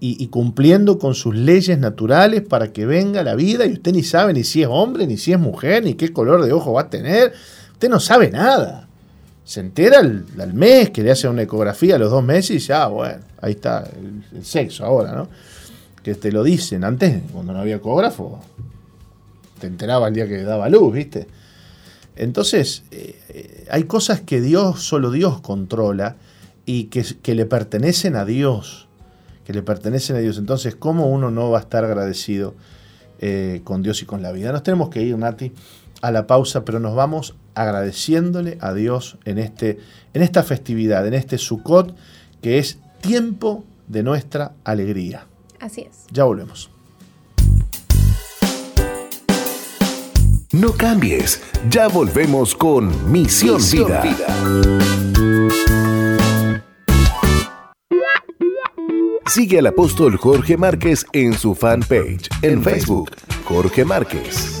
y, 0.00 0.26
cumpliendo 0.26 0.98
con 0.98 1.14
sus 1.14 1.34
leyes 1.34 1.78
naturales 1.78 2.42
para 2.42 2.74
que 2.74 2.84
venga 2.84 3.22
la 3.22 3.34
vida 3.34 3.64
y 3.64 3.72
usted 3.72 3.92
ni 3.92 4.02
sabe 4.02 4.34
ni 4.34 4.44
si 4.44 4.62
es 4.62 4.68
hombre, 4.70 5.06
ni 5.06 5.16
si 5.16 5.32
es 5.32 5.38
mujer, 5.38 5.82
ni 5.82 5.94
qué 5.94 6.12
color 6.12 6.44
de 6.44 6.52
ojo 6.52 6.74
va 6.74 6.82
a 6.82 6.90
tener. 6.90 7.32
Usted 7.72 7.88
no 7.88 7.98
sabe 7.98 8.30
nada. 8.30 8.83
Se 9.44 9.60
entera 9.60 9.98
al, 10.00 10.54
mes 10.54 10.90
que 10.90 11.02
le 11.02 11.10
hacen 11.10 11.30
una 11.30 11.42
ecografía 11.42 11.96
a 11.96 11.98
los 11.98 12.10
dos 12.10 12.24
meses 12.24 12.50
y 12.50 12.54
dice, 12.54 12.72
ah, 12.72 12.86
bueno, 12.86 13.20
ahí 13.40 13.52
está 13.52 13.88
el, 14.32 14.44
sexo 14.44 14.84
ahora, 14.84 15.12
¿no? 15.12 15.28
Que 16.02 16.14
te 16.14 16.32
lo 16.32 16.42
dicen. 16.42 16.84
Antes, 16.84 17.22
cuando 17.32 17.52
no 17.52 17.60
había 17.60 17.76
ecógrafo, 17.76 18.40
te 19.60 19.66
enteraba 19.66 20.08
el 20.08 20.14
día 20.14 20.26
que 20.26 20.42
daba 20.42 20.68
luz, 20.68 20.94
¿viste? 20.94 21.26
Entonces, 22.16 22.84
eh, 22.90 23.20
eh, 23.28 23.66
hay 23.70 23.84
cosas 23.84 24.20
que 24.20 24.40
Dios, 24.40 24.82
solo 24.82 25.10
Dios 25.10 25.40
controla 25.40 26.16
y 26.64 26.84
que, 26.84 27.04
que 27.22 27.34
le 27.34 27.44
pertenecen 27.44 28.16
a 28.16 28.24
Dios 28.24 28.84
que 29.44 29.52
le 29.52 29.62
pertenecen 29.62 30.16
a 30.16 30.18
Dios. 30.20 30.38
Entonces, 30.38 30.74
¿cómo 30.74 31.06
uno 31.06 31.30
no 31.30 31.50
va 31.50 31.58
a 31.58 31.62
estar 31.62 31.84
agradecido 31.84 32.54
eh, 33.20 33.60
con 33.64 33.82
Dios 33.82 34.02
y 34.02 34.06
con 34.06 34.22
la 34.22 34.32
vida? 34.32 34.52
Nos 34.52 34.62
tenemos 34.62 34.88
que 34.88 35.02
ir, 35.02 35.16
Nati, 35.16 35.52
a 36.02 36.10
la 36.10 36.26
pausa, 36.26 36.64
pero 36.64 36.80
nos 36.80 36.94
vamos 36.94 37.34
agradeciéndole 37.54 38.58
a 38.60 38.72
Dios 38.72 39.18
en, 39.24 39.38
este, 39.38 39.78
en 40.12 40.22
esta 40.22 40.42
festividad, 40.42 41.06
en 41.06 41.14
este 41.14 41.38
Sukkot, 41.38 41.96
que 42.42 42.58
es 42.58 42.78
tiempo 43.00 43.64
de 43.88 44.02
nuestra 44.02 44.52
alegría. 44.64 45.26
Así 45.60 45.82
es. 45.82 46.06
Ya 46.10 46.24
volvemos. 46.24 46.70
No 50.52 50.72
cambies, 50.72 51.42
ya 51.68 51.88
volvemos 51.88 52.54
con 52.54 53.10
Misión, 53.10 53.60
Vida. 53.60 54.36
Sigue 59.26 59.58
al 59.58 59.66
apóstol 59.66 60.16
Jorge 60.16 60.56
Márquez 60.56 61.06
en 61.12 61.34
su 61.34 61.56
fanpage 61.56 62.28
en 62.42 62.62
Facebook, 62.62 63.10
Jorge 63.46 63.84
Márquez. 63.84 64.60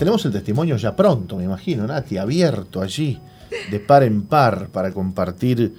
Tenemos 0.00 0.24
el 0.24 0.32
testimonio 0.32 0.78
ya 0.78 0.96
pronto, 0.96 1.36
me 1.36 1.44
imagino, 1.44 1.86
Nati, 1.86 2.16
abierto 2.16 2.80
allí, 2.80 3.20
de 3.70 3.80
par 3.80 4.02
en 4.02 4.22
par, 4.22 4.70
para 4.70 4.92
compartir 4.92 5.74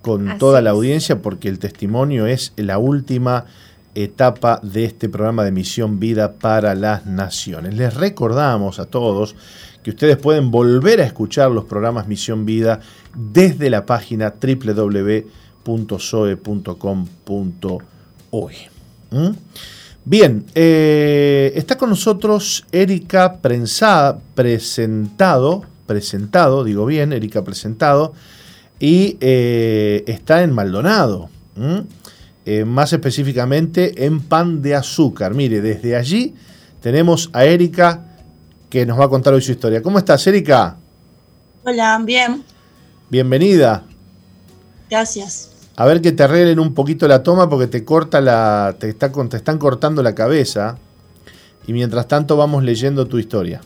con 0.00 0.38
toda 0.38 0.62
la 0.62 0.70
audiencia, 0.70 1.20
porque 1.20 1.50
el 1.50 1.58
testimonio 1.58 2.26
es 2.26 2.54
la 2.56 2.78
última 2.78 3.44
etapa 3.94 4.58
de 4.62 4.84
este 4.84 5.10
programa 5.10 5.44
de 5.44 5.52
Misión 5.52 6.00
Vida 6.00 6.32
para 6.32 6.74
las 6.74 7.04
Naciones. 7.04 7.74
Les 7.74 7.92
recordamos 7.92 8.78
a 8.78 8.86
todos 8.86 9.36
que 9.82 9.90
ustedes 9.90 10.16
pueden 10.16 10.50
volver 10.50 11.02
a 11.02 11.04
escuchar 11.04 11.50
los 11.50 11.66
programas 11.66 12.08
Misión 12.08 12.46
Vida 12.46 12.80
desde 13.14 13.68
la 13.68 13.84
página 13.84 14.32
www.soe.com.oe. 14.40 15.18
¿Mm? 19.10 19.30
Bien, 20.10 20.46
eh, 20.54 21.52
está 21.54 21.76
con 21.76 21.90
nosotros 21.90 22.64
Erika 22.72 23.42
Prensada, 23.42 24.18
presentado, 24.34 25.66
presentado, 25.84 26.64
digo 26.64 26.86
bien, 26.86 27.12
Erika 27.12 27.44
presentado, 27.44 28.14
y 28.80 29.18
eh, 29.20 30.04
está 30.06 30.42
en 30.42 30.54
Maldonado, 30.54 31.28
eh, 32.46 32.64
más 32.64 32.94
específicamente 32.94 34.06
en 34.06 34.20
Pan 34.20 34.62
de 34.62 34.76
Azúcar. 34.76 35.34
Mire, 35.34 35.60
desde 35.60 35.94
allí 35.94 36.34
tenemos 36.80 37.28
a 37.34 37.44
Erika 37.44 38.06
que 38.70 38.86
nos 38.86 38.98
va 38.98 39.04
a 39.04 39.08
contar 39.10 39.34
hoy 39.34 39.42
su 39.42 39.52
historia. 39.52 39.82
¿Cómo 39.82 39.98
estás, 39.98 40.26
Erika? 40.26 40.78
Hola, 41.64 42.00
bien. 42.02 42.42
Bienvenida. 43.10 43.84
Gracias. 44.88 45.47
A 45.80 45.86
ver 45.86 46.02
que 46.02 46.10
te 46.10 46.24
arreglen 46.24 46.58
un 46.58 46.74
poquito 46.74 47.06
la 47.06 47.22
toma 47.22 47.48
porque 47.48 47.68
te 47.68 47.84
corta 47.84 48.20
la. 48.20 48.74
te, 48.80 48.92
te 48.92 49.36
están 49.36 49.58
cortando 49.58 50.02
la 50.02 50.12
cabeza. 50.12 50.76
Y 51.68 51.72
mientras 51.72 52.08
tanto 52.08 52.36
vamos 52.36 52.64
leyendo 52.64 53.06
tu 53.06 53.20
historia. 53.20 53.60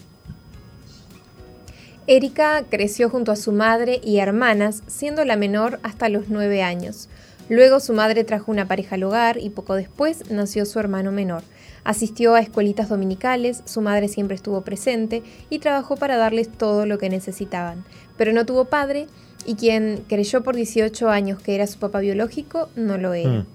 Erika 2.06 2.64
creció 2.68 3.08
junto 3.08 3.32
a 3.32 3.36
su 3.36 3.50
madre 3.52 3.98
y 4.04 4.18
hermanas, 4.18 4.82
siendo 4.88 5.24
la 5.24 5.36
menor 5.36 5.80
hasta 5.82 6.10
los 6.10 6.28
nueve 6.28 6.62
años. 6.62 7.08
Luego 7.48 7.80
su 7.80 7.94
madre 7.94 8.24
trajo 8.24 8.52
una 8.52 8.68
pareja 8.68 8.96
al 8.96 9.04
hogar 9.04 9.38
y 9.38 9.48
poco 9.48 9.74
después 9.74 10.30
nació 10.30 10.66
su 10.66 10.78
hermano 10.78 11.12
menor. 11.12 11.42
Asistió 11.82 12.34
a 12.34 12.40
escuelitas 12.40 12.90
dominicales, 12.90 13.62
su 13.64 13.80
madre 13.80 14.08
siempre 14.08 14.36
estuvo 14.36 14.60
presente 14.60 15.22
y 15.48 15.60
trabajó 15.60 15.96
para 15.96 16.18
darles 16.18 16.52
todo 16.52 16.84
lo 16.84 16.98
que 16.98 17.08
necesitaban. 17.08 17.84
Pero 18.18 18.34
no 18.34 18.44
tuvo 18.44 18.66
padre 18.66 19.06
y 19.46 19.54
quien 19.54 20.04
creyó 20.08 20.42
por 20.42 20.56
18 20.56 21.08
años 21.08 21.40
que 21.40 21.54
era 21.54 21.66
su 21.66 21.78
papá 21.78 22.00
biológico 22.00 22.68
no 22.76 22.98
lo 22.98 23.14
era. 23.14 23.40
Mm. 23.40 23.46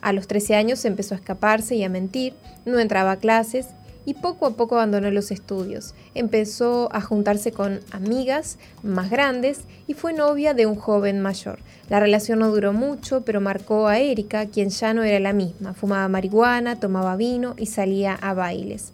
A 0.00 0.12
los 0.12 0.26
13 0.26 0.54
años 0.54 0.84
empezó 0.84 1.14
a 1.14 1.18
escaparse 1.18 1.76
y 1.76 1.84
a 1.84 1.88
mentir, 1.88 2.34
no 2.66 2.78
entraba 2.78 3.12
a 3.12 3.16
clases 3.16 3.68
y 4.04 4.14
poco 4.14 4.46
a 4.46 4.50
poco 4.50 4.76
abandonó 4.76 5.10
los 5.10 5.30
estudios. 5.30 5.94
Empezó 6.14 6.88
a 6.92 7.00
juntarse 7.00 7.52
con 7.52 7.80
amigas 7.90 8.58
más 8.82 9.10
grandes 9.10 9.60
y 9.86 9.94
fue 9.94 10.12
novia 10.12 10.54
de 10.54 10.66
un 10.66 10.74
joven 10.74 11.20
mayor. 11.20 11.60
La 11.88 12.00
relación 12.00 12.40
no 12.40 12.50
duró 12.50 12.72
mucho, 12.72 13.22
pero 13.22 13.40
marcó 13.40 13.88
a 13.88 13.98
Erika, 13.98 14.46
quien 14.46 14.68
ya 14.68 14.94
no 14.94 15.02
era 15.02 15.20
la 15.20 15.32
misma. 15.32 15.74
Fumaba 15.74 16.08
marihuana, 16.08 16.78
tomaba 16.78 17.16
vino 17.16 17.54
y 17.56 17.66
salía 17.66 18.14
a 18.14 18.34
bailes. 18.34 18.92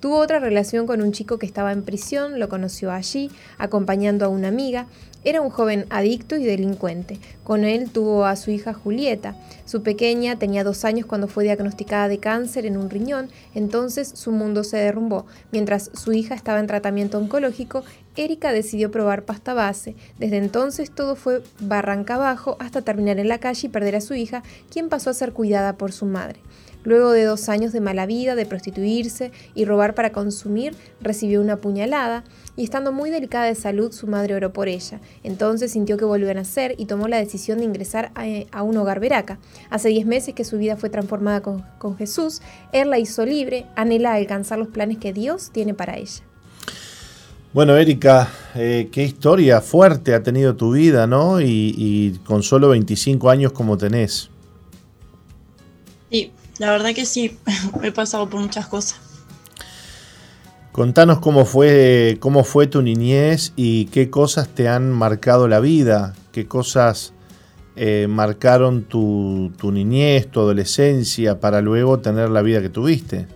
Tuvo 0.00 0.16
otra 0.16 0.40
relación 0.40 0.86
con 0.86 1.02
un 1.02 1.12
chico 1.12 1.38
que 1.38 1.44
estaba 1.44 1.72
en 1.72 1.82
prisión, 1.82 2.40
lo 2.40 2.48
conoció 2.48 2.90
allí, 2.90 3.30
acompañando 3.58 4.24
a 4.24 4.28
una 4.28 4.48
amiga. 4.48 4.86
Era 5.22 5.42
un 5.42 5.50
joven 5.50 5.86
adicto 5.90 6.36
y 6.36 6.44
delincuente. 6.44 7.18
Con 7.44 7.64
él 7.64 7.90
tuvo 7.90 8.24
a 8.24 8.36
su 8.36 8.50
hija 8.50 8.72
Julieta. 8.72 9.36
Su 9.66 9.82
pequeña 9.82 10.38
tenía 10.38 10.64
dos 10.64 10.84
años 10.84 11.04
cuando 11.04 11.28
fue 11.28 11.44
diagnosticada 11.44 12.08
de 12.08 12.18
cáncer 12.18 12.64
en 12.64 12.76
un 12.76 12.88
riñón, 12.88 13.28
entonces 13.54 14.10
su 14.14 14.32
mundo 14.32 14.64
se 14.64 14.78
derrumbó. 14.78 15.26
Mientras 15.52 15.90
su 15.94 16.12
hija 16.12 16.34
estaba 16.34 16.60
en 16.60 16.66
tratamiento 16.66 17.18
oncológico, 17.18 17.84
Erika 18.16 18.52
decidió 18.52 18.90
probar 18.90 19.24
pasta 19.24 19.54
base. 19.54 19.94
Desde 20.18 20.36
entonces 20.36 20.90
todo 20.90 21.16
fue 21.16 21.42
barranca 21.60 22.16
abajo 22.16 22.56
hasta 22.58 22.82
terminar 22.82 23.18
en 23.18 23.28
la 23.28 23.38
calle 23.38 23.66
y 23.66 23.70
perder 23.70 23.96
a 23.96 24.00
su 24.00 24.14
hija, 24.14 24.42
quien 24.70 24.88
pasó 24.88 25.10
a 25.10 25.14
ser 25.14 25.32
cuidada 25.32 25.74
por 25.76 25.92
su 25.92 26.06
madre. 26.06 26.40
Luego 26.84 27.12
de 27.12 27.24
dos 27.24 27.48
años 27.48 27.72
de 27.72 27.80
mala 27.80 28.06
vida, 28.06 28.34
de 28.34 28.46
prostituirse 28.46 29.32
y 29.54 29.64
robar 29.64 29.94
para 29.94 30.12
consumir, 30.12 30.74
recibió 31.00 31.40
una 31.40 31.56
puñalada 31.56 32.24
y 32.56 32.64
estando 32.64 32.92
muy 32.92 33.10
delicada 33.10 33.46
de 33.46 33.54
salud, 33.54 33.92
su 33.92 34.06
madre 34.06 34.34
oró 34.34 34.52
por 34.52 34.68
ella. 34.68 35.00
Entonces 35.22 35.72
sintió 35.72 35.96
que 35.96 36.04
volvió 36.04 36.30
a 36.30 36.34
nacer 36.34 36.74
y 36.78 36.86
tomó 36.86 37.08
la 37.08 37.18
decisión 37.18 37.58
de 37.58 37.64
ingresar 37.64 38.12
a, 38.52 38.62
un 38.62 38.76
hogar 38.76 39.00
veraca. 39.00 39.38
Hace 39.70 39.88
diez 39.88 40.06
meses 40.06 40.34
que 40.34 40.44
su 40.44 40.58
vida 40.58 40.76
fue 40.76 40.90
transformada 40.90 41.40
con, 41.42 41.96
Jesús, 41.98 42.40
Él 42.72 42.90
la 42.90 42.98
hizo 42.98 43.24
libre, 43.26 43.66
anhela 43.76 44.14
alcanzar 44.14 44.58
los 44.58 44.68
planes 44.68 44.98
que 44.98 45.12
Dios 45.12 45.50
tiene 45.52 45.74
para 45.74 45.96
ella. 45.96 46.22
Bueno, 47.52 47.76
Erika, 47.76 48.28
eh, 48.54 48.88
qué 48.92 49.02
historia 49.02 49.60
fuerte 49.60 50.14
ha 50.14 50.22
tenido 50.22 50.54
tu 50.54 50.72
vida, 50.72 51.06
¿no? 51.06 51.40
Y, 51.40 51.74
y 51.76 52.18
con 52.24 52.42
solo 52.42 52.68
25 52.68 53.28
años 53.28 53.52
como 53.52 53.76
tenés. 53.76 54.29
La 56.60 56.70
verdad 56.70 56.92
que 56.94 57.06
sí, 57.06 57.38
he 57.82 57.90
pasado 57.90 58.28
por 58.28 58.38
muchas 58.38 58.66
cosas. 58.66 59.00
Contanos 60.72 61.18
cómo 61.18 61.46
fue, 61.46 62.18
cómo 62.20 62.44
fue 62.44 62.66
tu 62.66 62.82
niñez 62.82 63.54
y 63.56 63.86
qué 63.86 64.10
cosas 64.10 64.46
te 64.46 64.68
han 64.68 64.92
marcado 64.92 65.48
la 65.48 65.58
vida, 65.58 66.14
qué 66.32 66.46
cosas 66.46 67.14
eh, 67.76 68.06
marcaron 68.10 68.84
tu, 68.84 69.50
niñez, 69.72 70.30
tu 70.30 70.40
adolescencia, 70.40 71.40
para 71.40 71.62
luego 71.62 72.00
tener 72.00 72.28
la 72.28 72.42
vida 72.42 72.60
que 72.60 72.68
tuviste. 72.68 73.26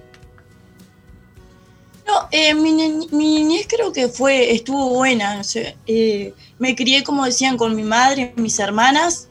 No, 2.07 2.29
eh, 2.31 2.53
mi, 2.53 2.73
niñez 3.11 3.67
creo 3.67 3.91
que 3.91 4.09
fue, 4.09 4.53
estuvo 4.53 4.91
buena. 4.91 5.41
Eh, 5.87 6.35
me 6.59 6.77
crié, 6.77 7.03
como 7.03 7.25
decían, 7.25 7.57
con 7.57 7.75
mi 7.75 7.85
madre, 7.85 8.35
mis 8.37 8.59
hermanas, 8.59 9.31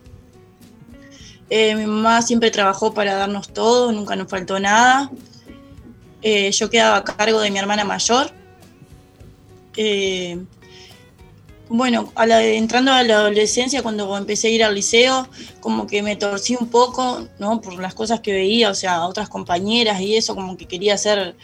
eh, 1.49 1.75
mi 1.75 1.85
mamá 1.85 2.21
siempre 2.21 2.51
trabajó 2.51 2.93
para 2.93 3.15
darnos 3.15 3.49
todo, 3.49 3.91
nunca 3.91 4.15
nos 4.15 4.29
faltó 4.29 4.59
nada. 4.59 5.11
Eh, 6.21 6.51
yo 6.51 6.69
quedaba 6.69 6.97
a 6.97 7.03
cargo 7.03 7.39
de 7.41 7.51
mi 7.51 7.59
hermana 7.59 7.83
mayor. 7.83 8.31
Eh, 9.75 10.37
bueno, 11.69 12.11
entrando 12.17 12.91
a 12.91 13.03
la 13.03 13.15
adolescencia, 13.15 13.81
cuando 13.81 14.15
empecé 14.17 14.47
a 14.47 14.51
ir 14.51 14.63
al 14.63 14.75
liceo, 14.75 15.27
como 15.59 15.87
que 15.87 16.03
me 16.03 16.15
torcí 16.15 16.55
un 16.55 16.67
poco, 16.67 17.27
¿no? 17.39 17.61
Por 17.61 17.79
las 17.79 17.93
cosas 17.93 18.19
que 18.19 18.31
veía, 18.31 18.69
o 18.69 18.75
sea, 18.75 19.05
otras 19.05 19.27
compañeras 19.27 19.99
y 19.99 20.15
eso, 20.15 20.35
como 20.35 20.55
que 20.55 20.67
quería 20.67 20.93
hacer, 20.93 21.35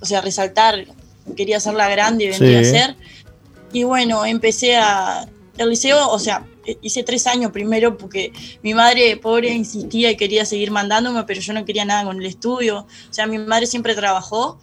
o 0.00 0.04
sea, 0.04 0.20
resaltar, 0.20 0.84
quería 1.36 1.60
ser 1.60 1.74
la 1.74 1.88
grande 1.88 2.24
y 2.24 2.28
vendría 2.28 2.60
a 2.60 2.64
ser. 2.64 2.96
Y 3.72 3.84
bueno, 3.84 4.24
empecé 4.26 4.76
a, 4.76 5.26
el 5.56 5.70
liceo, 5.70 6.08
o 6.10 6.18
sea, 6.18 6.44
hice 6.82 7.02
tres 7.02 7.26
años 7.26 7.52
primero 7.52 7.96
porque 7.96 8.32
mi 8.62 8.74
madre 8.74 9.16
pobre 9.16 9.50
insistía 9.50 10.10
y 10.10 10.16
quería 10.16 10.44
seguir 10.44 10.70
mandándome, 10.70 11.24
pero 11.24 11.40
yo 11.40 11.52
no 11.52 11.64
quería 11.64 11.84
nada 11.84 12.04
con 12.04 12.20
el 12.20 12.26
estudio. 12.26 12.86
O 13.10 13.12
sea, 13.12 13.26
mi 13.26 13.38
madre 13.38 13.66
siempre 13.66 13.94
trabajó 13.94 14.60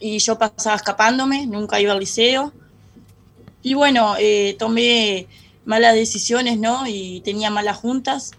y 0.00 0.18
yo 0.18 0.38
pasaba 0.38 0.76
escapándome, 0.76 1.46
nunca 1.46 1.80
iba 1.80 1.92
al 1.92 2.00
liceo. 2.00 2.52
Y 3.62 3.74
bueno, 3.74 4.14
eh, 4.18 4.56
tomé 4.58 5.26
malas 5.64 5.94
decisiones, 5.94 6.58
¿no? 6.58 6.86
Y 6.86 7.20
tenía 7.22 7.50
malas 7.50 7.76
juntas. 7.76 8.32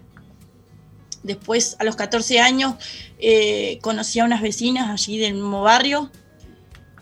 Después, 1.22 1.76
a 1.78 1.84
los 1.84 1.96
14 1.96 2.40
años, 2.40 2.74
eh, 3.18 3.78
conocí 3.82 4.20
a 4.20 4.24
unas 4.24 4.40
vecinas 4.40 4.88
allí 4.88 5.18
del 5.18 5.34
mismo 5.34 5.62
barrio, 5.62 6.10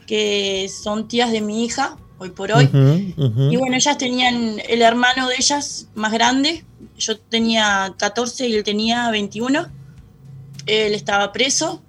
que 0.07 0.69
son 0.69 1.07
tías 1.07 1.31
de 1.31 1.41
mi 1.41 1.65
hija, 1.65 1.99
hoy 2.19 2.31
por 2.31 2.53
hoy. 2.53 2.69
Y 3.15 3.57
bueno, 3.57 3.77
ellas 3.77 3.99
tenían 3.99 4.61
el 4.69 4.83
hermano 4.83 5.29
de 5.29 5.37
ellas 5.37 5.89
más 5.95 6.13
grande, 6.13 6.65
yo 6.99 7.19
tenía 7.19 7.95
14 7.99 8.49
y 8.49 8.55
él 8.55 8.65
tenía 8.65 9.11
21, 9.11 9.67
él 10.67 10.95
estaba 10.95 11.33
preso 11.33 11.83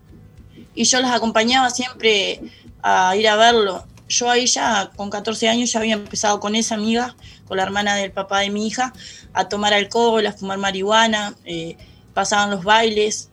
y 0.75 0.83
yo 0.83 0.99
las 1.01 1.11
acompañaba 1.11 1.69
siempre 1.69 2.41
a 2.81 3.15
ir 3.15 3.27
a 3.27 3.35
verlo. 3.35 3.85
Yo 4.09 4.29
ahí 4.29 4.45
ya 4.45 4.91
con 4.95 5.09
14 5.09 5.49
años 5.49 5.71
ya 5.71 5.79
había 5.79 5.95
empezado 5.95 6.39
con 6.39 6.55
esa 6.55 6.75
amiga, 6.75 7.15
con 7.45 7.57
la 7.57 7.63
hermana 7.63 7.95
del 7.95 8.11
papá 8.11 8.39
de 8.39 8.49
mi 8.49 8.67
hija, 8.67 8.93
a 9.33 9.49
tomar 9.49 9.73
alcohol, 9.73 10.25
a 10.25 10.31
fumar 10.31 10.57
marihuana, 10.57 11.35
eh, 11.45 11.77
pasaban 12.13 12.51
los 12.51 12.63
bailes. 12.63 13.29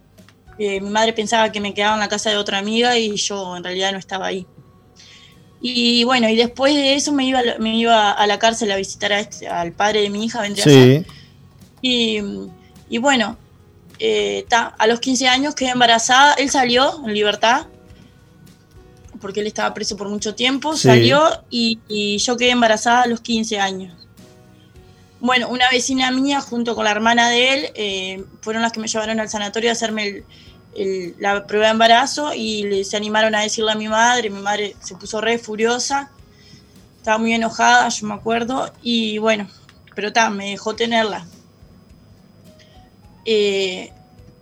Eh, 0.58 0.80
mi 0.80 0.90
madre 0.90 1.12
pensaba 1.12 1.52
que 1.52 1.60
me 1.60 1.74
quedaba 1.74 1.94
en 1.94 2.00
la 2.00 2.08
casa 2.08 2.30
de 2.30 2.36
otra 2.36 2.58
amiga 2.58 2.96
y 2.96 3.16
yo 3.16 3.56
en 3.56 3.62
realidad 3.62 3.92
no 3.92 3.98
estaba 3.98 4.26
ahí. 4.26 4.46
Y 5.66 6.04
bueno, 6.04 6.28
y 6.28 6.36
después 6.36 6.74
de 6.74 6.94
eso 6.94 7.10
me 7.10 7.24
iba, 7.24 7.40
me 7.58 7.74
iba 7.74 8.10
a 8.10 8.26
la 8.26 8.38
cárcel 8.38 8.70
a 8.70 8.76
visitar 8.76 9.14
a 9.14 9.20
este, 9.20 9.48
al 9.48 9.72
padre 9.72 10.02
de 10.02 10.10
mi 10.10 10.26
hija, 10.26 10.42
vendría 10.42 10.62
sí. 10.62 11.06
Y, 11.80 12.20
y, 12.90 12.98
bueno, 12.98 13.38
eh, 13.98 14.44
a 14.50 14.86
los 14.86 15.00
15 15.00 15.26
años 15.26 15.54
quedé 15.54 15.70
embarazada, 15.70 16.34
él 16.34 16.50
salió 16.50 17.00
en 17.06 17.14
libertad, 17.14 17.66
porque 19.22 19.40
él 19.40 19.46
estaba 19.46 19.72
preso 19.72 19.96
por 19.96 20.10
mucho 20.10 20.34
tiempo, 20.34 20.76
salió 20.76 21.22
y, 21.48 22.18
yo 22.18 22.36
quedé 22.36 22.50
embarazada 22.50 23.04
a 23.04 23.06
los 23.06 23.22
15 23.22 23.58
años. 23.58 23.94
Bueno, 25.18 25.48
una 25.48 25.70
vecina 25.70 26.10
mía 26.10 26.42
junto 26.42 26.74
con 26.74 26.84
la 26.84 26.90
hermana 26.90 27.30
de 27.30 27.54
él 27.54 27.66
eh, 27.74 28.24
fueron 28.42 28.60
las 28.60 28.70
que 28.70 28.80
me 28.80 28.86
llevaron 28.86 29.18
al 29.18 29.30
sanatorio 29.30 29.70
a 29.70 29.72
hacerme 29.72 30.08
el, 30.08 30.24
la 31.18 31.46
prueba 31.46 31.66
de 31.66 31.72
embarazo 31.72 32.34
y 32.34 32.84
se 32.84 32.96
animaron 32.96 33.34
a 33.34 33.42
decirle 33.42 33.72
a 33.72 33.76
mi 33.76 33.88
madre, 33.88 34.30
mi 34.30 34.40
madre 34.40 34.76
se 34.80 34.96
puso 34.96 35.20
re 35.20 35.38
furiosa, 35.38 36.10
estaba 36.96 37.18
muy 37.18 37.32
enojada, 37.32 37.88
yo 37.88 38.06
me 38.06 38.14
acuerdo, 38.14 38.72
y 38.82 39.18
bueno, 39.18 39.48
pero 39.94 40.12
ta, 40.12 40.30
me 40.30 40.50
dejó 40.50 40.74
tenerla. 40.74 41.26
Eh, 43.24 43.92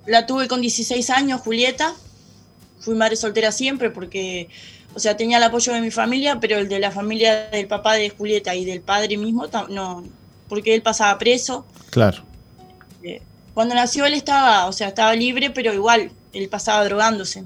la 0.06 0.26
tuve 0.26 0.48
con 0.48 0.60
16 0.60 1.10
años, 1.10 1.40
Julieta, 1.40 1.94
fui 2.80 2.94
madre 2.94 3.16
soltera 3.16 3.52
siempre 3.52 3.90
porque, 3.90 4.48
O 4.94 4.98
sea, 4.98 5.16
tenía 5.16 5.38
el 5.38 5.42
apoyo 5.42 5.72
de 5.72 5.80
mi 5.80 5.90
familia, 5.90 6.38
pero 6.40 6.58
el 6.58 6.68
de 6.68 6.78
la 6.78 6.90
familia 6.90 7.48
del 7.50 7.66
papá 7.66 7.94
de 7.94 8.10
Julieta 8.10 8.54
y 8.54 8.64
del 8.64 8.80
padre 8.80 9.16
mismo, 9.16 9.46
no, 9.68 10.04
porque 10.48 10.74
él 10.74 10.82
pasaba 10.82 11.18
preso. 11.18 11.64
Claro. 11.90 12.22
Eh, 13.02 13.22
cuando 13.54 13.74
nació 13.74 14.06
él 14.06 14.14
estaba, 14.14 14.66
o 14.66 14.72
sea, 14.72 14.88
estaba 14.88 15.14
libre, 15.14 15.50
pero 15.50 15.72
igual, 15.72 16.10
él 16.32 16.48
pasaba 16.48 16.84
drogándose. 16.84 17.44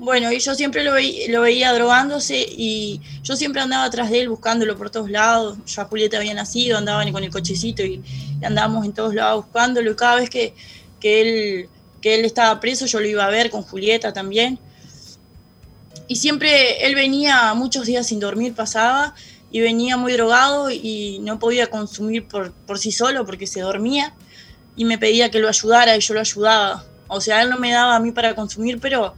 Bueno, 0.00 0.32
y 0.32 0.38
yo 0.38 0.54
siempre 0.54 0.82
lo, 0.82 0.94
veía 1.42 1.74
drogándose 1.74 2.38
y 2.38 3.02
yo 3.22 3.36
siempre 3.36 3.60
andaba 3.60 3.84
atrás 3.84 4.08
de 4.10 4.22
él 4.22 4.30
buscándolo 4.30 4.74
por 4.74 4.88
todos 4.88 5.10
lados. 5.10 5.58
Ya 5.66 5.84
Julieta 5.84 6.16
había 6.16 6.32
nacido, 6.32 6.78
andaban 6.78 7.12
con 7.12 7.22
el 7.22 7.30
cochecito 7.30 7.84
y, 7.84 8.02
andábamos 8.42 8.86
en 8.86 8.94
todos 8.94 9.14
lados 9.14 9.44
buscándolo. 9.44 9.90
Y 9.90 9.96
cada 9.96 10.16
vez 10.16 10.30
que, 10.30 10.54
que, 11.00 11.20
él, 11.20 11.68
que 12.00 12.14
él 12.14 12.24
estaba 12.24 12.58
preso, 12.60 12.86
yo 12.86 12.98
lo 12.98 13.06
iba 13.06 13.26
a 13.26 13.28
ver 13.28 13.50
con 13.50 13.60
Julieta 13.62 14.10
también. 14.14 14.58
Y 16.08 16.16
siempre 16.16 16.86
él 16.86 16.94
venía 16.94 17.52
muchos 17.52 17.84
días 17.84 18.06
sin 18.06 18.20
dormir, 18.20 18.54
pasaba, 18.54 19.14
y 19.50 19.60
venía 19.60 19.98
muy 19.98 20.14
drogado 20.14 20.70
y 20.70 21.18
no 21.20 21.38
podía 21.38 21.66
consumir 21.66 22.26
por, 22.26 22.52
por 22.52 22.78
sí 22.78 22.90
solo 22.90 23.26
porque 23.26 23.46
se 23.46 23.60
dormía. 23.60 24.14
Y 24.76 24.86
me 24.86 24.96
pedía 24.96 25.30
que 25.30 25.40
lo 25.40 25.48
ayudara 25.50 25.94
y 25.94 26.00
yo 26.00 26.14
lo 26.14 26.20
ayudaba. 26.20 26.86
O 27.10 27.20
sea, 27.20 27.42
él 27.42 27.50
no 27.50 27.58
me 27.58 27.72
daba 27.72 27.96
a 27.96 28.00
mí 28.00 28.12
para 28.12 28.34
consumir, 28.34 28.78
pero 28.80 29.14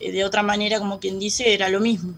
eh, 0.00 0.12
de 0.12 0.24
otra 0.24 0.42
manera, 0.42 0.78
como 0.78 0.98
quien 0.98 1.18
dice, 1.18 1.52
era 1.52 1.68
lo 1.68 1.78
mismo. 1.78 2.14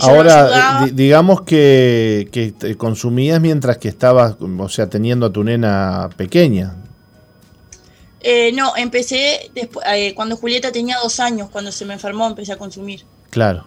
Ahora, 0.00 0.86
digamos 0.92 1.42
que, 1.42 2.28
que, 2.30 2.76
consumías 2.76 3.40
mientras 3.40 3.78
que 3.78 3.88
estabas, 3.88 4.36
o 4.40 4.68
sea, 4.68 4.88
teniendo 4.88 5.26
a 5.26 5.32
tu 5.32 5.42
nena 5.42 6.08
pequeña. 6.16 6.76
Eh, 8.20 8.52
no, 8.52 8.76
empecé 8.76 9.50
después, 9.54 9.84
eh, 9.92 10.14
cuando 10.14 10.36
Julieta 10.36 10.70
tenía 10.70 10.98
dos 11.02 11.18
años, 11.18 11.48
cuando 11.50 11.72
se 11.72 11.84
me 11.84 11.94
enfermó, 11.94 12.28
empecé 12.28 12.52
a 12.52 12.56
consumir. 12.56 13.04
Claro. 13.30 13.66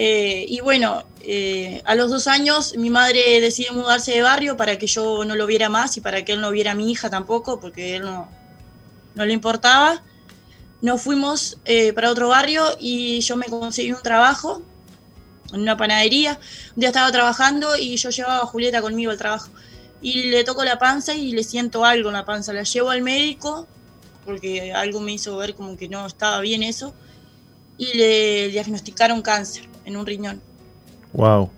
Y 0.00 0.60
bueno, 0.60 1.04
a 1.84 1.94
los 1.96 2.10
dos 2.10 2.28
años 2.28 2.76
mi 2.76 2.88
madre 2.88 3.40
decide 3.40 3.72
mudarse 3.72 4.12
de 4.12 4.22
barrio 4.22 4.56
para 4.56 4.78
que 4.78 4.86
yo 4.86 5.24
no 5.24 5.34
lo 5.34 5.46
viera 5.46 5.68
más 5.68 5.96
y 5.96 6.00
para 6.00 6.24
que 6.24 6.32
él 6.32 6.40
no 6.40 6.50
viera 6.50 6.72
a 6.72 6.74
mi 6.74 6.90
hija 6.90 7.10
tampoco, 7.10 7.58
porque 7.58 7.96
él 7.96 8.02
no, 8.02 8.28
no 9.14 9.26
le 9.26 9.32
importaba 9.32 10.02
nos 10.80 11.02
fuimos 11.02 11.58
eh, 11.64 11.92
para 11.92 12.10
otro 12.10 12.28
barrio 12.28 12.64
y 12.78 13.20
yo 13.20 13.36
me 13.36 13.46
conseguí 13.46 13.92
un 13.92 14.02
trabajo 14.02 14.62
en 15.52 15.62
una 15.62 15.76
panadería. 15.76 16.38
Un 16.76 16.80
día 16.80 16.88
estaba 16.88 17.10
trabajando 17.10 17.76
y 17.76 17.96
yo 17.96 18.10
llevaba 18.10 18.38
a 18.38 18.46
Julieta 18.46 18.80
conmigo 18.80 19.10
al 19.10 19.18
trabajo. 19.18 19.50
Y 20.00 20.30
le 20.30 20.44
toco 20.44 20.64
la 20.64 20.78
panza 20.78 21.14
y 21.14 21.32
le 21.32 21.42
siento 21.42 21.84
algo 21.84 22.10
en 22.10 22.14
la 22.14 22.24
panza. 22.24 22.52
La 22.52 22.62
llevo 22.62 22.90
al 22.90 23.02
médico 23.02 23.66
porque 24.24 24.72
algo 24.72 25.00
me 25.00 25.12
hizo 25.12 25.36
ver 25.36 25.54
como 25.54 25.76
que 25.76 25.88
no 25.88 26.06
estaba 26.06 26.40
bien 26.40 26.62
eso. 26.62 26.94
Y 27.78 27.96
le 27.96 28.48
diagnosticaron 28.48 29.22
cáncer 29.22 29.68
en 29.84 29.96
un 29.96 30.04
riñón. 30.04 30.42
Wow. 31.14 31.50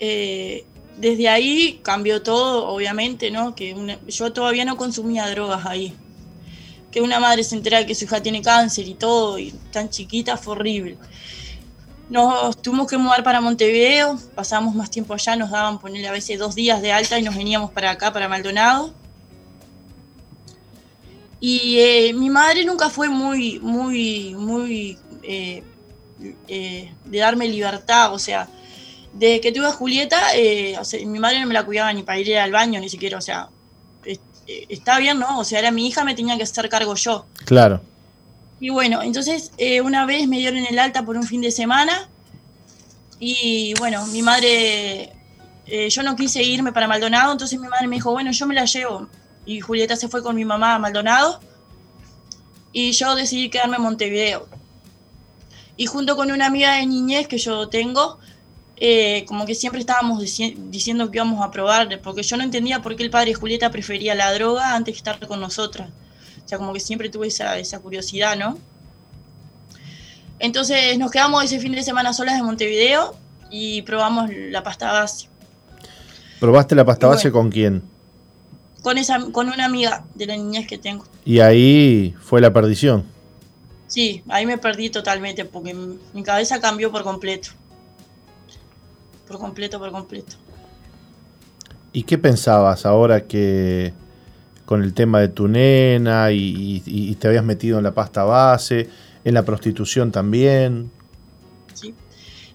Eh, 0.00 0.64
desde 0.96 1.28
ahí 1.28 1.80
cambió 1.82 2.22
todo, 2.22 2.66
obviamente, 2.66 3.30
¿no? 3.30 3.54
Que 3.54 3.76
yo 4.08 4.32
todavía 4.32 4.64
no 4.64 4.76
consumía 4.76 5.28
drogas 5.30 5.64
ahí 5.66 5.94
que 6.90 7.00
una 7.00 7.20
madre 7.20 7.44
se 7.44 7.54
entera 7.54 7.86
que 7.86 7.94
su 7.94 8.04
hija 8.04 8.22
tiene 8.22 8.42
cáncer 8.42 8.86
y 8.88 8.94
todo, 8.94 9.38
y 9.38 9.52
tan 9.72 9.90
chiquita, 9.90 10.36
fue 10.36 10.54
horrible. 10.54 10.98
Nos 12.08 12.60
tuvimos 12.60 12.88
que 12.88 12.98
mudar 12.98 13.22
para 13.22 13.40
Montevideo, 13.40 14.18
pasamos 14.34 14.74
más 14.74 14.90
tiempo 14.90 15.14
allá, 15.14 15.36
nos 15.36 15.50
daban 15.50 15.78
ponerle 15.78 16.08
a 16.08 16.12
veces 16.12 16.38
dos 16.38 16.56
días 16.56 16.82
de 16.82 16.92
alta 16.92 17.18
y 17.18 17.22
nos 17.22 17.36
veníamos 17.36 17.70
para 17.70 17.90
acá, 17.90 18.12
para 18.12 18.28
Maldonado. 18.28 18.92
Y 21.40 21.78
eh, 21.78 22.12
mi 22.12 22.28
madre 22.28 22.64
nunca 22.64 22.90
fue 22.90 23.08
muy, 23.08 23.58
muy, 23.60 24.34
muy 24.34 24.98
eh, 25.22 25.62
eh, 26.48 26.92
de 27.04 27.18
darme 27.18 27.48
libertad, 27.48 28.12
o 28.12 28.18
sea, 28.18 28.48
desde 29.14 29.40
que 29.40 29.50
tuve 29.50 29.66
a 29.66 29.72
Julieta, 29.72 30.20
mi 31.06 31.18
madre 31.18 31.40
no 31.40 31.46
me 31.46 31.54
la 31.54 31.64
cuidaba 31.64 31.92
ni 31.92 32.02
para 32.02 32.18
ir 32.18 32.36
al 32.38 32.52
baño, 32.52 32.78
ni 32.78 32.88
siquiera, 32.88 33.18
o 33.18 33.22
sea, 33.22 33.48
eh, 34.50 34.66
está 34.68 34.98
bien, 34.98 35.18
¿no? 35.20 35.38
O 35.38 35.44
sea, 35.44 35.60
era 35.60 35.70
mi 35.70 35.86
hija, 35.86 36.02
me 36.04 36.14
tenía 36.14 36.36
que 36.36 36.42
hacer 36.42 36.68
cargo 36.68 36.94
yo. 36.96 37.26
Claro. 37.44 37.80
Y 38.58 38.70
bueno, 38.70 39.00
entonces 39.00 39.52
eh, 39.58 39.80
una 39.80 40.06
vez 40.06 40.26
me 40.26 40.38
dieron 40.38 40.58
el 40.58 40.78
alta 40.78 41.04
por 41.04 41.16
un 41.16 41.22
fin 41.22 41.40
de 41.40 41.52
semana 41.52 42.08
y 43.20 43.74
bueno, 43.78 44.04
mi 44.08 44.22
madre, 44.22 45.12
eh, 45.66 45.88
yo 45.88 46.02
no 46.02 46.16
quise 46.16 46.42
irme 46.42 46.72
para 46.72 46.88
Maldonado, 46.88 47.32
entonces 47.32 47.58
mi 47.60 47.68
madre 47.68 47.86
me 47.86 47.96
dijo, 47.96 48.10
bueno, 48.10 48.32
yo 48.32 48.46
me 48.46 48.54
la 48.54 48.64
llevo. 48.64 49.08
Y 49.50 49.58
Julieta 49.58 49.96
se 49.96 50.06
fue 50.06 50.22
con 50.22 50.36
mi 50.36 50.44
mamá 50.44 50.76
a 50.76 50.78
Maldonado 50.78 51.40
y 52.72 52.92
yo 52.92 53.16
decidí 53.16 53.50
quedarme 53.50 53.78
en 53.78 53.82
Montevideo. 53.82 54.46
Y 55.76 55.86
junto 55.86 56.14
con 56.14 56.30
una 56.30 56.46
amiga 56.46 56.74
de 56.74 56.86
niñez 56.86 57.26
que 57.26 57.36
yo 57.36 57.68
tengo, 57.68 58.20
eh, 58.76 59.24
como 59.26 59.46
que 59.46 59.56
siempre 59.56 59.80
estábamos 59.80 60.20
diciendo 60.20 61.10
que 61.10 61.18
íbamos 61.18 61.44
a 61.44 61.50
probar, 61.50 62.00
porque 62.00 62.22
yo 62.22 62.36
no 62.36 62.44
entendía 62.44 62.80
por 62.80 62.94
qué 62.94 63.02
el 63.02 63.10
padre 63.10 63.30
de 63.30 63.34
Julieta 63.34 63.72
prefería 63.72 64.14
la 64.14 64.32
droga 64.32 64.72
antes 64.72 64.94
que 64.94 64.98
estar 64.98 65.18
con 65.26 65.40
nosotras. 65.40 65.90
O 66.44 66.48
sea, 66.48 66.56
como 66.56 66.72
que 66.72 66.78
siempre 66.78 67.08
tuve 67.08 67.26
esa, 67.26 67.58
esa 67.58 67.80
curiosidad, 67.80 68.36
¿no? 68.36 68.56
Entonces 70.38 70.96
nos 70.96 71.10
quedamos 71.10 71.42
ese 71.42 71.58
fin 71.58 71.72
de 71.72 71.82
semana 71.82 72.12
solas 72.12 72.38
en 72.38 72.44
Montevideo 72.44 73.16
y 73.50 73.82
probamos 73.82 74.30
la 74.32 74.62
pasta 74.62 74.92
base. 74.92 75.28
¿Probaste 76.38 76.76
la 76.76 76.84
pasta 76.84 77.08
base 77.08 77.32
con 77.32 77.50
quién? 77.50 77.82
Con, 78.82 78.98
esa, 78.98 79.20
con 79.32 79.48
una 79.48 79.64
amiga 79.66 80.04
de 80.14 80.26
la 80.26 80.36
niñez 80.36 80.66
que 80.66 80.78
tengo. 80.78 81.04
Y 81.24 81.40
ahí 81.40 82.14
fue 82.20 82.40
la 82.40 82.52
perdición. 82.52 83.04
Sí, 83.86 84.22
ahí 84.28 84.46
me 84.46 84.56
perdí 84.56 84.88
totalmente 84.88 85.44
porque 85.44 85.74
mi 85.74 86.22
cabeza 86.22 86.60
cambió 86.60 86.90
por 86.90 87.02
completo 87.02 87.50
por 89.30 89.38
completo, 89.38 89.78
por 89.78 89.92
completo. 89.92 90.34
¿Y 91.92 92.02
qué 92.02 92.18
pensabas 92.18 92.84
ahora 92.84 93.28
que 93.28 93.92
con 94.64 94.82
el 94.82 94.92
tema 94.92 95.20
de 95.20 95.28
tu 95.28 95.46
nena 95.46 96.32
y, 96.32 97.16
te 97.20 97.28
habías 97.28 97.44
metido 97.44 97.78
en 97.78 97.84
la 97.84 97.94
pasta 97.94 98.24
base, 98.24 98.88
en 99.24 99.34
la 99.34 99.44
prostitución 99.44 100.10
también? 100.10 100.90
Sí. 101.74 101.94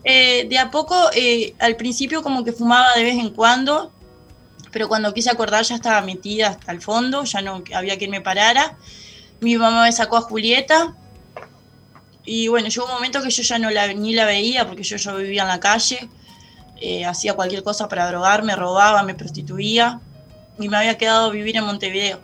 Eh, 0.04 0.48
de 0.50 0.60
a 0.60 0.70
poco, 0.70 0.96
eh, 1.16 1.56
al 1.60 1.78
principio 1.78 2.22
como 2.22 2.44
que 2.44 2.52
fumaba 2.52 2.88
de 2.98 3.04
vez 3.04 3.16
en 3.16 3.30
cuando, 3.30 3.94
pero 4.76 4.90
cuando 4.90 5.14
quise 5.14 5.30
acordar 5.30 5.64
ya 5.64 5.76
estaba 5.76 6.02
metida 6.02 6.50
hasta 6.50 6.70
el 6.74 6.82
fondo, 6.82 7.24
ya 7.24 7.42
no 7.42 7.64
había 7.74 7.98
quien 7.98 8.12
me 8.12 8.20
parara. 8.20 8.76
Mi 9.40 9.56
mamá 9.56 9.84
me 9.84 9.92
sacó 9.94 10.18
a 10.18 10.22
Julieta. 10.22 10.94
Y 12.26 12.50
bueno, 12.50 12.68
llegó 12.68 12.86
un 12.86 12.92
momento 12.92 13.24
que 13.24 13.30
yo 13.30 13.42
ya 13.42 13.58
no 13.58 13.70
la, 13.70 13.94
ni 13.94 14.12
la 14.12 14.26
veía 14.26 14.68
porque 14.68 14.84
yo 14.84 14.98
ya 14.98 15.14
vivía 15.14 15.44
en 15.44 15.48
la 15.48 15.62
calle 15.62 16.10
eh, 16.82 17.06
hacía 17.06 17.36
cualquier 17.36 17.64
cosa 17.64 17.88
para 17.88 18.06
drogarme, 18.10 18.54
robaba, 18.54 19.02
me 19.04 19.16
prostituía 19.16 20.02
y 20.60 20.68
me 20.68 20.76
había 20.76 20.98
quedado 20.98 21.28
a 21.28 21.32
vivir 21.32 21.56
en 21.56 21.64
Montevideo. 21.64 22.20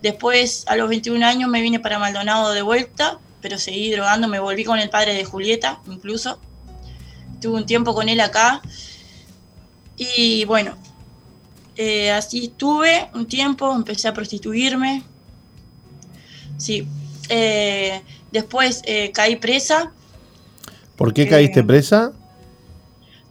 Después, 0.00 0.66
a 0.68 0.76
los 0.76 0.88
21 0.88 1.26
años, 1.26 1.50
me 1.50 1.60
vine 1.60 1.80
para 1.80 1.98
Maldonado 1.98 2.52
de 2.52 2.62
vuelta, 2.62 3.18
pero 3.40 3.58
seguí 3.58 3.90
drogando, 3.90 4.28
me 4.28 4.38
volví 4.38 4.62
con 4.62 4.78
el 4.78 4.90
padre 4.90 5.14
de 5.14 5.24
Julieta, 5.24 5.80
incluso. 5.88 6.38
Tuve 7.40 7.56
un 7.56 7.66
tiempo 7.66 7.96
con 7.96 8.08
él 8.08 8.20
acá. 8.20 8.62
Y 9.96 10.44
bueno, 10.44 10.76
eh, 11.76 12.10
así 12.10 12.46
estuve 12.46 13.08
un 13.14 13.26
tiempo, 13.26 13.74
empecé 13.74 14.08
a 14.08 14.14
prostituirme. 14.14 15.02
Sí. 16.56 16.86
Eh, 17.28 18.02
después 18.30 18.82
caí 19.12 19.36
presa. 19.36 19.92
¿Por 20.96 21.12
qué 21.12 21.26
caíste 21.26 21.62
presa? 21.64 22.12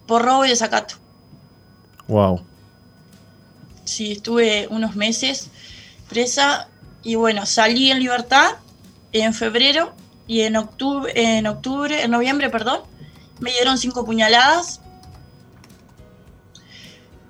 por 0.06 0.22
robo 0.22 0.44
y 0.44 0.50
desacato. 0.50 0.96
Wow. 2.08 2.42
Sí, 3.84 4.12
estuve 4.12 4.66
unos 4.68 4.96
meses 4.96 5.50
presa 6.08 6.68
y 7.02 7.14
bueno, 7.16 7.46
salí 7.46 7.90
en 7.90 7.98
libertad 7.98 8.56
en 9.12 9.34
febrero 9.34 9.94
y 10.26 10.40
en 10.40 10.56
octubre, 10.56 11.12
en 11.14 11.46
octubre, 11.46 12.02
en 12.02 12.10
noviembre, 12.10 12.50
perdón, 12.50 12.80
me 13.40 13.52
dieron 13.52 13.78
cinco 13.78 14.04
puñaladas 14.04 14.80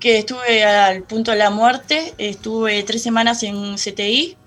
que 0.05 0.19
estuve 0.19 0.63
al 0.63 1.01
punto 1.01 1.31
de 1.31 1.37
la 1.37 1.49
muerte, 1.49 2.13
estuve 2.19 2.83
tres 2.83 3.01
semanas 3.01 3.41
en 3.41 3.73
CTI, 3.73 4.37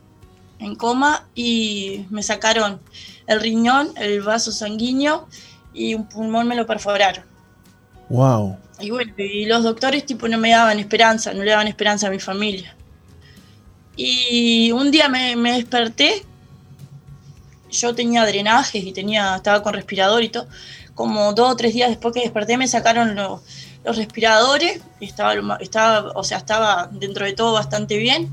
en 0.60 0.76
coma, 0.76 1.26
y 1.34 2.06
me 2.10 2.22
sacaron 2.22 2.78
el 3.26 3.40
riñón, 3.40 3.90
el 3.96 4.22
vaso 4.22 4.52
sanguíneo 4.52 5.26
y 5.74 5.94
un 5.94 6.08
pulmón 6.08 6.46
me 6.46 6.54
lo 6.54 6.64
perforaron. 6.64 7.24
Wow. 8.08 8.56
Y 8.78 8.90
bueno, 8.90 9.12
y 9.18 9.46
los 9.46 9.64
doctores 9.64 10.06
tipo 10.06 10.28
no 10.28 10.38
me 10.38 10.50
daban 10.50 10.78
esperanza, 10.78 11.34
no 11.34 11.42
le 11.42 11.50
daban 11.50 11.66
esperanza 11.66 12.06
a 12.06 12.10
mi 12.10 12.20
familia. 12.20 12.76
Y 13.96 14.70
un 14.70 14.92
día 14.92 15.08
me, 15.08 15.34
desperté, 15.54 16.24
yo 17.68 17.96
tenía 17.96 18.24
drenajes 18.24 18.84
y 18.84 18.92
tenía, 18.92 19.34
estaba 19.34 19.60
con 19.64 19.74
respirador 19.74 20.22
y 20.22 20.28
todo. 20.28 20.46
Como 20.98 21.32
dos 21.32 21.52
o 21.52 21.54
tres 21.54 21.74
días 21.74 21.90
después 21.90 22.12
que 22.12 22.22
desperté 22.22 22.56
me 22.56 22.66
sacaron 22.66 23.14
los, 23.14 23.40
respiradores, 23.84 24.80
estaba, 25.00 25.56
estaba, 25.60 26.10
o 26.16 26.24
sea, 26.24 26.38
estaba 26.38 26.88
dentro 26.90 27.24
de 27.24 27.34
todo 27.34 27.52
bastante 27.52 27.96
bien. 27.98 28.28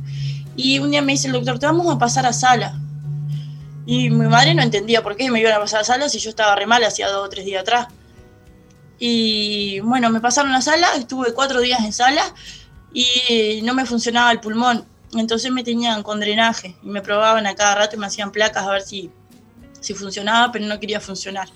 Y 0.55 0.79
un 0.79 0.89
día 0.89 1.03
me 1.03 1.11
dice 1.11 1.27
el 1.27 1.33
doctor, 1.33 1.59
te 1.59 1.67
vamos 1.67 1.95
a 1.95 1.99
pasar 1.99 2.25
a 2.25 2.33
sala. 2.33 2.81
Y 3.85 4.09
mi 4.09 4.25
madre 4.25 4.55
no 4.55 4.63
entendía 4.63 5.03
por 5.03 5.15
qué 5.15 5.29
me 5.29 5.39
iban 5.39 5.53
a 5.53 5.59
pasar 5.59 5.81
a 5.81 5.83
sala 5.83 6.09
si 6.09 6.17
yo 6.17 6.31
estaba 6.31 6.55
re 6.55 6.65
mal 6.65 6.83
hacía 6.83 7.07
dos 7.07 7.27
o 7.27 7.29
tres 7.29 7.45
días 7.45 7.61
atrás. 7.61 7.89
Y 8.97 9.79
bueno, 9.81 10.09
me 10.09 10.19
pasaron 10.19 10.51
a 10.53 10.61
sala, 10.63 10.87
estuve 10.95 11.35
cuatro 11.35 11.61
días 11.61 11.81
en 11.81 11.93
sala 11.93 12.33
y 12.91 13.59
no 13.61 13.75
me 13.75 13.85
funcionaba 13.85 14.31
el 14.31 14.39
pulmón. 14.39 14.85
Entonces 15.13 15.51
me 15.51 15.63
tenían 15.63 16.01
con 16.01 16.19
drenaje 16.19 16.75
y 16.81 16.87
me 16.87 17.03
probaban 17.03 17.45
a 17.45 17.53
cada 17.53 17.75
rato 17.75 17.95
y 17.95 17.99
me 17.99 18.07
hacían 18.07 18.31
placas 18.31 18.65
a 18.65 18.71
ver 18.71 18.81
si, 18.81 19.11
si 19.81 19.93
funcionaba, 19.93 20.51
pero 20.51 20.65
no 20.65 20.79
quería 20.79 20.99
funcionar. 20.99 21.47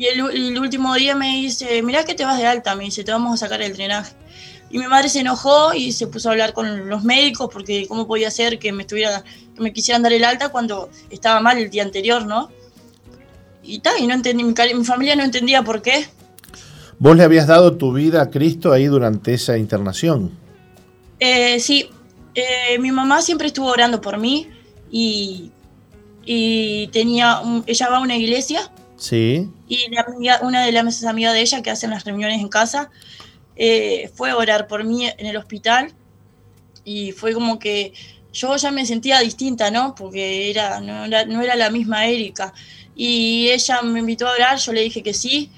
Y 0.00 0.06
el, 0.06 0.20
el 0.30 0.58
último 0.58 0.94
día 0.94 1.14
me 1.14 1.26
dice, 1.36 1.82
mirá 1.82 2.06
que 2.06 2.14
te 2.14 2.24
vas 2.24 2.38
de 2.38 2.46
alta, 2.46 2.74
me 2.74 2.84
dice, 2.84 3.04
te 3.04 3.12
vamos 3.12 3.34
a 3.34 3.36
sacar 3.36 3.60
el 3.60 3.74
drenaje. 3.74 4.14
Y 4.70 4.78
mi 4.78 4.86
madre 4.86 5.10
se 5.10 5.20
enojó 5.20 5.74
y 5.74 5.92
se 5.92 6.06
puso 6.06 6.30
a 6.30 6.32
hablar 6.32 6.54
con 6.54 6.88
los 6.88 7.04
médicos 7.04 7.50
porque 7.52 7.86
cómo 7.86 8.06
podía 8.06 8.30
ser 8.30 8.58
que 8.58 8.72
me 8.72 8.84
estuviera, 8.84 9.22
que 9.54 9.60
me 9.60 9.74
quisieran 9.74 10.00
dar 10.02 10.14
el 10.14 10.24
alta 10.24 10.48
cuando 10.48 10.88
estaba 11.10 11.40
mal 11.40 11.58
el 11.58 11.68
día 11.68 11.82
anterior, 11.82 12.24
¿no? 12.24 12.50
Y 13.62 13.80
tal, 13.80 13.98
y 14.00 14.06
no 14.06 14.14
entendí, 14.14 14.42
mi, 14.42 14.54
mi 14.74 14.84
familia 14.86 15.16
no 15.16 15.22
entendía 15.22 15.62
por 15.62 15.82
qué. 15.82 16.06
¿Vos 16.98 17.14
le 17.14 17.22
habías 17.24 17.46
dado 17.46 17.76
tu 17.76 17.92
vida 17.92 18.22
a 18.22 18.30
Cristo 18.30 18.72
ahí 18.72 18.86
durante 18.86 19.34
esa 19.34 19.58
internación? 19.58 20.30
Eh, 21.18 21.60
sí, 21.60 21.90
eh, 22.34 22.78
mi 22.78 22.90
mamá 22.90 23.20
siempre 23.20 23.48
estuvo 23.48 23.66
orando 23.66 24.00
por 24.00 24.16
mí 24.16 24.48
y, 24.90 25.50
y 26.24 26.86
tenía, 26.86 27.40
un- 27.40 27.64
ella 27.66 27.90
va 27.90 27.98
a 27.98 28.00
una 28.00 28.16
iglesia 28.16 28.70
Sí. 29.00 29.48
y 29.66 29.88
la 29.90 30.02
amiga- 30.02 30.40
una 30.42 30.64
de 30.66 30.72
las 30.72 31.04
amigas 31.04 31.32
de 31.32 31.40
ella 31.40 31.62
que 31.62 31.70
hacen 31.70 31.88
las 31.90 32.04
reuniones 32.04 32.38
en 32.40 32.48
casa 32.48 32.90
eh, 33.56 34.10
fue 34.14 34.30
a 34.30 34.36
orar 34.36 34.66
por 34.66 34.84
mí 34.84 35.06
en 35.06 35.26
el 35.26 35.36
hospital 35.38 35.92
y 36.84 37.12
fue 37.12 37.32
como 37.32 37.58
que 37.58 37.92
yo 38.32 38.54
ya 38.56 38.70
me 38.70 38.84
sentía 38.86 39.18
distinta, 39.20 39.70
¿no? 39.70 39.94
Porque 39.94 40.50
era, 40.50 40.80
no, 40.80 41.04
era, 41.06 41.24
no 41.24 41.40
era 41.42 41.56
la 41.56 41.70
misma 41.70 42.06
Erika. 42.06 42.52
Y 42.94 43.48
ella 43.50 43.82
me 43.82 44.00
invitó 44.00 44.28
a 44.28 44.32
orar, 44.32 44.58
yo 44.58 44.72
le 44.72 44.82
dije 44.82 45.02
que 45.02 45.14
sí, 45.14 45.50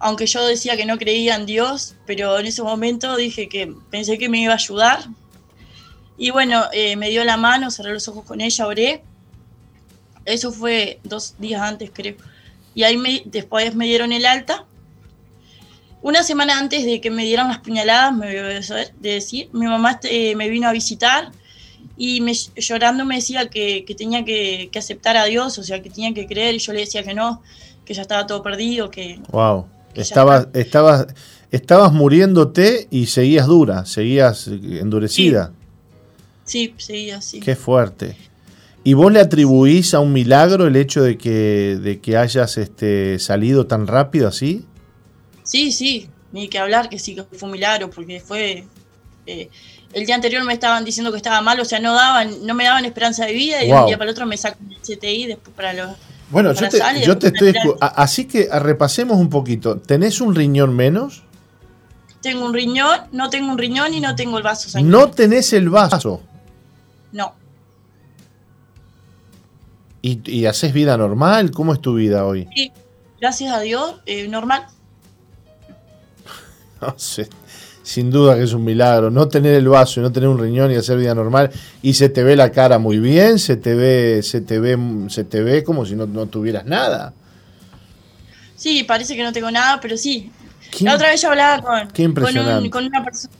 aunque 0.00 0.26
yo 0.26 0.44
decía 0.46 0.76
que 0.76 0.84
no 0.84 0.98
creía 0.98 1.36
en 1.36 1.46
Dios, 1.46 1.94
pero 2.06 2.38
en 2.38 2.46
ese 2.46 2.62
momento 2.62 3.16
dije 3.16 3.48
que 3.48 3.72
pensé 3.90 4.18
que 4.18 4.28
me 4.28 4.40
iba 4.42 4.52
a 4.52 4.56
ayudar. 4.56 5.04
Y 6.18 6.30
bueno, 6.30 6.64
eh, 6.72 6.96
me 6.96 7.08
dio 7.08 7.24
la 7.24 7.36
mano, 7.36 7.70
cerré 7.70 7.92
los 7.92 8.06
ojos 8.08 8.24
con 8.24 8.40
ella, 8.40 8.66
oré. 8.66 9.02
Eso 10.24 10.52
fue 10.52 11.00
dos 11.04 11.34
días 11.38 11.62
antes, 11.62 11.90
creo. 11.92 12.16
Y 12.74 12.82
ahí 12.84 12.96
me, 12.96 13.22
después 13.26 13.74
me 13.74 13.86
dieron 13.86 14.12
el 14.12 14.24
alta. 14.26 14.66
Una 16.02 16.22
semana 16.22 16.58
antes 16.58 16.84
de 16.84 17.00
que 17.00 17.10
me 17.10 17.24
dieran 17.24 17.48
las 17.48 17.58
puñaladas, 17.58 18.14
me 18.16 18.26
voy 18.42 18.52
a 18.54 18.62
saber- 18.62 18.94
de 19.00 19.14
decir, 19.14 19.50
mi 19.52 19.66
mamá 19.66 20.00
eh, 20.04 20.34
me 20.34 20.48
vino 20.48 20.66
a 20.68 20.72
visitar 20.72 21.30
y 21.96 22.22
me, 22.22 22.32
llorando 22.56 23.04
me 23.04 23.16
decía 23.16 23.48
que, 23.48 23.84
que 23.84 23.94
tenía 23.94 24.24
que, 24.24 24.70
que 24.72 24.78
aceptar 24.78 25.18
a 25.18 25.24
Dios, 25.24 25.58
o 25.58 25.62
sea, 25.62 25.82
que 25.82 25.90
tenía 25.90 26.14
que 26.14 26.26
creer, 26.26 26.54
y 26.54 26.58
yo 26.58 26.72
le 26.72 26.80
decía 26.80 27.02
que 27.02 27.12
no, 27.12 27.42
que 27.84 27.92
ya 27.92 28.00
estaba 28.02 28.26
todo 28.26 28.42
perdido, 28.42 28.90
que 28.90 29.20
Wow. 29.30 29.66
Que 29.92 29.96
ya 29.98 30.02
Estabas, 30.02 30.48
estabas, 30.54 31.06
estabas 31.50 31.92
muriéndote 31.92 32.86
y 32.90 33.06
seguías 33.06 33.46
dura, 33.46 33.84
seguías 33.84 34.46
eh, 34.48 34.78
endurecida. 34.80 35.52
sí, 36.44 36.72
seguía 36.78 37.18
así. 37.18 37.40
Qué 37.40 37.56
fuerte. 37.56 38.16
¿Y 38.82 38.94
vos 38.94 39.12
le 39.12 39.20
atribuís 39.20 39.92
a 39.94 40.00
un 40.00 40.12
milagro 40.12 40.66
el 40.66 40.76
hecho 40.76 41.02
de 41.02 41.18
que, 41.18 41.78
de 41.82 42.00
que 42.00 42.16
hayas 42.16 42.56
este, 42.56 43.18
salido 43.18 43.66
tan 43.66 43.86
rápido 43.86 44.28
así? 44.28 44.64
Sí, 45.42 45.70
sí, 45.72 46.08
ni 46.32 46.48
que 46.48 46.58
hablar, 46.58 46.88
que 46.88 46.98
sí, 46.98 47.14
que 47.14 47.24
fue 47.24 47.46
un 47.46 47.52
milagro, 47.52 47.90
porque 47.90 48.20
fue... 48.20 48.64
eh, 49.26 49.50
el 49.92 50.06
día 50.06 50.14
anterior 50.14 50.44
me 50.44 50.52
estaban 50.52 50.84
diciendo 50.84 51.10
que 51.10 51.16
estaba 51.16 51.40
mal, 51.42 51.58
o 51.58 51.64
sea, 51.64 51.80
no 51.80 51.94
daban, 51.94 52.46
no 52.46 52.54
me 52.54 52.64
daban 52.64 52.84
esperanza 52.84 53.26
de 53.26 53.32
vida, 53.32 53.62
y 53.64 53.68
de 53.68 53.74
un 53.74 53.86
día 53.86 53.98
para 53.98 54.08
el 54.10 54.14
otro 54.14 54.24
me 54.24 54.36
sacan 54.36 54.70
el 54.70 54.78
CTI 54.78 55.26
después 55.26 55.54
para 55.54 55.72
los... 55.72 55.96
Bueno, 56.30 56.52
yo 56.52 56.68
te, 56.68 56.78
yo 57.04 57.18
te 57.18 57.26
estoy... 57.26 57.52
Así 57.80 58.26
que 58.26 58.48
repasemos 58.60 59.18
un 59.18 59.28
poquito. 59.28 59.78
¿Tenés 59.78 60.20
un 60.20 60.34
riñón 60.34 60.76
menos? 60.76 61.24
Tengo 62.22 62.46
un 62.46 62.54
riñón, 62.54 63.00
no 63.10 63.30
tengo 63.30 63.50
un 63.50 63.58
riñón 63.58 63.92
y 63.94 64.00
no 64.00 64.14
tengo 64.14 64.38
el 64.38 64.44
vaso 64.44 64.68
sanguíneo. 64.68 65.00
No 65.00 65.10
tenés 65.10 65.52
el 65.52 65.70
vaso. 65.70 66.22
No, 67.10 67.34
¿Y, 70.02 70.20
y 70.30 70.46
haces 70.46 70.72
vida 70.72 70.96
normal? 70.96 71.50
¿Cómo 71.50 71.72
es 71.74 71.80
tu 71.80 71.94
vida 71.94 72.24
hoy? 72.24 72.48
sí, 72.54 72.72
gracias 73.20 73.52
a 73.52 73.60
Dios, 73.60 73.96
eh, 74.06 74.28
normal. 74.28 74.66
No 76.80 76.94
sé. 76.98 77.28
Sin 77.82 78.10
duda 78.10 78.36
que 78.36 78.44
es 78.44 78.52
un 78.52 78.64
milagro. 78.64 79.10
No 79.10 79.28
tener 79.28 79.54
el 79.54 79.68
vaso 79.68 80.00
y 80.00 80.02
no 80.02 80.12
tener 80.12 80.28
un 80.28 80.38
riñón 80.38 80.70
y 80.70 80.76
hacer 80.76 80.96
vida 80.98 81.14
normal. 81.14 81.50
Y 81.82 81.94
se 81.94 82.08
te 82.08 82.22
ve 82.22 82.36
la 82.36 82.52
cara 82.52 82.78
muy 82.78 82.98
bien, 82.98 83.38
se 83.38 83.56
te 83.56 83.74
ve, 83.74 84.22
se 84.22 84.40
te 84.42 84.58
ve, 84.60 84.78
se 85.08 85.24
te 85.24 85.42
ve 85.42 85.64
como 85.64 85.84
si 85.84 85.96
no, 85.96 86.06
no 86.06 86.26
tuvieras 86.26 86.64
nada. 86.66 87.12
Sí, 88.56 88.84
parece 88.84 89.16
que 89.16 89.22
no 89.22 89.32
tengo 89.32 89.50
nada, 89.50 89.80
pero 89.80 89.96
sí. 89.96 90.30
La 90.80 90.94
otra 90.94 91.08
vez 91.08 91.20
yo 91.20 91.30
hablaba 91.30 91.62
con, 91.62 91.90
con, 92.14 92.38
un- 92.38 92.70
con 92.70 92.84
una 92.84 93.02
persona 93.02 93.34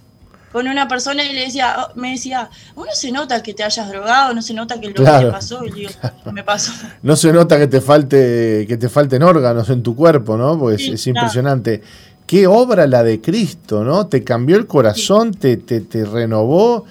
con 0.53 0.67
una 0.69 0.89
persona 0.89 1.25
y 1.25 1.33
le 1.33 1.43
decía, 1.43 1.77
oh, 1.79 1.93
me 1.99 2.11
decía, 2.13 2.51
uno 2.75 2.89
se 2.93 3.13
nota 3.13 3.43
que 3.43 3.55
te 3.55 3.63
hayas 3.63 3.89
drogado, 3.89 4.35
no 4.35 4.43
se 4.43 4.53
nota 4.55 4.81
que 4.81 4.89
lo 4.89 4.95
Claro, 4.95 5.21
que 5.21 5.27
te 5.27 5.33
pasó, 5.33 5.65
y 5.65 5.71
digo, 5.71 5.91
me 6.33 6.43
pasó. 6.43 6.73
No 7.03 7.15
se 7.17 7.33
nota 7.33 7.59
que 7.59 7.67
te 7.69 7.81
falte, 7.81 8.65
que 8.69 8.77
te 8.77 8.89
falten 8.89 9.23
órganos 9.23 9.71
en 9.71 9.83
tu 9.83 9.95
cuerpo, 9.95 10.37
¿no? 10.37 10.59
Pues 10.59 10.81
Sí, 10.83 10.93
es 10.93 11.05
claro. 11.05 11.19
impresionante. 11.21 11.83
Qué 12.27 12.47
obra 12.47 12.87
la 12.87 13.03
de 13.03 13.21
Cristo, 13.21 13.83
¿no? 13.85 14.07
Te 14.07 14.23
cambió 14.25 14.57
el 14.57 14.67
corazón, 14.67 15.33
te, 15.35 15.57
te, 15.57 15.81
te 15.81 16.05
renovó. 16.05 16.85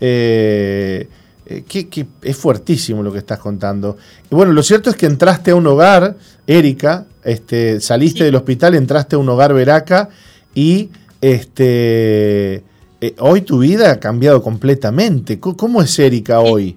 eh, 0.00 1.08
eh, 1.46 1.64
que, 1.68 1.88
que 1.88 2.06
es 2.22 2.36
fuertísimo 2.36 3.02
lo 3.02 3.12
que 3.12 3.18
estás 3.18 3.38
contando. 3.40 3.96
Y 4.30 4.34
bueno, 4.34 4.52
lo 4.52 4.62
cierto 4.62 4.88
es 4.88 4.96
que 4.96 5.06
entraste 5.06 5.50
a 5.50 5.56
un 5.56 5.66
hogar, 5.66 6.16
Erika, 6.46 7.06
este, 7.24 7.80
saliste 7.80 8.20
Sí. 8.20 8.24
del 8.24 8.36
hospital, 8.36 8.74
entraste 8.76 9.16
a 9.16 9.18
un 9.18 9.28
hogar 9.28 9.52
Veraca 9.52 10.08
y 10.54 10.90
este, 11.20 12.62
eh, 13.00 13.14
hoy 13.18 13.40
tu 13.40 13.58
vida 13.58 13.92
ha 13.92 14.00
cambiado 14.00 14.42
completamente. 14.42 15.40
¿Cómo, 15.40 15.56
cómo 15.56 15.82
es 15.82 15.98
Erika 15.98 16.40
hoy? 16.40 16.76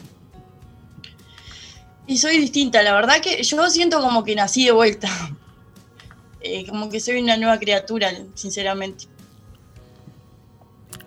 Y 2.07 2.17
soy 2.17 2.37
distinta, 2.37 2.81
la 2.81 2.93
verdad 2.93 3.21
que 3.21 3.43
yo 3.43 3.69
siento 3.69 3.99
como 3.99 4.23
que 4.23 4.35
nací 4.35 4.65
de 4.65 4.71
vuelta. 4.71 5.09
Eh, 6.45 6.67
como 6.67 6.89
que 6.89 6.99
soy 6.99 7.21
una 7.21 7.37
nueva 7.37 7.57
criatura, 7.57 8.11
sinceramente. 8.33 9.05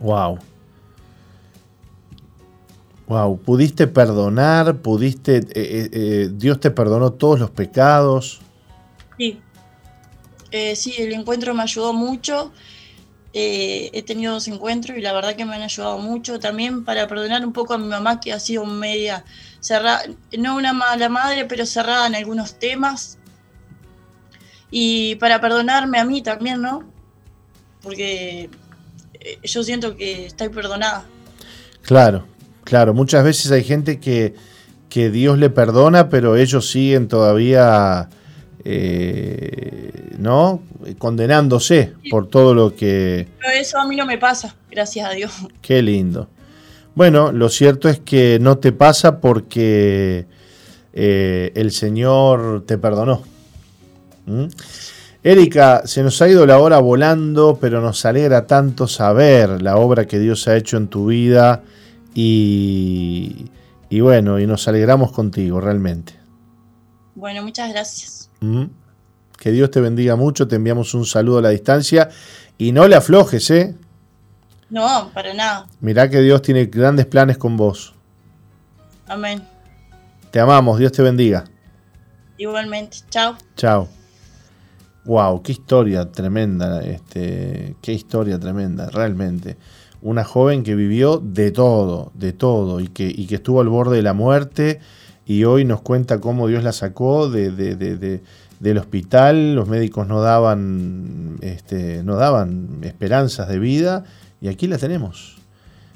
Wow. 0.00 0.38
Wow, 3.06 3.38
pudiste 3.40 3.86
perdonar, 3.86 4.78
pudiste, 4.78 5.46
eh, 5.54 6.30
Dios 6.32 6.58
te 6.58 6.70
perdonó 6.70 7.12
todos 7.12 7.38
los 7.38 7.50
pecados. 7.50 8.40
Sí. 9.18 9.38
Sí, 10.74 10.94
el 10.96 11.12
encuentro 11.12 11.52
me 11.52 11.64
ayudó 11.64 11.92
mucho. 11.92 12.50
Eh, 13.38 13.90
he 13.92 14.02
tenido 14.02 14.32
dos 14.32 14.48
encuentros 14.48 14.96
y 14.96 15.02
la 15.02 15.12
verdad 15.12 15.36
que 15.36 15.44
me 15.44 15.54
han 15.54 15.60
ayudado 15.60 15.98
mucho. 15.98 16.40
También 16.40 16.86
para 16.86 17.06
perdonar 17.06 17.44
un 17.44 17.52
poco 17.52 17.74
a 17.74 17.78
mi 17.78 17.86
mamá 17.86 18.18
que 18.18 18.32
ha 18.32 18.40
sido 18.40 18.64
media 18.64 19.26
cerrada, 19.60 20.04
no 20.38 20.56
una 20.56 20.72
mala 20.72 21.10
madre, 21.10 21.44
pero 21.44 21.66
cerrada 21.66 22.06
en 22.06 22.14
algunos 22.14 22.58
temas. 22.58 23.18
Y 24.70 25.16
para 25.16 25.38
perdonarme 25.38 25.98
a 25.98 26.06
mí 26.06 26.22
también, 26.22 26.62
¿no? 26.62 26.84
Porque 27.82 28.48
eh, 29.12 29.38
yo 29.42 29.62
siento 29.62 29.96
que 29.96 30.24
estoy 30.24 30.48
perdonada. 30.48 31.04
Claro, 31.82 32.26
claro, 32.64 32.94
muchas 32.94 33.22
veces 33.22 33.52
hay 33.52 33.64
gente 33.64 34.00
que, 34.00 34.34
que 34.88 35.10
Dios 35.10 35.36
le 35.36 35.50
perdona, 35.50 36.08
pero 36.08 36.36
ellos 36.36 36.70
siguen 36.70 37.06
todavía, 37.06 38.08
eh, 38.68 40.16
¿no? 40.18 40.60
Condenándose 40.98 41.92
por 42.10 42.28
todo 42.28 42.52
lo 42.52 42.74
que... 42.74 43.28
Pero 43.40 43.52
eso 43.52 43.78
a 43.78 43.86
mí 43.86 43.94
no 43.94 44.04
me 44.04 44.18
pasa, 44.18 44.56
gracias 44.68 45.08
a 45.08 45.12
Dios. 45.12 45.32
Qué 45.62 45.82
lindo. 45.82 46.28
Bueno, 46.96 47.30
lo 47.30 47.48
cierto 47.48 47.88
es 47.88 48.00
que 48.00 48.38
no 48.40 48.58
te 48.58 48.72
pasa 48.72 49.20
porque 49.20 50.26
eh, 50.92 51.52
el 51.54 51.70
Señor 51.70 52.64
te 52.66 52.76
perdonó. 52.76 53.22
¿Mm? 54.26 54.46
Erika, 55.22 55.82
se 55.86 56.02
nos 56.02 56.20
ha 56.20 56.28
ido 56.28 56.44
la 56.44 56.58
hora 56.58 56.78
volando, 56.78 57.58
pero 57.60 57.80
nos 57.80 58.04
alegra 58.04 58.48
tanto 58.48 58.88
saber 58.88 59.62
la 59.62 59.76
obra 59.76 60.06
que 60.06 60.18
Dios 60.18 60.48
ha 60.48 60.56
hecho 60.56 60.76
en 60.76 60.88
tu 60.88 61.06
vida 61.06 61.62
y, 62.14 63.46
y 63.90 64.00
bueno, 64.00 64.40
y 64.40 64.46
nos 64.46 64.66
alegramos 64.66 65.12
contigo 65.12 65.60
realmente. 65.60 66.14
Bueno, 67.14 67.42
muchas 67.42 67.70
gracias. 67.70 68.15
¿Mm? 68.40 68.64
Que 69.38 69.52
Dios 69.52 69.70
te 69.70 69.80
bendiga 69.80 70.16
mucho, 70.16 70.48
te 70.48 70.56
enviamos 70.56 70.94
un 70.94 71.04
saludo 71.04 71.38
a 71.38 71.42
la 71.42 71.50
distancia 71.50 72.08
y 72.58 72.72
no 72.72 72.88
le 72.88 72.96
aflojes, 72.96 73.50
¿eh? 73.50 73.74
No, 74.70 75.10
para 75.14 75.34
nada. 75.34 75.66
Mirá 75.80 76.10
que 76.10 76.20
Dios 76.20 76.42
tiene 76.42 76.66
grandes 76.66 77.06
planes 77.06 77.38
con 77.38 77.56
vos. 77.56 77.94
Amén. 79.06 79.42
Te 80.30 80.40
amamos, 80.40 80.78
Dios 80.78 80.92
te 80.92 81.02
bendiga. 81.02 81.44
Igualmente. 82.38 82.98
Chao. 83.10 83.36
Chao. 83.56 83.88
Wow, 85.04 85.42
qué 85.42 85.52
historia 85.52 86.10
tremenda, 86.10 86.82
este, 86.82 87.76
qué 87.80 87.92
historia 87.92 88.40
tremenda, 88.40 88.90
realmente. 88.90 89.56
Una 90.02 90.24
joven 90.24 90.64
que 90.64 90.74
vivió 90.74 91.18
de 91.18 91.52
todo, 91.52 92.10
de 92.14 92.32
todo, 92.32 92.80
y 92.80 92.88
que, 92.88 93.06
y 93.06 93.26
que 93.26 93.36
estuvo 93.36 93.60
al 93.60 93.68
borde 93.68 93.96
de 93.96 94.02
la 94.02 94.14
muerte, 94.14 94.80
y 95.26 95.42
hoy 95.44 95.64
nos 95.64 95.82
cuenta 95.82 96.20
cómo 96.20 96.46
Dios 96.46 96.62
la 96.62 96.72
sacó 96.72 97.28
de, 97.28 97.50
del 98.60 98.78
hospital, 98.78 99.56
los 99.56 99.68
médicos 99.68 100.06
no 100.06 100.20
daban, 100.22 101.36
este, 101.42 102.04
no 102.04 102.14
daban 102.14 102.78
esperanzas 102.82 103.48
de 103.48 103.58
vida 103.58 104.04
y 104.40 104.48
aquí 104.48 104.68
la 104.68 104.78
tenemos. 104.78 105.36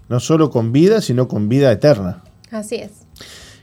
No 0.08 0.18
solo 0.18 0.50
con 0.50 0.72
vida, 0.72 1.00
sino 1.00 1.28
con 1.28 1.48
vida 1.48 1.70
eterna. 1.70 2.24
Así 2.50 2.74
es. 2.74 2.90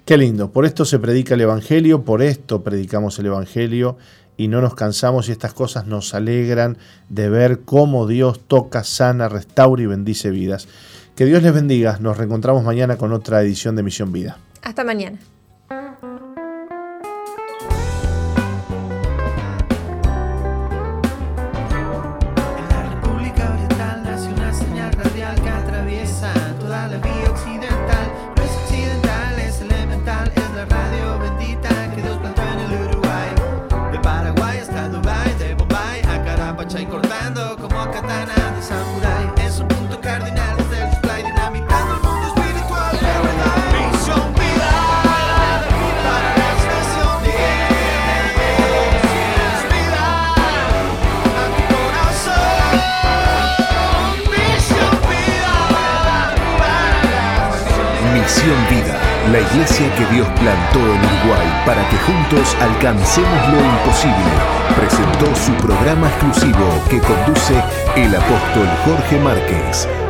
Qué 0.06 0.18
lindo, 0.18 0.52
por 0.52 0.65
esto 0.65 0.85
se 0.85 0.99
predica 0.99 1.34
el 1.34 1.41
Evangelio, 1.41 2.06
por 2.06 2.22
esto 2.22 2.64
predicamos 2.64 3.19
el 3.19 3.26
Evangelio 3.26 3.98
y 4.38 4.48
no 4.48 4.61
nos 4.61 4.73
cansamos 4.73 5.27
y 5.27 5.34
estas 5.34 5.53
cosas 5.53 5.85
nos 5.85 6.14
alegran 6.14 6.77
de 7.10 7.27
ver 7.27 7.60
cómo 7.65 8.07
Dios 8.07 8.39
toca, 8.48 8.85
sana, 8.85 9.27
restaura 9.27 9.84
y 9.84 9.85
bendice 9.88 10.30
vidas. 10.30 10.69
Que 11.18 11.26
Dios 11.26 11.44
les 11.44 11.53
bendiga, 11.53 11.98
nos 11.99 12.15
reencontramos 12.15 12.64
mañana 12.64 12.98
con 12.98 13.11
otra 13.11 13.41
edición 13.41 13.76
de 13.76 13.84
Misión 13.84 14.14
Vida. 14.14 14.38
Hasta 14.61 14.85
mañana. 14.85 15.19
Juntos 62.38 62.55
alcancemos 62.61 63.49
lo 63.49 63.59
imposible, 63.59 64.31
presentó 64.76 65.35
su 65.35 65.53
programa 65.65 66.07
exclusivo 66.07 66.84
que 66.89 66.99
conduce 66.99 67.64
el 67.95 68.15
apóstol 68.15 68.68
Jorge 68.85 69.19
Márquez. 69.19 70.06